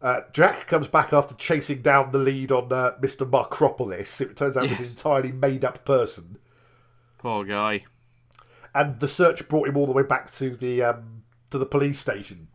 Uh, 0.01 0.21
Jack 0.33 0.67
comes 0.69 0.87
back 0.87 1.13
after 1.13 1.35
chasing 1.35 1.83
down 1.83 2.13
the 2.13 2.19
lead 2.19 2.53
on 2.53 2.73
uh, 2.73 2.93
Mr. 3.01 3.29
Markropolis. 3.29 4.21
It 4.21 4.37
turns 4.37 4.57
out 4.57 4.69
was 4.69 4.79
an 4.79 4.85
entirely 4.85 5.33
made 5.33 5.65
up 5.65 5.85
person, 5.85 6.39
Poor 7.19 7.45
guy. 7.45 7.85
And 8.79 9.01
the 9.01 9.09
search 9.09 9.49
brought 9.49 9.67
him 9.69 9.77
all 9.77 9.87
the 9.87 9.93
way 9.93 10.05
back 10.05 10.31
to 10.35 10.55
the 10.55 10.85
um, 10.85 11.25
to 11.51 11.59
the 11.59 11.67
police 11.67 11.99
station. 11.99 12.47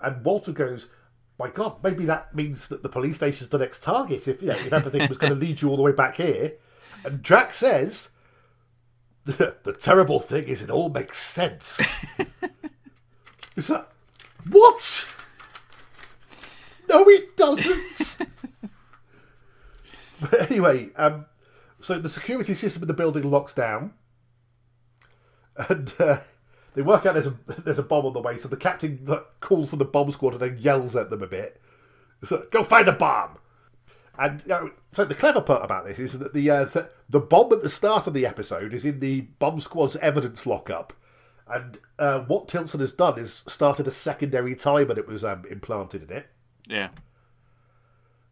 And 0.00 0.24
Walter 0.24 0.50
goes, 0.50 0.88
"My 1.38 1.48
God, 1.50 1.82
maybe 1.82 2.06
that 2.06 2.34
means 2.34 2.68
that 2.68 2.82
the 2.82 2.88
police 2.88 3.16
station's 3.16 3.50
the 3.50 3.58
next 3.58 3.82
target. 3.82 4.26
If 4.26 4.40
you 4.40 4.48
know, 4.48 4.54
if 4.54 4.72
everything 4.72 5.06
was 5.06 5.18
going 5.18 5.34
to 5.34 5.38
lead 5.38 5.60
you 5.60 5.68
all 5.68 5.76
the 5.76 5.82
way 5.82 5.92
back 5.92 6.16
here." 6.16 6.54
And 7.04 7.22
Jack 7.22 7.52
says, 7.52 8.08
"The, 9.26 9.56
the 9.62 9.74
terrible 9.74 10.20
thing 10.20 10.44
is, 10.44 10.62
it 10.62 10.70
all 10.70 10.88
makes 10.88 11.18
sense." 11.18 11.78
is 13.56 13.66
that 13.66 13.88
what? 14.48 15.14
No, 16.88 17.06
it 17.10 17.36
doesn't. 17.36 18.18
but 20.22 20.50
anyway, 20.50 20.88
um, 20.96 21.26
so 21.78 21.98
the 21.98 22.08
security 22.08 22.54
system 22.54 22.84
in 22.84 22.88
the 22.88 22.94
building 22.94 23.30
locks 23.30 23.52
down, 23.52 23.92
and 25.68 25.92
uh, 25.98 26.20
they 26.74 26.82
work 26.82 27.06
out 27.06 27.14
there's 27.14 27.26
a 27.26 27.34
there's 27.62 27.78
a 27.78 27.82
bomb 27.82 28.06
on 28.06 28.12
the 28.12 28.20
way. 28.20 28.38
So 28.38 28.48
the 28.48 28.56
captain 28.56 29.06
calls 29.40 29.70
for 29.70 29.76
the 29.76 29.84
bomb 29.84 30.10
squad 30.10 30.34
and 30.34 30.40
then 30.40 30.58
yells 30.58 30.94
at 30.96 31.10
them 31.10 31.22
a 31.22 31.26
bit. 31.26 31.60
So, 32.24 32.46
Go 32.50 32.64
find 32.64 32.88
a 32.88 32.92
bomb. 32.92 33.38
And 34.18 34.40
you 34.42 34.48
know, 34.48 34.70
so 34.92 35.04
the 35.04 35.14
clever 35.14 35.40
part 35.40 35.64
about 35.64 35.84
this 35.84 35.98
is 35.98 36.18
that 36.18 36.34
the 36.34 36.50
uh, 36.50 36.66
th- 36.66 36.86
the 37.08 37.20
bomb 37.20 37.52
at 37.52 37.62
the 37.62 37.70
start 37.70 38.06
of 38.06 38.14
the 38.14 38.26
episode 38.26 38.74
is 38.74 38.84
in 38.84 38.98
the 38.98 39.22
bomb 39.38 39.60
squad's 39.60 39.94
evidence 39.96 40.44
lockup, 40.44 40.92
and 41.46 41.78
uh, 42.00 42.20
what 42.20 42.48
Tilson 42.48 42.80
has 42.80 42.90
done 42.90 43.18
is 43.18 43.44
started 43.46 43.86
a 43.86 43.92
secondary 43.92 44.56
timer 44.56 44.94
that 44.94 45.06
was 45.06 45.22
um, 45.22 45.44
implanted 45.48 46.02
in 46.02 46.16
it. 46.16 46.26
Yeah. 46.66 46.88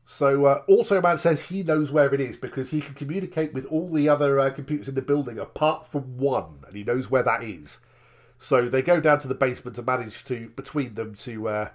So 0.09 0.45
uh, 0.45 0.63
Automan 0.69 1.19
says 1.19 1.43
he 1.43 1.65
knows 1.65 1.91
where 1.91 2.15
it 2.15 2.21
is 2.21 2.37
because 2.37 2.71
he 2.71 2.81
can 2.81 2.95
communicate 2.95 3.53
with 3.53 3.67
all 3.67 3.93
the 3.93 4.09
other 4.09 4.39
uh, 4.39 4.51
computers 4.51 4.89
in 4.89 4.95
the 4.95 5.03
building 5.03 5.37
apart 5.37 5.85
from 5.85 6.17
one, 6.17 6.61
and 6.65 6.77
he 6.77 6.85
knows 6.85 7.11
where 7.11 7.25
that 7.25 7.43
is. 7.43 7.81
So 8.39 8.69
they 8.69 8.83
go 8.83 9.01
down 9.01 9.19
to 9.19 9.29
the 9.29 9.35
basement 9.35 9.77
and 9.79 9.87
manage 9.87 10.25
to 10.27 10.49
between 10.51 10.95
them 10.95 11.17
to 11.17 11.49
uh, 11.49 11.69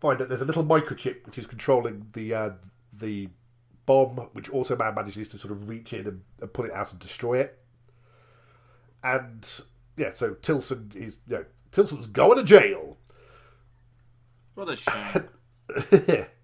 find 0.00 0.18
that 0.18 0.28
there's 0.28 0.40
a 0.40 0.46
little 0.46 0.64
microchip 0.64 1.24
which 1.26 1.38
is 1.38 1.46
controlling 1.46 2.08
the 2.12 2.34
uh, 2.34 2.50
the 2.92 3.28
bomb, 3.86 4.16
which 4.32 4.50
Automan 4.50 4.96
manages 4.96 5.28
to 5.28 5.38
sort 5.38 5.52
of 5.52 5.68
reach 5.68 5.92
in 5.92 6.08
and, 6.08 6.22
and 6.40 6.52
put 6.52 6.66
it 6.66 6.74
out 6.74 6.90
and 6.90 6.98
destroy 6.98 7.38
it. 7.38 7.56
And 9.04 9.48
yeah, 9.96 10.10
so 10.16 10.34
Tilson 10.34 10.90
is 10.96 11.18
you 11.28 11.36
know 11.36 11.44
Tilson's 11.70 12.08
going 12.08 12.38
to 12.38 12.42
jail. 12.42 12.98
What 14.56 14.70
a 14.70 14.76
shame. 14.76 16.26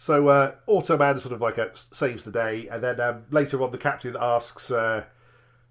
So 0.00 0.28
uh, 0.28 0.52
Automan 0.68 1.18
sort 1.18 1.32
of 1.34 1.40
like 1.40 1.58
uh, 1.58 1.70
saves 1.90 2.22
the 2.22 2.30
day, 2.30 2.68
and 2.70 2.84
then 2.84 3.00
um, 3.00 3.24
later 3.32 3.60
on, 3.64 3.72
the 3.72 3.78
captain 3.78 4.16
asks 4.18 4.70
uh, 4.70 5.02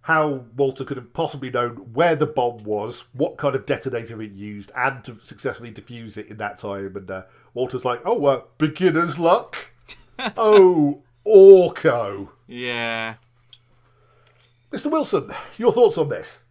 how 0.02 0.44
Walter 0.58 0.84
could 0.84 0.98
have 0.98 1.14
possibly 1.14 1.49
known 1.49 1.94
where 1.94 2.14
the 2.14 2.26
bomb 2.26 2.66
was, 2.66 3.06
what 3.14 3.38
kind 3.38 3.56
of 3.56 3.66
detonator 3.66 4.22
it 4.22 4.34
used, 4.34 4.70
and 4.76 5.02
to 5.06 5.18
successfully 5.24 5.72
defuse 5.72 6.18
it 6.18 6.28
in 6.28 6.36
that 6.40 6.58
time. 6.58 6.98
And 6.98 7.10
uh, 7.10 7.24
Walter's 7.54 7.86
like, 7.86 8.02
"Oh, 8.04 8.26
uh, 8.26 8.41
beginner's 8.58 9.18
luck." 9.18 9.72
oh, 10.36 11.04
Orko, 11.26 12.28
yeah. 12.48 13.16
Mr. 14.74 14.91
Wilson, 14.91 15.32
your 15.58 15.72
thoughts 15.72 15.98
on 15.98 16.10
this? 16.10 16.44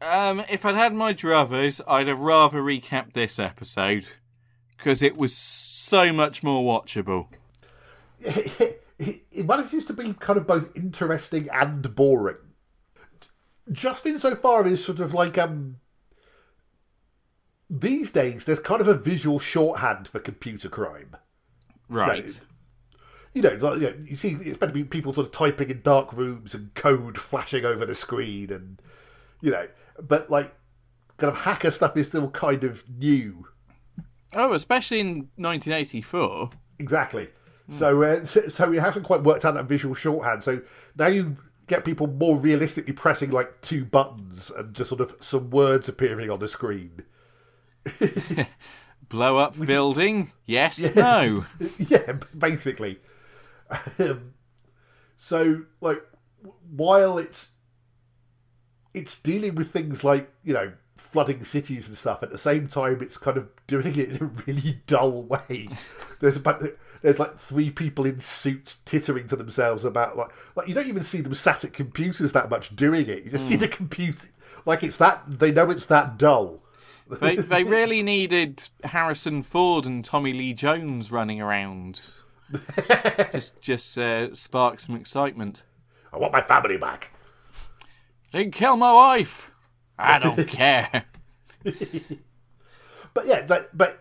Um, 0.00 0.44
if 0.48 0.64
I'd 0.64 0.76
had 0.76 0.94
my 0.94 1.12
druthers, 1.12 1.80
I'd 1.88 2.06
have 2.06 2.20
rather 2.20 2.62
recapped 2.62 3.14
this 3.14 3.40
episode 3.40 4.06
because 4.76 5.02
it 5.02 5.16
was 5.16 5.34
so 5.34 6.12
much 6.12 6.42
more 6.42 6.62
watchable. 6.62 7.28
it, 8.98 9.46
manages 9.46 9.84
to 9.86 9.92
be 9.92 10.14
kind 10.14 10.38
of 10.38 10.46
both 10.46 10.74
interesting 10.76 11.48
and 11.52 11.94
boring. 11.94 12.36
Just 13.70 14.06
insofar 14.06 14.66
as 14.66 14.84
sort 14.84 15.00
of 15.00 15.14
like 15.14 15.38
um 15.38 15.76
these 17.70 18.10
days 18.10 18.44
there's 18.44 18.60
kind 18.60 18.80
of 18.80 18.88
a 18.88 18.94
visual 18.94 19.38
shorthand 19.38 20.08
for 20.08 20.20
computer 20.20 20.68
crime. 20.68 21.16
Right. 21.88 22.38
You 23.32 23.42
know, 23.42 23.56
like, 23.60 23.80
you, 23.80 23.86
know, 23.88 23.94
you 24.06 24.16
see 24.16 24.36
it's 24.42 24.58
to 24.58 24.66
be 24.68 24.84
people 24.84 25.12
sort 25.12 25.26
of 25.26 25.32
typing 25.32 25.70
in 25.70 25.82
dark 25.82 26.12
rooms 26.12 26.54
and 26.54 26.72
code 26.74 27.18
flashing 27.18 27.64
over 27.64 27.84
the 27.84 27.94
screen 27.94 28.52
and 28.52 28.80
you 29.40 29.50
know, 29.50 29.66
but 30.00 30.30
like 30.30 30.54
kind 31.16 31.32
of 31.32 31.40
hacker 31.40 31.70
stuff 31.70 31.96
is 31.96 32.08
still 32.08 32.30
kind 32.30 32.64
of 32.64 32.88
new. 32.88 33.46
Oh, 34.34 34.52
especially 34.52 35.00
in 35.00 35.28
1984. 35.36 36.50
Exactly. 36.78 37.28
So, 37.70 38.02
uh, 38.02 38.26
so 38.26 38.72
it 38.72 38.80
hasn't 38.80 39.06
quite 39.06 39.22
worked 39.22 39.44
out 39.44 39.54
that 39.54 39.64
visual 39.64 39.94
shorthand. 39.94 40.42
So 40.42 40.60
now 40.96 41.06
you 41.06 41.36
get 41.66 41.84
people 41.84 42.06
more 42.06 42.36
realistically 42.36 42.92
pressing 42.92 43.30
like 43.30 43.60
two 43.62 43.84
buttons 43.84 44.50
and 44.50 44.74
just 44.74 44.90
sort 44.90 45.00
of 45.00 45.16
some 45.20 45.50
words 45.50 45.88
appearing 45.88 46.30
on 46.30 46.40
the 46.40 46.48
screen. 46.48 47.04
Blow 49.08 49.38
up 49.38 49.58
building? 49.58 50.32
Yes, 50.44 50.94
no. 50.94 51.46
yeah, 51.78 52.18
basically. 52.36 52.98
Um, 53.98 54.34
so, 55.16 55.62
like, 55.80 56.02
while 56.70 57.18
it's 57.18 57.50
it's 58.92 59.18
dealing 59.18 59.54
with 59.54 59.70
things 59.70 60.04
like 60.04 60.30
you 60.44 60.52
know 60.52 60.72
flooding 61.14 61.44
cities 61.44 61.86
and 61.86 61.96
stuff, 61.96 62.24
at 62.24 62.32
the 62.32 62.36
same 62.36 62.66
time, 62.66 63.00
it's 63.00 63.16
kind 63.16 63.36
of 63.36 63.48
doing 63.68 63.96
it 63.96 64.10
in 64.10 64.16
a 64.20 64.24
really 64.46 64.80
dull 64.88 65.22
way. 65.22 65.68
There's 66.18 66.36
about 66.36 66.60
there's 67.02 67.20
like 67.20 67.38
three 67.38 67.70
people 67.70 68.04
in 68.04 68.18
suits 68.18 68.78
tittering 68.84 69.28
to 69.28 69.36
themselves 69.36 69.84
about 69.84 70.16
like 70.16 70.30
like 70.56 70.66
you 70.66 70.74
don't 70.74 70.88
even 70.88 71.04
see 71.04 71.20
them 71.20 71.32
sat 71.32 71.64
at 71.64 71.72
computers 71.72 72.32
that 72.32 72.50
much 72.50 72.74
doing 72.74 73.08
it. 73.08 73.22
You 73.22 73.30
just 73.30 73.46
see 73.46 73.54
the 73.54 73.68
computer 73.68 74.26
like 74.66 74.82
it's 74.82 74.96
that 74.96 75.22
they 75.28 75.52
know 75.52 75.70
it's 75.70 75.86
that 75.86 76.18
dull. 76.18 76.64
They, 77.08 77.36
they 77.36 77.62
really 77.62 78.02
needed 78.02 78.68
Harrison 78.82 79.44
Ford 79.44 79.86
and 79.86 80.04
Tommy 80.04 80.32
Lee 80.32 80.52
Jones 80.52 81.12
running 81.12 81.40
around. 81.40 82.02
just 83.32 83.60
just 83.60 83.96
uh, 83.96 84.34
spark 84.34 84.80
some 84.80 84.96
excitement. 84.96 85.62
I 86.12 86.18
want 86.18 86.32
my 86.32 86.42
family 86.42 86.76
back. 86.76 87.12
Didn't 88.32 88.52
kill 88.54 88.76
my 88.76 88.92
wife. 88.92 89.53
I 89.98 90.18
don't 90.18 90.48
care. 90.48 91.04
But 93.14 93.28
yeah, 93.28 93.46
like, 93.48 93.70
but 93.72 94.00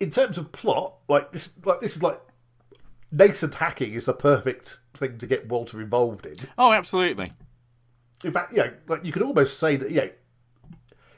in 0.00 0.10
terms 0.10 0.38
of 0.38 0.50
plot, 0.50 0.96
like 1.06 1.30
this, 1.32 1.52
like 1.64 1.80
this 1.80 1.96
is 1.96 2.02
like 2.02 2.20
nascent 3.12 3.54
hacking 3.54 3.92
is 3.92 4.06
the 4.06 4.14
perfect 4.14 4.80
thing 4.94 5.18
to 5.18 5.26
get 5.26 5.46
Walter 5.46 5.80
involved 5.80 6.26
in. 6.26 6.36
Oh, 6.58 6.72
absolutely. 6.72 7.32
In 8.24 8.32
fact, 8.32 8.52
you 8.52 8.58
know, 8.58 8.72
like 8.88 9.04
you 9.04 9.12
could 9.12 9.22
almost 9.22 9.60
say 9.60 9.76
that, 9.76 9.90
you 9.90 9.96
know, 9.96 10.10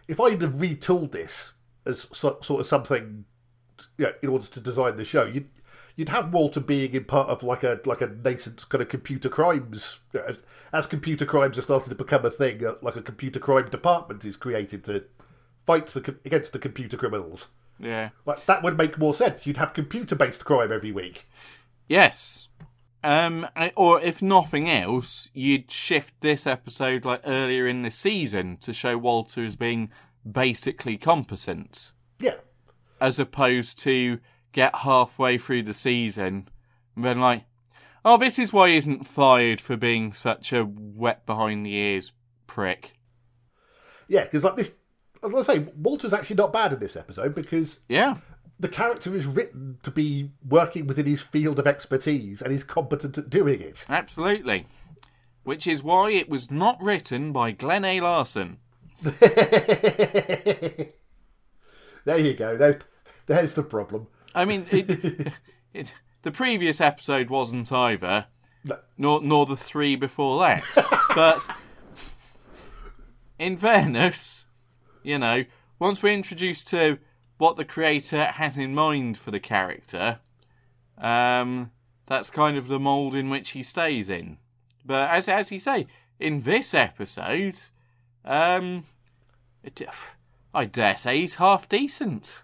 if 0.09 0.20
I'd 0.20 0.43
have 0.43 0.55
retooled 0.55 1.12
this 1.12 1.53
as 1.86 2.09
so, 2.12 2.39
sort 2.43 2.61
of 2.61 2.66
something, 2.66 3.24
you 3.97 4.07
know, 4.07 4.12
in 4.23 4.28
order 4.28 4.47
to 4.47 4.61
design 4.61 4.97
the 4.97 5.05
show, 5.05 5.24
you'd 5.24 5.48
you'd 5.97 6.10
have 6.10 6.32
Walter 6.32 6.60
being 6.60 6.93
in 6.93 7.05
part 7.05 7.28
of 7.28 7.43
like 7.43 7.62
a 7.62 7.81
like 7.85 8.01
a 8.01 8.06
nascent 8.06 8.68
kind 8.68 8.82
of 8.82 8.89
computer 8.89 9.28
crimes. 9.28 9.98
As, 10.14 10.43
as 10.73 10.86
computer 10.86 11.27
crimes 11.27 11.59
are 11.59 11.62
starting 11.62 11.89
to 11.89 11.94
become 11.94 12.24
a 12.24 12.31
thing, 12.31 12.64
uh, 12.64 12.74
like 12.82 12.97
a 12.97 13.02
computer 13.02 13.40
crime 13.40 13.68
department 13.68 14.24
is 14.24 14.36
created 14.36 14.85
to 14.85 15.05
fight 15.66 15.86
the 15.89 16.16
against 16.24 16.52
the 16.52 16.59
computer 16.59 16.97
criminals. 16.97 17.48
Yeah. 17.78 18.10
Like 18.24 18.47
that 18.47 18.62
would 18.62 18.78
make 18.78 18.98
more 18.98 19.14
sense. 19.14 19.47
You'd 19.47 19.56
have 19.59 19.73
computer-based 19.73 20.44
crime 20.44 20.73
every 20.73 20.93
week. 20.93 21.28
Yes. 21.89 22.48
Um, 23.05 23.47
or 23.77 24.01
if 24.01 24.20
nothing 24.20 24.68
else, 24.68 25.28
you'd 25.32 25.70
shift 25.70 26.14
this 26.20 26.47
episode 26.47 27.05
like 27.05 27.20
earlier 27.24 27.66
in 27.66 27.82
the 27.82 27.90
season 27.90 28.56
to 28.62 28.73
show 28.73 28.98
Walter 28.98 29.44
as 29.44 29.55
being 29.55 29.90
basically 30.28 30.97
competent, 30.97 31.93
Yeah, 32.18 32.36
as 33.01 33.20
opposed 33.20 33.78
to 33.81 34.18
get 34.57 34.74
halfway 34.74 35.37
through 35.37 35.62
the 35.62 35.74
season 35.74 36.49
and 36.97 37.05
then 37.05 37.20
like, 37.20 37.45
oh, 38.07 38.16
this 38.16 38.39
is 38.39 38.55
why 38.55 38.70
he 38.70 38.77
isn't 38.78 39.07
fired 39.07 39.61
for 39.61 39.77
being 39.77 40.15
such 40.15 40.51
a 40.51 40.65
wet 40.65 41.27
behind 41.27 41.66
the 41.66 41.74
ears 41.74 42.15
prick. 42.47 42.95
yeah, 44.09 44.24
because 44.24 44.43
like 44.45 44.57
this, 44.57 44.73
I 45.23 45.27
was 45.27 45.33
gonna 45.33 45.45
say 45.45 45.73
Walter's 45.77 46.15
actually 46.15 46.37
not 46.37 46.55
bad 46.55 46.73
in 46.73 46.78
this 46.81 46.97
episode 46.97 47.35
because 47.35 47.81
Yeah. 47.89 48.16
the 48.59 48.69
character 48.69 49.15
is 49.15 49.27
written 49.27 49.77
to 49.83 49.91
be 49.91 50.31
working 50.49 50.87
within 50.87 51.05
his 51.05 51.20
field 51.20 51.59
of 51.59 51.66
expertise 51.66 52.41
and 52.41 52.51
he's 52.51 52.65
competent 52.65 53.19
at 53.19 53.28
doing 53.28 53.61
it. 53.61 53.85
Absolutely. 53.91 54.65
Which 55.43 55.66
is 55.66 55.83
why 55.83 56.12
it 56.12 56.31
was 56.31 56.51
not 56.51 56.83
written 56.83 57.31
by 57.33 57.51
Glen 57.51 57.85
A. 57.85 58.01
Larson. 58.01 58.57
There 62.05 62.19
you 62.19 62.35
go. 62.35 62.57
There's 62.57 62.77
there's 63.27 63.55
the 63.55 63.62
problem. 63.65 64.07
I 64.36 64.44
mean, 64.44 64.66
it, 64.70 65.32
it, 65.74 65.94
the 66.22 66.30
previous 66.30 66.80
episode 66.80 67.30
wasn't 67.30 67.72
either, 67.72 68.26
No. 68.64 68.78
nor 68.96 69.20
nor 69.22 69.46
the 69.46 69.56
three 69.56 69.96
before 69.96 70.38
that. 70.40 70.62
but 71.14 71.48
in 73.38 73.56
fairness, 73.56 74.44
you 75.02 75.18
know, 75.18 75.44
once 75.78 76.02
we're 76.02 76.12
introduced 76.12 76.68
to 76.68 76.98
what 77.38 77.56
the 77.56 77.64
creator 77.64 78.24
has 78.26 78.56
in 78.56 78.74
mind 78.74 79.18
for 79.18 79.30
the 79.30 79.40
character, 79.40 80.20
um, 80.98 81.70
that's 82.06 82.30
kind 82.30 82.56
of 82.56 82.68
the 82.68 82.78
mold 82.80 83.14
in 83.14 83.28
which 83.28 83.50
he 83.50 83.62
stays 83.62 84.08
in. 84.08 84.38
But 84.84 85.10
as 85.10 85.28
as 85.28 85.50
you 85.50 85.58
say, 85.58 85.86
in 86.20 86.42
this 86.42 86.72
episode, 86.74 87.58
um, 88.24 88.84
it, 89.62 89.82
I 90.54 90.64
dare 90.64 90.96
say 90.96 91.20
he's 91.20 91.34
half 91.36 91.68
decent. 91.68 92.42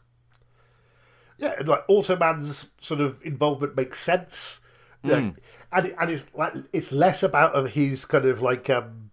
Yeah, 1.42 1.54
and 1.58 1.66
like 1.66 1.84
Automan's 1.88 2.68
sort 2.80 3.00
of 3.00 3.20
involvement 3.24 3.76
makes 3.76 3.98
sense. 3.98 4.60
Yeah, 5.02 5.30
and 5.72 5.86
it, 5.86 5.96
and 6.00 6.08
it's 6.08 6.24
like 6.32 6.54
it's 6.72 6.92
less 6.92 7.24
about 7.24 7.70
his 7.70 8.04
kind 8.04 8.26
of 8.26 8.40
like 8.40 8.70
um 8.70 9.10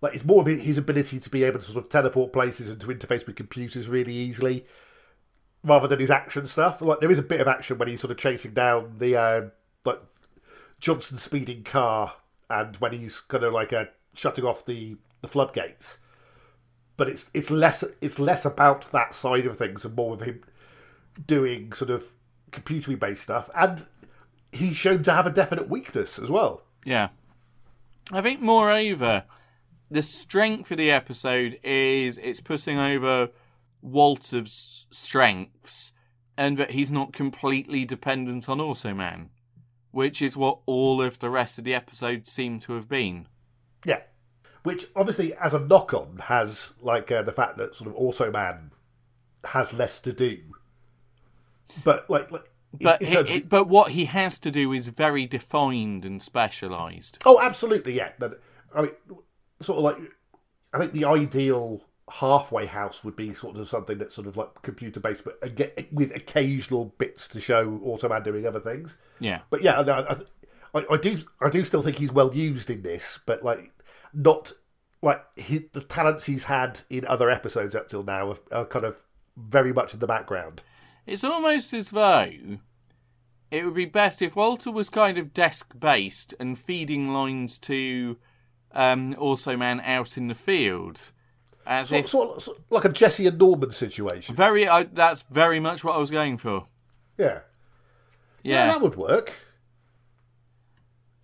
like 0.00 0.12
it's 0.16 0.24
more 0.24 0.40
of 0.40 0.48
his 0.48 0.76
ability 0.76 1.20
to 1.20 1.30
be 1.30 1.44
able 1.44 1.60
to 1.60 1.64
sort 1.64 1.76
of 1.84 1.88
teleport 1.88 2.32
places 2.32 2.68
and 2.68 2.80
to 2.80 2.88
interface 2.88 3.24
with 3.24 3.36
computers 3.36 3.88
really 3.88 4.12
easily, 4.12 4.66
rather 5.62 5.86
than 5.86 6.00
his 6.00 6.10
action 6.10 6.48
stuff. 6.48 6.82
Like 6.82 6.98
there 6.98 7.12
is 7.12 7.18
a 7.20 7.22
bit 7.22 7.40
of 7.40 7.46
action 7.46 7.78
when 7.78 7.86
he's 7.86 8.00
sort 8.00 8.10
of 8.10 8.18
chasing 8.18 8.52
down 8.52 8.96
the 8.98 9.14
uh, 9.14 9.42
like 9.84 10.00
Johnson 10.80 11.16
speeding 11.16 11.62
car, 11.62 12.14
and 12.50 12.74
when 12.78 12.92
he's 12.92 13.20
kind 13.20 13.44
of 13.44 13.52
like 13.52 13.72
uh, 13.72 13.84
shutting 14.14 14.44
off 14.44 14.66
the 14.66 14.96
the 15.20 15.28
floodgates. 15.28 15.98
But 16.96 17.08
it's 17.08 17.30
it's 17.32 17.52
less 17.52 17.84
it's 18.00 18.18
less 18.18 18.44
about 18.44 18.90
that 18.90 19.14
side 19.14 19.46
of 19.46 19.56
things 19.56 19.84
and 19.84 19.94
more 19.94 20.14
of 20.14 20.22
him 20.22 20.42
doing 21.24 21.72
sort 21.72 21.90
of 21.90 22.12
computery 22.50 22.98
based 22.98 23.22
stuff, 23.22 23.48
and 23.54 23.86
he's 24.52 24.76
shown 24.76 25.02
to 25.04 25.12
have 25.12 25.26
a 25.26 25.30
definite 25.30 25.68
weakness 25.68 26.18
as 26.18 26.30
well. 26.30 26.62
Yeah. 26.84 27.08
I 28.12 28.20
think, 28.20 28.40
moreover, 28.40 29.24
the 29.90 30.02
strength 30.02 30.70
of 30.70 30.78
the 30.78 30.90
episode 30.90 31.58
is 31.62 32.18
it's 32.18 32.40
putting 32.40 32.78
over 32.78 33.30
Walter's 33.82 34.86
strengths 34.90 35.92
and 36.36 36.56
that 36.58 36.72
he's 36.72 36.90
not 36.90 37.12
completely 37.12 37.84
dependent 37.84 38.48
on 38.48 38.58
Automan, 38.58 39.28
which 39.90 40.20
is 40.20 40.36
what 40.36 40.58
all 40.66 41.00
of 41.00 41.18
the 41.18 41.30
rest 41.30 41.58
of 41.58 41.64
the 41.64 41.74
episode 41.74 42.26
seem 42.26 42.60
to 42.60 42.74
have 42.74 42.88
been. 42.88 43.26
Yeah, 43.84 44.00
which 44.62 44.86
obviously, 44.94 45.34
as 45.34 45.54
a 45.54 45.60
knock 45.60 45.94
on, 45.94 46.18
has 46.24 46.74
like 46.80 47.10
uh, 47.10 47.22
the 47.22 47.32
fact 47.32 47.56
that 47.58 47.74
sort 47.74 47.90
of 47.90 47.96
Automan 47.96 48.70
has 49.44 49.72
less 49.72 50.00
to 50.00 50.12
do. 50.12 50.38
But 51.84 52.08
like, 52.10 52.30
like 52.30 52.44
But 52.80 53.02
of- 53.02 53.48
but 53.48 53.68
what 53.68 53.92
he 53.92 54.06
has 54.06 54.38
to 54.40 54.50
do 54.50 54.72
is 54.72 54.88
very 54.88 55.26
defined 55.26 56.04
and 56.04 56.22
specialised. 56.22 57.18
oh, 57.24 57.40
absolutely, 57.40 57.94
yeah. 57.94 58.10
But 58.18 58.40
I 58.74 58.82
mean, 58.82 58.90
sort 59.60 59.78
of 59.78 59.84
like, 59.84 59.98
I 60.72 60.78
think 60.78 60.92
the 60.92 61.04
ideal 61.04 61.82
halfway 62.08 62.66
house 62.66 63.02
would 63.02 63.16
be 63.16 63.34
sort 63.34 63.56
of 63.56 63.68
something 63.68 63.98
that's 63.98 64.14
sort 64.14 64.26
of 64.28 64.36
like 64.36 64.62
computer 64.62 65.00
based, 65.00 65.24
but 65.24 65.38
again, 65.42 65.70
with 65.90 66.14
occasional 66.14 66.94
bits 66.98 67.26
to 67.28 67.40
show 67.40 67.78
Automan 67.84 68.22
doing 68.22 68.46
other 68.46 68.60
things. 68.60 68.98
Yeah. 69.18 69.40
But 69.50 69.62
yeah, 69.62 69.82
no, 69.82 69.92
I, 70.74 70.78
I, 70.78 70.84
I 70.92 70.96
do, 70.98 71.18
I 71.40 71.48
do 71.50 71.64
still 71.64 71.82
think 71.82 71.96
he's 71.96 72.12
well 72.12 72.32
used 72.34 72.70
in 72.70 72.82
this, 72.82 73.18
but 73.26 73.42
like 73.42 73.72
not 74.14 74.52
like 75.02 75.24
his, 75.36 75.62
the 75.72 75.82
talents 75.82 76.26
he's 76.26 76.44
had 76.44 76.80
in 76.90 77.04
other 77.06 77.28
episodes 77.30 77.74
up 77.74 77.88
till 77.88 78.02
now 78.04 78.30
are, 78.30 78.38
are 78.52 78.66
kind 78.66 78.84
of 78.84 79.02
very 79.36 79.72
much 79.72 79.92
in 79.92 79.98
the 80.00 80.06
background. 80.06 80.62
It's 81.06 81.24
almost 81.24 81.72
as 81.72 81.90
though 81.90 82.58
it 83.50 83.64
would 83.64 83.74
be 83.74 83.84
best 83.84 84.20
if 84.20 84.36
Walter 84.36 84.70
was 84.70 84.90
kind 84.90 85.18
of 85.18 85.32
desk 85.32 85.78
based 85.78 86.34
and 86.40 86.58
feeding 86.58 87.12
lines 87.12 87.58
to 87.58 88.16
um, 88.72 89.16
man 89.58 89.80
out 89.84 90.16
in 90.16 90.28
the 90.28 90.34
field. 90.34 91.12
As 91.64 91.88
Sort, 91.88 92.00
if 92.00 92.08
sort, 92.08 92.42
sort 92.42 92.58
like 92.70 92.84
a 92.84 92.88
Jesse 92.88 93.26
and 93.26 93.38
Norman 93.38 93.72
situation. 93.72 94.36
very, 94.36 94.68
I, 94.68 94.84
that's 94.84 95.22
very 95.22 95.58
much 95.58 95.82
what 95.82 95.96
I 95.96 95.98
was 95.98 96.12
going 96.12 96.38
for. 96.38 96.66
Yeah. 97.18 97.40
yeah, 98.42 98.66
Yeah, 98.66 98.66
that 98.66 98.80
would 98.82 98.96
work. 98.96 99.32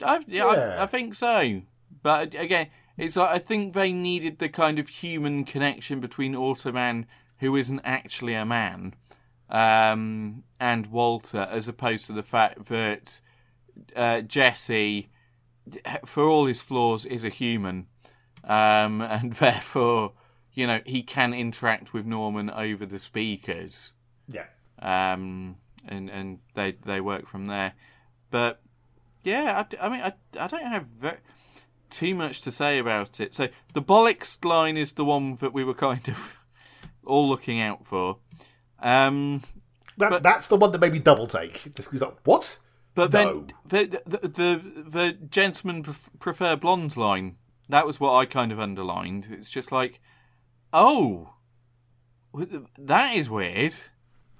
I, 0.05 0.21
yeah, 0.27 0.53
Yeah. 0.53 0.77
I, 0.79 0.83
I 0.83 0.87
think 0.87 1.15
so. 1.15 1.63
But 2.03 2.35
again, 2.35 2.69
it's 2.97 3.17
like 3.17 3.31
I 3.31 3.39
think 3.39 3.75
they 3.75 3.93
needed 3.93 4.39
the 4.39 4.49
kind 4.49 4.79
of 4.79 4.89
human 4.89 5.45
connection 5.45 6.01
between 6.01 6.35
Automan, 6.35 7.07
who 7.39 7.55
isn't 7.55 7.81
actually 7.85 8.35
a 8.35 8.45
man, 8.45 8.95
um, 9.53 10.43
and 10.59 10.87
Walter, 10.89 11.47
as 11.51 11.69
opposed 11.69 12.07
to 12.07 12.13
the 12.13 12.23
fact 12.25 12.67
that 12.67 13.21
uh, 13.95 14.23
Jesse, 14.23 15.11
for 16.05 16.25
all 16.25 16.47
his 16.47 16.61
flaws, 16.61 17.05
is 17.05 17.23
a 17.25 17.29
human, 17.29 17.87
um, 18.45 19.01
and 19.03 19.35
therefore, 19.35 20.13
you 20.53 20.67
know, 20.67 20.81
he 20.85 21.03
can 21.03 21.33
interact 21.35 21.93
with 21.93 22.05
Norman 22.07 22.51
over 22.51 22.85
the 22.87 22.99
speakers 22.99 23.93
Yeah. 24.29 24.47
um, 24.81 25.57
and 25.87 26.11
and 26.11 26.39
they 26.55 26.73
they 26.73 27.01
work 27.01 27.27
from 27.27 27.47
there. 27.47 27.75
But 28.31 28.61
yeah, 29.25 29.65
I, 29.81 29.87
I 29.87 29.89
mean, 29.89 30.01
I, 30.01 30.13
I 30.41 30.47
don't 30.49 30.67
have 30.67 30.87
ve- 30.87 31.23
too 31.91 32.15
much 32.15 32.41
to 32.43 32.51
say 32.51 32.79
about 32.79 33.21
it. 33.21 33.35
So 33.35 33.49
the 33.75 33.83
bollocks 33.83 34.43
line 34.45 34.77
is 34.77 34.93
the 34.95 35.05
one 35.05 35.37
that 35.37 35.53
we 35.53 35.63
were 35.65 35.75
kind 35.75 36.09
of 36.09 36.37
all 37.05 37.29
looking 37.29 37.61
out 37.61 37.85
for. 37.87 38.19
Um, 38.83 39.43
That, 39.99 40.11
But- 40.11 40.23
that's 40.23 40.49
the 40.49 40.57
one 40.57 40.73
that 40.73 40.81
made 40.81 40.93
me 40.93 40.99
double 40.99 41.27
take. 41.27 41.75
Just 41.75 41.91
goes 41.91 42.01
like, 42.01 42.17
what? 42.25 42.59
but 42.95 43.13
No. 43.13 43.47
then 43.69 43.89
the, 43.89 44.01
the 44.07 44.19
the 44.29 44.63
the 44.91 45.13
gentlemen 45.31 45.83
prefer 46.19 46.57
blondes 46.57 46.97
line. 46.97 47.37
That 47.69 47.87
was 47.87 47.99
what 48.01 48.15
I 48.15 48.27
kind 48.27 48.53
of 48.53 48.61
underlined. 48.61 49.29
It's 49.31 49.51
just 49.51 49.71
like, 49.73 50.01
oh, 50.73 51.35
that 52.79 53.15
is 53.15 53.31
weird. 53.31 53.75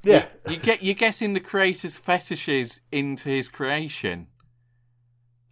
Yeah. 0.03 0.27
You 0.49 0.57
get 0.57 0.83
you're 0.83 0.95
getting 0.95 1.33
the 1.35 1.41
creator's 1.41 1.97
fetishes 1.97 2.81
into 2.91 3.29
his 3.29 3.49
creation, 3.49 4.27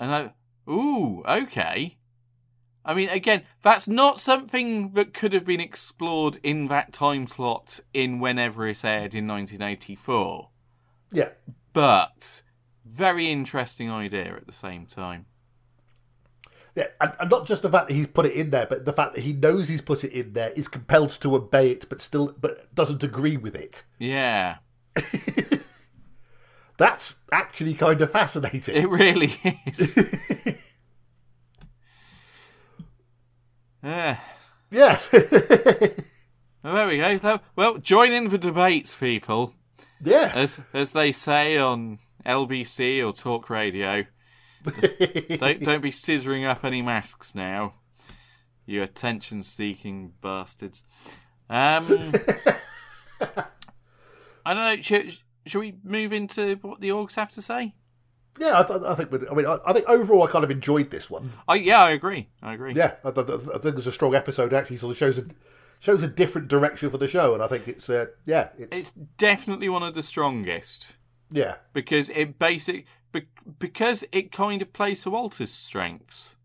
and 0.01 0.15
I, 0.15 0.71
ooh, 0.71 1.23
okay. 1.25 1.97
I 2.85 2.95
mean, 2.95 3.09
again, 3.11 3.43
that's 3.63 3.87
not 3.87 4.19
something 4.21 4.93
that 4.93 5.13
could 5.13 5.33
have 5.35 5.45
been 5.45 5.61
explored 5.61 6.39
in 6.43 6.69
that 6.69 6.93
time 6.93 7.27
slot 7.27 7.81
in 7.93 8.21
whenever 8.21 8.67
it 8.67 8.85
aired 8.85 9.15
in 9.15 9.27
1984, 9.27 10.49
Yeah. 11.13 11.29
but 11.75 12.43
very 12.85 13.31
interesting 13.31 13.91
idea 13.91 14.35
at 14.35 14.47
the 14.47 14.53
same 14.53 14.87
time. 14.87 15.27
Yeah, 16.75 16.87
and, 17.01 17.13
and 17.21 17.31
not 17.31 17.47
just 17.47 17.63
the 17.63 17.71
fact 17.71 17.89
that 17.89 17.95
he's 17.95 18.07
put 18.07 18.27
it 18.27 18.33
in 18.33 18.51
there, 18.51 18.65
but 18.67 18.85
the 18.87 18.93
fact 18.93 19.15
that 19.15 19.23
he 19.23 19.33
knows 19.35 19.69
he's 19.69 19.83
put 19.83 20.03
it 20.05 20.13
in 20.13 20.33
there, 20.33 20.51
is 20.51 20.67
compelled 20.69 21.11
to 21.21 21.35
obey 21.35 21.73
it, 21.73 21.87
but 21.89 22.01
still, 22.01 22.35
but 22.41 22.75
doesn't 22.75 23.03
agree 23.03 23.37
with 23.37 23.55
it. 23.55 23.83
Yeah, 23.99 24.57
That's 26.79 27.17
actually 27.31 27.75
kind 27.75 28.01
of 28.01 28.11
fascinating. 28.11 28.75
it 28.77 28.89
really 28.89 29.35
is. 29.67 29.95
yeah. 33.83 34.19
yeah, 34.71 34.99
Well, 36.63 36.75
there 36.75 36.87
we 36.89 36.99
go. 36.99 37.41
Well, 37.57 37.79
join 37.79 38.13
in 38.13 38.29
the 38.29 38.37
debates, 38.39 38.95
people. 38.95 39.55
yeah. 40.03 40.31
As 40.35 40.61
as 40.75 40.93
they 40.93 41.11
say 41.13 41.57
on 41.57 41.99
LBC 42.27 43.05
or 43.07 43.13
Talk 43.15 43.49
Radio. 43.49 44.05
don't 45.39 45.61
don't 45.63 45.81
be 45.81 45.91
scissoring 45.91 46.47
up 46.47 46.65
any 46.65 46.83
masks 46.83 47.35
now. 47.35 47.75
You 48.67 48.83
attention 48.83 49.43
seeking 49.43 50.13
bastards. 50.21 50.85
Um 51.49 52.13
I 54.45 54.55
don't 54.55 54.65
know, 54.65 54.83
should, 54.83 55.17
should 55.47 55.59
we 55.61 55.77
move 55.85 56.13
into 56.13 56.57
what 56.63 56.81
the 56.81 56.89
orgs 56.91 57.15
have 57.15 57.33
to 57.33 57.43
say? 57.43 57.75
Yeah, 58.39 58.61
I, 58.61 58.63
th- 58.63 58.83
I 58.83 58.95
think. 58.95 59.11
I 59.31 59.35
mean, 59.35 59.47
I, 59.47 59.59
I 59.67 59.73
think 59.73 59.89
overall, 59.89 60.23
I 60.23 60.31
kind 60.31 60.45
of 60.45 60.51
enjoyed 60.51 60.91
this 60.91 61.11
one. 61.11 61.33
I 61.49 61.55
yeah, 61.57 61.83
I 61.83 61.91
agree. 61.91 62.29
I 62.43 62.55
agree. 62.55 62.75
Yeah, 62.75 62.95
I, 63.05 63.11
th- 63.11 63.29
I 63.29 63.59
think 63.59 63.77
it's 63.77 63.87
a 63.87 63.93
strong 63.93 64.15
episode. 64.15 64.55
Actually, 64.55 64.79
sort 64.79 64.93
of 64.93 64.97
shows 64.97 65.19
a 65.19 65.25
shows 65.81 66.03
a 66.03 66.09
different 66.09 66.49
direction 66.49 66.91
for 66.91 66.99
the 66.99 67.09
show, 67.09 67.35
and 67.35 67.43
I 67.43 67.49
think 67.49 67.67
it's 67.67 67.91
uh, 67.91 68.07
yeah, 68.25 68.51
it's, 68.59 68.77
It's 68.77 68.93
definitely 68.93 69.69
one 69.69 69.83
of 69.83 69.95
the 69.95 70.03
strongest 70.03 70.97
yeah, 71.31 71.57
because 71.73 72.09
it 72.11 72.39
basic 72.39 72.87
be, 73.13 73.27
because 73.59 74.05
it 74.13 74.31
kind 74.33 74.63
of 74.63 74.73
plays 74.73 75.03
to 75.03 75.11
Walter's 75.11 75.53
strengths. 75.53 76.37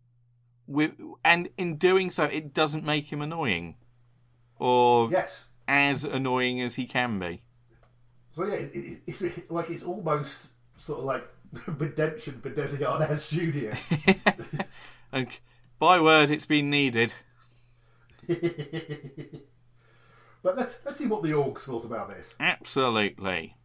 With 0.67 0.95
and 1.23 1.49
in 1.57 1.75
doing 1.77 2.09
so, 2.09 2.23
it 2.23 2.53
doesn't 2.53 2.83
make 2.83 3.11
him 3.13 3.21
annoying, 3.21 3.75
or 4.57 5.11
yes. 5.11 5.45
as 5.67 6.03
annoying 6.03 6.59
as 6.59 6.75
he 6.75 6.85
can 6.85 7.19
be. 7.19 7.43
So 8.31 8.45
yeah, 8.45 8.55
it, 8.55 8.71
it, 8.73 8.99
it's 9.05 9.51
like 9.51 9.69
it's 9.69 9.83
almost 9.83 10.47
sort 10.77 10.99
of 10.99 11.05
like 11.05 11.27
redemption 11.67 12.39
for 12.41 12.49
Desi 12.49 12.79
Arnaz 12.79 13.27
Jr. 13.29 13.75
and 15.11 15.27
by 15.79 15.99
word, 15.99 16.29
it's 16.29 16.45
been 16.45 16.69
needed. 16.69 17.13
but 18.27 18.37
let's 20.57 20.79
let's 20.85 20.97
see 20.97 21.07
what 21.07 21.23
the 21.23 21.31
orcs 21.31 21.61
thought 21.61 21.85
about 21.85 22.09
this. 22.09 22.35
Absolutely. 22.39 23.55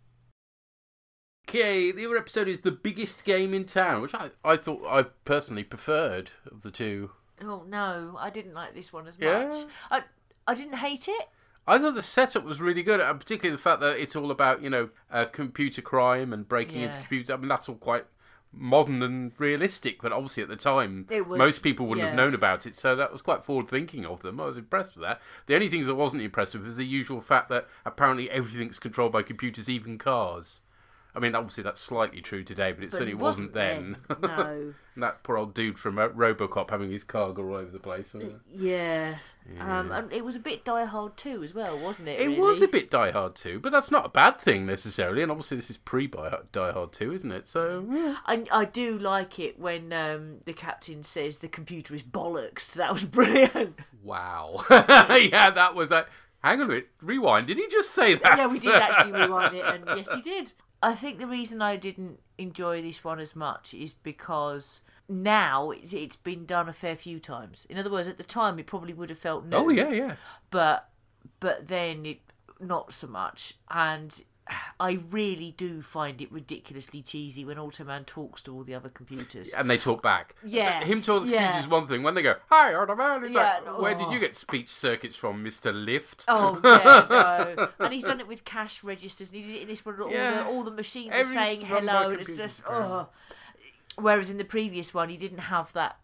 Okay, 1.49 1.91
the 1.91 2.07
other 2.07 2.19
episode 2.19 2.47
is 2.49 2.61
the 2.61 2.71
biggest 2.71 3.25
game 3.25 3.55
in 3.55 3.65
town, 3.65 4.03
which 4.03 4.15
I, 4.15 4.31
I 4.45 4.57
thought 4.57 4.85
I 4.87 5.03
personally 5.25 5.65
preferred 5.65 6.31
of 6.51 6.63
the 6.63 6.71
two. 6.71 7.11
Oh 7.43 7.65
no, 7.67 8.17
I 8.19 8.31
didn't 8.31 8.55
like 8.55 8.75
this 8.75 8.93
one 8.93 9.09
as 9.09 9.17
Yeah? 9.19 9.49
much. 9.49 9.65
I 9.91 10.03
I 10.47 10.55
didn't 10.55 10.77
hate 10.77 11.09
it. 11.09 11.29
I 11.67 11.79
thought 11.79 11.95
the 11.95 12.03
setup 12.03 12.45
was 12.45 12.61
really 12.61 12.83
good, 12.83 13.01
and 13.01 13.19
particularly 13.21 13.55
the 13.55 13.63
fact 13.63 13.81
that 13.81 13.97
it's 13.99 14.17
all 14.17 14.31
about 14.31 14.63
you 14.63 14.71
know 14.71 14.91
uh, 15.11 15.27
computer 15.27 15.83
crime 15.83 16.33
and 16.33 16.49
breaking 16.49 16.83
into 16.83 16.99
computers. 16.99 17.31
I 17.31 17.37
mean, 17.37 17.49
that's 17.49 17.69
all 17.69 17.75
quite 17.77 18.07
modern 18.53 19.01
and 19.03 19.31
realistic, 19.39 20.03
but 20.03 20.11
obviously 20.13 20.43
at 20.43 20.49
the 20.49 20.57
time, 20.57 21.07
It 21.09 21.25
was- 21.29 21.39
most 21.39 21.61
people 21.63 21.87
wouldn't 21.87 22.05
have 22.09 22.17
known 22.17 22.35
about 22.35 22.67
it. 22.67 22.75
So 22.75 22.97
that 22.97 23.13
was 23.13 23.23
quite 23.23 23.45
forward 23.45 23.69
thinking 23.69 24.05
of 24.05 24.23
them. 24.23 24.41
I 24.41 24.47
was 24.47 24.57
impressed 24.57 24.97
with 24.97 25.03
that. 25.03 25.21
The 25.47 25.55
only 25.55 25.69
things 25.69 25.89
I 25.89 25.93
wasn't 25.93 26.23
impressed 26.25 26.55
with 26.55 26.65
was 26.65 26.77
the 26.77 26.85
usual 26.85 27.21
fact 27.21 27.49
that 27.51 27.69
apparently 27.85 28.29
everything's 28.29 28.81
controlled 28.81 29.13
by 29.13 29.23
computers, 29.23 29.69
even 29.69 29.99
cars. 29.99 30.63
I 31.15 31.19
mean, 31.21 31.35
obviously 31.37 31.63
that's 31.65 31.81
slightly 31.81 32.21
true 32.21 32.43
today, 32.43 32.73
but 32.73 32.83
it 32.83 32.87
But 32.87 32.93
certainly 32.93 33.13
it 33.13 33.19
wasn't, 33.19 33.53
then. 33.53 33.99
No. 34.21 34.29
And 34.29 34.75
that 35.03 35.23
poor 35.23 35.37
old 35.39 35.55
dude 35.55 35.79
from 35.79 35.99
uh, 35.99 36.09
RoboCop 36.09 36.71
having 36.71 36.91
his 36.91 37.05
car 37.05 37.33
go 37.33 37.43
all 37.49 37.55
over 37.55 37.71
the 37.71 37.79
place. 37.81 38.15
uh, 38.17 38.31
Yeah. 39.55 39.81
Um, 39.81 39.91
and 39.91 40.13
it 40.13 40.25
was 40.25 40.37
a 40.37 40.41
bit 40.41 40.65
Die 40.65 40.85
Hard 40.85 41.17
too, 41.17 41.43
as 41.43 41.55
well, 41.55 41.79
wasn't 41.79 42.09
it? 42.09 42.21
It 42.21 42.27
really? 42.27 42.41
was 42.41 42.63
a 42.63 42.69
bit 42.69 42.91
Die 42.91 43.11
Hard 43.11 43.35
2, 43.35 43.61
but 43.61 43.73
that's 43.73 43.91
not 43.91 44.07
a 44.07 44.09
bad 44.09 44.39
thing 44.39 44.67
necessarily. 44.67 45.23
And 45.23 45.31
obviously, 45.31 45.57
this 45.57 45.71
is 45.71 45.77
pre 45.77 46.07
Die 46.07 46.73
Hard 46.73 46.93
2, 46.93 47.13
isn't 47.13 47.33
it? 47.33 47.47
So, 47.47 47.87
yeah. 47.91 48.17
I, 48.27 48.45
I 48.53 48.65
do 48.65 48.99
like 48.99 49.39
it 49.39 49.59
when 49.59 49.93
um, 49.93 50.37
the 50.45 50.53
captain 50.53 51.03
says 51.03 51.39
the 51.39 51.49
computer 51.49 51.95
is 51.95 52.03
bollocks. 52.03 52.71
That 52.81 52.93
was 52.95 53.05
brilliant. 53.05 53.79
wow. 54.03 54.65
yeah, 54.71 55.51
that 55.51 55.75
was 55.75 55.91
a. 55.91 56.07
Hang 56.43 56.61
on 56.61 56.67
a 56.67 56.69
minute. 56.69 56.89
Rewind. 57.03 57.47
Did 57.47 57.59
he 57.59 57.69
just 57.69 57.91
say 57.91 58.15
that? 58.15 58.39
yeah, 58.39 58.47
we 58.47 58.59
did 58.59 58.75
actually 58.75 59.13
rewind 59.21 59.55
it, 59.55 59.65
and 59.65 59.85
yes, 59.99 60.09
he 60.15 60.23
did. 60.23 60.53
I 60.83 60.95
think 60.95 61.19
the 61.19 61.27
reason 61.27 61.61
I 61.61 61.77
didn't 61.77 62.21
enjoy 62.39 62.81
this 62.81 63.05
one 63.05 63.21
as 63.21 63.37
much 63.37 63.75
is 63.75 63.93
because 63.93 64.81
now 65.11 65.71
it's, 65.71 65.93
it's 65.93 66.17
been 66.17 66.47
done 66.47 66.69
a 66.69 66.73
fair 66.73 66.97
few 66.97 67.19
times. 67.19 67.67
In 67.69 67.79
other 67.79 67.91
words, 67.91 68.09
at 68.09 68.17
the 68.17 68.25
time 68.25 68.59
it 68.59 68.67
probably 68.67 68.95
would 68.95 69.11
have 69.11 69.19
felt 69.19 69.45
oh, 69.53 69.67
new. 69.67 69.67
Oh, 69.67 69.69
yeah, 69.69 69.91
yeah. 69.91 70.15
but 70.51 70.89
but 71.41 71.69
then 71.69 72.07
it 72.07 72.21
not 72.61 72.93
so 72.93 73.07
much 73.07 73.55
and 73.71 74.23
I 74.79 74.99
really 75.11 75.55
do 75.57 75.83
find 75.83 76.21
it 76.21 76.33
ridiculously 76.33 77.03
cheesy 77.03 77.45
when 77.45 77.57
Automan 77.57 78.07
talks 78.07 78.43
to 78.43 78.55
all 78.55 78.65
the 78.65 78.75
other 78.75 78.89
computers. 78.89 79.53
And 79.53 79.71
they 79.71 79.79
talk 79.79 80.03
back. 80.03 80.35
Yeah, 80.45 80.85
Him 80.85 81.03
talking 81.03 81.29
to 81.29 81.35
yeah. 81.35 81.43
computers 81.43 81.65
is 81.67 81.71
one 81.71 81.87
thing. 81.87 82.03
When 82.03 82.15
they 82.15 82.23
go, 82.23 82.37
Hi, 82.49 82.73
Automan, 82.73 83.25
it's 83.25 83.35
Yeah, 83.35 83.61
like, 83.65 83.81
Where 83.81 83.95
did 83.95 84.07
oh. 84.07 84.13
you 84.13 84.19
get 84.19 84.37
speech 84.37 84.71
circuits 84.71 85.17
from, 85.17 85.45
Mr. 85.45 85.73
Lift? 85.73 86.25
Oh 86.29 86.59
yeah, 86.65 87.55
no. 87.57 87.69
And 87.79 87.93
he's 87.93 88.05
done 88.05 88.21
it 88.21 88.29
with 88.29 88.45
cash 88.45 88.83
registers. 88.83 89.29
And 89.31 89.37
he 89.37 89.43
did 89.43 89.57
it 89.57 89.63
in 89.63 89.69
this 89.69 89.85
one. 89.85 90.01
All, 90.01 90.11
Yeah. 90.11 90.43
the, 90.43 90.49
all 90.49 90.65
the 90.65 90.71
machines 90.71 91.15
are 91.15 91.25
saying 91.25 91.61
hello, 91.61 92.11
and 92.11 92.21
it's 92.21 92.37
just 92.37 92.63
oh. 92.69 93.09
Whereas 93.97 94.31
in 94.31 94.39
the 94.39 94.45
previous 94.45 94.95
one, 94.95 95.09
he 95.09 95.17
didn't 95.17 95.39
have 95.39 95.73
that 95.75 95.99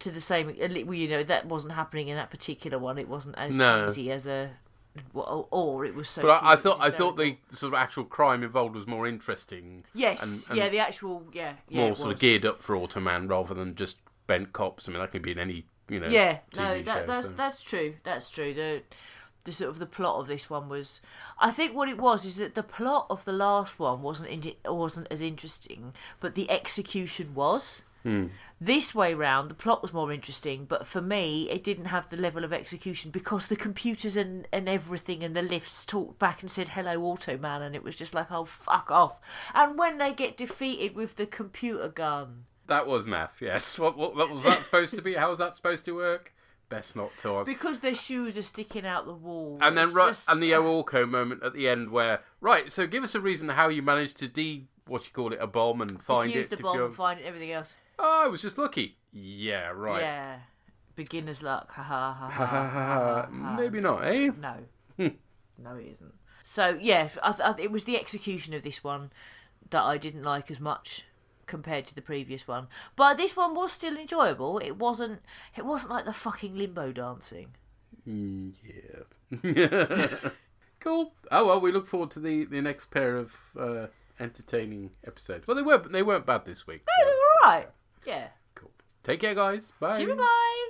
to 0.00 0.10
the 0.10 0.20
same. 0.20 0.46
well, 0.46 0.94
You 0.94 1.08
know, 1.08 1.22
that 1.22 1.46
wasn't 1.46 1.72
happening 1.74 2.08
in 2.08 2.16
that 2.16 2.30
particular 2.30 2.78
one. 2.78 2.98
It 2.98 3.08
wasn't 3.08 3.36
as 3.38 3.56
No. 3.56 3.86
cheesy 3.86 4.10
as 4.12 4.26
a. 4.26 4.50
Or 5.14 5.84
it 5.84 5.94
was 5.94 6.08
so. 6.08 6.22
But 6.22 6.42
I, 6.42 6.52
I 6.52 6.56
thought 6.56 6.78
I 6.80 6.90
thought 6.90 7.16
the 7.16 7.36
sort 7.50 7.72
of 7.72 7.78
actual 7.78 8.04
crime 8.04 8.42
involved 8.42 8.74
was 8.74 8.86
more 8.86 9.06
interesting. 9.06 9.84
Yes, 9.94 10.22
and- 10.22 10.50
and 10.50 10.58
yeah, 10.58 10.68
the 10.68 10.80
actual, 10.80 11.24
yeah, 11.32 11.54
yeah, 11.68 11.86
more 11.86 11.94
sort 11.94 12.14
of 12.14 12.20
geared 12.20 12.44
up 12.44 12.62
for 12.62 12.74
Automan 12.74 13.28
rather 13.28 13.54
than 13.54 13.76
just 13.76 13.98
bent 14.26 14.52
cops. 14.52 14.88
I 14.88 14.92
mean, 14.92 15.00
that 15.00 15.12
can 15.12 15.22
be 15.22 15.30
in 15.32 15.38
any 15.38 15.66
you 15.88 16.00
know. 16.00 16.08
Yeah, 16.08 16.38
no, 16.56 16.78
show, 16.78 16.82
that's 16.82 17.28
so. 17.28 17.32
that's 17.36 17.62
true. 17.62 17.94
That's 18.02 18.28
true. 18.30 18.52
The 18.54 18.82
the 19.48 19.54
sort 19.54 19.70
of 19.70 19.78
the 19.78 19.86
plot 19.86 20.20
of 20.20 20.26
this 20.26 20.50
one 20.50 20.68
was, 20.68 21.00
I 21.38 21.50
think 21.50 21.74
what 21.74 21.88
it 21.88 21.96
was 21.96 22.26
is 22.26 22.36
that 22.36 22.54
the 22.54 22.62
plot 22.62 23.06
of 23.08 23.24
the 23.24 23.32
last 23.32 23.78
one 23.78 24.02
wasn't 24.02 24.28
in, 24.28 24.52
wasn't 24.66 25.08
as 25.10 25.22
interesting, 25.22 25.94
but 26.20 26.34
the 26.34 26.50
execution 26.50 27.34
was. 27.34 27.82
Hmm. 28.02 28.26
This 28.60 28.94
way 28.94 29.14
round, 29.14 29.50
the 29.50 29.54
plot 29.54 29.80
was 29.80 29.94
more 29.94 30.12
interesting, 30.12 30.66
but 30.66 30.86
for 30.86 31.00
me, 31.00 31.48
it 31.48 31.64
didn't 31.64 31.86
have 31.86 32.10
the 32.10 32.18
level 32.18 32.44
of 32.44 32.52
execution 32.52 33.10
because 33.10 33.46
the 33.46 33.56
computers 33.56 34.16
and, 34.16 34.46
and 34.52 34.68
everything 34.68 35.24
and 35.24 35.34
the 35.34 35.42
lifts 35.42 35.86
talked 35.86 36.18
back 36.18 36.42
and 36.42 36.50
said, 36.50 36.68
hello, 36.68 36.98
Automan, 36.98 37.62
and 37.62 37.74
it 37.74 37.82
was 37.82 37.96
just 37.96 38.12
like, 38.12 38.30
oh, 38.30 38.44
fuck 38.44 38.90
off. 38.90 39.18
And 39.54 39.78
when 39.78 39.96
they 39.96 40.12
get 40.12 40.36
defeated 40.36 40.94
with 40.94 41.16
the 41.16 41.26
computer 41.26 41.88
gun. 41.88 42.44
That 42.66 42.86
was 42.86 43.06
naff. 43.06 43.40
Yes. 43.40 43.78
What, 43.78 43.96
what, 43.96 44.14
what 44.14 44.28
was 44.28 44.42
that 44.42 44.62
supposed 44.62 44.94
to 44.94 45.02
be? 45.02 45.14
How 45.14 45.30
was 45.30 45.38
that 45.38 45.56
supposed 45.56 45.86
to 45.86 45.94
work? 45.94 46.34
Best 46.68 46.96
not 46.96 47.16
to. 47.18 47.44
Because 47.44 47.80
their 47.80 47.94
shoes 47.94 48.36
are 48.36 48.42
sticking 48.42 48.84
out 48.84 49.06
the 49.06 49.14
wall. 49.14 49.58
And 49.62 49.76
then 49.76 49.92
right, 49.94 50.08
just- 50.08 50.28
and 50.28 50.42
the 50.42 50.52
Orko 50.52 51.08
moment 51.08 51.42
at 51.42 51.54
the 51.54 51.68
end 51.68 51.90
where 51.90 52.20
right. 52.40 52.70
So 52.70 52.86
give 52.86 53.02
us 53.04 53.14
a 53.14 53.20
reason 53.20 53.48
how 53.48 53.68
you 53.68 53.80
managed 53.82 54.18
to 54.18 54.28
de 54.28 54.66
what 54.86 55.04
you 55.06 55.12
call 55.12 55.32
it 55.32 55.38
a 55.40 55.46
bomb 55.46 55.80
and 55.80 56.00
find 56.02 56.32
defuse 56.32 56.44
it. 56.44 56.50
the 56.50 56.56
bomb 56.58 56.74
you're- 56.74 56.86
and 56.86 56.94
find 56.94 57.20
it, 57.20 57.24
everything 57.26 57.52
else. 57.52 57.74
Oh, 57.98 58.22
I 58.24 58.28
was 58.28 58.42
just 58.42 58.58
lucky. 58.58 58.96
Yeah, 59.12 59.70
right. 59.74 60.00
Yeah. 60.02 60.38
Beginner's 60.94 61.42
luck. 61.42 61.70
Ha 61.72 61.82
ha 61.82 62.12
ha 62.12 62.28
Ha, 62.28 62.46
ha. 62.46 62.46
ha, 62.46 62.68
ha, 62.68 63.28
ha. 63.32 63.56
Maybe 63.56 63.80
not, 63.80 64.04
eh? 64.04 64.30
No. 64.38 64.54
no, 64.98 65.76
it 65.76 65.86
isn't. 65.94 66.14
So, 66.44 66.78
yeah, 66.80 67.08
I, 67.22 67.34
I, 67.42 67.54
it 67.60 67.70
was 67.70 67.84
the 67.84 67.98
execution 67.98 68.54
of 68.54 68.62
this 68.62 68.82
one 68.84 69.10
that 69.70 69.82
I 69.82 69.96
didn't 69.98 70.22
like 70.22 70.50
as 70.50 70.60
much 70.60 71.04
compared 71.48 71.86
to 71.88 71.94
the 71.94 72.00
previous 72.02 72.46
one. 72.46 72.68
But 72.94 73.16
this 73.16 73.36
one 73.36 73.54
was 73.56 73.72
still 73.72 73.96
enjoyable. 73.96 74.58
It 74.58 74.76
wasn't 74.76 75.20
it 75.56 75.64
wasn't 75.66 75.90
like 75.92 76.04
the 76.04 76.12
fucking 76.12 76.54
limbo 76.56 76.92
dancing. 76.92 77.48
Mm, 78.08 78.54
yeah. 78.62 80.30
cool. 80.80 81.12
Oh 81.32 81.46
well, 81.46 81.60
we 81.60 81.72
look 81.72 81.88
forward 81.88 82.10
to 82.12 82.20
the, 82.20 82.44
the 82.44 82.60
next 82.60 82.90
pair 82.92 83.16
of 83.16 83.36
uh, 83.58 83.86
entertaining 84.20 84.90
episodes. 85.06 85.46
Well, 85.46 85.56
they 85.56 85.62
weren't 85.62 85.90
they 85.90 86.02
weren't 86.04 86.24
bad 86.26 86.44
this 86.44 86.66
week. 86.66 86.82
Hey, 86.86 87.04
so- 87.04 87.08
all 87.10 87.50
right. 87.52 87.68
Yeah. 88.06 88.28
Cool. 88.54 88.70
Take 89.02 89.20
care, 89.20 89.34
guys. 89.34 89.72
Bye. 89.80 90.04
Bye 90.04 90.14
bye. 90.14 90.68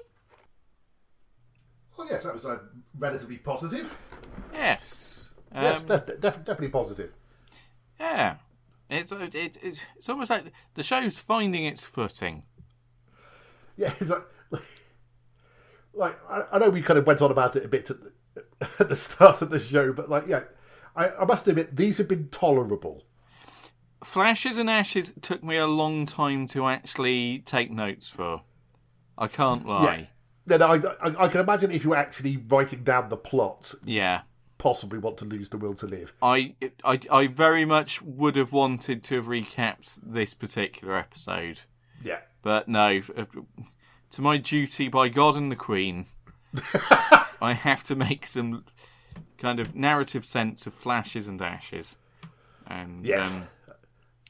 Well, 1.96 2.06
yes, 2.08 2.22
that 2.24 2.34
was 2.34 2.44
uh, 2.44 2.58
relatively 2.98 3.36
positive. 3.38 3.92
Yes. 4.52 5.30
yes, 5.52 5.80
Um, 5.82 5.86
def- 5.88 6.06
def- 6.06 6.44
definitely 6.44 6.68
positive. 6.68 7.12
Yeah. 7.98 8.36
It's, 8.90 9.12
it, 9.12 9.34
it, 9.34 9.58
it's 9.96 10.08
almost 10.08 10.30
like 10.30 10.44
the 10.74 10.82
show's 10.82 11.18
finding 11.18 11.64
its 11.64 11.84
footing. 11.84 12.44
Yeah, 13.76 13.92
it's 14.00 14.10
like, 14.10 14.24
like, 14.50 14.62
like 15.92 16.18
I, 16.28 16.44
I 16.52 16.58
know 16.58 16.70
we 16.70 16.82
kind 16.82 16.98
of 16.98 17.06
went 17.06 17.20
on 17.20 17.30
about 17.30 17.54
it 17.56 17.64
a 17.64 17.68
bit 17.68 17.90
at 17.90 17.98
the, 18.02 18.12
at 18.80 18.88
the 18.88 18.96
start 18.96 19.42
of 19.42 19.50
the 19.50 19.60
show, 19.60 19.92
but 19.92 20.08
like, 20.08 20.26
yeah, 20.26 20.42
I, 20.96 21.10
I 21.10 21.24
must 21.24 21.46
admit 21.46 21.76
these 21.76 21.98
have 21.98 22.08
been 22.08 22.28
tolerable. 22.28 23.04
Flashes 24.02 24.58
and 24.58 24.70
Ashes 24.70 25.12
took 25.20 25.42
me 25.42 25.56
a 25.56 25.66
long 25.66 26.06
time 26.06 26.46
to 26.48 26.66
actually 26.66 27.40
take 27.40 27.70
notes 27.70 28.08
for. 28.08 28.42
I 29.16 29.26
can't 29.26 29.66
lie. 29.66 30.08
Yeah. 30.46 30.58
Then 30.58 30.62
I, 30.62 30.74
I, 31.02 31.24
I 31.24 31.28
can 31.28 31.40
imagine 31.40 31.70
if 31.72 31.84
you 31.84 31.90
were 31.90 31.96
actually 31.96 32.36
writing 32.48 32.84
down 32.84 33.10
the 33.10 33.16
plot, 33.16 33.74
Yeah. 33.84 34.22
Possibly 34.58 34.98
want 34.98 35.16
to 35.18 35.24
lose 35.24 35.48
the 35.48 35.56
will 35.58 35.74
to 35.74 35.86
live. 35.86 36.12
I, 36.20 36.54
I, 36.84 37.00
I 37.10 37.26
very 37.28 37.64
much 37.64 38.02
would 38.02 38.36
have 38.36 38.52
wanted 38.52 39.02
to 39.04 39.14
have 39.16 39.26
recapped 39.26 39.98
this 40.02 40.34
particular 40.34 40.96
episode. 40.96 41.60
Yeah, 42.04 42.18
But 42.42 42.68
no, 42.68 43.00
to 43.00 44.20
my 44.22 44.36
duty 44.36 44.88
by 44.88 45.08
God 45.08 45.36
and 45.36 45.50
the 45.50 45.56
Queen, 45.56 46.06
I 47.40 47.52
have 47.54 47.82
to 47.84 47.94
make 47.96 48.26
some 48.26 48.64
kind 49.38 49.60
of 49.60 49.74
narrative 49.74 50.24
sense 50.24 50.66
of 50.66 50.74
flashes 50.74 51.28
and 51.28 51.40
ashes. 51.40 51.96
And 52.66 53.04
Yes. 53.06 53.30
um, 53.30 53.48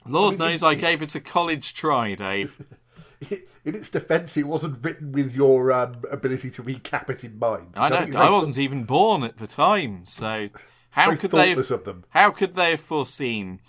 Lord 0.07 0.39
knows 0.39 0.63
I 0.63 0.75
gave 0.75 1.03
it 1.03 1.15
a 1.15 1.21
college 1.21 1.75
try, 1.75 2.15
Dave. 2.15 2.55
in 3.31 3.75
its 3.75 3.91
defence, 3.91 4.37
it 4.37 4.47
wasn't 4.47 4.85
written 4.85 5.13
with 5.13 5.35
your 5.35 5.73
um, 5.73 6.03
ability 6.11 6.51
to 6.53 6.63
recap 6.63 7.11
it 7.11 7.25
in 7.25 7.39
mind. 7.39 7.73
I 7.75 7.89
don't. 7.89 8.15
I 8.15 8.31
wasn't 8.31 8.59
even 8.59 8.85
born 8.85 9.23
at 9.23 9.39
the 9.39 9.47
time, 9.47 10.07
so 10.07 10.49
how 10.91 11.15
could 11.17 11.31
they? 11.31 11.51
Have, 11.51 11.71
of 11.71 11.85
them. 11.85 12.05
how 12.11 12.31
could 12.31 12.55
they 12.55 12.73
have 12.73 12.81
foreseen? 12.81 13.61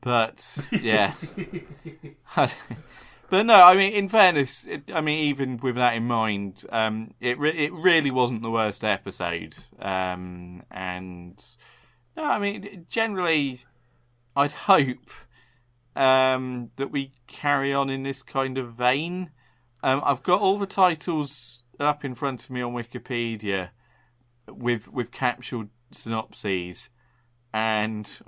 But 0.00 0.68
yeah. 0.70 1.14
but 3.30 3.46
no, 3.46 3.64
I 3.64 3.74
mean, 3.74 3.92
in 3.92 4.08
fairness, 4.08 4.66
it, 4.66 4.90
I 4.92 5.00
mean, 5.00 5.18
even 5.18 5.56
with 5.58 5.76
that 5.76 5.94
in 5.94 6.06
mind, 6.06 6.64
um, 6.70 7.14
it 7.20 7.38
re- 7.38 7.50
it 7.50 7.72
really 7.72 8.10
wasn't 8.10 8.42
the 8.42 8.50
worst 8.50 8.84
episode. 8.84 9.56
Um, 9.78 10.62
and 10.70 11.42
no, 12.16 12.24
I 12.24 12.38
mean, 12.38 12.86
generally, 12.88 13.60
I'd 14.36 14.52
hope 14.52 15.10
um, 15.96 16.70
that 16.76 16.90
we 16.92 17.12
carry 17.26 17.72
on 17.72 17.90
in 17.90 18.02
this 18.04 18.22
kind 18.22 18.58
of 18.58 18.72
vein. 18.74 19.30
Um, 19.82 20.02
I've 20.04 20.22
got 20.22 20.40
all 20.40 20.58
the 20.58 20.66
titles 20.66 21.62
up 21.80 22.04
in 22.04 22.14
front 22.14 22.44
of 22.44 22.50
me 22.50 22.62
on 22.62 22.72
Wikipedia 22.74 23.70
with 24.48 24.88
with 24.88 25.10
capsule 25.10 25.66
synopses, 25.90 26.88
and 27.52 28.18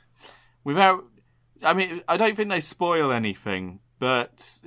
without, 0.64 1.04
I 1.62 1.74
mean, 1.74 2.02
I 2.08 2.16
don't 2.16 2.36
think 2.36 2.48
they 2.48 2.60
spoil 2.60 3.12
anything, 3.12 3.80
but 3.98 4.60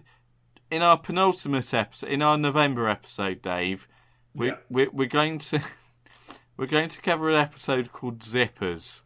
in 0.69 0.81
our 0.81 0.97
penultimate 0.97 1.73
episode, 1.73 2.09
in 2.09 2.21
our 2.21 2.37
November 2.37 2.87
episode, 2.87 3.41
Dave, 3.41 3.87
we 4.33 4.47
Yeah. 4.47 4.55
we're, 4.69 4.89
we're 4.91 5.07
going 5.07 5.37
to 5.39 5.61
we're 6.57 6.67
going 6.67 6.89
to 6.89 7.01
cover 7.01 7.29
an 7.29 7.35
episode 7.35 7.91
called 7.91 8.19
Zippers. 8.19 9.01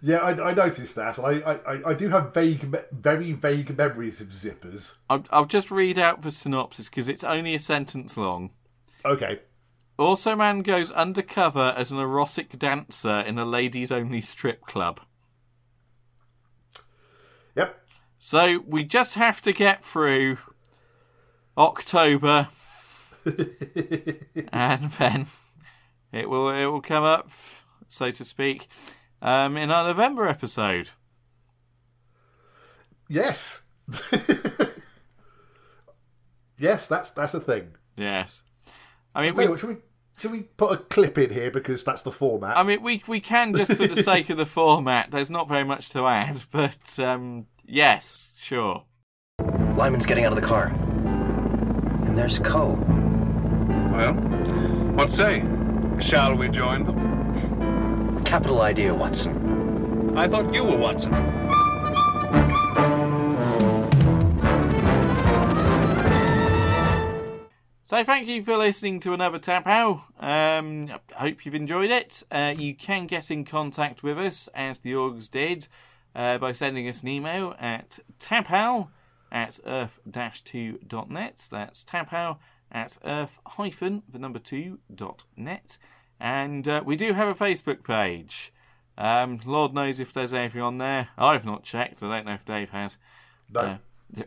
Yeah, 0.00 0.18
I, 0.18 0.50
I 0.50 0.54
noticed 0.54 0.94
that, 0.94 1.18
and 1.18 1.26
I, 1.26 1.52
I, 1.66 1.90
I 1.90 1.94
do 1.94 2.08
have 2.08 2.32
vague, 2.32 2.62
very 2.92 3.32
vague 3.32 3.76
memories 3.76 4.20
of 4.20 4.28
zippers. 4.28 4.92
I'll, 5.10 5.24
I'll 5.30 5.44
just 5.44 5.70
read 5.70 5.98
out 5.98 6.22
the 6.22 6.30
synopsis 6.30 6.88
because 6.88 7.08
it's 7.08 7.24
only 7.24 7.54
a 7.54 7.58
sentence 7.58 8.16
long. 8.16 8.50
Okay, 9.04 9.40
Automan 9.98 10.62
goes 10.62 10.92
undercover 10.92 11.74
as 11.76 11.90
an 11.90 11.98
erotic 11.98 12.56
dancer 12.56 13.20
in 13.20 13.38
a 13.38 13.44
ladies 13.44 13.90
only 13.90 14.20
strip 14.20 14.62
club. 14.66 15.00
yep, 17.56 17.80
So 18.20 18.62
we 18.64 18.84
just 18.84 19.16
have 19.16 19.40
to 19.42 19.52
get 19.52 19.84
through 19.84 20.38
October, 21.56 22.46
and 23.24 24.82
then 24.92 25.26
it 26.12 26.30
will 26.30 26.50
it 26.50 26.66
will 26.66 26.80
come 26.80 27.02
up, 27.02 27.30
so 27.88 28.12
to 28.12 28.24
speak, 28.24 28.68
um, 29.22 29.56
in 29.56 29.70
our 29.70 29.84
November 29.84 30.26
episode. 30.28 30.90
yes, 33.08 33.62
yes, 36.58 36.88
that's 36.88 37.10
that's 37.10 37.34
a 37.34 37.40
thing. 37.40 37.74
Yes, 37.96 38.42
I 39.14 39.22
mean 39.22 39.34
Tell 39.34 39.44
we, 39.44 39.50
what, 39.50 39.60
should 39.60 39.68
we 39.70 39.76
should 40.18 40.30
we 40.32 40.42
put 40.42 40.72
a 40.72 40.76
clip 40.76 41.16
in 41.18 41.30
here 41.30 41.50
because 41.50 41.82
that's 41.84 42.02
the 42.02 42.12
format? 42.12 42.56
I 42.56 42.62
mean 42.62 42.82
we 42.82 43.02
we 43.06 43.20
can 43.20 43.54
just 43.54 43.72
for 43.72 43.86
the 43.86 44.02
sake 44.02 44.30
of 44.30 44.36
the 44.36 44.46
format. 44.46 45.10
There's 45.10 45.30
not 45.30 45.48
very 45.48 45.64
much 45.64 45.90
to 45.90 46.06
add, 46.06 46.42
but 46.50 46.98
um, 46.98 47.46
yes, 47.64 48.34
sure. 48.36 48.84
Lyman's 49.76 50.06
getting 50.06 50.24
out 50.24 50.32
of 50.32 50.40
the 50.40 50.46
car. 50.46 50.66
And 52.06 52.18
there's 52.18 52.38
Coe. 52.40 52.72
Well, 53.92 54.14
what 54.94 55.10
say? 55.10 55.44
Shall 56.00 56.34
we 56.36 56.48
join 56.48 56.84
them? 56.84 57.17
Capital 58.28 58.60
idea, 58.60 58.94
Watson. 58.94 60.14
I 60.14 60.28
thought 60.28 60.52
you 60.52 60.62
were 60.62 60.76
Watson. 60.76 61.14
So 67.84 68.04
thank 68.04 68.28
you 68.28 68.44
for 68.44 68.58
listening 68.58 69.00
to 69.00 69.14
another 69.14 69.38
Tap 69.38 69.64
How. 69.64 70.04
Um, 70.20 70.90
I 71.16 71.20
hope 71.20 71.46
you've 71.46 71.54
enjoyed 71.54 71.90
it. 71.90 72.22
Uh, 72.30 72.54
you 72.54 72.74
can 72.74 73.06
get 73.06 73.30
in 73.30 73.46
contact 73.46 74.02
with 74.02 74.18
us 74.18 74.46
as 74.54 74.80
the 74.80 74.92
orgs 74.92 75.30
did 75.30 75.66
uh, 76.14 76.36
by 76.36 76.52
sending 76.52 76.86
us 76.86 77.02
an 77.02 77.08
email 77.08 77.56
at 77.58 77.98
taphow 78.20 78.88
at 79.32 79.58
earth-2.net. 79.64 81.48
That's 81.50 81.82
taphow 81.82 82.36
at 82.70 82.98
earth-the 83.02 84.18
number 84.18 84.38
2.net. 84.38 85.78
And 86.20 86.66
uh, 86.66 86.82
we 86.84 86.96
do 86.96 87.12
have 87.12 87.28
a 87.28 87.34
Facebook 87.34 87.84
page. 87.84 88.52
Um, 88.96 89.40
Lord 89.44 89.72
knows 89.74 90.00
if 90.00 90.12
there's 90.12 90.34
anything 90.34 90.60
on 90.60 90.78
there. 90.78 91.08
I've 91.16 91.46
not 91.46 91.62
checked. 91.62 92.02
I 92.02 92.08
don't 92.08 92.26
know 92.26 92.34
if 92.34 92.44
Dave 92.44 92.70
has. 92.70 92.98
no, 93.52 93.60
Uh, 93.60 93.78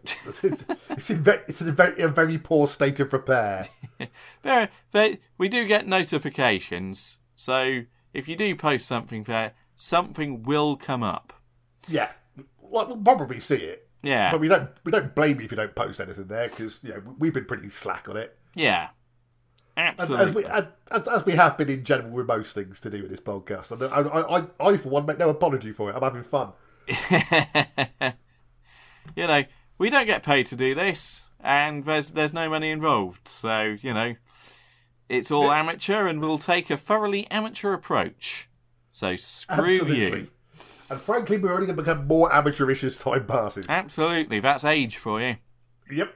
it's 0.89 1.09
in 1.09 1.23
very, 1.23 1.41
it's 1.47 1.61
in 1.61 1.67
a 1.69 1.71
very, 1.71 2.01
a 2.01 2.07
very 2.07 2.37
poor 2.37 2.67
state 2.67 2.99
of 2.99 3.11
repair. 3.13 3.67
But, 4.41 4.71
but 4.91 5.19
we 5.37 5.47
do 5.47 5.67
get 5.67 5.85
notifications, 5.87 7.19
so 7.35 7.81
if 8.13 8.27
you 8.27 8.35
do 8.35 8.55
post 8.55 8.87
something 8.87 9.23
there, 9.23 9.53
something 9.75 10.41
will 10.43 10.75
come 10.75 11.03
up. 11.03 11.33
yeah, 11.87 12.11
well, 12.59 12.87
we'll 12.87 12.97
probably 12.97 13.39
see 13.39 13.55
it, 13.57 13.87
Yeah, 14.01 14.31
but 14.31 14.39
we 14.39 14.47
don't 14.47 14.69
we 14.83 14.91
don't 14.91 15.13
blame 15.13 15.39
you 15.39 15.45
if 15.45 15.51
you 15.51 15.57
don't 15.57 15.75
post 15.75 15.99
anything 15.99 16.25
there 16.27 16.47
because 16.49 16.79
you 16.83 16.89
know 16.93 17.01
we've 17.19 17.33
been 17.33 17.45
pretty 17.45 17.69
slack 17.69 18.09
on 18.09 18.17
it. 18.17 18.37
yeah, 18.55 18.89
absolutely. 19.77 20.25
as 20.25 20.35
we 20.35 20.45
as, 20.91 21.07
as, 21.07 21.25
we 21.25 21.33
have 21.33 21.57
been 21.57 21.69
in 21.69 21.83
general 21.83 22.11
with 22.11 22.27
most 22.27 22.53
things 22.53 22.79
to 22.81 22.89
do 22.89 23.01
with 23.01 23.11
this 23.11 23.19
podcast, 23.19 23.71
and 23.71 23.83
I, 23.83 24.01
I, 24.01 24.45
I 24.59 24.77
for 24.77 24.89
one 24.89 25.05
make 25.05 25.17
no 25.17 25.29
apology 25.29 25.71
for 25.71 25.89
it. 25.89 25.95
I'm 25.95 26.01
having 26.01 26.23
fun. 26.23 26.51
you 29.15 29.27
know, 29.27 29.43
we 29.77 29.89
don't 29.89 30.05
get 30.05 30.23
paid 30.23 30.47
to 30.47 30.55
do 30.55 30.75
this, 30.75 31.21
and 31.39 31.85
there's 31.85 32.11
there's 32.11 32.33
no 32.33 32.49
money 32.49 32.69
involved, 32.69 33.27
so 33.27 33.77
you 33.81 33.93
know, 33.93 34.15
it's 35.09 35.31
all 35.31 35.51
amateur, 35.51 36.07
and 36.07 36.21
we'll 36.21 36.37
take 36.37 36.69
a 36.69 36.77
thoroughly 36.77 37.29
amateur 37.29 37.73
approach. 37.73 38.49
So 38.91 39.15
screw 39.15 39.79
Absolutely. 39.79 40.19
you. 40.19 40.27
And 40.89 40.99
frankly, 40.99 41.37
we're 41.37 41.53
only 41.53 41.67
going 41.67 41.77
to 41.77 41.81
become 41.81 42.05
more 42.05 42.33
amateurish 42.33 42.83
as 42.83 42.97
time 42.97 43.25
passes. 43.25 43.65
Absolutely, 43.69 44.41
that's 44.41 44.65
age 44.65 44.97
for 44.97 45.21
you. 45.21 45.37
Yep. 45.89 46.13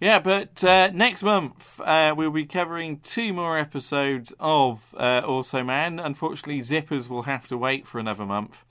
Yeah, 0.00 0.18
but 0.18 0.62
uh, 0.62 0.90
next 0.92 1.22
month 1.22 1.80
uh, 1.82 2.14
we'll 2.16 2.30
be 2.30 2.44
covering 2.44 2.98
two 2.98 3.32
more 3.32 3.56
episodes 3.56 4.34
of 4.38 4.94
uh, 4.98 5.22
Automan. 5.22 6.04
Unfortunately, 6.04 6.60
Zippers 6.60 7.08
will 7.08 7.22
have 7.22 7.48
to 7.48 7.56
wait 7.56 7.86
for 7.86 7.98
another 7.98 8.26
month. 8.26 8.62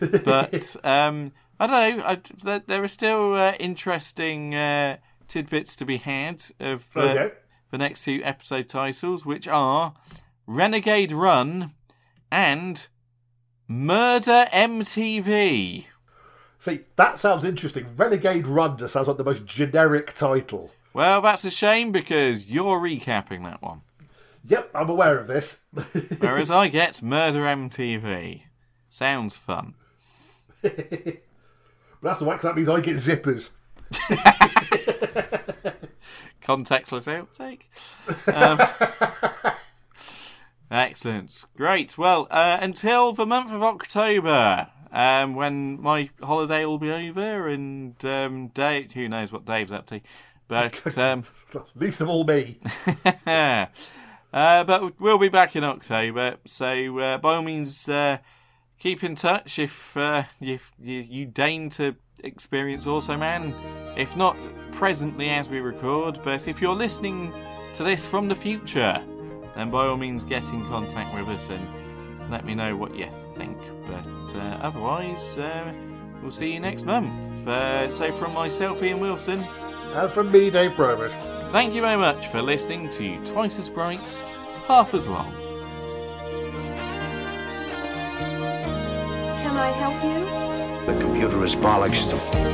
But 0.24 0.74
um, 0.84 1.32
I 1.60 1.66
don't 1.68 1.98
know. 1.98 2.04
I, 2.04 2.18
there, 2.42 2.58
there 2.66 2.82
are 2.82 2.88
still 2.88 3.34
uh, 3.34 3.52
interesting 3.60 4.54
uh, 4.56 4.96
tidbits 5.28 5.76
to 5.76 5.84
be 5.84 5.98
had 5.98 6.44
of 6.58 6.88
uh, 6.96 7.00
Okay. 7.00 7.32
the 7.70 7.78
next 7.78 8.02
two 8.04 8.20
episode 8.24 8.68
titles, 8.68 9.24
which 9.24 9.46
are 9.46 9.94
Renegade 10.48 11.12
Run 11.12 11.74
and 12.30 12.88
Murder 13.68 14.48
MTV. 14.52 15.86
See, 16.62 16.80
that 16.94 17.18
sounds 17.18 17.42
interesting. 17.42 17.88
Renegade 17.96 18.46
Run 18.46 18.78
just 18.78 18.92
sounds 18.92 19.08
like 19.08 19.16
the 19.16 19.24
most 19.24 19.44
generic 19.44 20.14
title. 20.14 20.70
Well, 20.94 21.20
that's 21.20 21.44
a 21.44 21.50
shame 21.50 21.90
because 21.90 22.46
you're 22.46 22.78
recapping 22.78 23.42
that 23.42 23.60
one. 23.60 23.80
Yep, 24.46 24.70
I'm 24.72 24.88
aware 24.88 25.18
of 25.18 25.26
this. 25.26 25.62
Whereas 26.20 26.52
I 26.52 26.68
get 26.68 27.02
Murder 27.02 27.40
MTV. 27.40 28.42
Sounds 28.88 29.34
fun. 29.34 29.74
But 30.62 30.78
that's 32.00 32.20
the 32.20 32.26
wax. 32.26 32.44
That 32.44 32.54
means 32.54 32.68
I 32.68 32.80
get 32.80 32.94
zippers. 32.94 33.50
Contextless 36.44 37.08
outtake. 37.08 37.62
Um, 38.32 39.52
excellent. 40.70 41.44
Great. 41.56 41.98
Well, 41.98 42.28
uh, 42.30 42.58
until 42.60 43.12
the 43.12 43.26
month 43.26 43.50
of 43.50 43.64
October, 43.64 44.68
um, 44.92 45.34
when 45.34 45.80
my 45.80 46.10
holiday 46.22 46.64
will 46.64 46.78
be 46.78 46.90
over, 46.90 47.48
and 47.48 48.02
um, 48.04 48.48
Dave, 48.48 48.92
who 48.92 49.08
knows 49.08 49.32
what 49.32 49.44
Dave's 49.44 49.72
up 49.72 49.86
to. 49.86 50.00
But 50.48 50.98
um, 50.98 51.24
Least 51.74 52.00
of 52.00 52.08
all 52.08 52.24
me. 52.24 52.58
uh, 53.26 53.66
but 54.32 55.00
we'll 55.00 55.18
be 55.18 55.28
back 55.28 55.56
in 55.56 55.64
October, 55.64 56.36
so 56.44 56.98
uh, 56.98 57.18
by 57.18 57.36
all 57.36 57.42
means, 57.42 57.88
uh, 57.88 58.18
keep 58.78 59.02
in 59.02 59.14
touch 59.14 59.58
if 59.58 59.96
uh, 59.96 60.24
you, 60.40 60.58
you 60.80 61.00
you 61.00 61.26
deign 61.26 61.70
to 61.70 61.96
experience 62.22 62.86
Automan. 62.86 63.54
If 63.96 64.16
not 64.16 64.36
presently 64.72 65.30
as 65.30 65.48
we 65.48 65.60
record, 65.60 66.18
but 66.22 66.48
if 66.48 66.60
you're 66.60 66.74
listening 66.74 67.32
to 67.74 67.82
this 67.82 68.06
from 68.06 68.28
the 68.28 68.34
future, 68.34 69.02
then 69.54 69.70
by 69.70 69.86
all 69.86 69.96
means 69.96 70.22
get 70.22 70.48
in 70.50 70.62
contact 70.66 71.14
with 71.14 71.28
us 71.28 71.48
and 71.48 71.66
let 72.30 72.44
me 72.44 72.54
know 72.54 72.76
what 72.76 72.94
you 72.94 73.08
think. 73.36 73.58
But 73.86 74.36
uh, 74.36 74.58
otherwise, 74.62 75.38
uh, 75.38 75.72
we'll 76.20 76.30
see 76.30 76.52
you 76.52 76.60
next 76.60 76.84
month. 76.84 77.46
Uh, 77.46 77.90
so 77.90 78.12
from 78.12 78.32
myself, 78.34 78.82
Ian 78.82 79.00
Wilson. 79.00 79.40
And 79.40 80.10
from 80.12 80.32
me, 80.32 80.50
Dave 80.50 80.72
Bromers. 80.72 81.12
Thank 81.52 81.74
you 81.74 81.82
very 81.82 81.98
much 81.98 82.28
for 82.28 82.40
listening 82.40 82.88
to 82.90 83.22
Twice 83.26 83.58
as 83.58 83.68
Bright, 83.68 84.24
Half 84.66 84.94
as 84.94 85.06
Long. 85.06 85.30
Can 89.42 89.56
I 89.56 89.70
help 89.82 90.02
you? 90.02 90.94
The 90.94 91.00
computer 91.00 91.44
is 91.44 91.54
bollocks. 91.54 92.51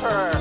Her. 0.00 0.37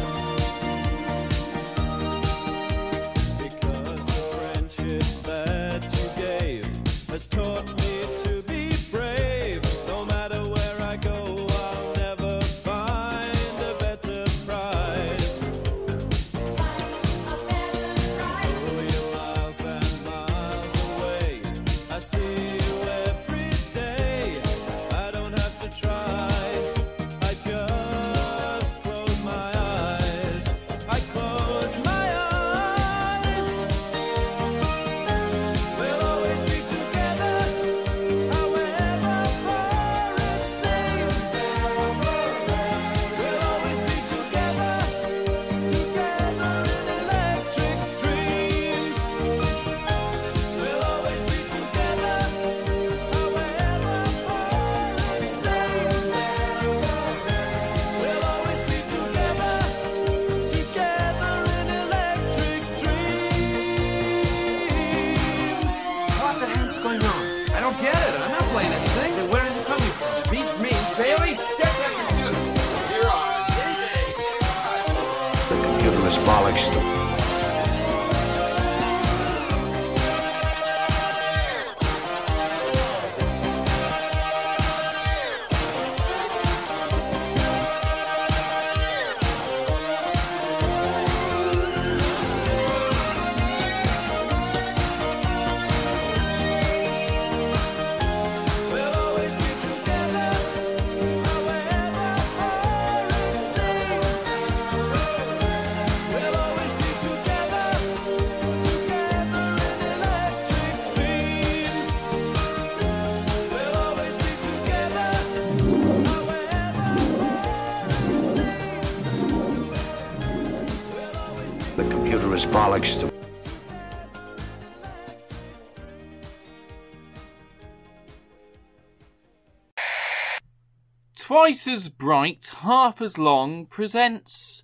Twice 131.47 131.65
as 131.65 131.87
bright, 131.87 132.51
half 132.59 133.01
as 133.01 133.17
long 133.17 133.67
presents 133.67 134.63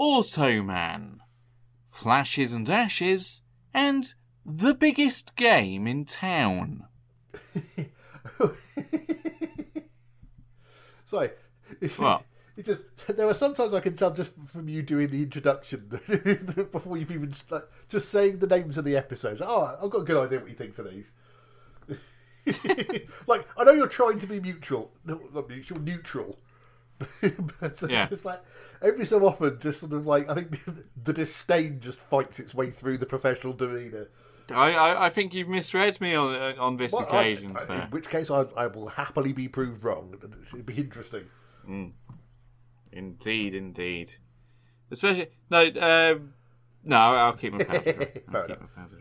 Automan, 0.00 1.18
Flashes 1.86 2.52
and 2.52 2.68
Ashes, 2.68 3.42
and 3.72 4.12
the 4.44 4.74
biggest 4.74 5.36
game 5.36 5.86
in 5.86 6.04
town. 6.04 6.82
Sorry. 11.04 11.30
What? 11.96 12.24
It 12.56 12.64
just 12.64 12.80
there 13.06 13.28
are 13.28 13.34
sometimes 13.34 13.74
I 13.74 13.80
can 13.80 13.94
tell 13.96 14.10
just 14.12 14.32
from 14.50 14.68
you 14.68 14.82
doing 14.82 15.10
the 15.10 15.22
introduction 15.22 15.88
before 16.72 16.96
you've 16.96 17.10
even 17.10 17.34
like, 17.50 17.68
just 17.88 18.08
saying 18.08 18.38
the 18.38 18.46
names 18.46 18.78
of 18.78 18.84
the 18.84 18.96
episodes. 18.96 19.42
Oh, 19.44 19.78
I've 19.80 19.90
got 19.90 20.00
a 20.00 20.04
good 20.04 20.24
idea 20.24 20.40
what 20.40 20.48
you 20.48 20.56
think 20.56 20.76
of 20.78 20.90
these. 20.90 21.12
like 23.26 23.46
I 23.56 23.64
know 23.64 23.72
you're 23.72 23.86
trying 23.88 24.18
to 24.20 24.26
be 24.26 24.40
mutual, 24.40 24.92
not 25.04 25.48
mutual, 25.48 25.80
neutral, 25.80 26.38
but 27.20 27.82
uh, 27.82 27.86
Yeah. 27.88 28.08
it's 28.10 28.24
like 28.24 28.42
every 28.82 29.04
so 29.06 29.24
often, 29.26 29.58
just 29.60 29.80
sort 29.80 29.92
of 29.92 30.06
like 30.06 30.28
I 30.30 30.34
think 30.34 30.60
the 31.04 31.12
disdain 31.12 31.80
just 31.80 32.00
fights 32.00 32.38
its 32.38 32.54
way 32.54 32.70
through 32.70 32.98
the 32.98 33.06
professional 33.06 33.52
demeanour. 33.52 34.08
I, 34.48 34.74
I, 34.74 35.06
I 35.06 35.10
think 35.10 35.34
you've 35.34 35.48
misread 35.48 36.00
me 36.00 36.14
on 36.14 36.34
uh, 36.34 36.54
on 36.58 36.76
this 36.76 36.92
Well, 36.92 37.02
occasion, 37.02 37.56
I- 37.68 37.84
in 37.86 37.90
which 37.90 38.08
case, 38.08 38.30
I, 38.30 38.42
I 38.56 38.68
will 38.68 38.88
happily 38.88 39.32
be 39.32 39.48
proved 39.48 39.82
wrong. 39.82 40.14
It'd 40.52 40.64
be 40.66 40.76
interesting. 40.78 41.24
Indeed, 42.92 43.54
indeed. 43.54 44.14
Especially 44.90 45.28
no, 45.50 45.66
um, 45.80 46.32
no. 46.84 46.96
I'll 46.96 47.32
keep 47.32 47.52
my 47.54 47.64
powder. 47.64 47.82
I'll 47.98 48.04
keep 48.06 48.26
my 48.28 48.32
powder 48.40 48.58